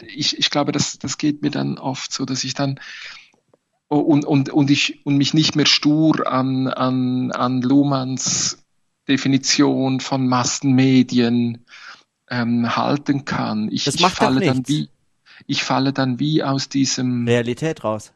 ich, 0.06 0.38
ich 0.38 0.50
glaube, 0.50 0.72
das, 0.72 0.98
das 0.98 1.18
geht 1.18 1.42
mir 1.42 1.50
dann 1.50 1.78
oft 1.78 2.12
so, 2.12 2.24
dass 2.24 2.44
ich 2.44 2.54
dann 2.54 2.80
oh, 3.88 3.98
und, 3.98 4.24
und, 4.24 4.50
und 4.50 4.70
ich 4.70 5.04
und 5.04 5.16
mich 5.16 5.34
nicht 5.34 5.56
mehr 5.56 5.66
stur 5.66 6.26
an, 6.26 6.68
an, 6.68 7.30
an 7.32 7.60
Luhmanns 7.60 8.58
Definition 9.08 10.00
von 10.00 10.26
Massenmedien 10.28 11.64
ähm, 12.30 12.76
halten 12.76 13.24
kann. 13.24 13.68
Ich, 13.70 13.84
Das 13.84 13.96
ich 13.96 14.06
falle 14.06 14.40
dann 14.40 14.66
wie 14.66 14.88
ich 15.46 15.64
falle 15.64 15.92
dann 15.92 16.18
wie 16.18 16.42
aus 16.42 16.68
diesem 16.68 17.26
Realität 17.26 17.84
raus. 17.84 18.12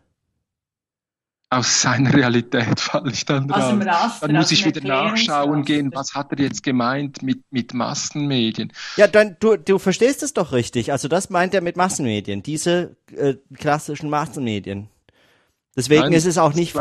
aus 1.51 1.81
seiner 1.83 2.13
Realität 2.13 2.81
falle 2.81 3.13
ich 3.13 3.25
dann 3.25 3.51
Aus 3.51 3.69
dem 3.69 3.83
raus. 3.83 3.87
Raster, 3.87 4.29
Dann 4.29 4.37
muss 4.37 4.47
aus 4.47 4.53
ich 4.53 4.65
wieder 4.65 4.81
nachschauen 4.83 5.65
gehen, 5.65 5.93
was 5.95 6.15
hat 6.15 6.33
er 6.33 6.41
jetzt 6.41 6.63
gemeint 6.65 7.23
mit, 7.23 7.43
mit 7.51 7.73
Massenmedien. 7.73 8.73
Ja, 8.97 9.07
dann 9.07 9.37
du, 9.41 9.57
du 9.57 9.79
verstehst 9.79 10.23
es 10.25 10.33
doch 10.35 10.53
richtig. 10.53 10.91
Also 10.93 11.07
das 11.09 11.31
meint 11.31 11.55
er 11.55 11.61
mit 11.63 11.77
Massenmedien, 11.77 12.43
diese 12.43 12.97
äh, 13.17 13.35
klassischen 13.55 14.11
Massenmedien. 14.11 14.89
Deswegen 15.77 16.11
Nein, 16.11 16.13
ist 16.13 16.27
es 16.27 16.39
auch 16.39 16.55
nicht. 16.55 16.75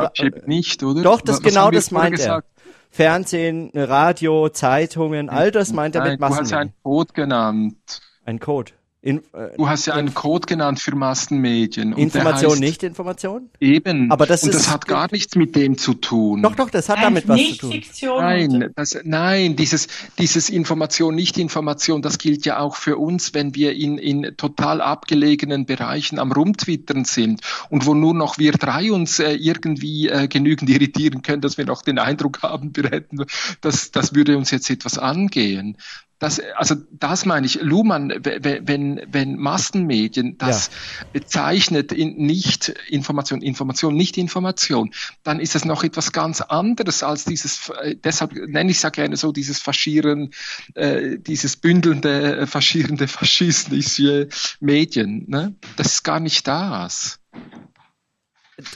Nicht, 0.48 0.84
oder? 0.84 1.04
Doch, 1.04 1.22
das 1.22 1.44
Was 1.44 1.44
genau 1.44 1.70
das 1.72 1.92
meint 1.92 2.20
er. 2.20 2.44
Fernsehen, 2.90 3.72
Radio, 3.76 4.50
Zeitungen, 4.50 5.30
all 5.30 5.52
das 5.52 5.74
meint 5.74 5.96
er 5.96 6.02
Nein, 6.02 6.12
mit 6.14 6.20
du 6.28 6.36
hast 6.36 6.52
Massenmedien. 6.52 6.62
einen 6.62 6.74
Code 6.84 7.14
genannt. 7.14 8.02
Ein 8.26 8.40
Code. 8.40 8.72
In, 9.06 9.20
äh, 9.34 9.56
du 9.56 9.70
hast 9.70 9.86
ja 9.86 9.94
einen 9.94 10.16
Code 10.16 10.48
genannt 10.48 10.80
für 10.80 10.96
Massenmedien. 10.96 11.94
Information, 11.94 12.54
heißt, 12.54 12.60
nicht 12.60 12.82
Information? 12.82 13.52
Eben. 13.60 14.12
Aber 14.12 14.26
das 14.26 14.42
und 14.42 14.50
ist, 14.50 14.56
das 14.56 14.72
hat 14.72 14.88
gar 14.88 15.08
nichts 15.12 15.36
mit 15.36 15.56
dem 15.56 15.78
zu 15.78 15.94
tun. 15.94 16.42
Doch, 16.42 16.56
doch, 16.56 16.72
das 16.72 16.90
hat 16.90 17.04
damit 17.04 17.28
was 17.28 17.40
zu 17.40 17.58
tun. 17.58 17.72
Fiktion 17.72 18.20
nein, 18.20 18.74
das, 18.76 18.98
nein, 19.04 19.56
dieses, 19.56 19.90
dieses 20.18 20.50
Information, 20.50 21.14
nicht 21.14 21.38
Information, 21.38 22.02
das 22.02 22.18
gilt 22.18 22.48
ja 22.48 22.58
auch 22.58 22.78
für 22.78 22.98
uns, 22.98 23.36
wenn 23.36 23.54
wir 23.54 23.76
in, 23.76 24.00
in 24.00 24.36
total 24.38 24.82
abgelegenen 24.82 25.68
Bereichen 25.68 26.18
am 26.18 26.32
Rumtwittern 26.32 27.06
sind 27.06 27.42
und 27.70 27.86
wo 27.86 27.94
nur 27.94 28.16
noch 28.16 28.40
wir 28.40 28.54
drei 28.54 28.92
uns 28.92 29.20
äh, 29.20 29.34
irgendwie 29.34 30.10
äh, 30.10 30.28
genügend 30.28 30.68
irritieren 30.72 31.22
können, 31.22 31.42
dass 31.42 31.60
wir 31.60 31.66
noch 31.68 31.84
den 31.84 32.00
Eindruck 32.00 32.42
haben, 32.42 32.76
wir 32.76 32.90
hätten, 32.90 33.24
das, 33.62 33.92
das 33.92 34.16
würde 34.16 34.36
uns 34.36 34.50
jetzt 34.50 34.68
etwas 34.72 34.98
angehen. 34.98 35.78
Das, 36.26 36.42
also 36.56 36.74
das 36.90 37.28
meine 37.28 37.46
ich, 37.46 37.62
Luhmann, 37.62 38.12
wenn, 38.24 39.00
wenn 39.08 39.36
Massenmedien 39.36 40.40
das 40.40 40.72
ja. 40.72 41.06
bezeichnet 41.14 41.92
in 41.92 42.18
nicht 42.18 42.70
Information, 42.90 43.44
Information, 43.44 43.96
nicht 43.96 44.18
Information, 44.18 44.90
dann 45.22 45.40
ist 45.40 45.54
es 45.54 45.66
noch 45.66 45.84
etwas 45.84 46.14
ganz 46.14 46.42
anderes 46.42 47.04
als 47.04 47.26
dieses, 47.26 47.70
äh, 47.70 47.96
deshalb 47.96 48.34
nenne 48.34 48.72
ich 48.72 48.78
es 48.78 48.82
ja 48.82 48.90
gerne 48.90 49.18
so, 49.18 49.32
dieses 49.32 49.60
Faschieren, 49.60 50.32
äh, 50.74 51.20
dieses 51.20 51.58
bündelnde, 51.58 52.38
äh, 52.38 52.48
faschierende, 52.48 53.08
faschistische 53.20 54.30
Medien. 54.60 55.26
Ne? 55.28 55.54
Das 55.76 55.94
ist 55.94 56.04
gar 56.04 56.20
nicht 56.20 56.48
das. 56.48 57.20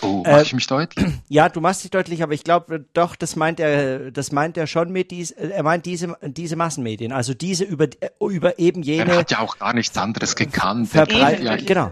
Oh, 0.02 0.24
mach 0.26 0.40
äh, 0.40 0.42
ich 0.42 0.54
mich 0.54 0.68
deutlich? 0.68 1.06
Ja, 1.30 1.48
du 1.48 1.62
machst 1.62 1.84
dich 1.84 1.92
deutlich, 1.92 2.24
aber 2.24 2.34
ich 2.34 2.44
glaube 2.44 2.86
doch, 2.94 3.16
das 3.16 3.36
meint 3.36 3.60
er, 3.60 4.12
das 4.12 4.32
meint 4.32 4.58
er 4.58 4.66
schon 4.68 4.92
mit 4.92 5.12
dies, 5.12 5.32
er 5.32 5.62
meint 5.62 5.86
diese, 5.86 6.18
diese 6.24 6.56
Massenmedien, 6.56 7.12
also 7.12 7.34
diese 7.34 7.64
über, 7.64 7.88
über 8.20 8.58
eben 8.58 8.82
jene. 8.82 9.12
Er 9.12 9.18
hat 9.20 9.32
ja 9.32 9.40
auch 9.40 9.60
gar 9.60 9.74
nichts 9.74 9.96
anderes 9.98 10.36
gekannt. 10.36 10.90
Verbreit 10.90 11.42
ja, 11.42 11.56
genau. 11.56 11.92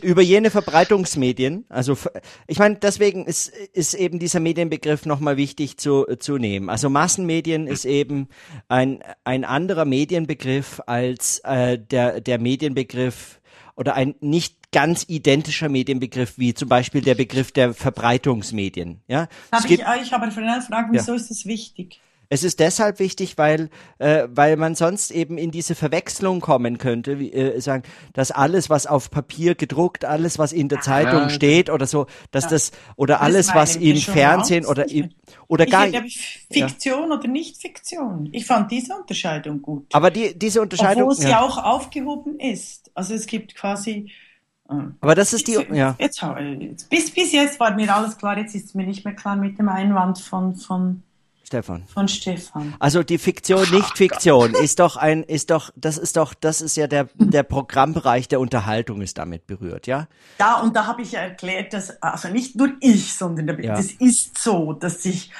Über 0.00 0.22
jene 0.22 0.50
Verbreitungsmedien, 0.50 1.64
also, 1.68 1.98
ich 2.46 2.58
meine, 2.58 2.76
deswegen 2.76 3.26
ist, 3.26 3.48
ist 3.48 3.94
eben 3.94 4.18
dieser 4.20 4.40
Medienbegriff 4.40 5.06
nochmal 5.06 5.36
wichtig 5.36 5.76
zu, 5.78 6.06
zu 6.20 6.38
nehmen. 6.38 6.70
Also 6.70 6.88
Massenmedien 6.88 7.66
ist 7.66 7.84
eben 7.84 8.28
ein, 8.68 9.02
ein 9.24 9.44
anderer 9.44 9.84
Medienbegriff 9.84 10.80
als, 10.86 11.40
äh, 11.40 11.78
der, 11.78 12.20
der 12.20 12.38
Medienbegriff 12.38 13.40
oder 13.78 13.94
ein 13.94 14.16
nicht 14.20 14.72
ganz 14.72 15.04
identischer 15.08 15.68
Medienbegriff 15.68 16.36
wie 16.36 16.52
zum 16.52 16.68
Beispiel 16.68 17.00
der 17.00 17.14
Begriff 17.14 17.52
der 17.52 17.72
Verbreitungsmedien. 17.72 19.00
Ja, 19.06 19.28
Darf 19.50 19.70
ich 19.70 19.86
euch 19.86 20.12
aber 20.12 20.30
für 20.32 20.40
eine 20.40 20.60
Frage, 20.60 20.88
wieso 20.90 21.12
ja. 21.12 21.16
ist 21.16 21.30
das 21.30 21.46
wichtig? 21.46 22.00
Es 22.30 22.44
ist 22.44 22.60
deshalb 22.60 22.98
wichtig, 22.98 23.38
weil, 23.38 23.70
äh, 23.98 24.28
weil 24.30 24.56
man 24.56 24.74
sonst 24.74 25.10
eben 25.10 25.38
in 25.38 25.50
diese 25.50 25.74
Verwechslung 25.74 26.40
kommen 26.40 26.76
könnte, 26.76 27.18
wie, 27.18 27.32
äh, 27.32 27.58
sagen, 27.60 27.84
dass 28.12 28.30
alles, 28.30 28.68
was 28.68 28.86
auf 28.86 29.10
Papier 29.10 29.54
gedruckt, 29.54 30.04
alles, 30.04 30.38
was 30.38 30.52
in 30.52 30.68
der 30.68 30.80
Zeitung 30.80 31.22
ja. 31.22 31.30
steht 31.30 31.70
oder 31.70 31.86
so, 31.86 32.06
dass 32.30 32.44
ja. 32.44 32.50
das 32.50 32.72
oder 32.96 33.14
das 33.14 33.22
alles, 33.22 33.54
was 33.54 33.76
im 33.76 33.96
Fernsehen 33.96 34.66
oder 34.66 34.90
im, 34.90 35.08
oder 35.46 35.64
ich 35.64 35.70
gar 35.70 35.86
nicht. 35.86 36.18
Fiktion 36.50 37.08
ja. 37.08 37.16
oder 37.16 37.28
nicht 37.28 37.56
Fiktion. 37.56 38.28
Ich 38.32 38.44
fand 38.44 38.70
diese 38.70 38.94
Unterscheidung 38.94 39.62
gut. 39.62 39.86
Aber 39.94 40.10
die, 40.10 40.38
diese 40.38 40.60
Unterscheidung. 40.60 41.04
Obwohl 41.04 41.16
sie 41.16 41.34
auch 41.34 41.56
aufgehoben 41.56 42.38
ist. 42.38 42.90
Also 42.94 43.14
es 43.14 43.26
gibt 43.26 43.54
quasi 43.54 44.10
aber 45.00 45.14
das 45.14 45.32
ist 45.32 45.48
die, 45.48 45.52
jetzt, 45.52 45.70
ja. 45.70 45.96
Jetzt, 45.98 46.90
bis, 46.90 47.10
bis 47.10 47.32
jetzt 47.32 47.58
war 47.58 47.74
mir 47.74 47.94
alles 47.94 48.18
klar, 48.18 48.36
jetzt 48.36 48.54
ist 48.54 48.66
es 48.66 48.74
mir 48.74 48.86
nicht 48.86 49.02
mehr 49.02 49.14
klar 49.14 49.34
mit 49.34 49.58
dem 49.58 49.70
Einwand 49.70 50.18
von, 50.18 50.56
von 50.56 51.02
Stefan. 51.48 51.84
Von 51.86 52.08
Stefan. 52.08 52.74
Also 52.78 53.02
die 53.02 53.16
Fiktion, 53.16 53.66
nicht 53.70 53.96
Fiktion, 53.96 54.54
ist 54.54 54.80
doch 54.80 54.96
ein, 54.96 55.22
ist 55.22 55.50
doch, 55.50 55.70
das 55.76 55.96
ist 55.96 56.18
doch, 56.18 56.34
das 56.34 56.60
ist 56.60 56.76
ja 56.76 56.86
der, 56.86 57.08
der 57.14 57.42
Programmbereich 57.42 58.28
der 58.28 58.38
Unterhaltung 58.38 59.00
ist 59.00 59.16
damit 59.16 59.46
berührt, 59.46 59.86
ja? 59.86 60.08
Ja, 60.38 60.60
und 60.60 60.76
da 60.76 60.86
habe 60.86 61.00
ich 61.00 61.12
ja 61.12 61.20
erklärt, 61.20 61.72
dass, 61.72 62.02
also 62.02 62.28
nicht 62.28 62.54
nur 62.56 62.72
ich, 62.80 63.14
sondern 63.14 63.48
ja. 63.62 63.74
das 63.74 63.92
ist 63.92 64.36
so, 64.36 64.74
dass 64.74 65.02
sich 65.02 65.32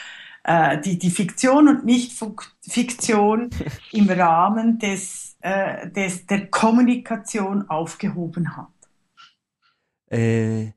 äh, 0.45 0.81
die, 0.81 0.99
die 0.99 1.11
Fiktion 1.11 1.69
und 1.69 1.85
Nicht-Fiktion 1.85 3.51
im 3.93 4.09
Rahmen 4.09 4.79
des, 4.79 5.37
äh, 5.41 5.91
des, 5.91 6.25
der 6.27 6.47
Kommunikation 6.47 7.69
aufgehoben 7.69 8.57
hat. 8.57 8.69
Äh, 10.11 10.73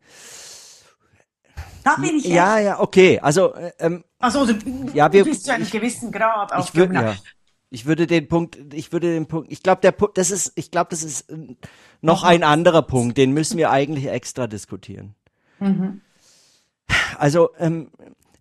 da 1.86 1.96
bin 1.96 2.18
ich 2.18 2.26
Ja, 2.26 2.60
ja, 2.60 2.80
okay. 2.82 3.20
Also, 3.22 3.54
äh, 3.56 3.72
ähm, 3.80 4.04
also, 4.22 4.40
also 4.40 4.54
ja, 4.94 5.12
wir, 5.12 5.24
bis 5.24 5.44
zu 5.44 5.54
einem 5.54 5.64
ich, 5.64 5.72
gewissen 5.72 6.12
Grad 6.12 6.52
ich 6.60 6.76
würde, 6.76 6.94
ja, 6.94 7.16
ich 7.70 7.86
würde 7.86 8.08
den 8.08 8.28
Punkt, 8.28 8.74
ich 8.74 8.92
würde 8.92 9.14
den 9.14 9.28
Punkt, 9.28 9.52
ich 9.52 9.64
glaube, 9.64 9.82
der 9.82 9.92
Punkt, 9.92 10.18
das 10.18 10.32
ist, 10.32 10.52
ich 10.56 10.72
glaube, 10.72 10.90
das 10.90 11.04
ist 11.04 11.30
äh, 11.30 11.56
noch 12.02 12.24
ein 12.24 12.44
anderer 12.44 12.82
Punkt, 12.82 13.18
den 13.18 13.32
müssen 13.32 13.58
wir 13.58 13.72
eigentlich 13.72 14.08
extra 14.08 14.48
diskutieren. 14.48 15.16
Mhm. 15.60 16.02
Also, 17.18 17.52
ähm, 17.58 17.92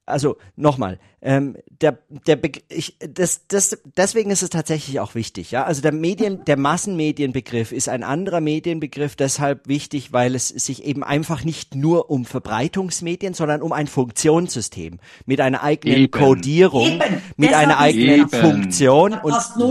also 0.07 0.37
nochmal, 0.57 0.99
ähm, 1.23 1.57
der, 1.81 1.99
der 2.27 2.39
ich, 2.69 2.97
das, 2.99 3.47
das, 3.47 3.81
deswegen 3.97 4.31
ist 4.31 4.43
es 4.43 4.51
tatsächlich 4.51 5.01
auch 5.01 5.15
wichtig, 5.15 5.51
ja. 5.51 5.65
Also 5.65 5.83
der 5.83 5.93
Medien, 5.93 6.45
der 6.45 6.57
Massenmedienbegriff 6.57 7.73
ist 7.73 7.89
ein 7.89 8.03
anderer 8.03 8.41
Medienbegriff 8.41 9.17
deshalb 9.17 9.69
wichtig, 9.69 10.13
weil 10.13 10.35
es 10.35 10.49
sich 10.49 10.85
eben 10.85 11.05
einfach 11.05 11.45
nicht 11.45 11.75
nur 11.75 12.11
um 12.11 12.25
Verbreitungsmedien, 12.25 13.35
sondern 13.35 13.63
um 13.63 13.73
ein 13.73 13.87
Funktionssystem 13.87 14.99
mit 15.27 15.41
einer 15.41 15.63
eigenen 15.63 15.99
eben. 15.99 16.11
Codierung, 16.11 16.87
eben. 16.87 17.23
mit 17.37 17.51
Deshalb 17.51 17.69
einer 17.69 17.79
eigenen 17.79 18.21
eben. 18.21 18.29
Funktion 18.29 19.15
und 19.15 19.33
Leistung. 19.33 19.71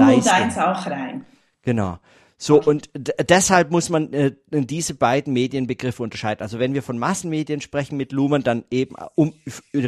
auch 0.58 0.86
rein. 0.86 1.26
Genau. 1.64 2.00
So, 2.42 2.62
und 2.62 2.90
deshalb 2.96 3.70
muss 3.70 3.90
man 3.90 4.14
äh, 4.14 4.32
diese 4.50 4.94
beiden 4.94 5.34
Medienbegriffe 5.34 6.02
unterscheiden. 6.02 6.42
Also 6.42 6.58
wenn 6.58 6.74
wir 6.74 6.82
von 6.82 6.98
Massenmedien 6.98 7.60
sprechen 7.60 7.98
mit 7.98 8.14
Luhmann, 8.14 8.44
dann 8.44 8.64
eben 8.72 8.96
um, 9.16 9.34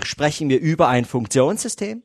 sprechen 0.04 0.50
wir 0.50 0.60
über 0.60 0.90
ein 0.90 1.06
Funktionssystem. 1.06 2.04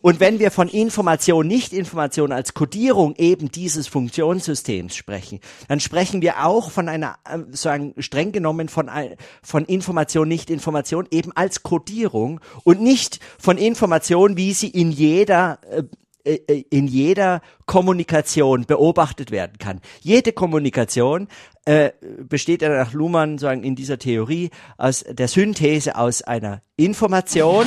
Und 0.00 0.20
wenn 0.20 0.38
wir 0.38 0.52
von 0.52 0.68
Information, 0.68 1.48
Nicht-Information 1.48 2.30
als 2.30 2.54
Codierung 2.54 3.16
eben 3.16 3.50
dieses 3.50 3.88
Funktionssystems 3.88 4.94
sprechen, 4.94 5.40
dann 5.66 5.80
sprechen 5.80 6.22
wir 6.22 6.46
auch 6.46 6.70
von 6.70 6.88
einer, 6.88 7.16
äh, 7.28 7.38
sagen 7.50 7.94
streng 7.98 8.30
genommen 8.30 8.68
von, 8.68 8.88
von 9.42 9.64
Information, 9.64 10.28
Nicht-Information 10.28 11.08
eben 11.10 11.32
als 11.32 11.64
Codierung 11.64 12.40
und 12.62 12.80
nicht 12.80 13.18
von 13.36 13.58
Information, 13.58 14.36
wie 14.36 14.52
sie 14.52 14.68
in 14.68 14.92
jeder 14.92 15.58
äh, 15.68 15.78
äh, 15.78 15.80
äh, 15.80 16.01
in 16.24 16.86
jeder 16.86 17.40
Kommunikation 17.66 18.64
beobachtet 18.64 19.30
werden 19.30 19.58
kann. 19.58 19.80
Jede 20.00 20.32
Kommunikation 20.32 21.28
äh, 21.64 21.90
besteht 22.28 22.62
ja 22.62 22.68
nach 22.68 22.92
Luhmann 22.92 23.38
sagen 23.38 23.64
in 23.64 23.74
dieser 23.74 23.98
Theorie 23.98 24.50
aus 24.76 25.04
der 25.08 25.28
Synthese 25.28 25.96
aus 25.96 26.22
einer 26.22 26.62
Information, 26.76 27.66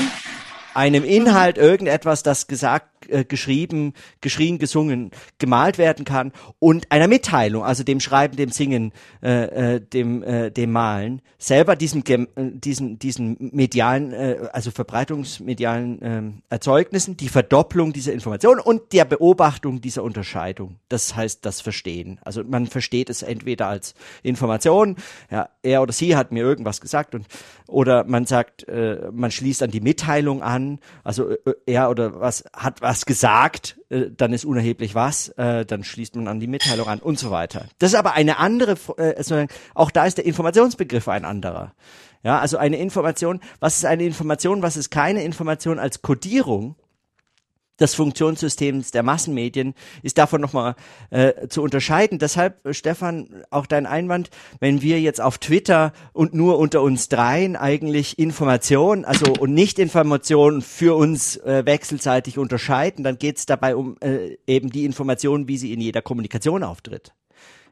einem 0.73 1.03
Inhalt, 1.03 1.57
irgendetwas, 1.57 2.23
das 2.23 2.47
gesagt 2.47 2.94
äh, 3.09 3.25
geschrieben, 3.25 3.93
geschrien, 4.21 4.59
gesungen, 4.59 5.11
gemalt 5.37 5.77
werden 5.77 6.05
kann 6.05 6.31
und 6.59 6.91
einer 6.91 7.07
Mitteilung, 7.07 7.63
also 7.63 7.83
dem 7.83 7.99
Schreiben, 7.99 8.35
dem 8.35 8.51
Singen, 8.51 8.91
äh, 9.21 9.75
äh, 9.75 9.81
dem, 9.81 10.23
äh, 10.23 10.51
dem 10.51 10.71
Malen, 10.71 11.21
selber 11.37 11.75
diesem, 11.75 12.03
äh, 12.07 12.25
diesen, 12.35 12.99
diesen 12.99 13.51
medialen, 13.53 14.13
äh, 14.13 14.37
also 14.53 14.71
verbreitungsmedialen 14.71 16.01
äh, 16.01 16.53
Erzeugnissen, 16.53 17.17
die 17.17 17.29
Verdopplung 17.29 17.93
dieser 17.93 18.13
Information 18.13 18.59
und 18.59 18.93
der 18.93 19.05
Beobachtung 19.05 19.81
dieser 19.81 20.03
Unterscheidung. 20.03 20.77
Das 20.89 21.15
heißt 21.15 21.45
das 21.45 21.61
Verstehen. 21.61 22.19
Also 22.23 22.43
man 22.43 22.67
versteht 22.67 23.09
es 23.09 23.21
entweder 23.21 23.67
als 23.67 23.93
Information, 24.23 24.95
ja, 25.29 25.49
er 25.61 25.81
oder 25.81 25.93
sie 25.93 26.15
hat 26.15 26.31
mir 26.31 26.43
irgendwas 26.43 26.81
gesagt 26.81 27.15
und 27.15 27.25
oder 27.67 28.03
man 28.03 28.25
sagt, 28.25 28.67
äh, 28.67 29.09
man 29.11 29.31
schließt 29.31 29.63
an 29.63 29.71
die 29.71 29.81
Mitteilung 29.81 30.41
an, 30.41 30.79
also 31.03 31.29
äh, 31.31 31.37
er 31.65 31.89
oder 31.89 32.19
was 32.19 32.43
hat 32.53 32.81
was 32.81 32.94
was 32.95 33.05
gesagt, 33.05 33.77
äh, 33.89 34.05
dann 34.15 34.31
ist 34.31 34.45
unerheblich 34.45 34.95
was, 34.95 35.27
äh, 35.29 35.65
dann 35.65 35.83
schließt 35.83 36.15
man 36.15 36.29
an 36.29 36.39
die 36.39 36.47
Mitteilung 36.47 36.87
an 36.87 36.99
und 36.99 37.19
so 37.19 37.29
weiter. 37.29 37.65
Das 37.77 37.91
ist 37.91 37.99
aber 37.99 38.13
eine 38.13 38.37
andere, 38.37 38.77
äh, 38.95 39.47
auch 39.73 39.91
da 39.91 40.05
ist 40.05 40.17
der 40.17 40.25
Informationsbegriff 40.25 41.09
ein 41.09 41.25
anderer. 41.25 41.73
Ja, 42.23 42.39
also 42.39 42.55
eine 42.55 42.77
Information, 42.77 43.41
was 43.59 43.75
ist 43.75 43.85
eine 43.85 44.05
Information, 44.05 44.61
was 44.61 44.77
ist 44.77 44.91
keine 44.91 45.23
Information 45.23 45.77
als 45.77 46.03
Codierung? 46.03 46.77
Des 47.79 47.95
Funktionssystems 47.95 48.91
der 48.91 49.03
Massenmedien 49.03 49.73
ist 50.01 50.17
davon 50.17 50.41
nochmal 50.41 50.75
äh, 51.09 51.47
zu 51.47 51.61
unterscheiden. 51.61 52.19
Deshalb, 52.19 52.65
äh, 52.65 52.73
Stefan, 52.73 53.43
auch 53.49 53.65
dein 53.65 53.85
Einwand, 53.85 54.29
wenn 54.59 54.81
wir 54.81 55.01
jetzt 55.01 55.21
auf 55.21 55.37
Twitter 55.37 55.93
und 56.13 56.33
nur 56.33 56.57
unter 56.57 56.81
uns 56.81 57.09
dreien 57.09 57.55
eigentlich 57.55 58.17
Information, 58.19 59.05
also 59.05 59.33
und 59.39 59.53
nicht 59.53 59.79
Information 59.79 60.61
für 60.61 60.95
uns 60.95 61.37
äh, 61.37 61.65
wechselseitig 61.65 62.37
unterscheiden, 62.37 63.03
dann 63.03 63.17
geht 63.17 63.37
es 63.37 63.45
dabei 63.45 63.75
um 63.75 63.97
äh, 64.01 64.37
eben 64.47 64.69
die 64.69 64.85
Information, 64.85 65.47
wie 65.47 65.57
sie 65.57 65.73
in 65.73 65.81
jeder 65.81 66.01
Kommunikation 66.01 66.63
auftritt. 66.63 67.13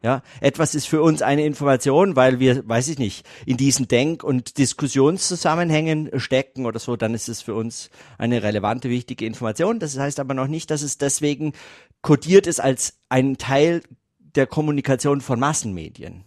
Ja, 0.04 0.22
etwas 0.42 0.76
ist 0.76 0.86
für 0.86 1.02
uns 1.02 1.22
eine 1.22 1.46
Information, 1.46 2.18
weil 2.18 2.40
wir, 2.40 2.68
weiß 2.68 2.90
ich 2.90 3.00
nicht, 3.00 3.26
in 3.46 3.56
diesen 3.56 3.88
Denk- 3.88 4.22
und 4.22 4.58
Diskussionszusammenhängen 4.58 6.20
stecken 6.20 6.66
oder 6.66 6.78
so, 6.80 6.98
dann 6.98 7.14
ist 7.14 7.30
es 7.30 7.42
für 7.42 7.56
uns 7.56 7.90
eine 8.18 8.44
relevante, 8.44 8.90
wichtige 8.90 9.26
Information. 9.26 9.80
Das 9.80 9.98
heißt 9.98 10.20
aber 10.20 10.34
noch 10.34 10.48
nicht, 10.48 10.72
dass 10.72 10.82
es 10.82 10.98
deswegen 10.98 11.54
kodiert 12.02 12.48
ist 12.48 12.60
als 12.60 12.98
ein 13.08 13.38
Teil 13.38 13.82
der 14.20 14.46
Kommunikation 14.46 15.22
von 15.22 15.40
Massenmedien. 15.40 16.26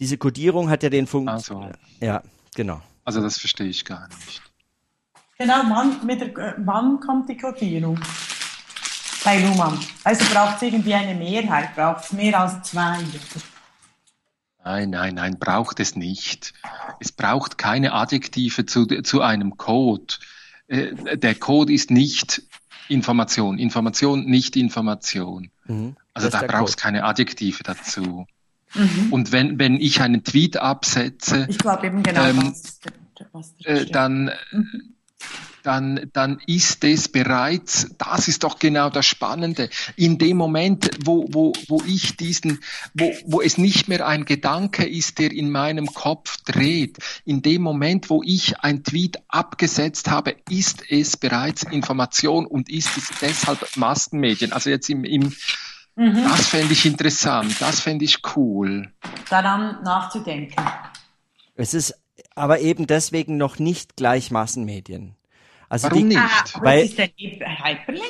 Diese 0.00 0.18
Codierung 0.18 0.68
hat 0.68 0.82
ja 0.82 0.90
den 0.90 1.06
Funk. 1.06 1.30
Also, 1.30 1.70
Ja, 2.00 2.22
genau. 2.54 2.82
also 3.04 3.22
das 3.22 3.38
verstehe 3.38 3.68
ich 3.68 3.86
gar 3.86 4.06
nicht. 4.08 4.42
Genau, 5.38 5.54
wann, 5.68 6.04
mit 6.04 6.20
der, 6.20 6.56
wann 6.58 7.00
kommt 7.00 7.30
die 7.30 7.38
Codierung? 7.38 7.98
Bei 9.24 9.40
Luhmann. 9.40 9.78
Also 10.04 10.24
braucht 10.32 10.56
es 10.56 10.62
irgendwie 10.62 10.94
eine 10.94 11.14
Mehrheit, 11.14 11.74
braucht 11.74 12.04
es 12.04 12.12
mehr 12.12 12.38
als 12.40 12.70
zwei. 12.70 12.98
Nein, 14.64 14.90
nein, 14.90 15.14
nein, 15.14 15.38
braucht 15.38 15.80
es 15.80 15.96
nicht. 15.96 16.52
Es 17.00 17.10
braucht 17.12 17.58
keine 17.58 17.92
Adjektive 17.92 18.66
zu, 18.66 18.86
zu 18.86 19.22
einem 19.22 19.56
Code. 19.56 20.14
Äh, 20.66 21.16
Der 21.16 21.34
Code 21.34 21.72
ist 21.72 21.90
nicht 21.90 22.42
Information. 22.88 23.58
Information, 23.58 24.24
nicht 24.26 24.56
Information. 24.56 25.50
Mhm. 25.66 25.96
Also 26.14 26.28
da 26.28 26.42
brauchst 26.42 26.76
Code. 26.76 26.82
keine 26.82 27.04
Adjektive 27.04 27.62
dazu. 27.62 28.26
Und 29.10 29.32
wenn, 29.32 29.58
wenn 29.58 29.80
ich 29.80 30.02
einen 30.02 30.24
Tweet 30.24 30.58
absetze, 30.58 31.46
Ich 31.48 31.56
glaube 31.58 31.86
eben 31.86 32.02
genau, 32.02 32.24
Ähm, 32.24 32.52
was, 32.52 32.80
was 33.32 33.54
äh, 33.64 33.86
dann, 33.86 34.30
dann, 35.62 36.10
dann 36.12 36.40
ist 36.46 36.84
es 36.84 37.08
bereits, 37.08 37.94
das 37.98 38.28
ist 38.28 38.44
doch 38.44 38.58
genau 38.58 38.90
das 38.90 39.06
Spannende, 39.06 39.68
in 39.96 40.18
dem 40.18 40.36
Moment, 40.36 40.90
wo, 41.04 41.26
wo, 41.30 41.52
wo 41.68 41.82
ich 41.86 42.16
diesen, 42.16 42.60
wo, 42.94 43.12
wo 43.26 43.40
es 43.40 43.58
nicht 43.58 43.88
mehr 43.88 44.06
ein 44.06 44.24
Gedanke 44.24 44.86
ist, 44.86 45.18
der 45.18 45.32
in 45.32 45.50
meinem 45.50 45.86
Kopf 45.86 46.38
dreht, 46.44 46.98
in 47.24 47.42
dem 47.42 47.62
Moment, 47.62 48.10
wo 48.10 48.22
ich 48.24 48.60
ein 48.60 48.84
Tweet 48.84 49.18
abgesetzt 49.28 50.10
habe, 50.10 50.36
ist 50.48 50.82
es 50.90 51.16
bereits 51.16 51.62
Information 51.62 52.46
und 52.46 52.70
ist 52.70 52.96
es 52.96 53.10
deshalb 53.20 53.76
Massenmedien. 53.76 54.52
Also 54.52 54.70
jetzt 54.70 54.88
im, 54.88 55.04
im 55.04 55.34
das 55.98 56.46
fände 56.46 56.72
ich 56.72 56.86
interessant, 56.86 57.60
das 57.60 57.80
fände 57.80 58.04
ich 58.04 58.18
cool. 58.36 58.92
Daran 59.30 59.82
nachzudenken. 59.82 60.64
Es 61.56 61.74
ist 61.74 61.92
aber 62.36 62.60
eben 62.60 62.86
deswegen 62.86 63.36
noch 63.36 63.58
nicht 63.58 63.96
gleich 63.96 64.30
Massenmedien. 64.30 65.17
Also 65.68 65.88
Warum 65.88 65.98
die, 65.98 66.04
nicht? 66.16 66.18
Ah, 66.20 66.60
Weil- 66.62 66.80
es 66.84 66.90
ist 66.92 67.00
ein 67.00 67.10
Hyperlink. 67.64 68.04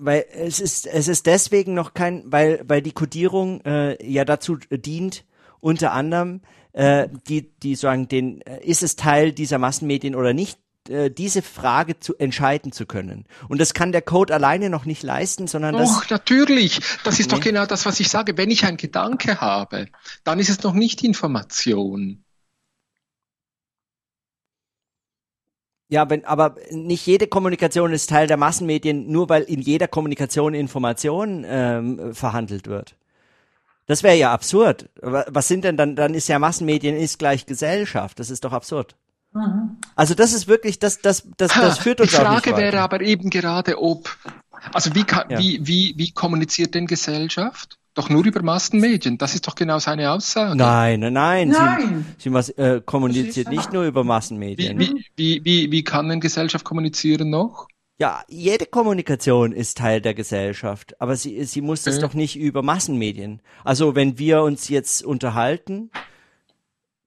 Weil 0.00 0.24
es 0.32 0.60
ist, 0.60 0.86
es 0.86 1.08
ist 1.08 1.26
deswegen 1.26 1.74
noch 1.74 1.92
kein, 1.92 2.22
weil, 2.26 2.62
weil 2.68 2.82
die 2.82 2.92
Codierung 2.92 3.60
äh, 3.64 4.02
ja 4.08 4.24
dazu 4.24 4.56
dient, 4.70 5.24
unter 5.60 5.90
anderem, 5.92 6.40
äh, 6.72 7.08
die, 7.28 7.50
die 7.58 7.74
sagen, 7.74 8.06
den, 8.06 8.40
äh, 8.42 8.64
ist 8.64 8.84
es 8.84 8.94
Teil 8.94 9.32
dieser 9.32 9.58
Massenmedien 9.58 10.14
oder 10.14 10.32
nicht, 10.34 10.60
äh, 10.88 11.10
diese 11.10 11.42
Frage 11.42 11.98
zu 11.98 12.16
entscheiden 12.16 12.70
zu 12.70 12.86
können. 12.86 13.24
Und 13.48 13.60
das 13.60 13.74
kann 13.74 13.90
der 13.90 14.02
Code 14.02 14.32
alleine 14.32 14.70
noch 14.70 14.84
nicht 14.84 15.02
leisten, 15.02 15.48
sondern 15.48 15.74
das, 15.76 15.88
Doch, 16.02 16.10
natürlich. 16.10 16.78
Das 17.02 17.18
ist 17.18 17.32
doch 17.32 17.38
Nee. 17.38 17.44
genau 17.50 17.66
das, 17.66 17.84
was 17.84 17.98
ich 17.98 18.08
sage. 18.08 18.36
Wenn 18.38 18.52
ich 18.52 18.64
einen 18.64 18.76
Gedanke 18.76 19.40
habe, 19.40 19.88
dann 20.22 20.38
ist 20.38 20.48
es 20.48 20.62
noch 20.62 20.74
nicht 20.74 21.02
Information. 21.02 22.22
Ja, 25.88 26.08
wenn, 26.10 26.24
aber 26.24 26.56
nicht 26.70 27.06
jede 27.06 27.26
Kommunikation 27.26 27.92
ist 27.92 28.10
Teil 28.10 28.26
der 28.26 28.36
Massenmedien, 28.36 29.10
nur 29.10 29.28
weil 29.28 29.42
in 29.42 29.60
jeder 29.60 29.88
Kommunikation 29.88 30.54
Information 30.54 31.44
ähm, 31.48 32.14
verhandelt 32.14 32.66
wird. 32.66 32.94
Das 33.86 34.02
wäre 34.02 34.16
ja 34.16 34.32
absurd. 34.32 34.90
Wa- 35.00 35.24
Was 35.28 35.48
sind 35.48 35.64
denn 35.64 35.76
dann, 35.78 35.96
dann 35.96 36.12
ist 36.12 36.28
ja 36.28 36.38
Massenmedien 36.38 36.94
ist 36.94 37.18
gleich 37.18 37.46
Gesellschaft. 37.46 38.20
Das 38.20 38.28
ist 38.28 38.44
doch 38.44 38.52
absurd. 38.52 38.96
Also 39.96 40.14
das 40.14 40.32
ist 40.32 40.46
wirklich, 40.48 40.78
das, 40.78 41.00
das, 41.00 41.26
das, 41.36 41.52
das 41.52 41.78
führt 41.78 42.00
uns 42.00 42.10
Die 42.10 42.16
Frage 42.16 42.56
wäre 42.56 42.80
aber 42.80 43.00
eben 43.02 43.30
gerade, 43.30 43.80
ob, 43.80 44.08
also 44.72 44.94
wie, 44.94 45.04
kann, 45.04 45.30
Ja. 45.30 45.38
wie, 45.38 45.66
wie, 45.66 45.94
wie 45.96 46.10
kommuniziert 46.12 46.74
denn 46.74 46.86
Gesellschaft? 46.86 47.78
Doch 47.98 48.10
nur 48.10 48.24
über 48.24 48.42
Massenmedien. 48.42 49.18
Das 49.18 49.34
ist 49.34 49.48
doch 49.48 49.56
genau 49.56 49.80
seine 49.80 50.12
Aussage. 50.12 50.54
Nein, 50.54 51.00
nein, 51.00 51.12
nein. 51.12 51.48
Nein. 51.48 52.06
Sie, 52.16 52.30
sie 52.30 52.52
äh, 52.52 52.80
kommuniziert 52.80 53.50
nicht 53.50 53.72
nur 53.72 53.82
über 53.82 54.04
Massenmedien. 54.04 54.78
wie, 54.78 55.04
wie, 55.16 55.44
wie, 55.44 55.72
wie 55.72 55.82
kann 55.82 56.08
denn 56.08 56.20
Gesellschaft 56.20 56.64
kommunizieren 56.64 57.28
noch? 57.30 57.66
Ja, 57.98 58.22
jede 58.28 58.66
Kommunikation 58.66 59.50
ist 59.50 59.78
Teil 59.78 60.00
der 60.00 60.14
Gesellschaft, 60.14 61.00
aber 61.00 61.16
sie, 61.16 61.42
sie 61.42 61.60
muss 61.60 61.82
das 61.82 61.96
Okay. 61.96 62.06
doch 62.06 62.14
nicht 62.14 62.36
über 62.38 62.62
Massenmedien. 62.62 63.42
Also 63.64 63.96
wenn 63.96 64.16
wir 64.16 64.42
uns 64.42 64.68
jetzt 64.68 65.02
unterhalten, 65.02 65.90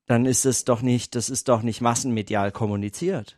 dann 0.07 0.25
ist 0.25 0.45
es 0.45 0.65
doch 0.65 0.81
nicht, 0.81 1.15
das 1.15 1.29
ist 1.29 1.47
doch 1.47 1.61
nicht 1.61 1.79
massenmedial 1.79 2.51
kommuniziert. 2.51 3.37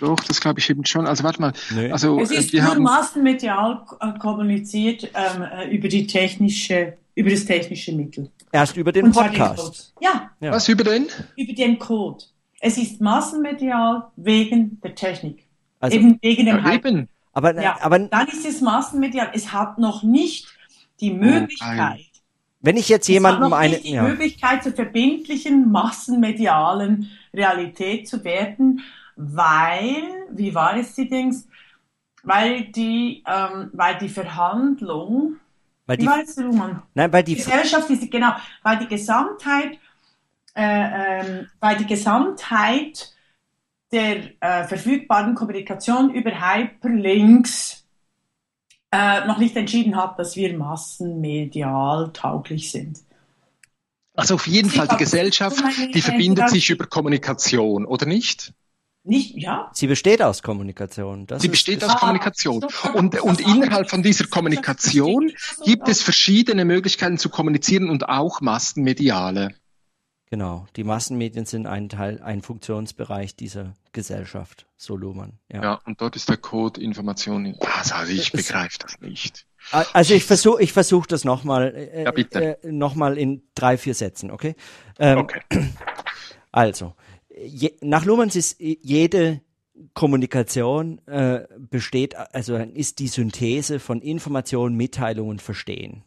Doch, 0.00 0.20
das 0.20 0.40
glaube 0.40 0.60
ich 0.60 0.68
eben 0.70 0.84
schon. 0.84 1.06
Also 1.06 1.24
warte 1.24 1.40
mal. 1.40 1.52
Nee. 1.74 1.90
Also 1.90 2.18
Es 2.20 2.30
äh, 2.30 2.36
ist 2.36 2.52
wir 2.52 2.62
nur 2.62 2.70
haben, 2.72 2.82
massenmedial 2.82 3.84
äh, 4.00 4.18
kommuniziert 4.18 5.10
ähm, 5.14 5.42
äh, 5.42 5.68
über 5.74 5.88
die 5.88 6.06
technische, 6.06 6.94
über 7.14 7.30
das 7.30 7.44
technische 7.44 7.92
Mittel. 7.92 8.30
Erst 8.52 8.76
über 8.76 8.92
den 8.92 9.12
Podcast. 9.12 9.94
Ja, 10.00 10.30
Ja. 10.40 10.52
was 10.52 10.68
über 10.68 10.84
den? 10.84 11.08
über 11.36 11.52
den 11.52 11.78
Code. 11.78 12.24
Es 12.60 12.76
ist 12.76 13.00
massenmedial 13.00 14.08
wegen 14.16 14.80
der 14.82 14.94
Technik. 14.94 15.46
Also, 15.80 15.96
eben 15.96 16.18
wegen 16.20 16.46
dem 16.46 16.56
Ja, 16.58 16.62
Hype. 16.64 16.84
eben. 16.84 17.08
aber, 17.32 17.60
Ja, 17.60 17.78
aber 17.80 17.98
dann 17.98 18.28
ist 18.28 18.44
es 18.46 18.60
massenmedial. 18.60 19.30
Es 19.32 19.52
hat 19.52 19.78
noch 19.78 20.02
nicht 20.02 20.46
die 21.00 21.10
Möglichkeit, 21.12 22.00
wenn 22.60 22.76
ich 22.76 22.90
jetzt 22.90 23.08
jemandem 23.08 23.48
noch 23.48 23.56
eine, 23.56 23.74
nicht 23.76 23.86
die 23.86 23.92
ja, 23.92 24.02
Möglichkeit 24.02 24.62
zur 24.62 24.72
verbindlichen 24.72 25.70
massenmedialen 25.72 27.10
Realität 27.32 28.06
zu 28.06 28.22
werden, 28.24 28.82
weil, 29.20 30.26
wie 30.30 30.54
war 30.54 30.76
es 30.76 30.94
die 30.94 31.08
Dings? 31.08 31.46
Weil 32.22 32.64
die, 32.64 33.22
ähm, 33.26 33.70
weil 33.72 33.98
die 33.98 34.08
Verhandlung, 34.08 35.36
weil 35.86 35.98
wie 35.98 36.02
die, 36.02 36.06
war 36.06 36.20
es, 36.20 36.36
nein, 36.94 37.12
weil 37.12 37.22
Die 37.24 37.34
die, 37.34 37.42
Gesellschaft 37.42 37.90
ist, 37.90 38.10
genau, 38.10 38.32
weil 38.62 38.78
die 38.78 38.88
Gesamtheit, 38.88 39.78
äh, 40.54 41.20
ähm, 41.20 41.48
weil 41.60 41.76
die 41.76 41.86
Gesamtheit 41.86 43.14
der 43.92 44.40
äh, 44.40 44.64
verfügbaren 44.64 45.34
Kommunikation 45.34 46.14
über 46.14 46.30
Hyperlinks 46.30 47.84
äh, 48.92 49.26
noch 49.26 49.38
nicht 49.38 49.56
entschieden 49.56 49.96
hat, 49.96 50.18
dass 50.18 50.36
wir 50.36 50.56
massenmedial 50.56 52.10
tauglich 52.12 52.70
sind. 52.70 53.00
Also 54.14 54.34
auf 54.34 54.46
jeden 54.46 54.70
Fall, 54.70 54.88
die 54.88 54.96
Gesellschaft, 54.96 55.62
die 55.94 56.02
verbindet 56.02 56.50
sich 56.50 56.70
über 56.70 56.86
Kommunikation, 56.86 57.86
oder 57.86 58.06
nicht? 58.06 58.52
Nicht, 59.02 59.34
ja? 59.36 59.70
sie 59.72 59.86
besteht 59.86 60.20
aus 60.20 60.42
Kommunikation. 60.42 61.26
Das 61.26 61.40
Sie 61.40 61.48
ist, 61.48 61.52
besteht 61.52 61.78
ist, 61.78 61.84
aus 61.84 61.94
Ah, 61.96 61.98
Kommunikation. 62.00 62.64
Und, 62.94 63.18
und 63.20 63.40
innerhalb 63.40 63.88
von 63.88 64.02
dieser 64.02 64.26
Kommunikation 64.26 65.32
gibt 65.64 65.88
es 65.88 66.02
verschiedene 66.02 66.64
Möglichkeiten 66.66 67.16
zu 67.16 67.30
kommunizieren 67.30 67.88
und 67.88 68.08
auch 68.08 68.40
massenmediale. 68.42 69.54
Genau, 70.32 70.66
die 70.76 70.84
Massenmedien 70.84 71.44
sind 71.44 71.66
ein 71.66 71.88
Teil, 71.88 72.20
ein 72.22 72.40
Funktionsbereich 72.42 73.34
dieser 73.34 73.74
Gesellschaft, 73.92 74.66
so 74.76 74.96
Luhmann. 74.96 75.40
Ja. 75.52 75.62
Ja, 75.62 75.80
und 75.86 76.00
dort 76.00 76.14
ist 76.14 76.28
der 76.28 76.36
Code 76.36 76.80
Information. 76.80 77.56
Also, 77.78 77.94
also 77.94 78.12
ich 78.12 78.30
begreife 78.30 78.78
das 78.78 79.00
nicht. 79.00 79.46
Also 79.72 80.14
ich 80.14 80.24
versuche 80.24 80.62
ich 80.62 80.72
versuch 80.72 81.06
das 81.06 81.24
nochmal 81.24 81.74
äh, 81.74 82.04
Ja, 82.04 82.10
bitte. 82.12 82.62
äh, 82.62 82.70
noch 82.70 82.94
mal 82.94 83.18
in 83.18 83.42
drei, 83.56 83.76
vier 83.76 83.94
Sätzen, 83.94 84.30
okay? 84.30 84.54
Ähm, 84.98 85.18
Okay. 85.18 85.40
Also, 86.52 86.94
je, 87.42 87.72
nach 87.80 88.04
Luhmanns 88.04 88.36
ist 88.36 88.56
jede 88.60 89.40
Kommunikation 89.94 91.00
äh, 91.06 91.46
besteht, 91.58 92.16
also 92.16 92.56
ist 92.56 92.98
die 92.98 93.08
Synthese 93.08 93.78
von 93.78 94.02
Information, 94.02 94.74
Mitteilung 94.74 95.28
und 95.28 95.42
Verstehen. 95.42 96.04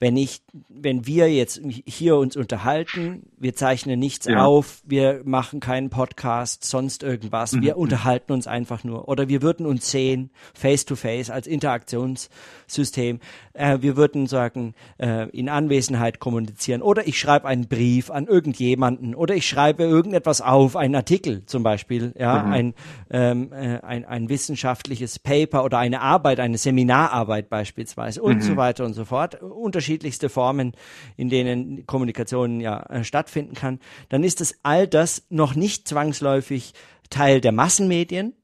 Wenn 0.00 0.16
ich, 0.16 0.42
wenn 0.68 1.06
wir 1.06 1.32
jetzt 1.32 1.60
hier 1.86 2.16
uns 2.16 2.36
unterhalten, 2.36 3.30
wir 3.38 3.54
zeichnen 3.54 4.00
nichts 4.00 4.26
Ja. 4.26 4.44
auf, 4.44 4.82
wir 4.84 5.22
machen 5.24 5.60
keinen 5.60 5.90
Podcast, 5.90 6.64
sonst 6.64 7.04
irgendwas, 7.04 7.60
wir 7.60 7.76
unterhalten 7.76 8.32
uns 8.32 8.48
einfach 8.48 8.82
nur. 8.82 9.06
Oder 9.08 9.28
wir 9.28 9.42
würden 9.42 9.64
uns 9.64 9.88
sehen, 9.92 10.30
face 10.54 10.84
to 10.86 10.96
face, 10.96 11.30
als 11.30 11.46
Interaktionssystem. 11.46 13.20
Äh, 13.54 13.78
wir 13.80 13.96
würden 13.96 14.26
sagen, 14.26 14.74
äh, 14.98 15.28
in 15.30 15.48
Anwesenheit 15.48 16.18
kommunizieren. 16.18 16.82
Oder 16.82 17.06
ich 17.06 17.18
schreibe 17.18 17.46
einen 17.46 17.68
Brief 17.68 18.10
an 18.10 18.26
irgendjemanden. 18.26 19.14
Oder 19.14 19.34
ich 19.34 19.46
schreibe 19.46 19.84
irgendetwas 19.84 20.40
auf, 20.40 20.76
einen 20.76 20.94
Artikel 20.94 21.44
zum 21.46 21.62
Beispiel, 21.62 22.14
ja, 22.18 22.42
ein, 22.44 22.74
ähm, 23.10 23.52
äh, 23.52 23.78
ein, 23.80 24.04
ein 24.04 24.28
wissenschaftliches 24.28 25.18
Paper 25.18 25.64
oder 25.64 25.78
eine 25.78 26.00
Arbeit, 26.00 26.40
eine 26.40 26.58
Seminararbeit 26.58 27.48
beispielsweise 27.48 28.22
und 28.22 28.42
so 28.42 28.56
weiter 28.56 28.84
und 28.84 28.94
so 28.94 29.04
fort. 29.04 29.42
Unterschiedlichste 29.42 30.28
Formen, 30.28 30.72
in 31.16 31.28
denen 31.28 31.86
Kommunikation 31.86 32.60
ja 32.60 32.82
äh, 32.84 33.04
stattfinden 33.04 33.54
kann. 33.54 33.78
Dann 34.08 34.24
ist 34.24 34.40
es 34.40 34.58
all 34.62 34.86
das 34.86 35.26
noch 35.28 35.54
nicht 35.54 35.88
zwangsläufig 35.88 36.72
Teil 37.10 37.40
der 37.40 37.52
Massenmedien, 37.52 38.34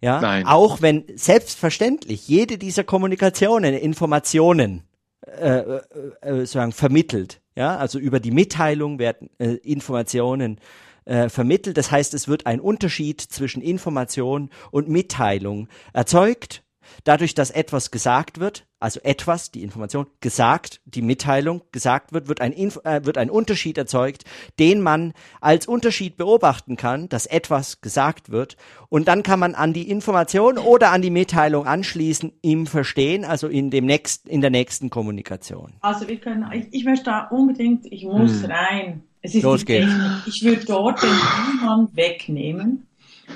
ja, 0.00 0.20
Nein. 0.20 0.46
auch 0.46 0.82
wenn 0.82 1.04
selbstverständlich 1.14 2.28
jede 2.28 2.58
dieser 2.58 2.84
Kommunikationen 2.84 3.74
Informationen 3.74 4.82
äh, 5.26 5.58
äh, 5.60 5.80
äh, 6.20 6.46
sagen, 6.46 6.72
vermittelt, 6.72 7.40
ja, 7.54 7.76
also 7.76 7.98
über 7.98 8.18
die 8.18 8.32
Mitteilung 8.32 8.98
werden 8.98 9.30
äh, 9.38 9.54
Informationen 9.54 10.58
äh, 11.04 11.28
vermittelt. 11.28 11.76
Das 11.76 11.90
heißt, 11.90 12.14
es 12.14 12.26
wird 12.26 12.46
ein 12.46 12.60
Unterschied 12.60 13.20
zwischen 13.20 13.62
Information 13.62 14.50
und 14.70 14.88
Mitteilung 14.88 15.68
erzeugt, 15.92 16.64
dadurch, 17.04 17.34
dass 17.34 17.50
etwas 17.50 17.90
gesagt 17.90 18.40
wird, 18.40 18.66
also 18.82 19.00
etwas, 19.04 19.50
die 19.50 19.62
Information, 19.62 20.06
gesagt, 20.20 20.80
die 20.84 21.02
Mitteilung 21.02 21.62
gesagt 21.70 22.12
wird, 22.12 22.28
wird 22.28 22.40
ein, 22.40 22.52
Inf 22.52 22.80
äh, 22.84 23.04
wird 23.04 23.16
ein 23.16 23.30
Unterschied 23.30 23.78
erzeugt, 23.78 24.24
den 24.58 24.82
man 24.82 25.12
als 25.40 25.66
Unterschied 25.66 26.16
beobachten 26.16 26.76
kann, 26.76 27.08
dass 27.08 27.26
etwas 27.26 27.80
gesagt 27.80 28.30
wird. 28.30 28.56
Und 28.88 29.08
dann 29.08 29.22
kann 29.22 29.38
man 29.38 29.54
an 29.54 29.72
die 29.72 29.88
Information 29.88 30.58
oder 30.58 30.90
an 30.90 31.00
die 31.00 31.10
Mitteilung 31.10 31.66
anschließen, 31.66 32.32
im 32.42 32.66
Verstehen, 32.66 33.24
also 33.24 33.46
in 33.46 33.70
dem 33.70 33.86
nächsten, 33.86 34.28
in 34.28 34.40
der 34.40 34.50
nächsten 34.50 34.90
Kommunikation. 34.90 35.74
Also 35.80 36.08
wir 36.08 36.16
können, 36.16 36.50
ich, 36.52 36.66
ich 36.72 36.84
möchte 36.84 37.04
da 37.04 37.28
unbedingt, 37.28 37.86
ich 37.86 38.04
muss 38.04 38.42
hm. 38.42 38.50
rein. 38.50 39.02
Es 39.22 39.36
ist 39.36 39.44
Los 39.44 39.64
geht's. 39.64 39.92
Ich 40.26 40.42
würde 40.42 40.64
dort 40.66 41.00
den 41.00 41.10
Niemand 41.52 41.96
wegnehmen 41.96 42.88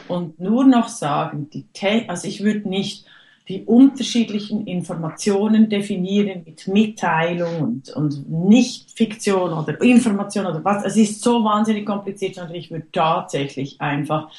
und 0.08 0.40
nur 0.40 0.66
noch 0.66 0.88
sagen, 0.88 1.48
die 1.50 1.64
Te 1.72 2.04
also 2.08 2.26
ich 2.26 2.42
würde 2.42 2.68
nicht 2.68 3.06
die 3.48 3.64
unterschiedlichen 3.64 4.66
Informationen 4.66 5.68
definieren 5.68 6.42
mit 6.44 6.66
Mitteilung 6.66 7.60
und, 7.60 7.90
und 7.90 8.28
nicht 8.28 8.90
Fiktion 8.90 9.52
oder 9.52 9.80
Information 9.80 10.46
oder 10.46 10.64
was. 10.64 10.84
Es 10.84 10.96
ist 10.96 11.22
so 11.22 11.44
wahnsinnig 11.44 11.86
kompliziert, 11.86 12.34
sondern 12.34 12.56
ich 12.56 12.70
würde 12.70 12.86
tatsächlich 12.90 13.80
einfach 13.80 14.30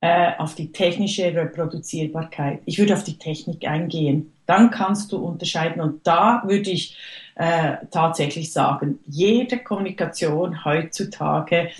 äh, 0.00 0.32
auf 0.38 0.54
die 0.54 0.70
technische 0.70 1.34
Reproduzierbarkeit, 1.34 2.60
ich 2.66 2.78
würde 2.78 2.94
auf 2.94 3.04
die 3.04 3.18
Technik 3.18 3.66
eingehen. 3.66 4.32
Dann 4.46 4.70
kannst 4.70 5.10
du 5.10 5.16
unterscheiden 5.16 5.80
und 5.82 6.06
da 6.06 6.42
würde 6.46 6.70
ich 6.70 6.96
äh, 7.34 7.78
tatsächlich 7.90 8.52
sagen, 8.52 9.00
jede 9.06 9.58
Kommunikation 9.58 10.64
heutzutage 10.64 11.70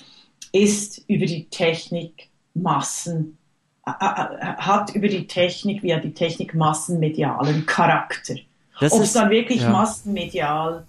ist 0.50 1.04
über 1.06 1.26
die 1.26 1.44
Technik 1.44 2.28
Massen 2.54 3.36
hat 3.86 4.94
über 4.94 5.08
die 5.08 5.26
Technik, 5.26 5.82
via 5.82 5.98
die 5.98 6.14
Technik 6.14 6.54
massenmedialen 6.54 7.66
Charakter. 7.66 8.36
Das 8.80 8.92
Ob 8.92 9.02
es 9.02 9.12
dann 9.12 9.30
wirklich 9.30 9.62
ja. 9.62 9.70
massenmedial 9.70 10.86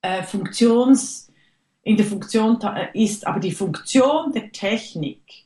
äh, 0.00 0.22
Funktions, 0.22 1.30
in 1.82 1.96
der 1.98 2.06
Funktion 2.06 2.58
ist, 2.94 3.26
aber 3.26 3.40
die 3.40 3.52
Funktion 3.52 4.32
der 4.32 4.50
Technik 4.52 5.44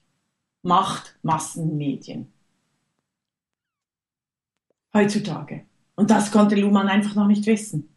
macht 0.63 1.17
Massenmedien. 1.23 2.33
Heutzutage. 4.95 5.67
Und 5.97 6.11
das 6.11 6.31
konnte 6.31 6.55
Luhmann 6.55 6.89
einfach 6.89 7.15
noch 7.17 7.27
nicht 7.27 7.45
wissen. 7.47 7.89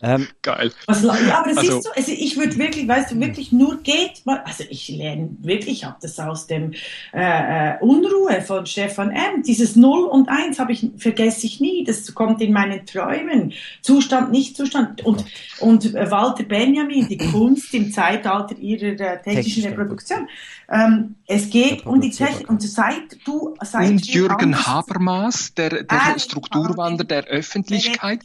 Ähm, 0.04 0.28
Geil. 0.42 0.72
Was, 0.88 1.04
ja, 1.04 1.12
aber 1.40 1.50
das 1.50 1.58
also, 1.58 1.78
ist 1.78 1.84
so, 1.84 1.92
also 1.96 2.12
ich 2.12 2.38
würde 2.38 2.58
wirklich, 2.58 2.88
weißt 2.88 3.12
du, 3.12 3.20
wirklich 3.20 3.52
nur 3.52 3.82
geht, 3.84 4.24
also 4.26 4.64
ich 4.70 4.90
lerne 4.90 5.30
wirklich, 5.42 5.80
ich 5.80 5.86
habe 5.86 5.98
das 6.02 6.20
aus 6.20 6.48
dem 6.48 6.74
äh, 7.14 7.74
äh, 7.74 7.80
Unruhe 7.82 8.42
von 8.42 8.66
Stefan 8.66 9.12
M. 9.12 9.44
Dieses 9.46 9.76
Null 9.76 10.06
und 10.06 10.28
Eins 10.30 10.58
habe 10.58 10.72
ich, 10.72 10.90
vergesse 10.98 11.46
ich 11.46 11.60
nie, 11.60 11.84
das 11.84 12.14
kommt 12.16 12.42
in 12.42 12.52
meinen 12.52 12.86
Träumen. 12.86 13.54
Zustand, 13.82 14.32
nicht 14.32 14.58
Zustand. 14.58 15.06
Und, 15.06 15.24
und 15.60 15.94
äh, 15.94 16.10
Walter 16.10 16.44
Benjamin, 16.44 17.08
die 17.08 17.18
Kunst 17.32 17.74
im 17.74 17.92
Zeitalter 17.92 18.58
ihrer 18.58 19.00
äh, 19.00 19.22
technischen 19.22 19.66
Reproduktion. 19.66 20.28
Ähm, 20.72 21.16
es 21.28 21.50
geht 21.50 21.86
um 21.86 22.00
die 22.00 22.12
Technik 22.12 22.50
und 22.50 22.62
seit 22.62 23.18
du 23.26 23.56
seit 23.62 23.90
und 23.90 24.08
Jürgen 24.08 24.66
Habermas, 24.66 25.54
der, 25.54 25.84
der 25.84 25.86
ah, 25.90 26.18
Strukturwandler 26.18 27.04
der 27.04 27.26
Öffentlichkeit, 27.26 28.22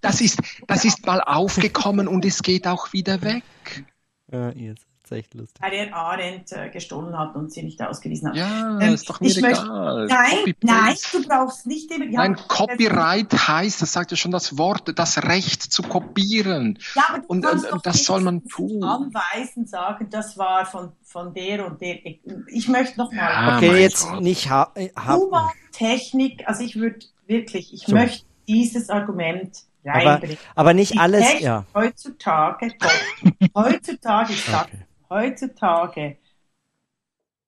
das 0.00 0.20
ist 0.20 0.38
das 0.68 0.84
ist 0.84 1.04
mal 1.06 1.17
aufgekommen 1.20 2.08
und 2.08 2.24
es 2.24 2.42
geht 2.42 2.66
auch 2.66 2.92
wieder 2.92 3.22
weg. 3.22 3.42
Ja, 4.30 4.50
jetzt 4.50 4.84
ist 5.04 5.12
echt 5.12 5.34
lustig. 5.34 5.62
Weil 5.62 5.72
er 5.72 5.94
Arendt 5.94 6.52
äh, 6.52 6.68
gestohlen 6.68 7.18
hat 7.18 7.34
und 7.34 7.50
sie 7.50 7.62
nicht 7.62 7.80
ausgewiesen 7.80 8.28
hat. 8.28 8.36
Ja, 8.36 8.78
ähm, 8.78 8.92
ist 8.92 9.08
doch 9.08 9.20
mir 9.20 9.30
egal. 9.30 10.06
Möchte, 10.06 10.14
nein, 10.14 10.54
nein, 10.62 10.96
du 11.12 11.26
brauchst 11.26 11.66
nicht 11.66 11.90
immer. 11.90 12.04
Ja, 12.04 12.20
nein, 12.20 12.36
Copyright 12.36 13.32
heißt, 13.32 13.80
das 13.80 13.92
sagt 13.92 14.10
ja 14.10 14.18
schon 14.18 14.32
das 14.32 14.58
Wort, 14.58 14.98
das 14.98 15.22
Recht 15.24 15.62
zu 15.62 15.82
kopieren. 15.82 16.78
Ja, 16.94 17.04
aber 17.08 17.18
du 17.20 17.26
und, 17.28 17.42
kannst 17.42 17.72
und 17.72 17.86
das 17.86 18.04
soll 18.04 18.20
man 18.20 18.46
tun. 18.46 18.84
Anweisen, 18.84 19.66
sagen, 19.66 20.08
das 20.10 20.36
war 20.36 20.66
von, 20.66 20.92
von 21.02 21.32
der 21.32 21.66
und 21.66 21.80
der. 21.80 22.04
Ich, 22.48 22.68
möchte 22.68 22.98
noch 22.98 23.10
mal. 23.10 23.30
Ja, 23.30 23.56
okay, 23.56 23.80
jetzt 23.80 24.10
Gott. 24.10 24.20
nicht 24.20 24.50
ha 24.50 24.72
ha 24.94 25.50
Technik, 25.72 26.46
also 26.46 26.62
ich 26.62 26.76
würde 26.76 26.98
wirklich, 27.26 27.72
ich 27.72 27.84
so. 27.86 27.94
möchte 27.94 28.26
dieses 28.46 28.90
Argument 28.90 29.67
aber, 29.88 30.20
aber, 30.54 30.74
nicht 30.74 30.98
alles, 30.98 31.24
Technik 31.24 31.42
ja. 31.42 31.64
Heutzutage, 31.74 32.68
heutzutage, 33.54 34.32
ich 34.32 34.44
sag, 34.44 34.66
okay. 34.66 34.84
heutzutage 35.10 36.16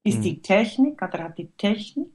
ist 0.05 0.17
hm. 0.17 0.23
die 0.23 0.43
Technik, 0.43 1.03
oder 1.03 1.25
hat 1.25 1.39
die 1.39 1.51
Technik, 1.53 2.09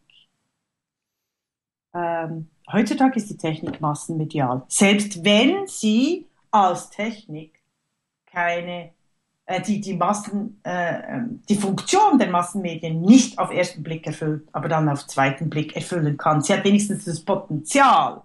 ähm, 1.94 2.50
heutzutage 2.72 3.18
ist 3.18 3.30
die 3.30 3.38
Technik 3.38 3.80
massenmedial. 3.80 4.64
Selbst 4.68 5.24
wenn 5.24 5.68
sie 5.68 6.28
als 6.52 6.90
Technik 6.90 7.62
keine, 8.26 8.92
äh, 9.46 9.62
die, 9.62 9.80
die 9.80 9.94
Massen, 9.94 10.60
äh, 10.64 11.16
ähm, 11.16 11.42
die 11.48 11.56
Funktion 11.56 12.20
der 12.20 12.30
Massenmedien 12.30 13.02
nicht 13.02 13.40
auf 13.40 13.52
ersten 13.52 13.82
Blick 13.82 14.06
erfüllt, 14.06 14.48
aber 14.52 14.68
dann 14.68 14.90
auf 14.90 15.08
zweiten 15.08 15.50
Blick 15.50 15.76
erfüllen 15.76 16.18
kann. 16.18 16.42
Sie 16.42 16.54
hat 16.54 16.66
wenigstens 16.66 17.06
das 17.06 17.24
Potenzial, 17.24 18.24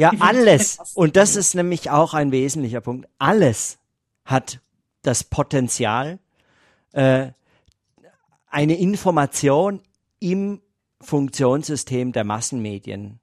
ja, 0.00 0.12
alles. 0.18 0.78
Und 0.94 1.16
das 1.16 1.36
ist 1.36 1.54
nämlich 1.54 1.90
auch 1.90 2.14
ein 2.14 2.32
wesentlicher 2.32 2.80
Punkt. 2.80 3.08
Alles 3.18 3.78
hat 4.24 4.60
das 5.02 5.24
Potenzial, 5.24 6.18
äh, 6.92 7.28
eine 8.48 8.78
Information 8.78 9.80
im 10.18 10.60
Funktionssystem 11.00 12.12
der 12.12 12.24
Massenmedien 12.24 13.20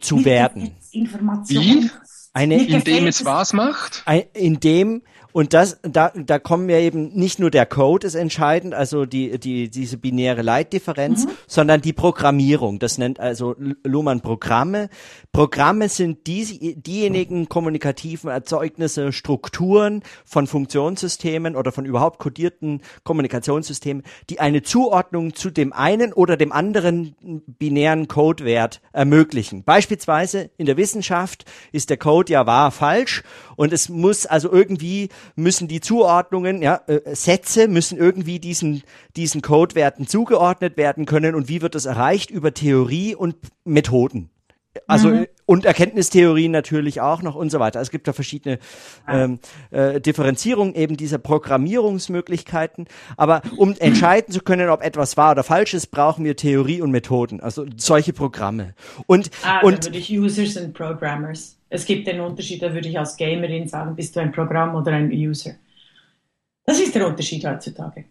zu 0.00 0.24
werden. 0.24 0.76
Information. 0.90 1.90
Eine, 2.32 2.64
indem 2.66 3.06
es 3.06 3.24
was 3.24 3.52
macht? 3.52 4.02
Ein, 4.06 4.24
indem 4.34 5.02
und 5.34 5.52
das, 5.52 5.80
da, 5.82 6.12
da 6.14 6.38
kommen 6.38 6.68
wir 6.68 6.78
eben 6.78 7.08
nicht 7.08 7.40
nur 7.40 7.50
der 7.50 7.66
Code 7.66 8.06
ist 8.06 8.14
entscheidend, 8.14 8.72
also 8.72 9.04
die, 9.04 9.40
die, 9.40 9.68
diese 9.68 9.98
binäre 9.98 10.42
Leitdifferenz, 10.42 11.26
mhm. 11.26 11.30
sondern 11.48 11.80
die 11.80 11.92
Programmierung. 11.92 12.78
Das 12.78 12.98
nennt 12.98 13.18
also 13.18 13.56
Luhmann 13.82 14.20
Programme. 14.20 14.88
Programme 15.32 15.88
sind 15.88 16.28
die, 16.28 16.76
diejenigen 16.76 17.48
kommunikativen 17.48 18.30
Erzeugnisse, 18.30 19.10
Strukturen 19.10 20.04
von 20.24 20.46
Funktionssystemen 20.46 21.56
oder 21.56 21.72
von 21.72 21.84
überhaupt 21.84 22.20
kodierten 22.20 22.80
Kommunikationssystemen, 23.02 24.04
die 24.30 24.38
eine 24.38 24.62
Zuordnung 24.62 25.34
zu 25.34 25.50
dem 25.50 25.72
einen 25.72 26.12
oder 26.12 26.36
dem 26.36 26.52
anderen 26.52 27.16
binären 27.58 28.06
Codewert 28.06 28.80
ermöglichen. 28.92 29.64
Beispielsweise 29.64 30.50
in 30.58 30.66
der 30.66 30.76
Wissenschaft 30.76 31.44
ist 31.72 31.90
der 31.90 31.96
Code 31.96 32.32
ja 32.32 32.46
wahr, 32.46 32.70
falsch 32.70 33.24
und 33.56 33.72
es 33.72 33.88
muss 33.88 34.26
also 34.26 34.52
irgendwie 34.52 35.08
müssen 35.36 35.68
die 35.68 35.80
Zuordnungen, 35.80 36.62
ja, 36.62 36.80
äh, 36.86 37.14
Sätze 37.14 37.68
müssen 37.68 37.98
irgendwie 37.98 38.38
diesen, 38.38 38.82
diesen 39.16 39.42
Codewerten 39.42 40.06
zugeordnet 40.06 40.76
werden 40.76 41.06
können 41.06 41.34
und 41.34 41.48
wie 41.48 41.62
wird 41.62 41.74
das 41.74 41.86
erreicht? 41.86 42.30
Über 42.30 42.54
Theorie 42.54 43.14
und 43.14 43.36
Methoden. 43.64 44.30
Also 44.86 45.08
mhm. 45.08 45.26
und 45.46 45.64
Erkenntnistheorien 45.64 46.50
natürlich 46.50 47.00
auch 47.00 47.22
noch 47.22 47.34
und 47.34 47.50
so 47.50 47.60
weiter. 47.60 47.80
Es 47.80 47.90
gibt 47.90 48.08
da 48.08 48.12
verschiedene 48.12 48.58
ähm, 49.08 49.38
äh, 49.70 50.00
Differenzierungen 50.00 50.74
eben 50.74 50.96
dieser 50.96 51.18
Programmierungsmöglichkeiten. 51.18 52.86
Aber 53.16 53.42
um 53.56 53.74
entscheiden 53.78 54.32
zu 54.32 54.40
können, 54.40 54.68
ob 54.68 54.82
etwas 54.82 55.16
wahr 55.16 55.32
oder 55.32 55.44
falsch 55.44 55.74
ist, 55.74 55.88
brauchen 55.88 56.24
wir 56.24 56.36
Theorie 56.36 56.80
und 56.80 56.90
Methoden. 56.90 57.40
Also 57.40 57.66
solche 57.76 58.12
Programme. 58.12 58.74
Und 59.06 59.30
ah, 59.44 59.60
und 59.60 59.84
würde 59.84 59.98
ich 59.98 60.10
Users 60.10 60.56
und 60.56 60.74
Programmers. 60.74 61.56
Es 61.68 61.84
gibt 61.84 62.06
den 62.06 62.20
Unterschied, 62.20 62.62
da 62.62 62.72
würde 62.72 62.88
ich 62.88 62.98
als 62.98 63.16
Gamerin 63.16 63.68
sagen, 63.68 63.96
bist 63.96 64.14
du 64.14 64.20
ein 64.20 64.32
Programm 64.32 64.74
oder 64.74 64.92
ein 64.92 65.10
User. 65.10 65.52
Das 66.64 66.80
ist 66.80 66.94
der 66.94 67.06
Unterschied 67.06 67.44
heutzutage. 67.44 68.04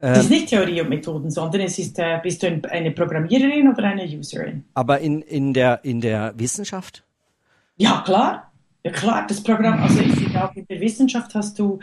Ähm, 0.00 0.14
das 0.14 0.24
ist 0.24 0.30
nicht 0.30 0.48
Theorie 0.48 0.80
und 0.80 0.88
Methoden, 0.88 1.30
sondern 1.30 1.62
es 1.62 1.78
ist, 1.78 1.98
äh, 1.98 2.20
bist 2.22 2.42
du 2.42 2.46
ein, 2.46 2.64
eine 2.66 2.92
Programmiererin 2.92 3.68
oder 3.68 3.84
eine 3.84 4.04
Userin? 4.04 4.64
Aber 4.74 5.00
in, 5.00 5.22
in, 5.22 5.52
der, 5.52 5.84
in 5.84 6.00
der 6.00 6.34
Wissenschaft? 6.36 7.04
Ja, 7.76 8.02
klar. 8.04 8.48
Ja 8.84 8.92
klar, 8.92 9.26
das 9.28 9.42
Programm, 9.42 9.82
also 9.82 9.98
ich 9.98 10.12
finde 10.12 10.44
auch 10.44 10.54
in 10.54 10.64
der 10.68 10.80
Wissenschaft 10.80 11.34
hast 11.34 11.58
du, 11.58 11.80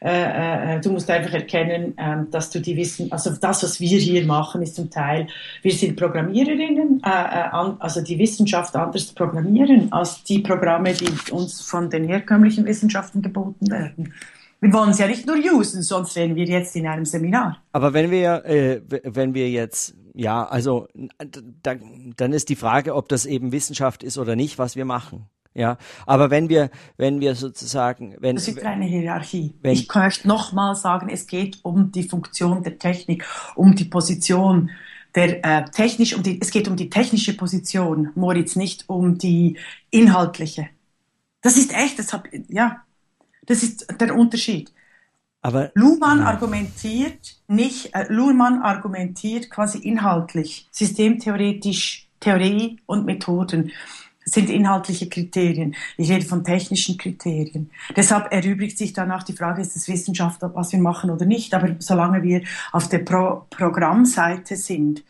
äh, 0.00 0.76
äh, 0.76 0.80
du 0.80 0.90
musst 0.90 1.10
einfach 1.10 1.34
erkennen, 1.34 1.96
äh, 1.98 2.24
dass 2.30 2.48
du 2.50 2.58
die 2.58 2.74
Wissen, 2.74 3.12
also 3.12 3.30
das, 3.38 3.62
was 3.62 3.78
wir 3.80 3.98
hier 3.98 4.24
machen, 4.24 4.62
ist 4.62 4.74
zum 4.74 4.88
Teil, 4.88 5.26
wir 5.60 5.72
sind 5.72 5.96
Programmiererinnen, 5.96 7.02
äh, 7.04 7.08
äh, 7.08 7.12
an, 7.50 7.76
also 7.80 8.00
die 8.00 8.18
Wissenschaft 8.18 8.74
anders 8.74 9.12
programmieren 9.12 9.92
als 9.92 10.24
die 10.24 10.38
Programme, 10.38 10.94
die 10.94 11.30
uns 11.32 11.60
von 11.60 11.90
den 11.90 12.08
herkömmlichen 12.08 12.64
Wissenschaften 12.64 13.20
geboten 13.20 13.70
werden. 13.70 14.14
Wir 14.60 14.72
wollen 14.72 14.90
es 14.90 14.98
ja 14.98 15.06
nicht 15.06 15.26
nur 15.26 15.36
usen, 15.36 15.82
sonst 15.82 16.16
wären 16.16 16.34
wir 16.34 16.44
jetzt 16.44 16.74
in 16.74 16.86
einem 16.86 17.04
Seminar. 17.04 17.62
Aber 17.72 17.92
wenn 17.92 18.10
wir, 18.10 18.44
äh, 18.44 18.80
wenn 19.04 19.34
wir 19.34 19.50
jetzt, 19.50 19.94
ja, 20.14 20.44
also 20.44 20.88
da, 21.62 21.76
dann 22.16 22.32
ist 22.32 22.48
die 22.48 22.56
Frage, 22.56 22.94
ob 22.94 23.08
das 23.08 23.24
eben 23.24 23.52
Wissenschaft 23.52 24.02
ist 24.02 24.18
oder 24.18 24.34
nicht, 24.34 24.58
was 24.58 24.74
wir 24.74 24.84
machen. 24.84 25.26
Ja, 25.54 25.76
aber 26.06 26.30
wenn 26.30 26.48
wir, 26.48 26.70
wenn 26.96 27.20
wir 27.20 27.34
sozusagen, 27.34 28.14
wenn 28.20 28.36
das 28.36 28.46
ist 28.46 28.62
eine 28.62 28.84
Hierarchie. 28.84 29.54
Wenn, 29.60 29.72
ich 29.72 29.92
möchte 29.92 30.28
nochmal 30.28 30.76
sagen, 30.76 31.08
es 31.08 31.26
geht 31.26 31.58
um 31.62 31.90
die 31.90 32.04
Funktion 32.04 32.62
der 32.62 32.78
Technik, 32.78 33.24
um 33.56 33.74
die 33.74 33.86
Position 33.86 34.70
der 35.14 35.44
äh, 35.44 35.64
technisch 35.70 36.14
um 36.14 36.22
die, 36.22 36.40
es 36.40 36.50
geht 36.50 36.68
um 36.68 36.76
die 36.76 36.90
technische 36.90 37.36
Position, 37.36 38.10
Moritz, 38.14 38.56
nicht 38.56 38.88
um 38.88 39.18
die 39.18 39.56
inhaltliche. 39.90 40.68
Das 41.40 41.56
ist 41.56 41.74
echt, 41.74 41.98
das 41.98 42.12
hab, 42.12 42.28
ja, 42.48 42.82
das 43.48 43.62
ist 43.62 43.86
der 44.00 44.14
Unterschied. 44.14 44.72
Aber 45.40 45.70
Luhmann 45.74 46.20
argumentiert 46.20 47.36
nicht, 47.46 47.94
äh, 47.94 48.06
Luhmann 48.08 48.60
argumentiert 48.62 49.50
quasi 49.50 49.78
inhaltlich, 49.78 50.68
systemtheoretisch, 50.72 52.08
Theorie 52.20 52.78
und 52.86 53.06
Methoden 53.06 53.70
sind 54.24 54.50
inhaltliche 54.50 55.08
Kriterien. 55.08 55.74
Ich 55.96 56.10
rede 56.10 56.26
von 56.26 56.44
technischen 56.44 56.98
Kriterien. 56.98 57.70
Deshalb 57.96 58.32
erübrigt 58.32 58.76
sich 58.76 58.92
danach 58.92 59.22
die 59.22 59.32
Frage, 59.32 59.62
ist 59.62 59.76
es 59.76 59.88
Wissenschaft, 59.88 60.40
was 60.42 60.72
wir 60.72 60.80
machen 60.80 61.10
oder 61.10 61.24
nicht. 61.24 61.54
Aber 61.54 61.76
solange 61.78 62.22
wir 62.22 62.42
auf 62.72 62.88
der 62.88 62.98
Pro 62.98 63.46
Programmseite 63.50 64.56
sind, 64.56 65.02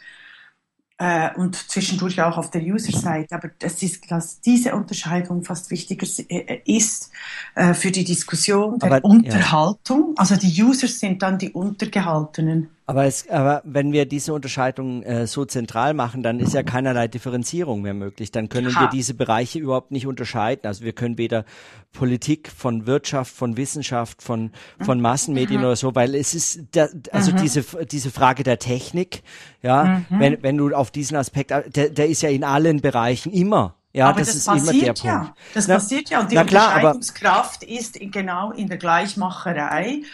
äh, 0.99 1.31
und 1.37 1.55
zwischendurch 1.55 2.21
auch 2.21 2.37
auf 2.37 2.51
der 2.51 2.63
User-Seite. 2.63 3.35
Aber 3.35 3.51
das 3.59 3.83
ist, 3.83 4.11
dass 4.11 4.41
diese 4.41 4.75
Unterscheidung 4.75 5.45
fast 5.45 5.71
wichtiger 5.71 6.07
äh, 6.29 6.61
ist 6.65 7.11
äh, 7.55 7.73
für 7.73 7.91
die 7.91 8.05
Diskussion 8.05 8.79
der 8.79 8.93
Aber, 8.93 9.05
Unterhaltung. 9.05 10.09
Ja. 10.09 10.15
Also 10.17 10.37
die 10.37 10.63
Users 10.63 10.99
sind 10.99 11.23
dann 11.23 11.39
die 11.39 11.53
Untergehaltenen. 11.53 12.71
Aber, 12.89 13.05
es, 13.05 13.29
aber 13.29 13.61
wenn 13.67 13.93
wir 13.93 14.07
diese 14.07 14.33
Unterscheidung 14.33 15.03
äh, 15.03 15.27
so 15.27 15.45
zentral 15.45 15.93
machen, 15.93 16.23
dann 16.23 16.41
ist 16.41 16.55
ja 16.55 16.63
keinerlei 16.63 17.07
Differenzierung 17.07 17.83
mehr 17.83 17.93
möglich. 17.93 18.33
Dann 18.33 18.49
können 18.49 18.75
ha. 18.75 18.81
wir 18.81 18.89
diese 18.89 19.13
Bereiche 19.13 19.59
überhaupt 19.59 19.91
nicht 19.91 20.07
unterscheiden. 20.07 20.67
Also 20.67 20.87
wir 20.87 20.95
können 20.95 21.19
weder 21.19 21.45
Politik 21.93 22.51
von 22.51 22.87
Wirtschaft, 22.87 23.35
von 23.35 23.59
Wissenschaft, 23.59 24.23
von, 24.23 24.53
von 24.81 25.03
Massenmedien 25.03 25.61
mhm. 25.61 25.67
oder 25.67 25.77
so, 25.77 25.95
weil 25.95 26.15
es 26.15 26.35
ist, 26.35 26.61
da, 26.73 26.89
also 27.13 27.33
mhm. 27.33 27.37
diese, 27.37 27.63
diese 27.85 28.11
Frage 28.11 28.43
der 28.43 28.59
Technik, 28.59 29.23
ja, 29.61 30.03
mhm. 30.09 30.21
wenn, 30.21 30.43
wenn 30.43 30.57
du 30.57 30.75
auf 30.75 30.91
diesen 30.91 31.19
Aspekt, 31.19 31.51
der, 31.51 31.91
der 31.91 32.09
ist 32.09 32.23
ja 32.23 32.31
in 32.31 32.43
allen 32.43 32.81
Bereichen 32.81 33.31
immer. 33.35 33.75
Ja, 33.93 34.09
aber 34.09 34.21
das, 34.21 34.29
das 34.29 34.37
ist 34.37 34.47
passiert 34.47 34.83
immer 34.83 34.95
der 34.95 35.05
ja. 35.05 35.19
Punkt. 35.19 35.39
Das 35.53 35.69
Na, 35.69 35.75
passiert 35.75 36.09
ja. 36.09 36.21
Und 36.21 36.31
die 36.31 36.37
na 36.37 36.45
klar, 36.45 36.69
Unterscheidungskraft 36.69 37.65
ist 37.65 38.01
genau 38.01 38.53
in 38.53 38.69
der 38.69 38.79
Gleichmacherei. 38.79 40.05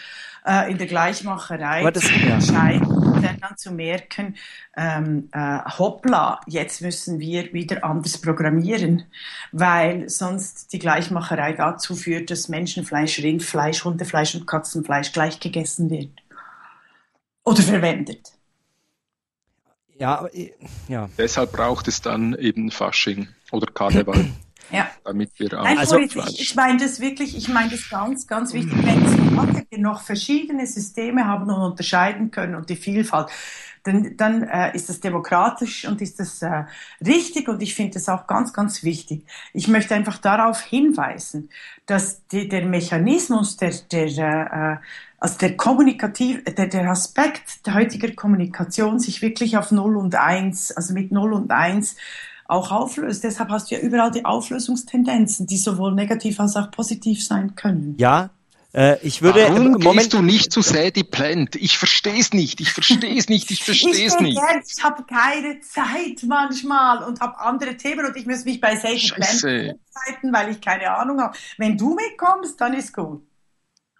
Äh, 0.45 0.71
in 0.71 0.77
der 0.77 0.85
Gleichmacherei 0.85 1.89
das- 1.89 2.03
zu 2.03 2.13
ja. 2.13 2.35
entscheiden 2.35 2.85
und 2.87 3.23
dann, 3.23 3.39
dann 3.39 3.57
zu 3.57 3.71
merken, 3.71 4.35
ähm, 4.77 5.29
äh, 5.31 5.59
hoppla, 5.79 6.39
jetzt 6.45 6.81
müssen 6.83 7.19
wir 7.19 7.51
wieder 7.51 7.83
anders 7.83 8.19
programmieren, 8.19 9.05
weil 9.51 10.07
sonst 10.07 10.71
die 10.71 10.77
Gleichmacherei 10.77 11.53
dazu 11.53 11.95
führt, 11.95 12.29
dass 12.29 12.47
Menschenfleisch, 12.47 13.19
Rindfleisch, 13.19 13.83
Hundefleisch 13.83 14.35
und 14.35 14.45
Katzenfleisch 14.45 15.11
gleich 15.13 15.39
gegessen 15.39 15.89
wird. 15.89 16.11
Oder 17.43 17.63
verwendet. 17.63 18.33
Ja, 19.97 20.27
ja. 20.87 21.09
Deshalb 21.17 21.53
braucht 21.53 21.87
es 21.87 22.01
dann 22.01 22.35
eben 22.37 22.69
Fasching 22.69 23.29
oder 23.51 23.71
Karneval, 23.71 24.27
Ja. 24.71 24.89
damit 25.03 25.31
wir 25.37 25.59
auch 25.59 25.63
Nein, 25.63 25.77
Also- 25.77 25.99
ich, 25.99 26.15
ich 26.15 26.55
meine 26.55 26.79
das 26.79 26.99
wirklich, 26.99 27.37
ich 27.37 27.47
meine 27.47 27.69
das 27.69 27.89
ganz, 27.89 28.27
ganz 28.27 28.53
wichtig, 28.53 28.73
wenn 28.85 29.65
wir 29.69 29.79
noch 29.79 30.01
verschiedene 30.01 30.65
Systeme 30.65 31.25
haben 31.25 31.49
und 31.49 31.61
unterscheiden 31.61 32.31
können 32.31 32.55
und 32.55 32.69
die 32.69 32.75
Vielfalt, 32.75 33.29
dann, 33.85 34.17
dann 34.17 34.43
äh, 34.43 34.75
ist 34.75 34.89
das 34.89 34.99
demokratisch 34.99 35.87
und 35.87 36.01
ist 36.01 36.19
das 36.19 36.41
äh, 36.41 36.63
richtig 37.05 37.47
und 37.47 37.61
ich 37.61 37.75
finde 37.75 37.93
das 37.93 38.09
auch 38.09 38.25
ganz, 38.25 38.51
ganz 38.51 38.83
wichtig. 38.83 39.25
Ich 39.53 39.67
möchte 39.67 39.93
einfach 39.93 40.17
darauf 40.17 40.61
hinweisen, 40.61 41.49
dass 41.85 42.25
die, 42.27 42.49
der 42.49 42.65
Mechanismus, 42.65 43.57
der, 43.57 43.73
der, 43.91 44.81
äh, 44.81 44.85
also 45.19 45.37
der 45.37 45.55
kommunikativ, 45.55 46.43
der, 46.45 46.67
der 46.67 46.89
Aspekt 46.89 47.65
der 47.67 47.75
heutigen 47.75 48.15
Kommunikation 48.15 48.99
sich 48.99 49.21
wirklich 49.21 49.55
auf 49.57 49.71
0 49.71 49.97
und 49.97 50.15
1, 50.15 50.71
also 50.71 50.93
mit 50.93 51.11
0 51.11 51.33
und 51.33 51.51
1 51.51 51.95
auch 52.47 52.71
auflöst. 52.71 53.23
Deshalb 53.23 53.49
hast 53.49 53.69
du 53.69 53.75
ja 53.75 53.81
überall 53.81 54.11
die 54.11 54.25
Auflösungstendenzen, 54.25 55.47
die 55.47 55.57
sowohl 55.57 55.93
negativ 55.93 56.39
als 56.39 56.55
auch 56.55 56.71
positiv 56.71 57.25
sein 57.25 57.55
können. 57.55 57.95
Ja, 57.97 58.29
äh, 58.75 58.97
ich 59.03 59.21
würde 59.21 59.41
Warum 59.43 59.71
Moment 59.71 59.97
gehst 59.97 60.13
du 60.13 60.21
nicht 60.21 60.51
zu 60.51 60.61
Sadie 60.61 61.05
Plant? 61.05 61.55
Ich 61.55 61.77
verstehe 61.77 62.19
es 62.19 62.33
nicht, 62.33 62.59
ich 62.59 62.73
verstehe 62.73 63.17
es 63.17 63.29
nicht, 63.29 63.49
ich 63.49 63.63
verstehe 63.63 64.05
es 64.05 64.19
nicht. 64.19 64.37
gern, 64.37 64.61
ich 64.65 64.83
habe 64.83 65.03
keine 65.03 65.61
Zeit 65.61 66.23
manchmal 66.27 67.03
und 67.03 67.21
habe 67.21 67.39
andere 67.39 67.77
Themen 67.77 68.05
und 68.05 68.17
ich 68.17 68.25
muss 68.25 68.43
mich 68.43 68.59
bei 68.59 68.75
Sadie 68.75 68.99
Scheiße. 68.99 69.47
Plant 69.47 69.79
vorbereiten, 69.93 70.33
weil 70.33 70.51
ich 70.51 70.59
keine 70.59 70.91
Ahnung 70.91 71.21
habe. 71.21 71.37
Wenn 71.57 71.77
du 71.77 71.95
mitkommst, 71.95 72.59
dann 72.59 72.73
ist 72.73 72.93
gut. 72.93 73.25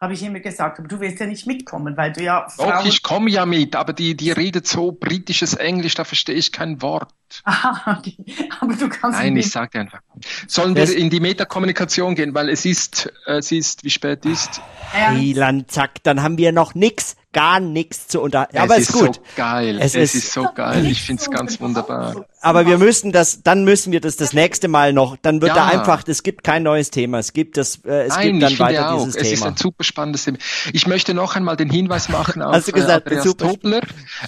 Habe 0.02 0.14
ich 0.14 0.22
immer 0.24 0.42
gesagt. 0.42 0.78
Aber 0.80 0.90
du 0.90 1.00
willst 1.00 1.22
ja 1.22 1.26
nicht 1.26 1.48
mitkommen, 1.48 1.96
weil 1.96 2.12
du 2.12 2.22
ja 2.22 2.46
Doch, 2.58 2.66
Frauen... 2.66 2.86
ich 2.86 3.02
komme 3.02 3.30
ja 3.30 3.46
mit, 3.46 3.78
aber 3.78 3.94
die, 3.94 4.16
die 4.16 4.32
redet 4.32 4.68
so 4.68 4.92
britisches 4.92 5.54
Englisch, 5.54 5.96
da 5.96 6.04
verstehe 6.04 6.36
ich 6.36 6.52
kein 6.52 6.82
Wort. 6.82 7.14
Aha, 7.44 7.98
okay. 8.00 8.16
aber 8.60 8.74
du 8.76 8.88
kannst 8.90 9.20
Nein, 9.20 9.36
ich 9.38 9.50
sag 9.52 9.72
dir 9.72 9.80
einfach. 9.82 10.00
Sollen 10.48 10.76
Das- 10.76 10.90
wir 10.92 10.98
in 10.98 11.10
die 11.10 11.20
Metakommunikation 11.20 12.16
gehen, 12.16 12.34
weil 12.34 12.50
es 12.50 12.66
ist, 12.66 13.12
äh, 13.28 13.38
es 13.38 13.52
ist, 13.52 13.84
wie 13.84 13.90
spät 13.90 14.26
ist. 14.26 14.62
Ja, 14.94 15.12
Hey, 15.12 15.34
Landzack, 15.34 16.04
dann 16.04 16.22
haben 16.24 16.38
wir 16.38 16.52
noch 16.52 16.76
nix, 16.76 17.16
gar 17.34 17.60
nix 17.60 18.08
zu 18.08 18.22
unterhalten. 18.22 18.58
Aber 18.60 18.76
es 18.78 18.90
ist 18.90 18.94
gut. 18.94 19.16
so 19.16 19.22
geil. 19.36 19.78
Es 19.80 19.94
Es, 19.96 20.16
ist- 20.16 20.24
ist, 20.26 20.32
so 20.34 20.48
geil. 20.56 20.86
Ich 20.86 21.02
find's 21.02 21.30
ganz 21.30 21.60
wunderbar. 21.60 22.26
Aber 22.40 22.66
wir 22.68 22.78
müssen 22.78 23.12
das, 23.12 23.42
dann 23.42 23.66
müssen 23.66 23.92
wir 23.92 24.00
das 24.00 24.16
das 24.18 24.32
nächste 24.32 24.68
Mal 24.68 24.94
noch, 24.94 25.18
dann 25.18 25.42
wird 25.42 25.50
Ja. 25.56 25.56
da 25.56 25.80
einfach, 25.80 26.04
es 26.08 26.22
gibt 26.24 26.44
kein 26.44 26.62
neues 26.64 26.92
Thema, 26.92 27.18
es 27.18 27.34
gibt 27.34 27.58
das, 27.58 27.80
äh, 27.84 28.04
es 28.04 28.10
Nein, 28.16 28.34
gibt 28.34 28.44
dann 28.44 28.52
ich 28.52 28.58
finde 28.58 28.74
weiter 28.74 28.92
auch, 28.94 29.00
dieses 29.00 29.16
es 29.16 29.32
ist 29.32 29.40
Thema. 29.40 29.48
ein 29.52 29.58
super 29.58 29.84
spannendes 29.84 30.24
Thema. 30.26 30.38
Ich 30.72 30.86
möchte 30.88 31.14
noch 31.16 31.36
einmal 31.36 31.58
den 31.58 31.70
Hinweis 31.72 32.08
machen 32.08 32.42
auf 32.44 32.54
Hast 32.56 32.68
du 32.68 32.72
gesagt, 32.72 33.08
äh, 33.12 33.16
Andreas 33.18 33.36
Tobler 33.36 33.82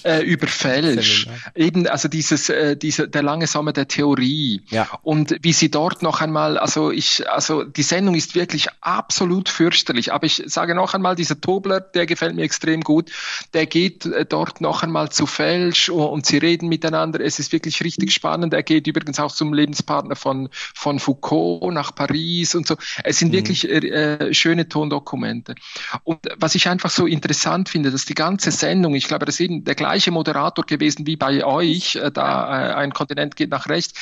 äh, 0.03 0.23
über 0.23 0.47
Felsch. 0.47 1.27
Eben, 1.55 1.87
also 1.87 2.07
dieses, 2.09 2.49
äh, 2.49 2.75
diese, 2.87 3.09
der 3.09 3.21
lange 3.21 3.47
Sommer 3.47 3.73
der 3.73 3.87
Theorie. 3.87 4.61
Ja. 4.69 4.87
Und 5.03 5.35
wie 5.41 5.51
sie 5.51 5.69
dort 5.69 6.01
noch 6.03 6.21
einmal, 6.21 6.57
also 6.57 6.89
ich, 6.91 7.29
also 7.29 7.63
die 7.63 7.83
Sendung 7.83 8.15
ist 8.15 8.33
wirklich 8.33 8.67
absolut 8.79 9.49
fürchterlich. 9.49 10.13
Aber 10.13 10.25
ich 10.25 10.41
sage 10.45 10.73
noch 10.73 10.93
einmal, 10.93 11.15
dieser 11.15 11.39
Tobler, 11.39 11.81
der 11.81 12.05
gefällt 12.05 12.35
mir 12.35 12.43
extrem 12.43 12.81
gut. 12.81 13.11
Der 13.53 13.65
geht 13.65 14.05
äh, 14.05 14.25
dort 14.25 14.61
noch 14.61 14.83
einmal 14.83 15.09
zu 15.09 15.25
Felsch 15.25 15.89
und, 15.89 16.05
und 16.05 16.25
sie 16.25 16.37
reden 16.37 16.69
miteinander. 16.69 17.19
Es 17.19 17.39
ist 17.39 17.51
wirklich 17.51 17.83
richtig 17.83 18.13
spannend. 18.13 18.53
Er 18.53 18.63
geht 18.63 18.87
übrigens 18.87 19.19
auch 19.19 19.33
zum 19.33 19.53
Lebenspartner 19.53 20.15
von, 20.15 20.47
von 20.73 20.99
Foucault 20.99 21.73
nach 21.73 21.93
Paris 21.93 22.55
und 22.55 22.67
so. 22.67 22.77
Es 23.03 23.19
sind 23.19 23.33
wirklich 23.33 23.69
äh, 23.69 23.79
äh, 23.79 24.33
schöne 24.33 24.69
Tondokumente. 24.69 25.55
Und 26.05 26.19
was 26.37 26.55
ich 26.55 26.69
einfach 26.69 26.89
so 26.89 27.05
interessant 27.05 27.67
finde, 27.67 27.91
dass 27.91 28.05
die 28.05 28.15
ganze 28.15 28.51
Sendung, 28.51 28.95
ich 28.95 29.09
glaube, 29.09 29.25
das 29.25 29.35
ist 29.35 29.41
eben 29.41 29.65
der 29.65 29.75
gleiche 29.75 30.11
Moderator 30.11 30.65
gewesen 30.65 31.05
wie 31.05 31.17
bei 31.17 31.43
euch, 31.43 31.97
äh, 31.97 32.11
da 32.11 32.69
äh, 32.69 32.73
ein 32.77 32.93
Kontinent 32.93 33.35
geht 33.35 33.49
nach 33.49 33.67
rechts, 33.67 33.93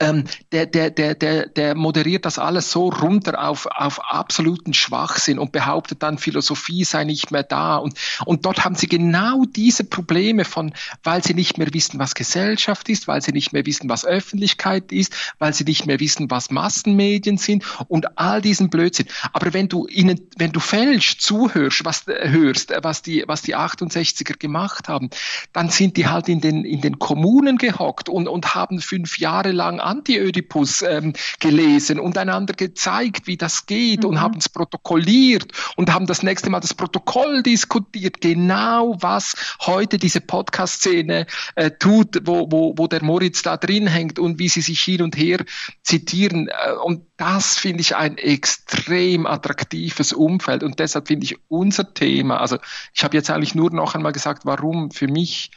ähm, 0.00 0.24
der, 0.52 0.66
der, 0.66 0.90
der, 0.90 1.14
der, 1.14 1.46
der 1.46 1.74
moderiert 1.74 2.24
das 2.24 2.38
alles 2.38 2.70
so 2.70 2.88
runter 2.88 3.42
auf, 3.42 3.66
auf 3.66 4.00
absoluten 4.00 4.74
Schwachsinn 4.74 5.38
und 5.38 5.52
behauptet 5.52 6.02
dann, 6.02 6.18
Philosophie 6.18 6.84
sei 6.84 7.04
nicht 7.04 7.30
mehr 7.30 7.42
da. 7.42 7.76
Und, 7.76 7.98
und 8.24 8.44
dort 8.46 8.64
haben 8.64 8.74
sie 8.74 8.86
genau 8.86 9.44
diese 9.44 9.84
Probleme 9.84 10.44
von, 10.44 10.72
weil 11.02 11.22
sie 11.24 11.34
nicht 11.34 11.58
mehr 11.58 11.68
wissen, 11.72 11.98
was 11.98 12.14
Gesellschaft 12.14 12.88
ist, 12.88 13.08
weil 13.08 13.22
sie 13.22 13.32
nicht 13.32 13.52
mehr 13.52 13.66
wissen, 13.66 13.88
was 13.88 14.04
Öffentlichkeit 14.04 14.92
ist, 14.92 15.14
weil 15.38 15.54
sie 15.54 15.64
nicht 15.64 15.86
mehr 15.86 16.00
wissen, 16.00 16.30
was 16.30 16.50
Massenmedien 16.50 17.38
sind 17.38 17.64
und 17.88 18.18
all 18.18 18.40
diesen 18.40 18.70
Blödsinn. 18.70 19.06
Aber 19.32 19.52
wenn 19.52 19.68
du 19.68 19.86
ihnen, 19.86 20.20
wenn 20.36 20.52
du 20.52 20.60
fälsch 20.60 21.18
zuhörst, 21.18 21.84
was 21.84 22.06
äh, 22.06 22.28
hörst, 22.28 22.70
äh, 22.70 22.80
was 22.82 23.02
die, 23.02 23.24
was 23.26 23.42
die 23.42 23.56
68er 23.56 24.38
gemacht 24.38 24.88
haben, 24.88 25.10
dann 25.52 25.70
sind 25.70 25.96
die 25.96 26.06
halt 26.06 26.28
in 26.28 26.40
den, 26.40 26.64
in 26.64 26.80
den 26.80 26.98
Kommunen 26.98 27.58
gehockt 27.58 28.08
und, 28.08 28.28
und 28.28 28.54
haben 28.54 28.80
fünf 28.80 29.18
Jahre 29.18 29.52
lang 29.52 29.79
Anti-Ödipus 29.80 30.82
ähm, 30.82 31.12
gelesen 31.38 31.98
und 31.98 32.18
einander 32.18 32.54
gezeigt, 32.54 33.26
wie 33.26 33.36
das 33.36 33.66
geht 33.66 34.04
und 34.04 34.20
haben 34.20 34.38
es 34.38 34.48
protokolliert 34.48 35.52
und 35.76 35.92
haben 35.92 36.06
das 36.06 36.22
nächste 36.22 36.50
Mal 36.50 36.60
das 36.60 36.74
Protokoll 36.74 37.42
diskutiert. 37.42 38.20
Genau 38.20 38.96
was 39.00 39.56
heute 39.62 39.98
diese 39.98 40.20
Podcast-Szene 40.20 41.26
äh, 41.54 41.70
tut, 41.70 42.20
wo, 42.24 42.50
wo, 42.50 42.74
wo 42.76 42.86
der 42.86 43.02
Moritz 43.02 43.42
da 43.42 43.56
drin 43.56 43.86
hängt 43.86 44.18
und 44.18 44.38
wie 44.38 44.48
sie 44.48 44.62
sich 44.62 44.80
hin 44.80 45.02
und 45.02 45.16
her 45.16 45.44
zitieren. 45.82 46.48
Äh, 46.48 46.72
und 46.84 47.06
das 47.16 47.58
finde 47.58 47.80
ich 47.80 47.96
ein 47.96 48.18
extrem 48.18 49.26
attraktives 49.26 50.12
Umfeld 50.12 50.62
und 50.62 50.78
deshalb 50.78 51.08
finde 51.08 51.24
ich 51.24 51.36
unser 51.48 51.92
Thema, 51.92 52.40
also 52.40 52.58
ich 52.94 53.04
habe 53.04 53.16
jetzt 53.16 53.30
eigentlich 53.30 53.54
nur 53.54 53.70
noch 53.70 53.94
einmal 53.94 54.12
gesagt, 54.12 54.44
warum 54.44 54.90
für 54.90 55.08
mich 55.08 55.50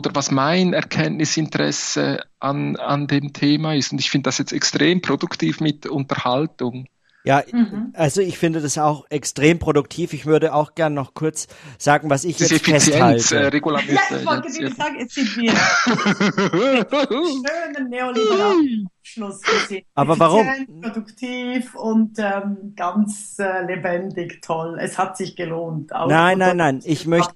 oder 0.00 0.14
was 0.14 0.30
mein 0.30 0.72
Erkenntnisinteresse 0.72 2.22
an, 2.38 2.76
an 2.76 3.06
dem 3.06 3.32
Thema 3.32 3.74
ist. 3.74 3.92
Und 3.92 3.98
ich 4.00 4.10
finde 4.10 4.28
das 4.28 4.38
jetzt 4.38 4.52
extrem 4.52 5.00
produktiv 5.02 5.60
mit 5.60 5.86
Unterhaltung. 5.86 6.86
Ja, 7.22 7.42
Mhm. 7.52 7.92
also 7.92 8.22
ich 8.22 8.38
finde 8.38 8.62
das 8.62 8.78
auch 8.78 9.04
extrem 9.10 9.58
produktiv. 9.58 10.14
Ich 10.14 10.24
würde 10.24 10.54
auch 10.54 10.74
gern 10.74 10.94
noch 10.94 11.12
kurz 11.12 11.48
sagen, 11.76 12.08
was 12.08 12.24
ich 12.24 12.38
Diese 12.38 12.54
jetzt 12.54 12.66
Effizienz, 12.66 12.88
äh, 12.88 12.92
festhalte. 13.18 13.52
Regula 13.52 13.80
Ja, 13.82 14.00
ich 14.18 14.24
wollte 14.26 14.46
jetzt- 14.48 14.58
dir 14.58 14.70
sagen, 14.74 14.98
jetzt 14.98 15.14
sind 15.16 15.36
wir 15.36 15.52
schönen 17.10 17.90
neoliberalen 17.90 18.88
Abschluss 19.02 19.42
gesehen. 19.42 19.84
Aber 19.94 20.18
warum? 20.18 20.46
Produktiv 20.80 21.74
und 21.74 22.18
ähm, 22.18 22.72
ganz 22.74 23.38
äh, 23.38 23.66
lebendig, 23.66 24.40
toll. 24.40 24.78
Es 24.80 24.96
hat 24.96 25.18
sich 25.18 25.36
gelohnt. 25.36 25.94
Auch 25.94 26.08
Nein, 26.08 26.38
nein, 26.38 26.56
nein. 26.56 26.80
Ich 26.84 27.06
möchte, 27.06 27.34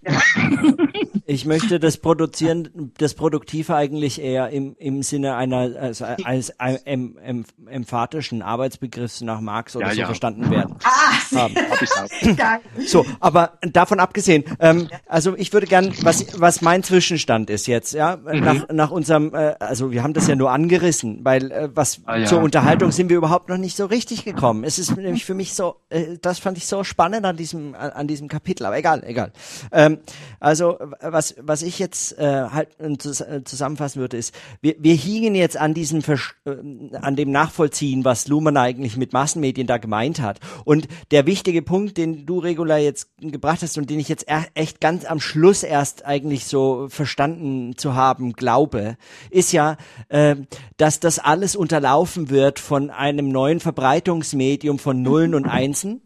ich 1.26 1.44
möchte 1.46 1.80
das 1.80 1.96
Produzieren, 1.96 2.92
das 2.98 3.14
Produktive 3.14 3.74
eigentlich 3.74 4.20
eher 4.20 4.50
im, 4.50 4.76
im 4.78 5.02
Sinne 5.02 5.36
einer 5.36 5.70
also 5.80 6.04
als 6.24 6.50
em, 6.84 7.16
em, 7.18 7.44
emphatischen 7.66 8.42
Arbeitsbegriffs 8.42 9.20
nach 9.22 9.40
Marx 9.40 9.74
oder 9.76 9.86
Ja, 9.88 9.92
so 9.94 10.00
ja. 10.00 10.06
verstanden 10.06 10.50
werden. 10.50 10.76
Ah, 10.84 10.90
haben. 11.36 11.54
Hab 11.56 11.82
ich's 11.82 11.96
auch. 11.96 12.36
geil. 12.36 12.60
So, 12.86 13.06
aber 13.20 13.58
davon 13.62 14.00
abgesehen, 14.00 14.44
ähm, 14.60 14.88
also 15.06 15.34
ich 15.36 15.52
würde 15.52 15.66
gern, 15.66 15.92
was 16.02 16.40
was 16.40 16.60
mein 16.60 16.82
Zwischenstand 16.82 17.50
ist 17.50 17.66
jetzt, 17.66 17.92
ja, 17.94 18.16
Mhm. 18.16 18.40
nach 18.40 18.68
nach 18.68 18.90
unserem, 18.90 19.34
äh, 19.34 19.54
also 19.60 19.90
wir 19.92 20.02
haben 20.02 20.14
das 20.14 20.26
ja 20.26 20.36
nur 20.36 20.50
angerissen, 20.50 21.20
weil 21.24 21.50
äh, 21.50 21.68
was 21.74 22.00
Ah, 22.06 22.16
ja. 22.18 22.26
zur 22.26 22.40
Unterhaltung 22.42 22.90
sind 22.92 23.08
wir 23.08 23.16
überhaupt 23.16 23.48
noch 23.48 23.56
nicht 23.58 23.76
so 23.76 23.86
richtig 23.86 24.24
gekommen. 24.24 24.64
Es 24.64 24.78
ist 24.78 24.96
nämlich 24.96 25.24
für 25.24 25.34
mich 25.34 25.54
so, 25.54 25.76
äh, 25.88 26.18
das 26.20 26.38
fand 26.38 26.58
ich 26.58 26.66
so 26.66 26.84
spannend 26.84 27.24
an 27.24 27.36
diesem 27.36 27.74
an, 27.74 27.90
an 27.90 28.06
diesem 28.06 28.28
Kapitel, 28.28 28.66
aber 28.66 28.76
egal, 28.76 29.02
egal. 29.06 29.32
Ähm, 29.72 29.98
also 30.40 30.78
was 31.14 31.34
was 31.40 31.62
ich 31.62 31.78
jetzt 31.78 32.18
äh, 32.18 32.48
halt 32.50 32.68
äh, 32.78 32.88
äh, 32.88 33.44
zusammenfassen 33.44 34.00
würde 34.00 34.18
ist, 34.18 34.34
wir 34.60 34.74
wir 34.78 34.94
hingen 34.94 35.34
jetzt 35.34 35.56
an 35.56 35.72
diesem 35.72 36.02
Versch 36.02 36.36
äh, 36.44 36.56
an 36.96 37.16
dem 37.16 37.30
Nachvollziehen, 37.30 38.04
was 38.04 38.28
Luhmann 38.28 38.58
eigentlich 38.58 38.98
mit 38.98 39.14
Massenmedien 39.14 39.66
da 39.66 39.78
gemeint 39.78 40.20
hat. 40.20 40.40
Und 40.66 40.88
der 41.10 41.24
wichtige 41.24 41.62
Punkt, 41.62 41.96
den 41.96 42.26
du 42.26 42.38
Regula 42.38 42.76
jetzt 42.76 43.08
gebracht 43.18 43.62
hast 43.62 43.78
und 43.78 43.88
den 43.88 43.98
ich 43.98 44.08
jetzt 44.08 44.26
echt 44.54 44.80
ganz 44.82 45.06
am 45.06 45.20
Schluss 45.20 45.62
erst 45.62 46.04
eigentlich 46.04 46.44
so 46.44 46.88
verstanden 46.90 47.78
zu 47.78 47.94
haben 47.94 48.34
glaube, 48.34 48.96
ist 49.30 49.52
ja, 49.52 49.76
äh, 50.08 50.36
dass 50.76 51.00
das 51.00 51.18
alles 51.18 51.56
unterlaufen 51.56 52.28
wird 52.30 52.58
von 52.58 52.90
einem 52.90 53.28
neuen 53.28 53.60
Verbreitungsmedium 53.60 54.78
von 54.78 55.00
Nullen 55.02 55.34
und 55.34 55.46
Einsen. 55.46 56.02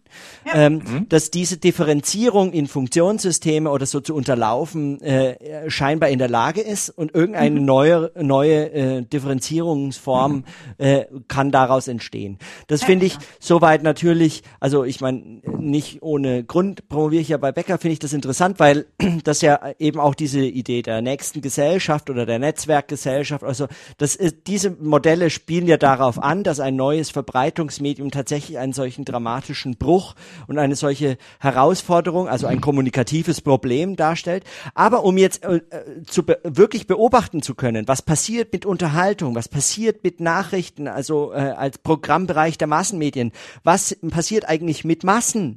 Ähm, 0.55 1.07
dass 1.09 1.31
diese 1.31 1.59
Differenzierung 1.59 2.53
in 2.53 2.67
Funktionssysteme 2.67 3.71
oder 3.71 3.87
so 3.87 4.01
zu 4.01 4.15
unterlaufen 4.15 5.01
äh, 5.03 5.71
scheinbar 5.71 6.09
in 6.09 6.19
der 6.19 6.29
Lage 6.29 6.61
ist 6.61 6.91
und 6.91 7.15
irgendeine 7.15 7.61
neue 7.61 8.11
neue 8.21 8.73
äh, 8.73 9.03
Differenzierungsform 9.03 10.45
äh, 10.79 11.05
kann 11.29 11.51
daraus 11.51 11.89
entstehen. 11.89 12.39
Das 12.67 12.83
finde 12.83 13.07
ich 13.07 13.19
soweit 13.41 13.83
natürlich, 13.83 14.43
also 14.61 14.85
ich 14.85 15.01
meine 15.01 15.43
nicht 15.71 16.03
ohne 16.03 16.45
Grund 16.45 16.89
promoviere 16.89 17.23
ich 17.23 17.29
ja 17.29 17.37
bei 17.37 17.53
Becker, 17.53 17.79
finde 17.79 17.93
ich 17.93 17.99
das 17.99 18.13
interessant, 18.13 18.59
weil 18.59 18.87
das 19.25 19.41
ja 19.41 19.61
eben 19.79 20.01
auch 20.01 20.15
diese 20.15 20.41
Idee 20.41 20.83
der 20.83 21.03
nächsten 21.03 21.41
Gesellschaft 21.41 22.11
oder 22.11 22.27
der 22.27 22.39
Netzwerkgesellschaft, 22.39 23.45
also 23.45 23.67
das 23.97 24.17
ist, 24.17 24.37
diese 24.47 24.71
Modelle 24.71 25.31
spielen 25.31 25.67
ja 25.67 25.77
darauf 25.77 26.23
an, 26.23 26.43
dass 26.43 26.61
ein 26.61 26.77
neues 26.77 27.11
Verbreitungsmedium 27.11 28.11
tatsächlich 28.11 28.59
einen 28.59 28.73
solchen 28.73 29.05
dramatischen 29.05 29.77
Bruch 29.77 30.15
und 30.47 30.59
eine 30.59 30.77
solche 30.77 31.19
Herausforderung, 31.41 32.29
also 32.29 32.47
ein 32.47 32.61
kommunikatives 32.61 33.41
Problem 33.41 33.97
darstellt. 33.97 34.45
Aber 34.75 35.05
um 35.05 35.19
jetzt 35.19 35.45
äh, 35.45 35.61
zu 36.07 36.25
be 36.25 36.39
wirklich 36.45 36.87
beobachten 36.87 37.43
zu 37.43 37.55
können, 37.55 37.89
was 37.89 38.03
passiert 38.03 38.53
mit 38.53 38.67
Unterhaltung, 38.67 39.35
was 39.35 39.49
passiert 39.49 40.05
mit 40.05 40.21
Nachrichten, 40.21 40.89
also 40.89 41.33
äh, 41.33 41.37
als 41.37 41.79
Programmbereich 41.79 42.59
der 42.59 42.69
Massenmedien, 42.69 43.33
was 43.65 43.97
passiert 44.11 44.49
eigentlich 44.49 44.85
mit 44.85 45.05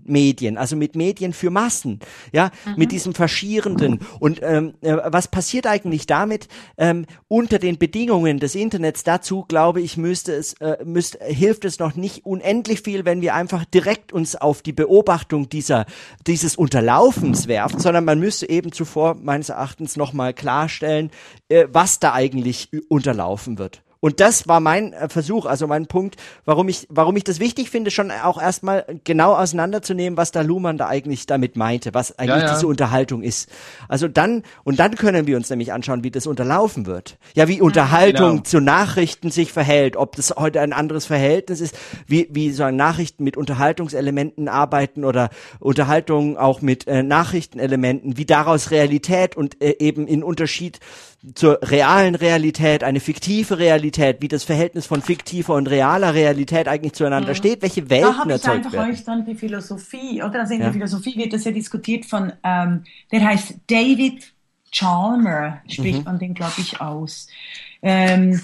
Massenmedien, 0.05 0.57
also 0.57 0.75
mit 0.75 0.95
Medien 0.95 1.33
für 1.33 1.49
Massen, 1.49 1.99
ja, 2.31 2.51
mit 2.75 2.91
diesem 2.91 3.13
Verschierenden 3.13 3.99
und 4.19 4.39
ähm, 4.41 4.73
äh, 4.81 4.97
was 5.05 5.27
passiert 5.27 5.67
eigentlich 5.67 6.05
damit 6.05 6.47
ähm, 6.77 7.05
unter 7.27 7.59
den 7.59 7.77
Bedingungen 7.77 8.39
des 8.39 8.55
Internets? 8.55 9.03
Dazu 9.03 9.45
glaube 9.47 9.81
ich, 9.81 9.97
müsste 9.97 10.33
es, 10.33 10.53
äh, 10.53 10.83
müsste, 10.83 11.23
hilft 11.23 11.65
es 11.65 11.79
noch 11.79 11.95
nicht 11.95 12.25
unendlich 12.25 12.81
viel, 12.81 13.05
wenn 13.05 13.21
wir 13.21 13.35
einfach 13.35 13.65
direkt 13.65 14.13
uns 14.13 14.35
auf 14.35 14.61
die 14.61 14.73
Beobachtung 14.73 15.49
dieser 15.49 15.85
dieses 16.27 16.55
Unterlaufens 16.55 17.47
werfen, 17.47 17.79
sondern 17.79 18.05
man 18.05 18.19
müsste 18.19 18.49
eben 18.49 18.71
zuvor 18.71 19.15
meines 19.15 19.49
Erachtens 19.49 19.97
noch 19.97 20.13
mal 20.13 20.33
klarstellen, 20.33 21.11
äh, 21.49 21.67
was 21.71 21.99
da 21.99 22.13
eigentlich 22.13 22.69
unterlaufen 22.89 23.57
wird. 23.57 23.83
Und 24.01 24.19
das 24.19 24.47
war 24.47 24.59
mein 24.59 24.93
äh, 24.93 25.07
Versuch, 25.07 25.45
also 25.45 25.67
mein 25.67 25.85
Punkt, 25.85 26.17
warum 26.43 26.67
ich, 26.67 26.87
warum 26.89 27.15
ich 27.15 27.23
das 27.23 27.39
wichtig 27.39 27.69
finde, 27.69 27.91
schon 27.91 28.11
auch 28.11 28.41
erstmal 28.41 28.85
genau 29.03 29.35
auseinanderzunehmen, 29.35 30.17
was 30.17 30.31
da 30.31 30.41
Luhmann 30.41 30.77
da 30.77 30.87
eigentlich 30.87 31.27
damit 31.27 31.55
meinte, 31.55 31.93
was 31.93 32.17
eigentlich 32.19 32.43
ja. 32.43 32.53
diese 32.53 32.67
Unterhaltung 32.67 33.21
ist. 33.21 33.49
Also 33.87 34.07
dann, 34.07 34.43
und 34.63 34.79
dann 34.79 34.95
können 34.95 35.27
wir 35.27 35.37
uns 35.37 35.49
nämlich 35.49 35.71
anschauen, 35.71 36.03
wie 36.03 36.11
das 36.11 36.27
unterlaufen 36.27 36.87
wird. 36.87 37.17
Ja, 37.35 37.47
wie 37.47 37.61
Unterhaltung 37.61 38.31
Genau. 38.31 38.43
zu 38.43 38.59
Nachrichten 38.59 39.29
sich 39.29 39.51
verhält, 39.51 39.95
ob 39.95 40.15
das 40.15 40.33
heute 40.35 40.61
ein 40.61 40.73
anderes 40.73 41.05
Verhältnis 41.05 41.61
ist, 41.61 41.77
wie, 42.07 42.27
wie 42.31 42.51
so 42.51 42.69
Nachrichten 42.71 43.23
mit 43.23 43.37
Unterhaltungselementen 43.37 44.47
arbeiten 44.47 45.05
oder 45.05 45.29
Unterhaltung 45.59 46.37
auch 46.37 46.61
mit 46.61 46.87
äh, 46.87 47.03
Nachrichtenelementen, 47.03 48.17
wie 48.17 48.25
daraus 48.25 48.71
Realität 48.71 49.37
und 49.37 49.61
äh, 49.61 49.75
eben 49.79 50.07
in 50.07 50.23
Unterschied 50.23 50.79
zur 51.35 51.59
realen 51.61 52.15
Realität, 52.15 52.83
eine 52.83 52.99
fiktive 52.99 53.59
Realität, 53.59 54.21
wie 54.21 54.27
das 54.27 54.43
Verhältnis 54.43 54.87
von 54.87 55.01
fiktiver 55.03 55.53
und 55.53 55.69
realer 55.69 56.13
Realität 56.15 56.67
eigentlich 56.67 56.93
zueinander 56.93 57.35
steht, 57.35 57.61
welche 57.61 57.89
Da 57.89 57.89
Welten 57.89 58.17
habe 58.17 58.29
ich 58.29 58.33
erzeugt 58.33 58.57
einfach 58.65 58.71
werden. 58.71 58.91
euch 58.91 59.03
dann 59.03 59.25
die 59.25 59.35
Philosophie, 59.35 60.23
oder? 60.23 60.41
Also 60.41 60.53
in 60.55 60.59
Ja. 60.61 60.65
der 60.65 60.73
Philosophie 60.73 61.15
wird 61.17 61.33
das 61.33 61.43
ja 61.43 61.51
diskutiert 61.51 62.05
von, 62.05 62.33
ähm, 62.43 62.85
der 63.11 63.23
heißt 63.23 63.55
David 63.67 64.33
Chalmer, 64.71 65.61
spricht 65.67 65.99
Mhm. 65.99 66.05
man 66.05 66.19
den, 66.19 66.33
glaube 66.33 66.53
ich, 66.61 66.79
aus. 66.81 67.27
Ähm, 67.83 68.39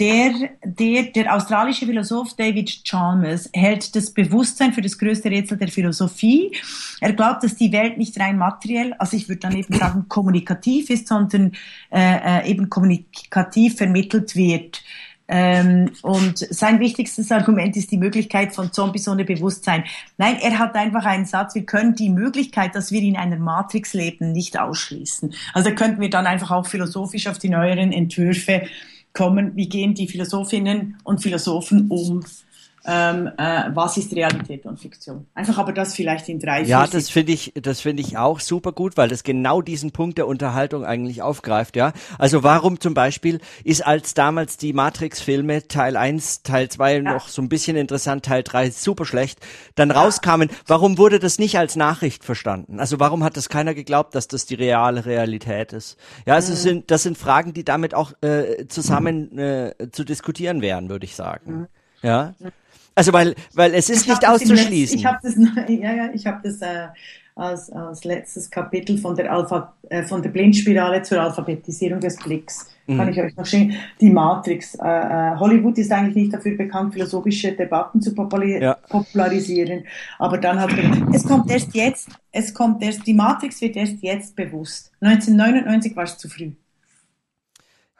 der, 0.00 0.32
der, 0.64 1.04
der 1.04 1.34
australische 1.34 1.86
Philosoph 1.86 2.34
David 2.34 2.84
Chalmers 2.84 3.48
hält 3.52 3.94
das 3.94 4.10
Bewusstsein 4.10 4.72
für 4.72 4.82
das 4.82 4.98
größte 4.98 5.30
Rätsel 5.30 5.56
der 5.56 5.68
Philosophie. 5.68 6.56
Er 7.00 7.12
glaubt, 7.12 7.44
dass 7.44 7.54
die 7.54 7.70
Welt 7.70 7.96
nicht 7.96 8.18
rein 8.18 8.36
materiell, 8.36 8.94
also 8.94 9.16
ich 9.16 9.28
würde 9.28 9.40
dann 9.40 9.56
eben 9.56 9.74
sagen 9.74 10.06
kommunikativ 10.08 10.90
ist, 10.90 11.06
sondern 11.06 11.52
äh, 11.92 12.40
äh, 12.40 12.50
eben 12.50 12.68
kommunikativ 12.70 13.76
vermittelt 13.76 14.34
wird. 14.34 14.82
Ähm, 15.26 15.90
und 16.02 16.38
sein 16.38 16.80
wichtigstes 16.80 17.32
Argument 17.32 17.76
ist 17.76 17.90
die 17.90 17.96
Möglichkeit 17.96 18.54
von 18.54 18.72
Zombies 18.72 19.08
ohne 19.08 19.24
Bewusstsein. 19.24 19.84
Nein, 20.18 20.36
er 20.42 20.58
hat 20.58 20.74
einfach 20.74 21.06
einen 21.06 21.24
Satz, 21.24 21.54
wir 21.54 21.64
können 21.64 21.94
die 21.94 22.10
Möglichkeit, 22.10 22.74
dass 22.74 22.92
wir 22.92 23.00
in 23.00 23.16
einer 23.16 23.38
Matrix 23.38 23.94
leben, 23.94 24.32
nicht 24.32 24.58
ausschließen. 24.58 25.32
Also 25.54 25.70
könnten 25.70 26.00
wir 26.00 26.10
dann 26.10 26.26
einfach 26.26 26.50
auch 26.50 26.66
philosophisch 26.66 27.26
auf 27.26 27.38
die 27.38 27.48
neueren 27.48 27.92
Entwürfe 27.92 28.62
kommen. 29.14 29.56
Wie 29.56 29.68
gehen 29.68 29.94
die 29.94 30.08
Philosophinnen 30.08 30.98
und 31.04 31.22
Philosophen 31.22 31.88
um? 31.88 32.24
Ähm, 32.86 33.30
äh, 33.38 33.70
was 33.72 33.96
ist 33.96 34.14
Realität 34.14 34.66
und 34.66 34.78
Fiktion? 34.78 35.26
Einfach 35.34 35.56
aber 35.56 35.72
das 35.72 35.94
vielleicht 35.94 36.28
in 36.28 36.38
drei, 36.38 36.62
Ja, 36.62 36.86
das 36.86 37.08
finde 37.08 37.32
ich, 37.32 37.52
das 37.54 37.80
finde 37.80 38.02
ich 38.02 38.18
auch 38.18 38.40
super 38.40 38.72
gut, 38.72 38.98
weil 38.98 39.08
das 39.08 39.22
genau 39.22 39.62
diesen 39.62 39.92
Punkt 39.92 40.18
der 40.18 40.26
Unterhaltung 40.26 40.84
eigentlich 40.84 41.22
aufgreift, 41.22 41.76
ja. 41.76 41.92
Also 42.18 42.42
warum 42.42 42.80
zum 42.80 42.92
Beispiel 42.92 43.40
ist 43.64 43.86
als 43.86 44.12
damals 44.12 44.58
die 44.58 44.74
Matrix-Filme 44.74 45.66
Teil 45.66 45.96
1, 45.96 46.42
Teil 46.42 46.68
2 46.68 46.98
noch 47.00 47.28
so 47.28 47.40
ein 47.40 47.48
bisschen 47.48 47.76
interessant, 47.76 48.26
Teil 48.26 48.42
3 48.42 48.70
super 48.70 49.06
schlecht, 49.06 49.38
dann 49.76 49.90
rauskamen, 49.90 50.50
warum 50.66 50.98
wurde 50.98 51.18
das 51.18 51.38
nicht 51.38 51.58
als 51.58 51.76
Nachricht 51.76 52.22
verstanden? 52.22 52.80
Also 52.80 53.00
warum 53.00 53.24
hat 53.24 53.38
das 53.38 53.48
keiner 53.48 53.74
geglaubt, 53.74 54.14
dass 54.14 54.28
das 54.28 54.44
die 54.44 54.56
reale 54.56 55.06
Realität 55.06 55.72
ist? 55.72 55.96
Ja, 56.26 56.34
also 56.34 56.52
es 56.52 56.62
sind, 56.62 56.90
das 56.90 57.02
sind 57.02 57.16
Fragen, 57.16 57.54
die 57.54 57.64
damit 57.64 57.94
auch 57.94 58.12
äh, 58.20 58.66
zusammen 58.68 59.38
äh, 59.38 59.74
zu 59.90 60.04
diskutieren 60.04 60.60
wären, 60.60 60.90
würde 60.90 61.06
ich 61.06 61.16
sagen. 61.16 61.68
Ja. 62.02 62.34
Also 62.94 63.12
weil, 63.12 63.34
weil 63.54 63.74
es 63.74 63.90
ist 63.90 64.06
Ich 64.06 64.10
hab 64.12 64.20
nicht 64.20 64.28
auszuschließen. 64.28 64.98
Ich 64.98 65.04
habe 65.06 65.18
das, 65.22 65.34
ja, 65.68 65.92
ja, 65.92 66.10
ich 66.12 66.26
habe 66.26 66.40
das 66.42 66.60
äh, 66.60 66.88
als, 67.36 67.70
als 67.70 68.04
letztes 68.04 68.50
Kapitel 68.50 68.98
von 68.98 69.16
der 69.16 69.32
Alpha, 69.32 69.74
äh, 69.88 70.02
von 70.04 70.22
der 70.22 70.30
Blindspirale 70.30 71.02
zur 71.02 71.20
Alphabetisierung 71.20 72.00
des 72.00 72.16
Blicks. 72.16 72.70
Mhm. 72.86 72.98
Kann 72.98 73.08
ich 73.08 73.20
euch 73.20 73.36
noch 73.36 73.46
schicken? 73.46 73.74
Die 74.00 74.10
Matrix. 74.10 74.74
Äh, 74.76 74.86
äh, 74.86 75.36
Hollywood 75.36 75.78
ist 75.78 75.90
eigentlich 75.90 76.16
nicht 76.16 76.34
dafür 76.34 76.56
bekannt, 76.56 76.92
philosophische 76.92 77.52
Debatten 77.52 78.00
zu 78.00 78.14
populi 78.14 78.62
Ja. 78.62 78.74
popularisieren. 78.88 79.84
Aber 80.18 80.38
dann 80.38 80.60
hat 80.60 80.70
er, 80.76 81.14
es 81.14 81.24
kommt 81.24 81.50
erst 81.50 81.74
jetzt, 81.74 82.08
es 82.30 82.52
kommt 82.52 82.82
erst, 82.82 83.06
die 83.06 83.14
Matrix 83.14 83.60
wird 83.60 83.76
erst 83.76 84.02
jetzt 84.02 84.36
bewusst. 84.36 84.92
1999 85.00 85.96
war 85.96 86.04
es 86.04 86.18
zu 86.18 86.28
früh. 86.28 86.52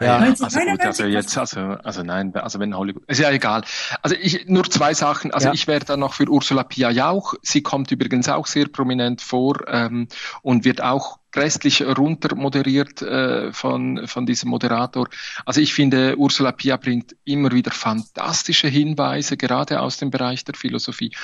Ja. 0.00 0.16
also 0.16 0.44
gut, 0.44 0.54
1999 0.54 0.86
also 0.86 1.04
jetzt, 1.06 1.38
also, 1.38 1.60
also 1.60 2.02
nein, 2.02 2.34
also 2.34 2.58
wenn 2.58 2.76
Hollywood, 2.76 3.04
ist 3.06 3.20
ja 3.20 3.30
egal. 3.30 3.62
Also 4.02 4.16
ich, 4.20 4.46
nur 4.48 4.64
zwei 4.64 4.92
Sachen, 4.92 5.30
also 5.32 5.48
Ja. 5.48 5.54
ich 5.54 5.66
wäre 5.68 5.84
dann 5.84 6.00
noch 6.00 6.14
für 6.14 6.28
Ursula 6.28 6.64
Pia 6.64 6.90
Jauch, 6.90 7.34
sie 7.42 7.62
kommt 7.62 7.92
übrigens 7.92 8.28
auch 8.28 8.46
sehr 8.46 8.66
prominent 8.66 9.22
vor, 9.22 9.66
ähm, 9.68 10.08
und 10.42 10.64
wird 10.64 10.82
auch 10.82 11.20
restlich 11.36 11.82
runter 11.82 12.34
moderiert 12.34 13.02
äh, 13.02 13.52
von, 13.52 14.06
von 14.06 14.26
diesem 14.26 14.50
Moderator. 14.50 15.08
Also 15.44 15.60
ich 15.60 15.74
finde, 15.74 16.16
Ursula 16.16 16.52
Pia 16.52 16.76
bringt 16.76 17.14
immer 17.24 17.52
wieder 17.52 17.70
fantastische 17.70 18.68
Hinweise, 18.68 19.36
gerade 19.36 19.80
aus 19.80 19.96
dem 19.98 20.10
Bereich 20.10 20.44
der 20.44 20.54
Philosophie. 20.54 21.14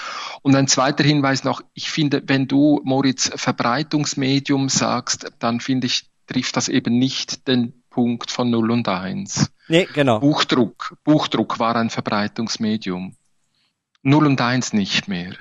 Und 0.43 0.55
ein 0.55 0.69
zweiter 0.69 1.05
Hinweis 1.05 1.45
noch, 1.45 1.63
ich 1.75 1.91
finde, 1.91 2.23
wenn 2.27 2.47
du, 2.47 2.81
Moritz, 2.85 3.31
Verbreitungsmedium 3.35 4.69
sagst, 4.69 5.33
dann 5.39 5.61
finde 5.61 5.87
ich, 5.87 6.11
trifft 6.27 6.57
das 6.57 6.69
eben 6.69 6.99
nicht 6.99 7.49
den 7.49 7.80
Punkt 7.91 8.31
von 8.31 8.51
0 8.51 8.71
und 8.71 8.89
1. 8.89 9.53
Nee, 9.69 9.87
genau. 9.93 10.21
Buchdruck, 10.21 10.97
Buchdruck 11.05 11.59
war 11.59 11.77
ein 11.77 11.91
Verbreitungsmedium. 11.91 13.17
0 14.03 14.27
und 14.27 14.41
1 14.41 14.73
nicht 14.73 15.09
mehr. 15.09 15.35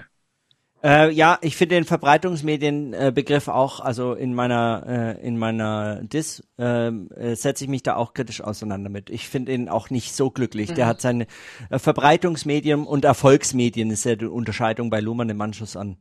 Äh, 0.81 1.11
ja, 1.11 1.37
ich 1.41 1.57
finde 1.57 1.75
den 1.75 1.83
Verbreitungsmedienbegriff 1.83 3.47
äh, 3.47 3.51
auch, 3.51 3.81
also 3.81 4.13
in 4.13 4.33
meiner 4.33 5.17
äh, 5.19 5.27
in 5.27 5.37
meiner 5.37 6.01
Dis 6.03 6.41
ähm, 6.57 7.09
äh, 7.17 7.35
setze 7.35 7.65
ich 7.65 7.69
mich 7.69 7.83
da 7.83 7.97
auch 7.97 8.13
kritisch 8.13 8.39
auseinander 8.39 8.89
mit. 8.89 9.09
Ich 9.09 9.27
finde 9.27 9.53
ihn 9.53 9.67
auch 9.67 9.89
nicht 9.89 10.15
so 10.15 10.31
glücklich. 10.31 10.69
Mhm. 10.69 10.75
Der 10.75 10.87
hat 10.87 11.01
seine 11.01 11.27
äh, 11.69 11.79
Verbreitungsmedien 11.79 12.85
und 12.85 13.03
Erfolgsmedien 13.03 13.91
ist 13.91 14.05
ja 14.05 14.15
die 14.15 14.25
Unterscheidung 14.25 14.89
bei 14.89 15.01
Luhmann 15.01 15.29
im 15.29 15.41
Anschluss 15.41 15.75
an 15.75 15.97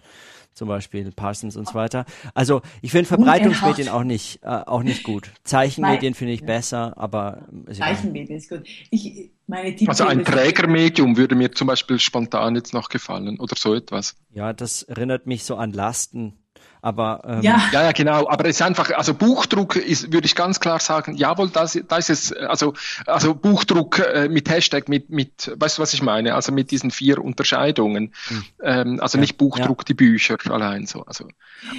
zum 0.59 0.69
Beispiel 0.69 1.11
Parsons 1.13 1.57
und 1.57 1.67
so 1.67 1.75
weiter. 1.75 2.05
Also 2.35 2.61
ich 2.83 2.91
finde 2.91 3.07
Verbreitungsmedien 3.07 3.89
auch 3.89 4.05
nicht 4.05 4.43
äh, 4.43 4.49
auch 4.49 4.83
nicht 4.83 5.05
gut. 5.05 5.31
Zeichenmedien 5.45 6.15
finde 6.15 6.35
ich 6.35 6.45
besser, 6.45 6.95
aber 6.97 7.47
Zeichenmedien 7.73 8.37
ist 8.37 8.51
gut. 8.51 8.63
Ich, 8.91 9.31
meine 9.47 9.75
also 9.87 10.05
ein 10.05 10.25
Trägermedium 10.25 11.17
würde 11.17 11.35
mir 11.35 11.53
zum 11.53 11.69
Beispiel 11.69 11.99
spontan 11.99 12.57
jetzt 12.57 12.75
noch 12.75 12.91
gefallen 12.91 13.41
oder 13.41 13.55
so 13.57 13.75
etwas. 13.75 14.17
Ja, 14.35 14.53
das 14.53 14.83
erinnert 14.83 15.27
mich 15.27 15.45
so 15.45 15.57
an 15.57 15.73
Lasten 15.73 16.35
aber 16.83 17.23
ähm, 17.25 17.43
ja. 17.43 17.61
ja, 17.73 17.85
ja, 17.85 17.93
genau. 17.93 18.29
Aber 18.29 18.45
es 18.45 18.57
ist 18.57 18.63
einfach, 18.63 18.91
also 18.93 19.15
Buchdruck 19.15 19.77
ist, 19.77 20.13
würde 20.13 20.27
ich 20.27 20.35
ganz 20.35 20.61
klar 20.61 20.79
sagen, 20.81 21.17
jawohl, 21.17 21.51
das, 21.51 21.79
da 21.89 21.97
ist 21.97 22.11
es, 22.11 22.33
also, 22.33 22.75
also 23.07 23.35
Buchdruck 23.35 23.99
äh, 23.99 24.29
mit 24.29 24.49
Hashtag, 24.49 24.89
mit, 24.89 25.11
mit, 25.11 25.53
weißt 25.57 25.79
du, 25.79 25.83
was 25.83 25.95
ich 25.95 26.03
meine? 26.03 26.35
Also 26.35 26.53
mit 26.53 26.71
diesen 26.71 26.91
vier 26.91 27.23
Unterscheidungen. 27.23 28.13
Hm. 28.29 28.45
Ähm, 28.63 29.01
also 29.01 29.19
ja, 29.19 29.23
nicht 29.23 29.39
Buchdruck, 29.39 29.81
ja. 29.81 29.85
die 29.89 29.95
Bücher 29.95 30.37
allein 30.51 30.87
so. 30.87 31.03
Also, 31.03 31.29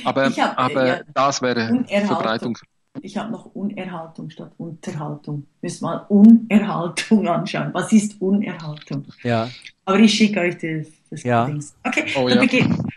aber, 0.03 0.25
hab, 0.25 0.59
aber 0.59 0.87
ja, 0.87 0.99
das 1.13 1.41
wäre 1.41 1.85
Verbreitung. 2.05 2.57
Ich 3.01 3.17
habe 3.17 3.31
noch 3.31 3.45
Unerhaltung 3.53 4.29
statt 4.29 4.51
Unterhaltung. 4.57 5.45
Müssen 5.61 5.85
mal 5.85 6.05
Unerhaltung 6.09 7.27
anschauen. 7.27 7.69
Was 7.73 7.93
ist 7.93 8.19
Unerhaltung? 8.21 9.05
Ja. 9.23 9.49
Aber 9.85 9.99
ich 9.99 10.13
schicke 10.13 10.39
euch 10.41 10.57
das. 10.57 10.87
Das 11.09 11.23
ja. 11.23 11.45
Dings. 11.45 11.75
Okay, 11.83 12.05
oh, 12.15 12.27
ja. 12.27 12.41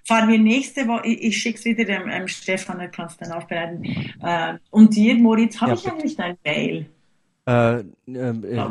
fahren 0.05 0.29
wir 0.29 0.39
nächste 0.39 0.87
Woche. 0.87 1.07
Ich, 1.07 1.23
ich 1.23 1.37
schicke 1.39 1.59
es 1.59 1.65
wieder 1.65 1.85
dem 1.85 2.09
ähm, 2.09 2.29
Stefan, 2.29 2.79
der 2.79 2.89
kann 2.89 3.07
es 3.07 3.17
dann 3.17 3.33
aufbereiten. 3.33 3.85
Äh, 4.23 4.59
und 4.71 4.95
dir, 4.95 5.15
Moritz, 5.17 5.61
habe 5.61 5.73
ja, 5.73 5.77
ich 5.77 5.91
eigentlich 5.91 6.17
dein 6.17 6.37
Mail? 6.45 6.87
Äh, 7.47 7.81
äh, 7.81 7.85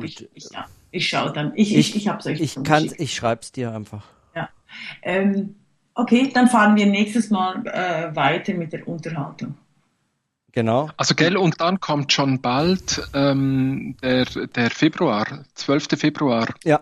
ich, 0.04 0.28
ich, 0.34 0.50
ja. 0.52 0.66
ich 0.92 1.10
schaue 1.10 1.34
dann. 1.34 1.52
Ich, 1.56 1.76
ich, 1.76 1.96
ich, 1.96 2.08
habe 2.08 2.20
es 2.20 2.26
euch 2.28 2.40
Ich, 2.40 2.64
kann, 2.64 2.90
ich 2.98 3.16
schreibe 3.16 3.42
es 3.42 3.52
dir 3.52 3.74
einfach. 3.74 4.06
Ja. 4.36 4.50
Ähm, 5.02 5.56
okay, 5.96 6.30
dann 6.34 6.48
fahren 6.48 6.76
wir 6.76 6.86
nächstes 6.86 7.30
Mal 7.30 7.66
äh, 7.68 8.16
weiter 8.16 8.54
mit 8.54 8.74
der 8.74 8.88
Unterhaltung. 8.88 9.56
Genau. 10.54 10.90
Also 10.98 11.16
gell, 11.16 11.38
und 11.38 11.62
dann 11.62 11.80
kommt 11.80 12.12
schon 12.12 12.42
bald 12.42 13.02
ähm, 13.14 13.96
der, 14.04 14.26
der 14.26 14.70
Februar, 14.70 15.46
12. 15.56 15.88
Februar. 15.98 16.48
Ja. 16.64 16.82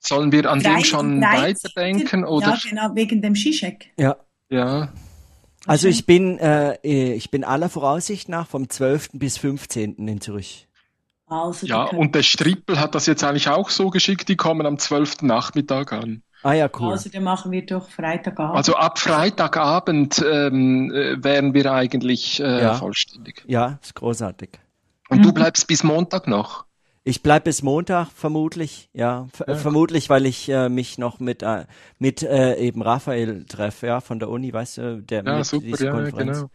Sollen 0.00 0.32
wir 0.32 0.50
an 0.50 0.60
30, 0.60 0.72
dem 0.72 0.84
schon 0.84 1.20
30, 1.20 1.40
weiterdenken? 1.40 2.24
Oder? 2.24 2.48
Ja, 2.48 2.58
genau, 2.68 2.94
wegen 2.94 3.22
dem 3.22 3.34
Skischeck. 3.34 3.92
Ja. 3.98 4.16
Ja. 4.48 4.92
Also 5.66 5.88
ich 5.88 6.06
bin, 6.06 6.38
äh, 6.38 6.78
ich 6.82 7.30
bin 7.30 7.44
aller 7.44 7.68
Voraussicht 7.68 8.28
nach 8.28 8.46
vom 8.46 8.68
12. 8.68 9.10
bis 9.12 9.36
15. 9.36 10.08
in 10.08 10.20
Zürich. 10.20 10.68
Also, 11.26 11.66
ja, 11.66 11.84
und 11.84 12.14
der 12.16 12.24
Strippel 12.24 12.80
hat 12.80 12.96
das 12.96 13.06
jetzt 13.06 13.22
eigentlich 13.22 13.48
auch 13.48 13.70
so 13.70 13.90
geschickt, 13.90 14.28
die 14.28 14.36
kommen 14.36 14.66
am 14.66 14.78
12. 14.78 15.22
Nachmittag 15.22 15.92
an. 15.92 16.22
Ah 16.42 16.54
ja, 16.54 16.68
cool. 16.78 16.92
Also 16.92 17.10
den 17.10 17.22
machen 17.22 17.52
wir 17.52 17.64
doch 17.64 17.88
Freitagabend. 17.88 18.56
Also 18.56 18.74
ab 18.74 18.98
Freitagabend 18.98 20.24
ähm, 20.26 20.90
äh, 20.90 21.22
wären 21.22 21.52
wir 21.54 21.70
eigentlich 21.70 22.40
äh, 22.40 22.62
ja. 22.62 22.74
vollständig. 22.74 23.44
Ja, 23.46 23.78
ist 23.82 23.94
großartig. 23.94 24.58
Und 25.10 25.18
mhm. 25.18 25.22
du 25.24 25.32
bleibst 25.34 25.66
bis 25.66 25.84
Montag 25.84 26.26
noch? 26.26 26.64
Ich 27.10 27.24
bleib 27.24 27.42
bis 27.42 27.64
Montag 27.64 28.12
vermutlich, 28.12 28.88
ja, 28.92 29.26
ja. 29.44 29.54
vermutlich, 29.56 30.08
weil 30.10 30.26
ich 30.26 30.48
äh, 30.48 30.68
mich 30.68 30.96
noch 30.96 31.18
mit 31.18 31.42
äh, 31.42 31.64
mit 31.98 32.22
äh, 32.22 32.54
eben 32.54 32.82
Raphael 32.82 33.46
treffe, 33.46 33.88
ja, 33.88 34.00
von 34.00 34.20
der 34.20 34.28
Uni, 34.28 34.52
weißt 34.52 34.78
du, 34.78 35.02
der 35.02 35.24
ja, 35.24 35.38
mit 35.38 35.44
super, 35.44 35.66
diese 35.66 35.86
ja, 35.86 35.90
Konferenz 35.90 36.38
genau. 36.38 36.50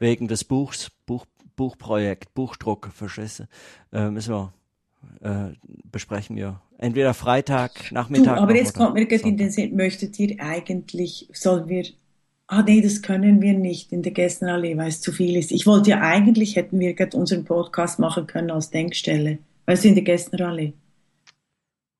wegen 0.00 0.26
des 0.26 0.42
Buchs, 0.42 0.90
Buch, 1.06 1.26
Buchprojekt, 1.54 2.34
Buchdruck, 2.34 2.90
du, 2.92 3.46
äh, 3.92 4.10
müssen 4.10 4.34
wir 4.34 4.52
äh, 5.20 5.54
besprechen 5.84 6.34
wir. 6.34 6.60
Entweder 6.78 7.14
Freitag, 7.14 7.92
Nachmittag. 7.92 8.34
Du, 8.34 8.42
aber 8.42 8.56
jetzt 8.56 8.74
kommt 8.74 8.94
mir 8.94 9.06
gerade 9.06 9.28
in 9.28 9.36
den 9.36 9.52
Sinn, 9.52 9.76
möchtet 9.76 10.18
ihr 10.18 10.40
eigentlich, 10.40 11.28
sollen 11.32 11.68
wir, 11.68 11.84
ah 12.48 12.62
nee, 12.62 12.80
das 12.80 13.02
können 13.02 13.40
wir 13.40 13.52
nicht 13.52 13.92
in 13.92 14.02
der 14.02 14.10
Gästenallee, 14.10 14.76
weil 14.76 14.88
es 14.88 15.00
zu 15.00 15.12
viel 15.12 15.36
ist. 15.36 15.52
Ich 15.52 15.68
wollte 15.68 15.90
ja 15.90 16.00
eigentlich, 16.00 16.56
hätten 16.56 16.80
wir 16.80 16.94
gerade 16.94 17.16
unseren 17.16 17.44
Podcast 17.44 18.00
machen 18.00 18.26
können 18.26 18.50
als 18.50 18.70
Denkstelle, 18.70 19.38
weißt 19.70 19.84
du, 19.84 19.88
in 19.88 19.94
der 19.94 20.04
Gästenallee. 20.04 20.72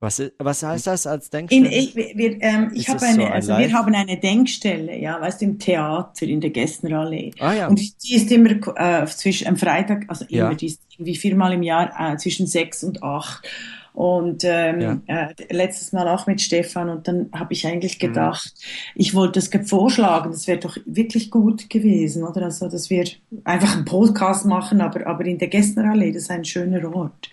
Was, 0.01 0.23
was 0.39 0.63
heißt 0.63 0.87
das 0.87 1.07
als 1.07 1.29
Denkstelle? 1.29 1.67
In, 1.67 1.73
ich 1.73 1.95
wir, 1.95 2.43
ähm, 2.43 2.71
ich 2.75 2.89
habe 2.89 3.05
eine, 3.05 3.23
so 3.23 3.29
also 3.29 3.59
wir 3.59 3.73
haben 3.73 3.95
eine 3.95 4.19
Denkstelle, 4.19 4.99
ja, 4.99 5.21
weißt 5.21 5.43
du, 5.43 5.45
im 5.45 5.59
Theater, 5.59 6.27
in 6.27 6.41
der 6.41 6.51
Gästenallee. 6.51 7.33
Ah, 7.39 7.53
ja. 7.53 7.69
Und 7.69 7.81
die 8.03 8.15
ist 8.15 8.33
immer 8.33 8.51
äh, 8.77 9.07
zwischen 9.07 9.47
am 9.47 9.57
Freitag, 9.57 10.07
also 10.09 10.25
immer, 10.25 10.51
ja. 10.51 10.55
die 10.55 10.67
ist 10.67 10.81
irgendwie 10.91 11.17
viermal 11.17 11.53
im 11.53 11.63
Jahr 11.63 11.93
äh, 11.99 12.17
zwischen 12.17 12.47
sechs 12.47 12.83
und 12.83 13.03
acht. 13.03 13.47
Und 13.93 14.45
ähm, 14.45 14.81
ja. 14.81 15.01
äh, 15.07 15.35
letztes 15.51 15.93
Mal 15.93 16.09
auch 16.09 16.27
mit 16.27 16.41
Stefan 16.41 16.89
und 16.89 17.09
dann 17.09 17.29
habe 17.35 17.53
ich 17.53 17.67
eigentlich 17.67 17.97
mhm. 17.97 18.07
gedacht, 18.07 18.53
mhm. 18.55 19.01
ich 19.01 19.15
wollte 19.15 19.41
das 19.41 19.69
vorschlagen, 19.69 20.31
das 20.31 20.47
wäre 20.47 20.59
doch 20.59 20.77
wirklich 20.87 21.31
gut 21.31 21.69
gewesen, 21.69 22.25
oder? 22.25 22.43
Also, 22.43 22.69
dass 22.69 22.89
wir 22.89 23.05
einfach 23.45 23.75
einen 23.75 23.85
Podcast 23.85 24.47
machen, 24.47 24.81
aber, 24.81 25.07
aber 25.07 25.25
in 25.25 25.39
der 25.39 25.49
Gästenallee, 25.49 26.13
das 26.13 26.25
ist 26.25 26.31
ein 26.31 26.45
schöner 26.45 26.95
Ort. 26.95 27.31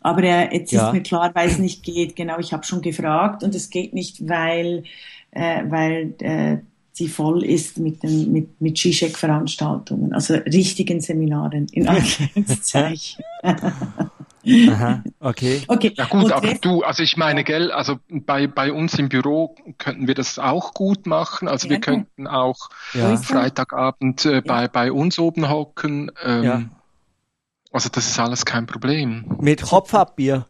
Aber 0.00 0.22
äh, 0.22 0.54
jetzt 0.54 0.72
ja. 0.72 0.86
ist 0.86 0.92
mir 0.92 1.02
klar, 1.02 1.30
weil 1.34 1.48
es 1.48 1.58
nicht 1.58 1.82
geht. 1.82 2.14
Genau, 2.16 2.38
ich 2.38 2.52
habe 2.52 2.64
schon 2.64 2.82
gefragt 2.82 3.42
und 3.42 3.54
es 3.54 3.70
geht 3.70 3.94
nicht, 3.94 4.28
weil, 4.28 4.84
äh, 5.30 5.62
weil 5.68 6.14
äh, 6.20 6.58
sie 6.92 7.08
voll 7.08 7.44
ist 7.44 7.78
mit, 7.78 8.02
dem, 8.02 8.30
mit, 8.30 8.60
mit 8.60 8.78
Zizek-Veranstaltungen, 8.78 10.12
also 10.12 10.34
richtigen 10.34 11.00
Seminaren, 11.00 11.66
in 11.72 11.88
Anführungszeichen. 11.88 13.24
Aha, 14.46 15.02
okay. 15.20 15.62
okay. 15.68 15.92
Ja 15.96 16.04
gut, 16.06 16.32
aber 16.32 16.54
du, 16.54 16.82
also 16.82 17.02
ich 17.02 17.16
meine, 17.16 17.44
gell, 17.44 17.72
also 17.72 17.98
bei, 18.08 18.46
bei 18.46 18.72
uns 18.72 18.98
im 18.98 19.08
Büro 19.08 19.54
könnten 19.78 20.06
wir 20.06 20.14
das 20.14 20.38
auch 20.38 20.74
gut 20.74 21.06
machen. 21.06 21.48
Also 21.48 21.68
wir 21.68 21.80
könnten 21.80 22.26
auch 22.26 22.70
ja. 22.92 23.16
Freitagabend 23.16 24.24
äh, 24.26 24.42
bei, 24.42 24.68
bei 24.68 24.92
uns 24.92 25.18
oben 25.18 25.48
hocken. 25.48 26.10
Ähm, 26.22 26.42
ja. 26.42 26.62
Also 27.72 27.88
das 27.88 28.06
ist 28.06 28.18
alles 28.18 28.44
kein 28.44 28.66
Problem. 28.66 29.36
Mit 29.40 29.70
Hopfabbier, 29.70 30.46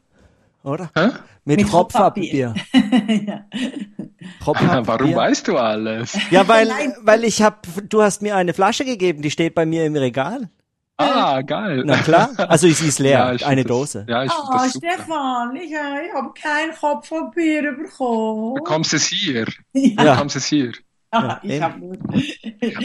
oder? 0.62 0.90
Hä? 0.94 1.10
Mit, 1.44 1.58
Mit 1.58 1.72
Hopfabbier. 1.72 2.54
ja. 3.26 3.44
Warum 4.44 5.14
weißt 5.14 5.48
du 5.48 5.56
alles? 5.56 6.18
Ja, 6.30 6.48
weil, 6.48 6.68
weil 7.02 7.24
ich 7.24 7.42
hab, 7.42 7.66
du 7.88 8.02
hast 8.02 8.22
mir 8.22 8.36
eine 8.36 8.54
Flasche 8.54 8.84
gegeben, 8.84 9.22
die 9.22 9.30
steht 9.30 9.54
bei 9.54 9.66
mir 9.66 9.84
im 9.84 9.96
Regal. 9.96 10.48
Ah, 10.96 11.42
geil. 11.42 11.82
Na 11.84 11.96
klar. 11.98 12.30
Also 12.48 12.68
sie 12.68 12.86
ist 12.86 12.98
leer, 13.00 13.36
ja, 13.38 13.46
eine 13.46 13.62
das, 13.62 13.68
Dose. 13.68 14.06
Ja, 14.08 14.22
ich 14.22 14.30
oh, 14.30 14.68
Stefan, 14.68 15.56
ich, 15.56 15.72
ich 15.72 16.14
habe 16.14 16.32
kein 16.40 16.72
Kopfpapier 16.72 17.72
bekommen. 17.72 18.54
Bekommst 18.54 18.94
es 18.94 19.06
hier? 19.06 19.46
Ja. 19.72 20.14
Bekommst 20.14 20.36
es 20.36 20.46
hier? 20.46 20.72
Ja, 21.12 21.40
ich 21.42 21.62
hab 21.62 21.76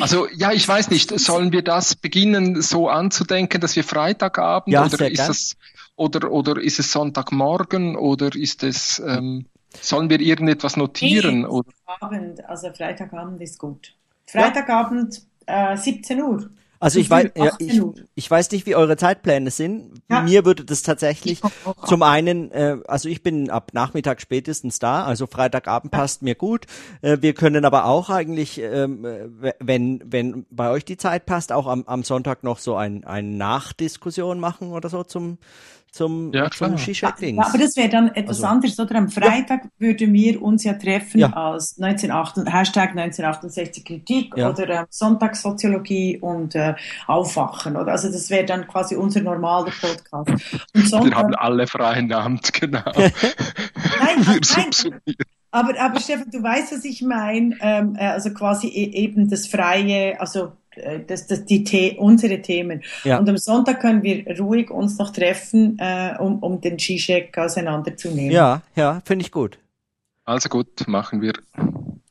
also 0.02 0.28
ja, 0.36 0.52
ich 0.52 0.68
weiß 0.68 0.92
nicht, 0.92 1.18
sollen 1.20 1.52
wir 1.52 1.64
das 1.64 1.96
beginnen 1.96 2.62
so 2.62 2.88
anzudenken, 2.88 3.60
dass 3.60 3.76
wir 3.76 3.84
Freitagabend 3.84 4.72
ja, 4.72 4.86
oder 4.86 5.10
ist 5.10 5.30
es 5.30 5.58
oder 5.96 6.32
oder 6.32 6.62
ist 6.62 6.78
es 6.78 6.92
Sonntagmorgen 6.92 7.96
oder 7.96 8.36
ist 8.36 8.64
es 8.64 9.02
ähm, 9.06 9.48
sollen 9.82 10.10
wir 10.10 10.20
irgendetwas 10.20 10.78
notieren? 10.78 11.42
Nee, 11.42 11.48
oder? 11.48 11.72
Abend, 11.86 12.46
also 12.46 12.72
Freitagabend 12.72 13.42
ist 13.42 13.58
gut. 13.58 13.96
Freitagabend 14.28 15.22
äh, 15.48 15.76
17 15.76 16.22
Uhr. 16.22 16.50
Also 16.80 17.00
ich 17.00 17.10
weiß, 17.10 17.32
ja, 17.36 17.52
ich, 17.60 17.82
ich 18.16 18.32
weiß 18.32 18.52
nicht, 18.52 18.66
wie 18.66 18.76
eure 18.76 18.96
Zeitpläne 18.96 19.52
sind. 19.52 20.02
Ja. 20.10 20.22
Mir 20.22 20.46
würde 20.46 20.64
das 20.64 20.82
tatsächlich 20.82 21.42
zum 21.86 22.04
einen, 22.04 22.52
äh, 22.52 22.78
also 22.88 23.10
ich 23.10 23.22
bin 23.22 23.50
ab 23.50 23.72
Nachmittag 23.74 24.22
spätestens 24.22 24.80
da, 24.80 25.04
also 25.04 25.28
Freitagabend 25.28 25.94
ja. 25.94 26.00
passt 26.00 26.22
mir 26.22 26.36
gut. 26.36 26.68
Äh, 27.02 27.18
wir 27.20 27.34
können 27.34 27.66
aber 27.66 27.86
auch 27.86 28.10
eigentlich, 28.10 28.60
ähm, 28.60 29.06
wenn 29.60 30.02
wenn 30.06 30.46
bei 30.50 30.70
euch 30.70 30.86
die 30.86 30.98
Zeit 30.98 31.26
passt, 31.26 31.52
auch 31.52 31.68
am, 31.68 31.84
am 31.86 32.04
Sonntag 32.04 32.44
noch 32.44 32.60
so 32.60 32.76
ein, 32.76 33.04
ein 33.04 33.38
Nachdiskussion 33.38 34.40
machen 34.40 34.72
oder 34.72 34.88
so 34.88 35.04
zum 35.04 35.38
zum, 35.92 36.32
ja, 36.34 36.50
zum 36.50 36.78
Shisha-Dings. 36.78 37.38
Ja, 37.38 37.48
aber 37.48 37.58
das 37.58 37.76
wäre 37.76 37.90
dann 37.90 38.10
etwas 38.10 38.38
also, 38.38 38.48
anderes, 38.48 38.80
oder? 38.80 38.96
Am 38.96 39.10
Freitag 39.10 39.64
ja. 39.64 39.70
würden 39.80 40.14
wir 40.14 40.42
uns 40.42 40.64
ja 40.64 40.74
treffen 40.74 41.20
ja. 41.20 41.34
als 41.34 41.78
1968, 41.80 42.54
Hashtag 42.54 42.90
1968 42.90 43.86
Kritik 43.86 44.34
ja. 44.38 44.50
oder 44.50 44.70
äh, 44.70 44.86
Sonntagssoziologie 44.90 46.18
und 46.20 46.56
äh, 46.56 46.76
Aufwachen, 47.08 47.76
oder? 47.76 47.92
Also 47.92 48.12
das 48.12 48.30
wäre 48.30 48.46
dann 48.46 48.68
quasi 48.68 48.96
unser 48.96 49.22
normaler 49.22 49.72
Podcast. 49.82 50.30
Und 50.76 50.88
Sonntag, 50.88 51.12
wir 51.12 51.18
haben 51.18 51.36
alle 51.36 51.68
freien 51.68 52.12
Amt, 52.14 52.54
genau. 52.54 52.84
nein, 52.96 53.12
nein. 54.56 55.16
Aber, 55.52 55.80
aber 55.80 56.00
Stefan, 56.00 56.30
du 56.32 56.44
weißt, 56.44 56.74
was 56.74 56.86
ich 56.86 57.02
meine. 57.02 57.56
Ähm, 57.62 57.96
äh, 57.96 58.08
also 58.08 58.32
quasi 58.32 58.68
e 58.68 58.92
eben 59.04 59.30
das 59.30 59.48
freie, 59.48 60.20
also 60.20 60.54
äh, 60.76 61.00
das, 61.06 61.28
das, 61.28 61.46
die 61.46 61.66
The 61.66 61.96
unsere 61.98 62.42
Themen. 62.42 62.84
Ja. 63.04 63.18
Und 63.18 63.28
am 63.30 63.38
Sonntag 63.38 63.82
können 63.82 64.04
wir 64.04 64.40
ruhig 64.40 64.70
uns 64.70 64.98
noch 64.98 65.12
treffen, 65.12 65.78
äh, 65.80 66.16
um, 66.20 66.40
um 66.40 66.62
den 66.62 66.78
Zizek 66.78 67.38
auseinanderzunehmen. 67.38 68.32
Ja, 68.32 68.62
ja, 68.76 69.02
finde 69.06 69.26
ich 69.26 69.32
gut. 69.32 69.58
Also 70.26 70.50
gut, 70.50 70.88
machen 70.88 71.22
wir. 71.22 71.34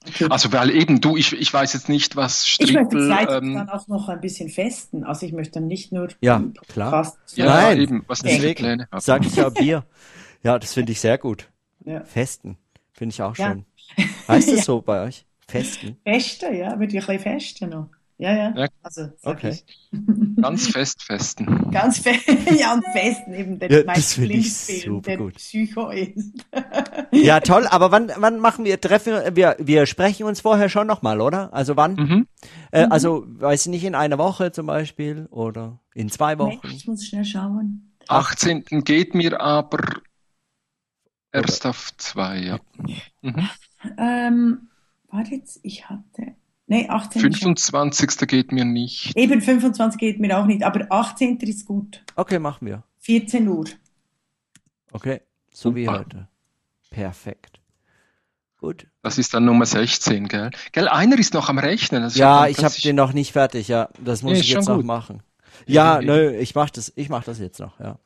Okay. 0.09 0.27
Also 0.31 0.52
weil 0.52 0.70
eben 0.70 1.01
du, 1.01 1.16
ich, 1.16 1.32
ich 1.32 1.52
weiß 1.52 1.73
jetzt 1.74 1.89
nicht, 1.89 2.16
was 2.16 2.48
Strippel... 2.48 2.74
Ich 2.74 2.81
möchte 2.81 3.06
Freitag 3.06 3.43
ähm, 3.43 3.55
dann 3.55 3.69
auch 3.69 3.86
noch 3.89 4.09
ein 4.09 4.20
bisschen 4.20 4.48
festen. 4.48 5.05
Also 5.05 5.27
ich 5.27 5.32
möchte 5.32 5.60
dann 5.60 5.69
nicht 5.69 5.93
nur... 5.93 6.09
Ja, 6.20 6.43
klar. 6.69 6.90
Fast, 6.90 7.19
ja, 7.36 7.47
Nein, 7.47 7.81
eben, 7.81 8.05
was 8.06 8.20
deswegen 8.20 8.55
Pläne 8.55 8.89
sag 8.98 9.24
ich 9.24 9.36
ja 9.36 9.48
Bier. 9.51 9.85
Ja, 10.43 10.59
das 10.59 10.74
finde 10.74 10.93
ich 10.93 11.01
sehr 11.01 11.19
gut. 11.19 11.48
Ja. 11.85 12.02
Festen, 12.05 12.56
finde 12.99 13.12
ich 13.12 13.23
auch 13.23 13.37
schön. 13.37 13.65
Heißt 14.27 14.49
es 14.53 14.65
so 14.65 14.83
bei 14.83 15.07
euch? 15.07 15.25
Festen? 15.47 15.97
Festen, 16.05 16.55
ja, 16.55 16.79
würde 16.79 16.97
ich 16.97 17.09
ein 17.09 17.16
bisschen 17.16 17.20
festen 17.20 17.70
noch. 17.70 17.89
Ja, 18.19 18.33
ja. 18.33 18.53
ja. 18.57 18.66
Also, 18.83 19.11
okay. 19.23 19.57
Ganz 20.43 20.66
fest 20.66 21.05
festen. 21.05 21.70
Ganz 21.70 22.01
fest, 22.01 22.27
ja, 22.59 22.75
und 22.75 22.85
festen 22.93 23.33
eben, 23.33 23.59
der 23.61 23.70
ja, 23.70 23.83
das 23.85 24.15
finde 24.15 24.35
ich 24.35 24.53
super 24.53 25.16
gut. 25.16 25.35
Psycho 25.35 25.91
ist. 25.91 26.45
ja, 27.12 27.39
toll, 27.39 27.66
aber 27.70 27.93
wann, 27.93 28.11
wann 28.16 28.41
machen 28.41 28.65
wir, 28.65 28.81
treffen 28.81 29.37
wir, 29.37 29.57
wir 29.61 29.87
sprechen 29.87 30.27
uns 30.27 30.41
vorher 30.41 30.69
schon 30.69 30.89
nochmal, 30.89 31.20
oder? 31.20 31.55
Also 31.55 31.77
wann? 31.77 31.95
Mhm. 31.95 32.27
Äh, 32.73 32.87
mhm. 32.87 32.93
Also, 32.93 33.25
weiß 33.27 33.66
ich 33.66 33.70
nicht, 33.70 33.85
in 33.85 33.95
einer 33.95 34.19
Woche 34.19 34.51
zum 34.51 34.66
Beispiel 34.66 35.29
oder 35.31 35.79
in 35.95 36.11
zwei 36.11 36.39
Wochen? 36.39 36.59
Nee, 36.65 36.75
ich 36.75 36.89
muss 36.89 37.07
schnell 37.07 37.25
schauen. 37.25 37.95
18. 38.09 38.65
geht 38.85 39.15
mir 39.15 39.41
aber 39.41 39.79
erst 41.33 41.67
auf 41.67 41.97
zwei, 41.97 42.39
ja. 42.39 42.59
Mhm. 43.23 43.49
Ähm, 43.97 44.69
warte 45.11 45.35
jetzt, 45.35 45.61
ich 45.63 45.89
hatte, 45.89 46.35
Nee, 46.71 46.87
18. 46.87 47.33
25. 47.33 48.29
geht 48.29 48.53
mir 48.53 48.67
nicht. 48.67 49.17
Eben, 49.17 49.41
25 49.41 49.99
geht 49.99 50.21
mir 50.21 50.39
auch 50.39 50.45
nicht, 50.45 50.63
aber 50.63 50.87
18. 50.91 51.39
ist 51.39 51.65
gut. 51.65 52.05
Okay, 52.15 52.39
machen 52.39 52.67
wir. 52.67 52.83
14 52.99 53.49
Uhr. 53.49 53.65
Okay, 54.93 55.23
so 55.51 55.75
wie 55.75 55.89
heute. 55.89 56.29
Perfekt. 56.91 57.61
Gut. 58.59 58.87
Das 59.03 59.17
ist 59.17 59.33
dann 59.33 59.47
Nummer 59.47 59.65
16, 59.65 60.29
gell? 60.29 60.51
Gell, 60.73 60.89
einer 60.89 61.19
ist 61.19 61.33
noch 61.33 61.49
am 61.49 61.59
Rechnen. 61.59 62.03
Also 62.03 62.19
ja, 62.19 62.47
ich 62.49 62.63
habe 62.63 62.75
den 62.75 62.97
noch 62.97 63.15
nicht 63.15 63.33
fertig, 63.33 63.69
ja. 63.69 63.89
Das 63.99 64.23
muss 64.23 64.35
nee, 64.35 64.41
ich 64.41 64.51
jetzt 64.51 64.69
noch 64.69 64.83
machen. 64.83 65.23
Ja, 65.67 66.03
nö, 66.03 66.37
ich 66.37 66.55
mach 66.55 66.69
das, 66.69 66.93
ich 66.97 67.09
mach 67.09 67.25
das 67.25 67.39
jetzt 67.39 67.61
noch, 67.61 67.81
ja. 67.81 67.99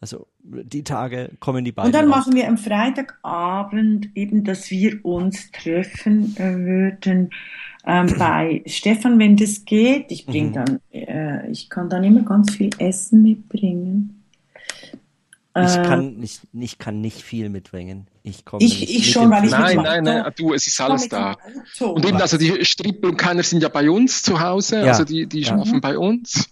Also 0.00 0.26
die 0.42 0.84
Tage 0.84 1.30
kommen 1.40 1.64
die 1.64 1.72
beiden. 1.72 1.88
Und 1.88 1.94
dann 1.94 2.12
raus. 2.12 2.26
machen 2.26 2.34
wir 2.34 2.48
am 2.48 2.58
Freitagabend 2.58 4.08
eben, 4.14 4.44
dass 4.44 4.70
wir 4.70 5.04
uns 5.04 5.50
treffen 5.50 6.36
äh, 6.36 6.56
würden 6.56 7.30
ähm, 7.86 8.14
bei 8.18 8.62
Stefan, 8.66 9.18
wenn 9.18 9.36
das 9.36 9.64
geht, 9.64 10.10
ich 10.10 10.26
bring 10.26 10.48
mhm. 10.48 10.52
dann, 10.52 10.80
äh, 10.90 11.50
ich 11.50 11.68
kann 11.68 11.88
dann 11.88 12.04
immer 12.04 12.22
ganz 12.22 12.54
viel 12.54 12.70
Essen 12.78 13.22
mitbringen. 13.22 14.18
Ich 15.54 15.76
äh, 15.76 15.82
kann 15.82 16.16
nicht, 16.16 16.40
ich 16.54 16.78
kann 16.78 17.02
nicht 17.02 17.20
viel 17.20 17.50
mitbringen. 17.50 18.06
Ich 18.22 18.46
komme 18.46 18.64
ich, 18.64 18.96
ich 18.96 19.12
schon, 19.12 19.30
weil 19.30 19.44
ich 19.44 19.50
Nein, 19.50 19.76
nein, 19.76 20.04
nein, 20.04 20.32
du, 20.36 20.54
es 20.54 20.66
ist 20.66 20.80
alles 20.80 21.08
da. 21.08 21.36
Und 21.80 22.06
eben, 22.06 22.20
also 22.20 22.38
die 22.38 22.64
Strippel 22.64 23.10
und 23.10 23.16
keiner 23.18 23.42
sind 23.42 23.62
ja 23.62 23.68
bei 23.68 23.90
uns 23.90 24.22
zu 24.22 24.40
Hause, 24.40 24.76
ja. 24.76 24.84
also 24.84 25.04
die, 25.04 25.26
die 25.26 25.40
ja. 25.40 25.48
schlafen 25.48 25.82
bei 25.82 25.98
uns. 25.98 26.48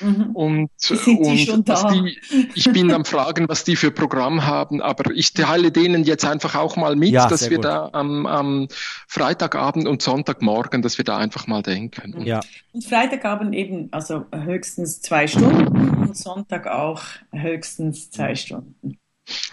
Mhm. 0.00 0.30
Und, 0.32 0.70
und 0.90 1.68
die, 1.68 2.18
ich 2.54 2.72
bin 2.72 2.92
am 2.92 3.04
Fragen, 3.04 3.48
was 3.48 3.64
die 3.64 3.76
für 3.76 3.90
Programm 3.90 4.46
haben, 4.46 4.80
aber 4.80 5.10
ich 5.12 5.32
teile 5.32 5.72
denen 5.72 6.04
jetzt 6.04 6.24
einfach 6.24 6.54
auch 6.54 6.76
mal 6.76 6.96
mit, 6.96 7.10
ja, 7.10 7.26
dass 7.28 7.50
wir 7.50 7.56
gut. 7.56 7.64
da 7.64 7.90
am, 7.92 8.26
am 8.26 8.68
Freitagabend 9.06 9.88
und 9.88 10.02
Sonntagmorgen, 10.02 10.82
dass 10.82 10.98
wir 10.98 11.04
da 11.04 11.16
einfach 11.16 11.46
mal 11.46 11.62
denken. 11.62 12.22
Ja. 12.24 12.40
Und 12.72 12.84
Freitagabend 12.84 13.54
eben, 13.54 13.88
also 13.90 14.26
höchstens 14.32 15.00
zwei 15.00 15.26
Stunden 15.26 16.08
und 16.08 16.16
Sonntag 16.16 16.66
auch 16.66 17.02
höchstens 17.32 18.10
zwei 18.10 18.34
Stunden. 18.34 18.98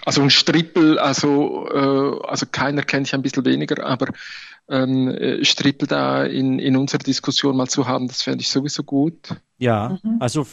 Also 0.05 0.22
ein 0.22 0.30
Strippel, 0.30 0.99
also, 0.99 1.67
äh, 1.69 2.27
also 2.27 2.45
keiner 2.49 2.84
kennt 2.84 3.07
ich 3.07 3.13
ein 3.13 3.22
bisschen 3.22 3.45
weniger, 3.45 3.85
aber 3.85 4.07
ähm, 4.69 5.07
äh, 5.09 5.43
Strippel 5.45 5.87
da 5.87 6.23
in, 6.23 6.59
in 6.59 6.75
unserer 6.75 6.99
Diskussion 6.99 7.55
mal 7.55 7.67
zu 7.67 7.87
haben, 7.87 8.07
das 8.07 8.23
fände 8.23 8.41
ich 8.41 8.49
sowieso 8.49 8.83
gut. 8.83 9.41
Ja, 9.57 9.99
mhm. 10.03 10.17
also 10.19 10.45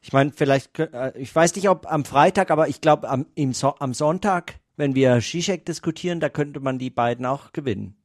ich 0.00 0.12
meine, 0.12 0.32
vielleicht, 0.34 0.78
äh, 0.78 1.12
ich 1.16 1.34
weiß 1.34 1.54
nicht, 1.56 1.68
ob 1.68 1.90
am 1.90 2.04
Freitag, 2.04 2.50
aber 2.50 2.68
ich 2.68 2.80
glaube 2.80 3.08
am, 3.08 3.26
so 3.52 3.74
am 3.78 3.94
Sonntag, 3.94 4.54
wenn 4.76 4.94
wir 4.94 5.20
Shishak 5.20 5.64
diskutieren, 5.64 6.20
da 6.20 6.28
könnte 6.28 6.60
man 6.60 6.78
die 6.78 6.90
beiden 6.90 7.26
auch 7.26 7.52
gewinnen. 7.52 7.96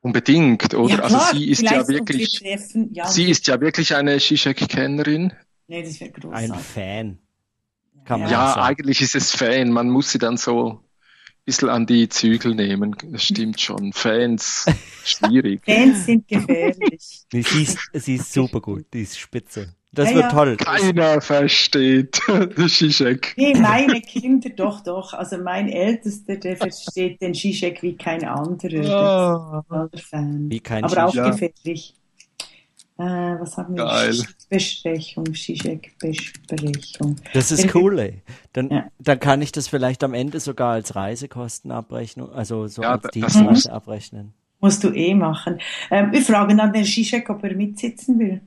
Unbedingt, 0.00 0.74
oder? 0.74 0.96
Ja, 0.96 1.00
also 1.00 1.18
sie 1.32 1.48
ist 1.48 1.62
ja 1.62 1.88
wirklich, 1.88 2.40
ja, 2.92 3.08
sie 3.08 3.30
ist 3.30 3.46
ja 3.46 3.60
wirklich 3.60 3.96
eine 3.96 4.20
Shishak-Kennerin. 4.20 5.32
Nee, 5.66 5.82
das 5.82 5.98
wäre 5.98 6.10
groß. 6.10 6.34
Ein 6.34 6.54
Fan. 6.54 7.18
Kann 8.04 8.20
man 8.20 8.30
ja, 8.30 8.62
eigentlich 8.62 9.00
ist 9.00 9.14
es 9.14 9.30
Fan. 9.30 9.70
Man 9.70 9.88
muss 9.88 10.12
sie 10.12 10.18
dann 10.18 10.36
so 10.36 10.83
bisschen 11.44 11.68
an 11.68 11.86
die 11.86 12.08
Zügel 12.08 12.54
nehmen. 12.54 12.96
Das 13.10 13.24
stimmt 13.24 13.60
schon. 13.60 13.92
Fans, 13.92 14.66
schwierig. 15.04 15.62
Fans 15.66 16.06
sind 16.06 16.26
gefährlich. 16.28 17.24
sie, 17.32 17.38
ist, 17.40 17.78
sie 17.92 18.14
ist 18.16 18.32
super 18.32 18.60
gut, 18.60 18.86
die 18.92 19.02
ist 19.02 19.18
spitze. 19.18 19.74
Das 19.92 20.10
ja, 20.10 20.16
wird 20.16 20.30
toll. 20.32 20.56
Keiner 20.56 21.20
versteht 21.20 22.20
den 22.28 22.68
Zizek. 22.68 23.34
Nee, 23.36 23.54
meine 23.54 24.00
Kinder, 24.00 24.50
doch, 24.50 24.82
doch. 24.82 25.12
Also 25.14 25.38
mein 25.38 25.68
Ältester, 25.68 26.36
der 26.36 26.56
versteht 26.56 27.22
den 27.22 27.32
Zizek 27.32 27.80
wie 27.82 27.96
kein 27.96 28.24
anderer. 28.24 29.64
Oh. 29.70 29.88
Fan. 29.96 30.50
Wie 30.50 30.58
kein 30.58 30.82
Aber 30.82 31.06
auch 31.06 31.12
gefährlich. 31.12 31.94
Äh, 32.96 33.02
was 33.02 33.56
haben 33.56 33.74
wir? 33.76 33.84
Geil. 33.84 34.14
Besprechung, 34.48 35.34
Zizek-Besprechung. 35.34 37.16
Das 37.32 37.50
ist 37.50 37.74
cool, 37.74 37.98
ey. 37.98 38.22
Dann, 38.52 38.70
ja. 38.70 38.84
dann 39.00 39.18
kann 39.18 39.42
ich 39.42 39.50
das 39.50 39.66
vielleicht 39.66 40.04
am 40.04 40.14
Ende 40.14 40.38
sogar 40.38 40.74
als 40.74 40.94
Reisekostenabrechnung, 40.94 42.30
also 42.30 42.68
so 42.68 42.82
ja, 42.82 42.92
als 42.92 43.08
Dienstreise 43.12 43.72
abrechnen. 43.72 44.32
Musst 44.60 44.84
du 44.84 44.90
eh 44.92 45.14
machen. 45.14 45.58
Ähm, 45.90 46.12
wir 46.12 46.22
fragen 46.22 46.56
dann 46.56 46.72
den 46.72 46.84
Zizek, 46.84 47.28
ob 47.30 47.42
er 47.42 47.54
mitsitzen 47.54 48.18
will. 48.18 48.40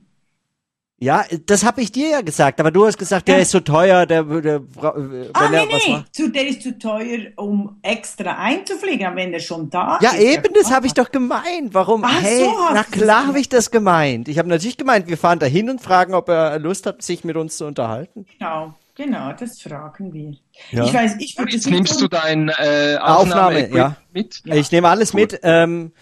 Ja, 1.00 1.24
das 1.46 1.64
habe 1.64 1.80
ich 1.80 1.92
dir 1.92 2.08
ja 2.08 2.20
gesagt, 2.22 2.58
aber 2.58 2.72
du 2.72 2.84
hast 2.84 2.98
gesagt, 2.98 3.28
der 3.28 3.36
ja. 3.36 3.42
ist 3.42 3.52
zu 3.52 3.62
teuer, 3.62 4.04
der, 4.04 4.24
der 4.24 4.60
wenn 4.62 5.30
ah, 5.32 5.44
er 5.44 5.66
nee, 5.66 5.72
was 5.72 5.86
nee. 5.86 6.04
Zu, 6.10 6.28
der 6.28 6.48
ist 6.48 6.62
zu 6.62 6.76
teuer, 6.76 7.18
um 7.36 7.78
extra 7.82 8.36
einzufliegen, 8.36 9.14
wenn 9.14 9.32
er 9.32 9.38
schon 9.38 9.70
da 9.70 10.00
ja, 10.02 10.10
ist. 10.10 10.20
Ja, 10.20 10.32
eben, 10.32 10.52
das 10.54 10.72
habe 10.72 10.88
ich 10.88 10.94
doch 10.94 11.12
gemeint. 11.12 11.72
Warum? 11.72 12.02
Ach, 12.04 12.20
hey, 12.20 12.40
so 12.40 12.52
na 12.74 12.82
klar 12.82 13.28
habe 13.28 13.38
ich 13.38 13.48
das 13.48 13.70
gemeint. 13.70 14.26
Ich 14.26 14.40
habe 14.40 14.48
natürlich 14.48 14.76
gemeint, 14.76 15.06
wir 15.06 15.16
fahren 15.16 15.38
da 15.38 15.46
hin 15.46 15.70
und 15.70 15.80
fragen, 15.80 16.14
ob 16.14 16.28
er 16.28 16.58
Lust 16.58 16.84
hat, 16.84 17.00
sich 17.00 17.22
mit 17.22 17.36
uns 17.36 17.58
zu 17.58 17.66
unterhalten. 17.66 18.26
Genau. 18.36 18.74
Genau, 18.96 19.32
das 19.32 19.60
fragen 19.62 20.12
wir. 20.12 20.34
Ja. 20.72 20.84
Ich 20.84 20.92
weiß, 20.92 21.16
ich 21.20 21.38
würde 21.38 21.52
Jetzt 21.52 21.70
nimmst 21.70 22.00
du 22.00 22.08
dein 22.08 22.48
äh, 22.48 22.98
Aufnahme, 23.00 23.58
Aufnahme 23.60 23.76
ja. 23.76 23.96
mit? 24.12 24.42
Ja. 24.44 24.56
Ich 24.56 24.72
nehme 24.72 24.88
alles 24.88 25.14
cool. 25.14 25.20
mit. 25.20 25.38
Ähm, 25.44 25.92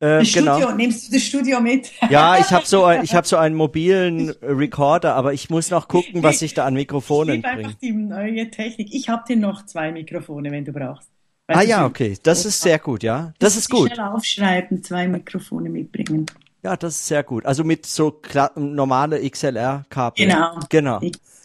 äh, 0.00 0.18
das 0.18 0.32
genau. 0.32 0.58
Studio, 0.58 0.76
nimmst 0.76 1.08
du 1.08 1.12
das 1.12 1.22
Studio 1.22 1.60
mit? 1.60 1.90
Ja, 2.10 2.38
ich 2.38 2.52
habe 2.52 2.66
so, 2.66 2.84
ein, 2.84 3.02
ich 3.04 3.14
hab 3.14 3.26
so 3.26 3.36
einen 3.36 3.54
mobilen 3.54 4.30
Recorder, 4.42 5.14
aber 5.14 5.32
ich 5.32 5.48
muss 5.48 5.70
noch 5.70 5.88
gucken, 5.88 6.22
was 6.22 6.42
ich 6.42 6.54
da 6.54 6.66
an 6.66 6.74
Mikrofonen 6.74 7.42
bringe. 7.42 7.56
einfach 7.56 7.74
die 7.74 7.92
neue 7.92 8.50
Technik. 8.50 8.88
Ich 8.92 9.08
habe 9.08 9.24
dir 9.26 9.36
noch 9.36 9.64
zwei 9.64 9.92
Mikrofone, 9.92 10.50
wenn 10.50 10.64
du 10.64 10.72
brauchst. 10.72 11.08
Weißt 11.48 11.60
ah 11.60 11.62
ja, 11.62 11.86
okay, 11.86 12.16
das 12.22 12.44
ist 12.44 12.60
sehr 12.60 12.78
gut, 12.78 13.02
ja. 13.04 13.32
Das, 13.38 13.54
das 13.54 13.62
ist 13.62 13.70
gut. 13.70 13.92
Schnell 13.92 14.06
aufschreiben, 14.06 14.82
zwei 14.82 15.06
Mikrofone 15.06 15.70
mitbringen. 15.70 16.26
Ja, 16.62 16.76
das 16.76 16.96
ist 16.96 17.06
sehr 17.06 17.22
gut. 17.22 17.46
Also 17.46 17.62
mit 17.62 17.86
so 17.86 18.20
normale 18.56 19.20
XLR-Kabel. 19.30 20.26
Genau. 20.26 20.58
Genau. 20.68 21.00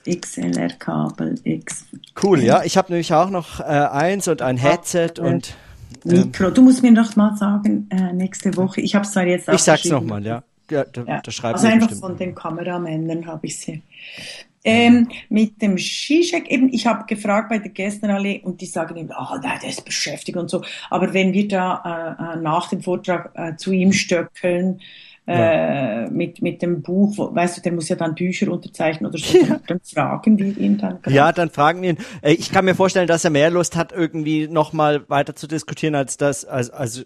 XLR-Kabel, 0.10 1.36
X. 1.44 1.86
Cool, 2.22 2.42
ja. 2.42 2.64
Ich 2.64 2.76
habe 2.76 2.92
nämlich 2.92 3.14
auch 3.14 3.30
noch 3.30 3.60
äh, 3.60 3.64
eins 3.64 4.28
und 4.28 4.42
ein 4.42 4.58
Headset 4.58 5.20
und 5.20 5.56
Mikro. 6.04 6.50
Du 6.50 6.62
musst 6.62 6.82
mir 6.82 6.92
noch 6.92 7.16
mal 7.16 7.36
sagen, 7.36 7.88
äh, 7.90 8.14
nächste 8.14 8.56
Woche. 8.58 8.82
Ich 8.82 8.96
habe 8.96 9.06
es 9.06 9.12
zwar 9.12 9.26
jetzt 9.26 9.50
auch 9.50 9.54
Ich 9.54 9.62
sag's 9.62 9.86
nochmal, 9.86 10.26
ja. 10.26 10.44
Ja, 10.70 10.86
da, 10.86 11.04
ja. 11.04 11.22
da 11.22 11.48
Also 11.50 11.68
einfach 11.68 11.88
bestimmt. 11.88 12.00
von 12.00 12.18
den 12.18 12.34
Kameramännern 12.34 13.26
habe 13.26 13.48
ich 13.48 13.60
sie. 13.60 13.82
Ähm, 14.64 15.10
mit 15.30 15.62
dem 15.62 15.78
Zizek, 15.78 16.50
eben, 16.50 16.72
ich 16.72 16.86
habe 16.86 17.06
gefragt 17.08 17.50
bei 17.50 17.58
der 17.58 17.72
Gästenallee 17.72 18.42
und 18.44 18.62
die 18.62 18.68
sagen 18.68 18.96
eben, 18.96 19.12
ah, 19.12 19.34
oh, 19.34 19.40
nein, 19.42 19.58
der 19.62 19.70
ist 19.70 19.84
beschäftigt 19.84 20.38
und 20.38 20.50
so. 20.50 20.64
Aber 20.90 21.14
wenn 21.14 21.34
wir 21.34 21.48
da 21.48 22.18
äh, 22.24 22.38
äh 22.38 22.42
nach 22.42 22.70
dem 22.70 22.82
Vortrag 22.82 23.32
äh, 23.34 23.56
zu 23.56 23.72
ihm 23.72 23.92
stöckeln, 23.92 24.80
ja. 25.32 26.06
Äh, 26.06 26.10
mit, 26.12 26.42
mit 26.42 26.62
dem 26.62 26.82
Buch, 26.82 27.14
wo, 27.18 27.34
weißt 27.34 27.58
du, 27.58 27.62
der 27.62 27.72
muss 27.72 27.90
ja 27.90 27.96
dann 27.96 28.16
Bücher 28.16 28.52
unterzeichnen 28.52 29.10
oder 29.10 29.18
so, 29.18 29.38
ja. 29.48 29.60
dann 29.68 29.80
fragen 29.82 30.38
wir 30.38 30.58
ihn 30.58 30.78
dann. 30.78 31.02
Grad. 31.02 31.14
Ja, 31.14 31.32
dann 31.32 31.50
fragen 31.50 31.82
wir 31.82 31.92
ihn. 31.92 31.98
Äh, 32.22 32.34
ich 32.34 32.52
kann 32.52 32.66
mir 32.66 32.76
vorstellen, 32.76 33.08
dass 33.08 33.24
er 33.24 33.32
mehr 33.32 33.50
Lust 33.50 33.76
hat, 33.76 33.92
irgendwie 33.92 34.48
nochmal 34.48 35.08
weiter 35.10 35.36
zu 35.36 35.48
diskutieren, 35.48 35.96
als 35.96 36.18
das, 36.18 36.46
als, 36.46 36.70
als, 36.70 37.06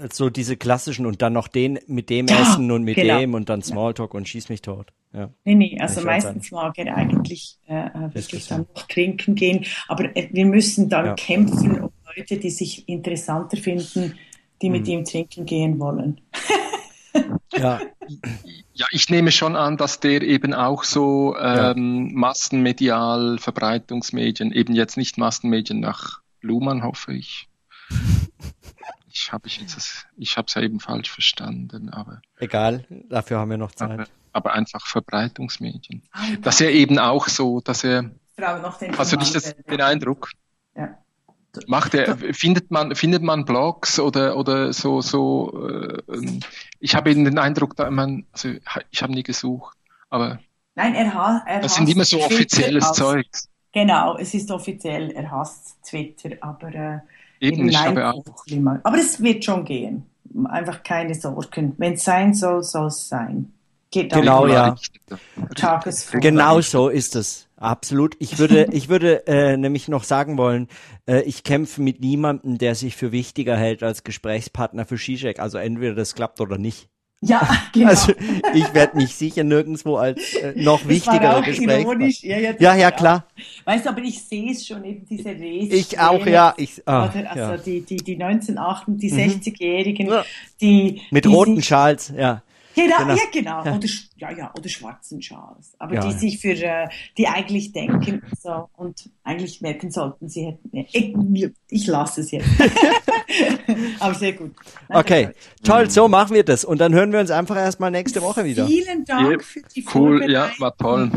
als 0.00 0.16
so 0.16 0.30
diese 0.30 0.56
klassischen 0.56 1.06
und 1.06 1.22
dann 1.22 1.32
noch 1.32 1.48
den 1.48 1.78
mit 1.86 2.10
dem 2.10 2.26
ja, 2.26 2.42
Essen 2.42 2.70
und 2.70 2.82
mit 2.82 2.96
genau. 2.96 3.18
dem 3.18 3.34
und 3.34 3.48
dann 3.48 3.62
Smalltalk 3.62 4.14
und 4.14 4.28
schieß 4.28 4.48
mich 4.48 4.62
tot. 4.62 4.92
Ja. 5.12 5.30
Nee, 5.44 5.54
nee, 5.54 5.78
also 5.80 6.02
meistens 6.02 6.50
mag 6.50 6.76
er 6.76 6.94
eigentlich 6.94 7.58
äh, 7.66 7.86
äh 7.86 8.14
wirklich 8.14 8.48
dann 8.48 8.66
noch 8.74 8.86
trinken 8.86 9.34
gehen, 9.34 9.64
aber 9.88 10.14
äh, 10.14 10.28
wir 10.30 10.44
müssen 10.44 10.88
dann 10.88 11.16
kämpfen 11.16 11.80
um 11.80 11.90
Leute, 12.14 12.36
die 12.36 12.50
sich 12.50 12.88
interessanter 12.88 13.56
finden, 13.56 14.14
die 14.60 14.70
mit 14.70 14.82
mhm. 14.82 14.92
ihm 14.92 15.04
trinken 15.04 15.46
gehen 15.46 15.78
wollen. 15.78 16.20
Ja. 17.52 17.80
ja, 18.74 18.86
ich 18.90 19.08
nehme 19.08 19.32
schon 19.32 19.56
an, 19.56 19.76
dass 19.76 20.00
der 20.00 20.22
eben 20.22 20.52
auch 20.52 20.84
so 20.84 21.36
ähm, 21.38 22.08
ja. 22.08 22.12
massenmedial, 22.14 23.38
Verbreitungsmedien, 23.38 24.52
eben 24.52 24.74
jetzt 24.74 24.96
nicht 24.96 25.18
Massenmedien 25.18 25.80
nach 25.80 26.20
Luhmann, 26.40 26.82
hoffe 26.82 27.14
ich. 27.14 27.48
ich 29.10 29.32
habe 29.32 29.48
ich 29.48 29.60
jetzt, 29.60 30.06
ich 30.16 30.36
habe 30.36 30.46
es 30.46 30.54
ja 30.54 30.62
eben 30.62 30.80
falsch 30.80 31.10
verstanden, 31.10 31.88
aber. 31.90 32.20
Egal, 32.36 32.84
dafür 33.08 33.38
haben 33.38 33.50
wir 33.50 33.58
noch 33.58 33.72
Zeit. 33.72 33.92
Aber, 33.92 34.06
aber 34.32 34.52
einfach 34.52 34.86
Verbreitungsmedien. 34.86 36.02
Dass 36.42 36.60
er 36.60 36.70
eben 36.70 36.98
auch 36.98 37.28
so, 37.28 37.60
dass 37.60 37.84
er, 37.84 38.10
also 38.98 39.16
nicht 39.16 39.70
den 39.70 39.80
Eindruck? 39.80 40.30
Ja. 40.74 40.98
Macht 41.66 41.94
er, 41.94 42.16
findet 42.16 42.70
man, 42.70 42.94
findet 42.94 43.22
man 43.22 43.44
Blogs 43.44 43.98
oder, 43.98 44.36
oder 44.36 44.72
so, 44.72 45.00
so, 45.00 45.68
äh, 45.68 46.40
ich 46.80 46.94
habe 46.94 47.10
eben 47.10 47.24
den 47.24 47.38
Eindruck, 47.38 47.76
da 47.76 47.90
man, 47.90 48.26
also 48.32 48.50
ich 48.90 49.02
habe 49.02 49.12
nie 49.12 49.22
gesucht, 49.22 49.76
aber. 50.10 50.38
Nein, 50.74 50.94
er 50.94 51.14
hat, 51.14 51.42
er 51.46 51.60
Das 51.60 51.74
sind 51.74 51.88
immer 51.88 52.04
so 52.04 52.20
offizielles 52.20 52.92
Zeug. 52.92 53.26
Genau, 53.72 54.16
es 54.16 54.34
ist 54.34 54.50
offiziell, 54.50 55.10
er 55.10 55.30
hasst 55.30 55.82
Twitter, 55.82 56.30
aber, 56.40 56.74
äh, 56.74 56.98
eben, 57.40 57.58
eben 57.58 57.68
ich 57.68 57.78
habe 57.78 58.08
auch. 58.08 58.24
Aber 58.82 58.98
es 58.98 59.22
wird 59.22 59.44
schon 59.44 59.64
gehen. 59.64 60.06
Einfach 60.44 60.82
keine 60.82 61.14
Sorgen. 61.14 61.74
Wenn 61.78 61.94
es 61.94 62.04
sein 62.04 62.34
soll, 62.34 62.62
soll 62.62 62.88
es 62.88 63.08
sein. 63.08 63.52
Geht 63.90 64.12
genau, 64.12 64.46
ja. 64.46 64.74
Genau 66.12 66.60
so 66.60 66.88
ist 66.88 67.16
es. 67.16 67.45
Absolut. 67.56 68.16
Ich 68.18 68.38
würde, 68.38 68.68
ich 68.72 68.88
würde 68.88 69.26
äh, 69.26 69.56
nämlich 69.56 69.88
noch 69.88 70.04
sagen 70.04 70.36
wollen, 70.38 70.68
äh, 71.06 71.22
ich 71.22 71.42
kämpfe 71.42 71.82
mit 71.82 72.00
niemandem, 72.00 72.58
der 72.58 72.74
sich 72.74 72.96
für 72.96 73.12
wichtiger 73.12 73.56
hält 73.56 73.82
als 73.82 74.04
Gesprächspartner 74.04 74.84
für 74.84 74.96
Zizek. 74.96 75.40
Also 75.40 75.58
entweder 75.58 75.94
das 75.94 76.14
klappt 76.14 76.40
oder 76.40 76.58
nicht. 76.58 76.88
Ja, 77.22 77.48
genau. 77.72 77.88
Also 77.88 78.12
ich 78.54 78.74
werde 78.74 78.96
mich 78.98 79.14
sicher 79.14 79.42
nirgendwo 79.42 79.96
als 79.96 80.34
äh, 80.34 80.52
noch 80.54 80.86
wichtigerer 80.86 81.40
Gesprächspartner. 81.42 82.08
Ja, 82.20 82.38
ja, 82.38 82.54
ja, 82.58 82.76
ja, 82.76 82.90
klar. 82.90 83.26
Weißt 83.64 83.86
du, 83.86 83.90
aber 83.90 84.02
ich 84.02 84.22
sehe 84.22 84.52
es 84.52 84.66
schon 84.66 84.84
eben 84.84 85.06
diese 85.06 85.30
Rede. 85.30 85.74
Ich 85.74 85.98
auch, 85.98 86.26
ja. 86.26 86.54
Ich, 86.58 86.82
ah, 86.86 87.08
also 87.08 87.38
ja. 87.38 87.56
die 87.56 87.80
die 87.80 87.96
die 87.96 88.22
1908, 88.22 88.84
die 88.88 89.10
mhm. 89.10 89.18
60-Jährigen, 89.18 90.10
die 90.60 91.00
mit 91.10 91.24
die 91.24 91.28
roten 91.28 91.62
Schals, 91.62 92.12
ja. 92.16 92.42
Genau, 92.76 92.98
genau. 92.98 93.14
ja, 93.14 93.22
genau. 93.32 93.64
Ja. 93.64 93.76
Oder, 93.76 93.88
ja, 94.16 94.30
ja, 94.32 94.54
oder 94.54 94.68
schwarzen 94.68 95.22
Schals. 95.22 95.74
Aber 95.78 95.94
ja, 95.94 96.00
die 96.02 96.10
ja. 96.10 96.18
sich 96.18 96.38
für, 96.38 96.52
äh, 96.52 96.88
die 97.16 97.26
eigentlich 97.26 97.72
denken 97.72 98.22
so 98.38 98.68
und 98.76 99.08
eigentlich 99.24 99.62
merken 99.62 99.90
sollten, 99.90 100.28
sie 100.28 100.58
hätten, 100.82 101.34
ich, 101.34 101.50
ich 101.70 101.86
lasse 101.86 102.20
es 102.20 102.30
jetzt. 102.30 102.46
Aber 103.98 104.14
sehr 104.14 104.34
gut. 104.34 104.54
Nein, 104.88 104.98
okay, 104.98 105.28
toll, 105.64 105.88
so 105.88 106.06
machen 106.06 106.34
wir 106.34 106.44
das. 106.44 106.66
Und 106.66 106.78
dann 106.78 106.92
hören 106.92 107.12
wir 107.12 107.20
uns 107.20 107.30
einfach 107.30 107.56
erstmal 107.56 107.90
nächste 107.90 108.20
Woche 108.20 108.44
wieder. 108.44 108.66
Vielen 108.66 109.06
Dank 109.06 109.30
yep. 109.30 109.42
für 109.42 109.62
die 109.74 109.86
Cool, 109.94 110.30
ja, 110.30 110.50
war 110.58 110.76
toll. 110.76 111.10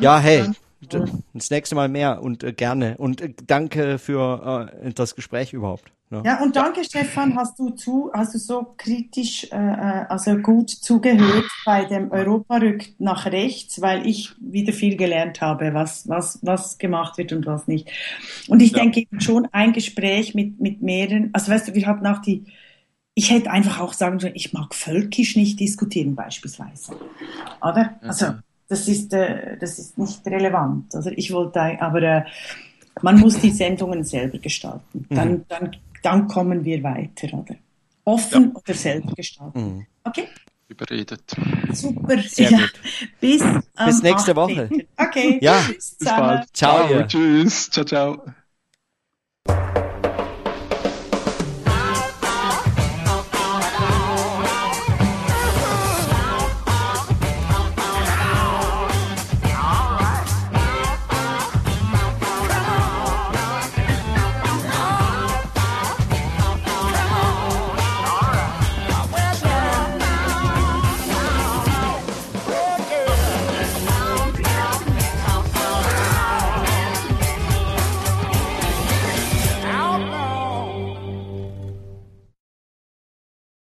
Ja, 0.00 0.18
hey. 0.18 0.46
Das 0.88 1.50
nächste 1.50 1.74
Mal 1.74 1.88
mehr 1.88 2.22
und 2.22 2.42
äh, 2.42 2.52
gerne. 2.52 2.96
Und 2.98 3.20
äh, 3.20 3.32
danke 3.46 3.98
für 3.98 4.70
äh, 4.82 4.92
das 4.92 5.14
Gespräch 5.14 5.52
überhaupt. 5.52 5.92
Ja. 6.10 6.22
ja, 6.24 6.42
und 6.42 6.56
danke, 6.56 6.84
Stefan, 6.84 7.36
hast 7.36 7.58
du 7.58 7.70
zu, 7.70 8.10
hast 8.12 8.34
du 8.34 8.38
so 8.38 8.74
kritisch, 8.76 9.44
äh, 9.50 9.56
äh 9.56 10.04
also 10.10 10.36
gut 10.36 10.68
zugehört 10.68 11.46
bei 11.64 11.86
dem 11.86 12.10
Europa 12.10 12.58
rückt 12.58 13.00
nach 13.00 13.24
rechts, 13.24 13.80
weil 13.80 14.06
ich 14.06 14.34
wieder 14.38 14.74
viel 14.74 14.96
gelernt 14.98 15.40
habe, 15.40 15.72
was, 15.72 16.06
was, 16.08 16.38
was 16.42 16.76
gemacht 16.76 17.16
wird 17.16 17.32
und 17.32 17.46
was 17.46 17.66
nicht. 17.66 17.90
Und 18.48 18.60
ich 18.60 18.72
ja. 18.72 18.80
denke 18.80 19.06
schon 19.20 19.48
ein 19.52 19.72
Gespräch 19.72 20.34
mit, 20.34 20.60
mit 20.60 20.82
mehreren, 20.82 21.30
also 21.32 21.50
weißt 21.50 21.68
du, 21.68 21.74
wir 21.74 21.86
hatten 21.86 22.06
auch 22.06 22.20
die, 22.20 22.44
ich 23.14 23.30
hätte 23.30 23.50
einfach 23.50 23.80
auch 23.80 23.94
sagen 23.94 24.20
sollen, 24.20 24.34
ich 24.36 24.52
mag 24.52 24.74
völkisch 24.74 25.36
nicht 25.36 25.60
diskutieren, 25.60 26.14
beispielsweise. 26.14 26.92
Oder? 27.62 27.98
Also, 28.02 28.34
das 28.72 28.88
ist, 28.88 29.12
äh, 29.12 29.56
das 29.58 29.78
ist 29.78 29.98
nicht 29.98 30.26
relevant. 30.26 30.94
Also 30.94 31.10
ich 31.10 31.32
wollte, 31.32 31.60
aber 31.80 32.02
äh, 32.02 32.24
man 33.02 33.20
muss 33.20 33.38
die 33.38 33.50
Sendungen 33.50 34.04
selber 34.04 34.38
gestalten. 34.38 35.06
Dann, 35.08 35.30
mhm. 35.30 35.44
dann 35.48 35.76
dann 36.02 36.26
kommen 36.26 36.64
wir 36.64 36.82
weiter, 36.82 37.32
oder? 37.32 37.54
Offen 38.04 38.52
ja. 38.54 38.60
oder 38.60 38.74
selbst 38.74 39.16
gestalten. 39.16 39.60
Mhm. 39.60 39.86
Okay? 40.04 40.28
Überredet. 40.68 41.22
Super. 41.72 42.18
Sehr 42.22 42.50
ja. 42.50 42.58
gut. 42.58 42.72
Bis, 43.20 43.42
Bis 43.84 44.02
nächste 44.02 44.34
Woche. 44.34 44.68
Okay. 44.96 45.38
Ja. 45.40 45.60
Tschüss 45.60 45.96
Bis 45.98 46.08
bald. 46.08 46.48
Ciao. 46.52 46.88
ciao. 46.88 47.06
Tschüss. 47.06 47.70
Ciao, 47.70 47.84
ciao. 47.84 48.24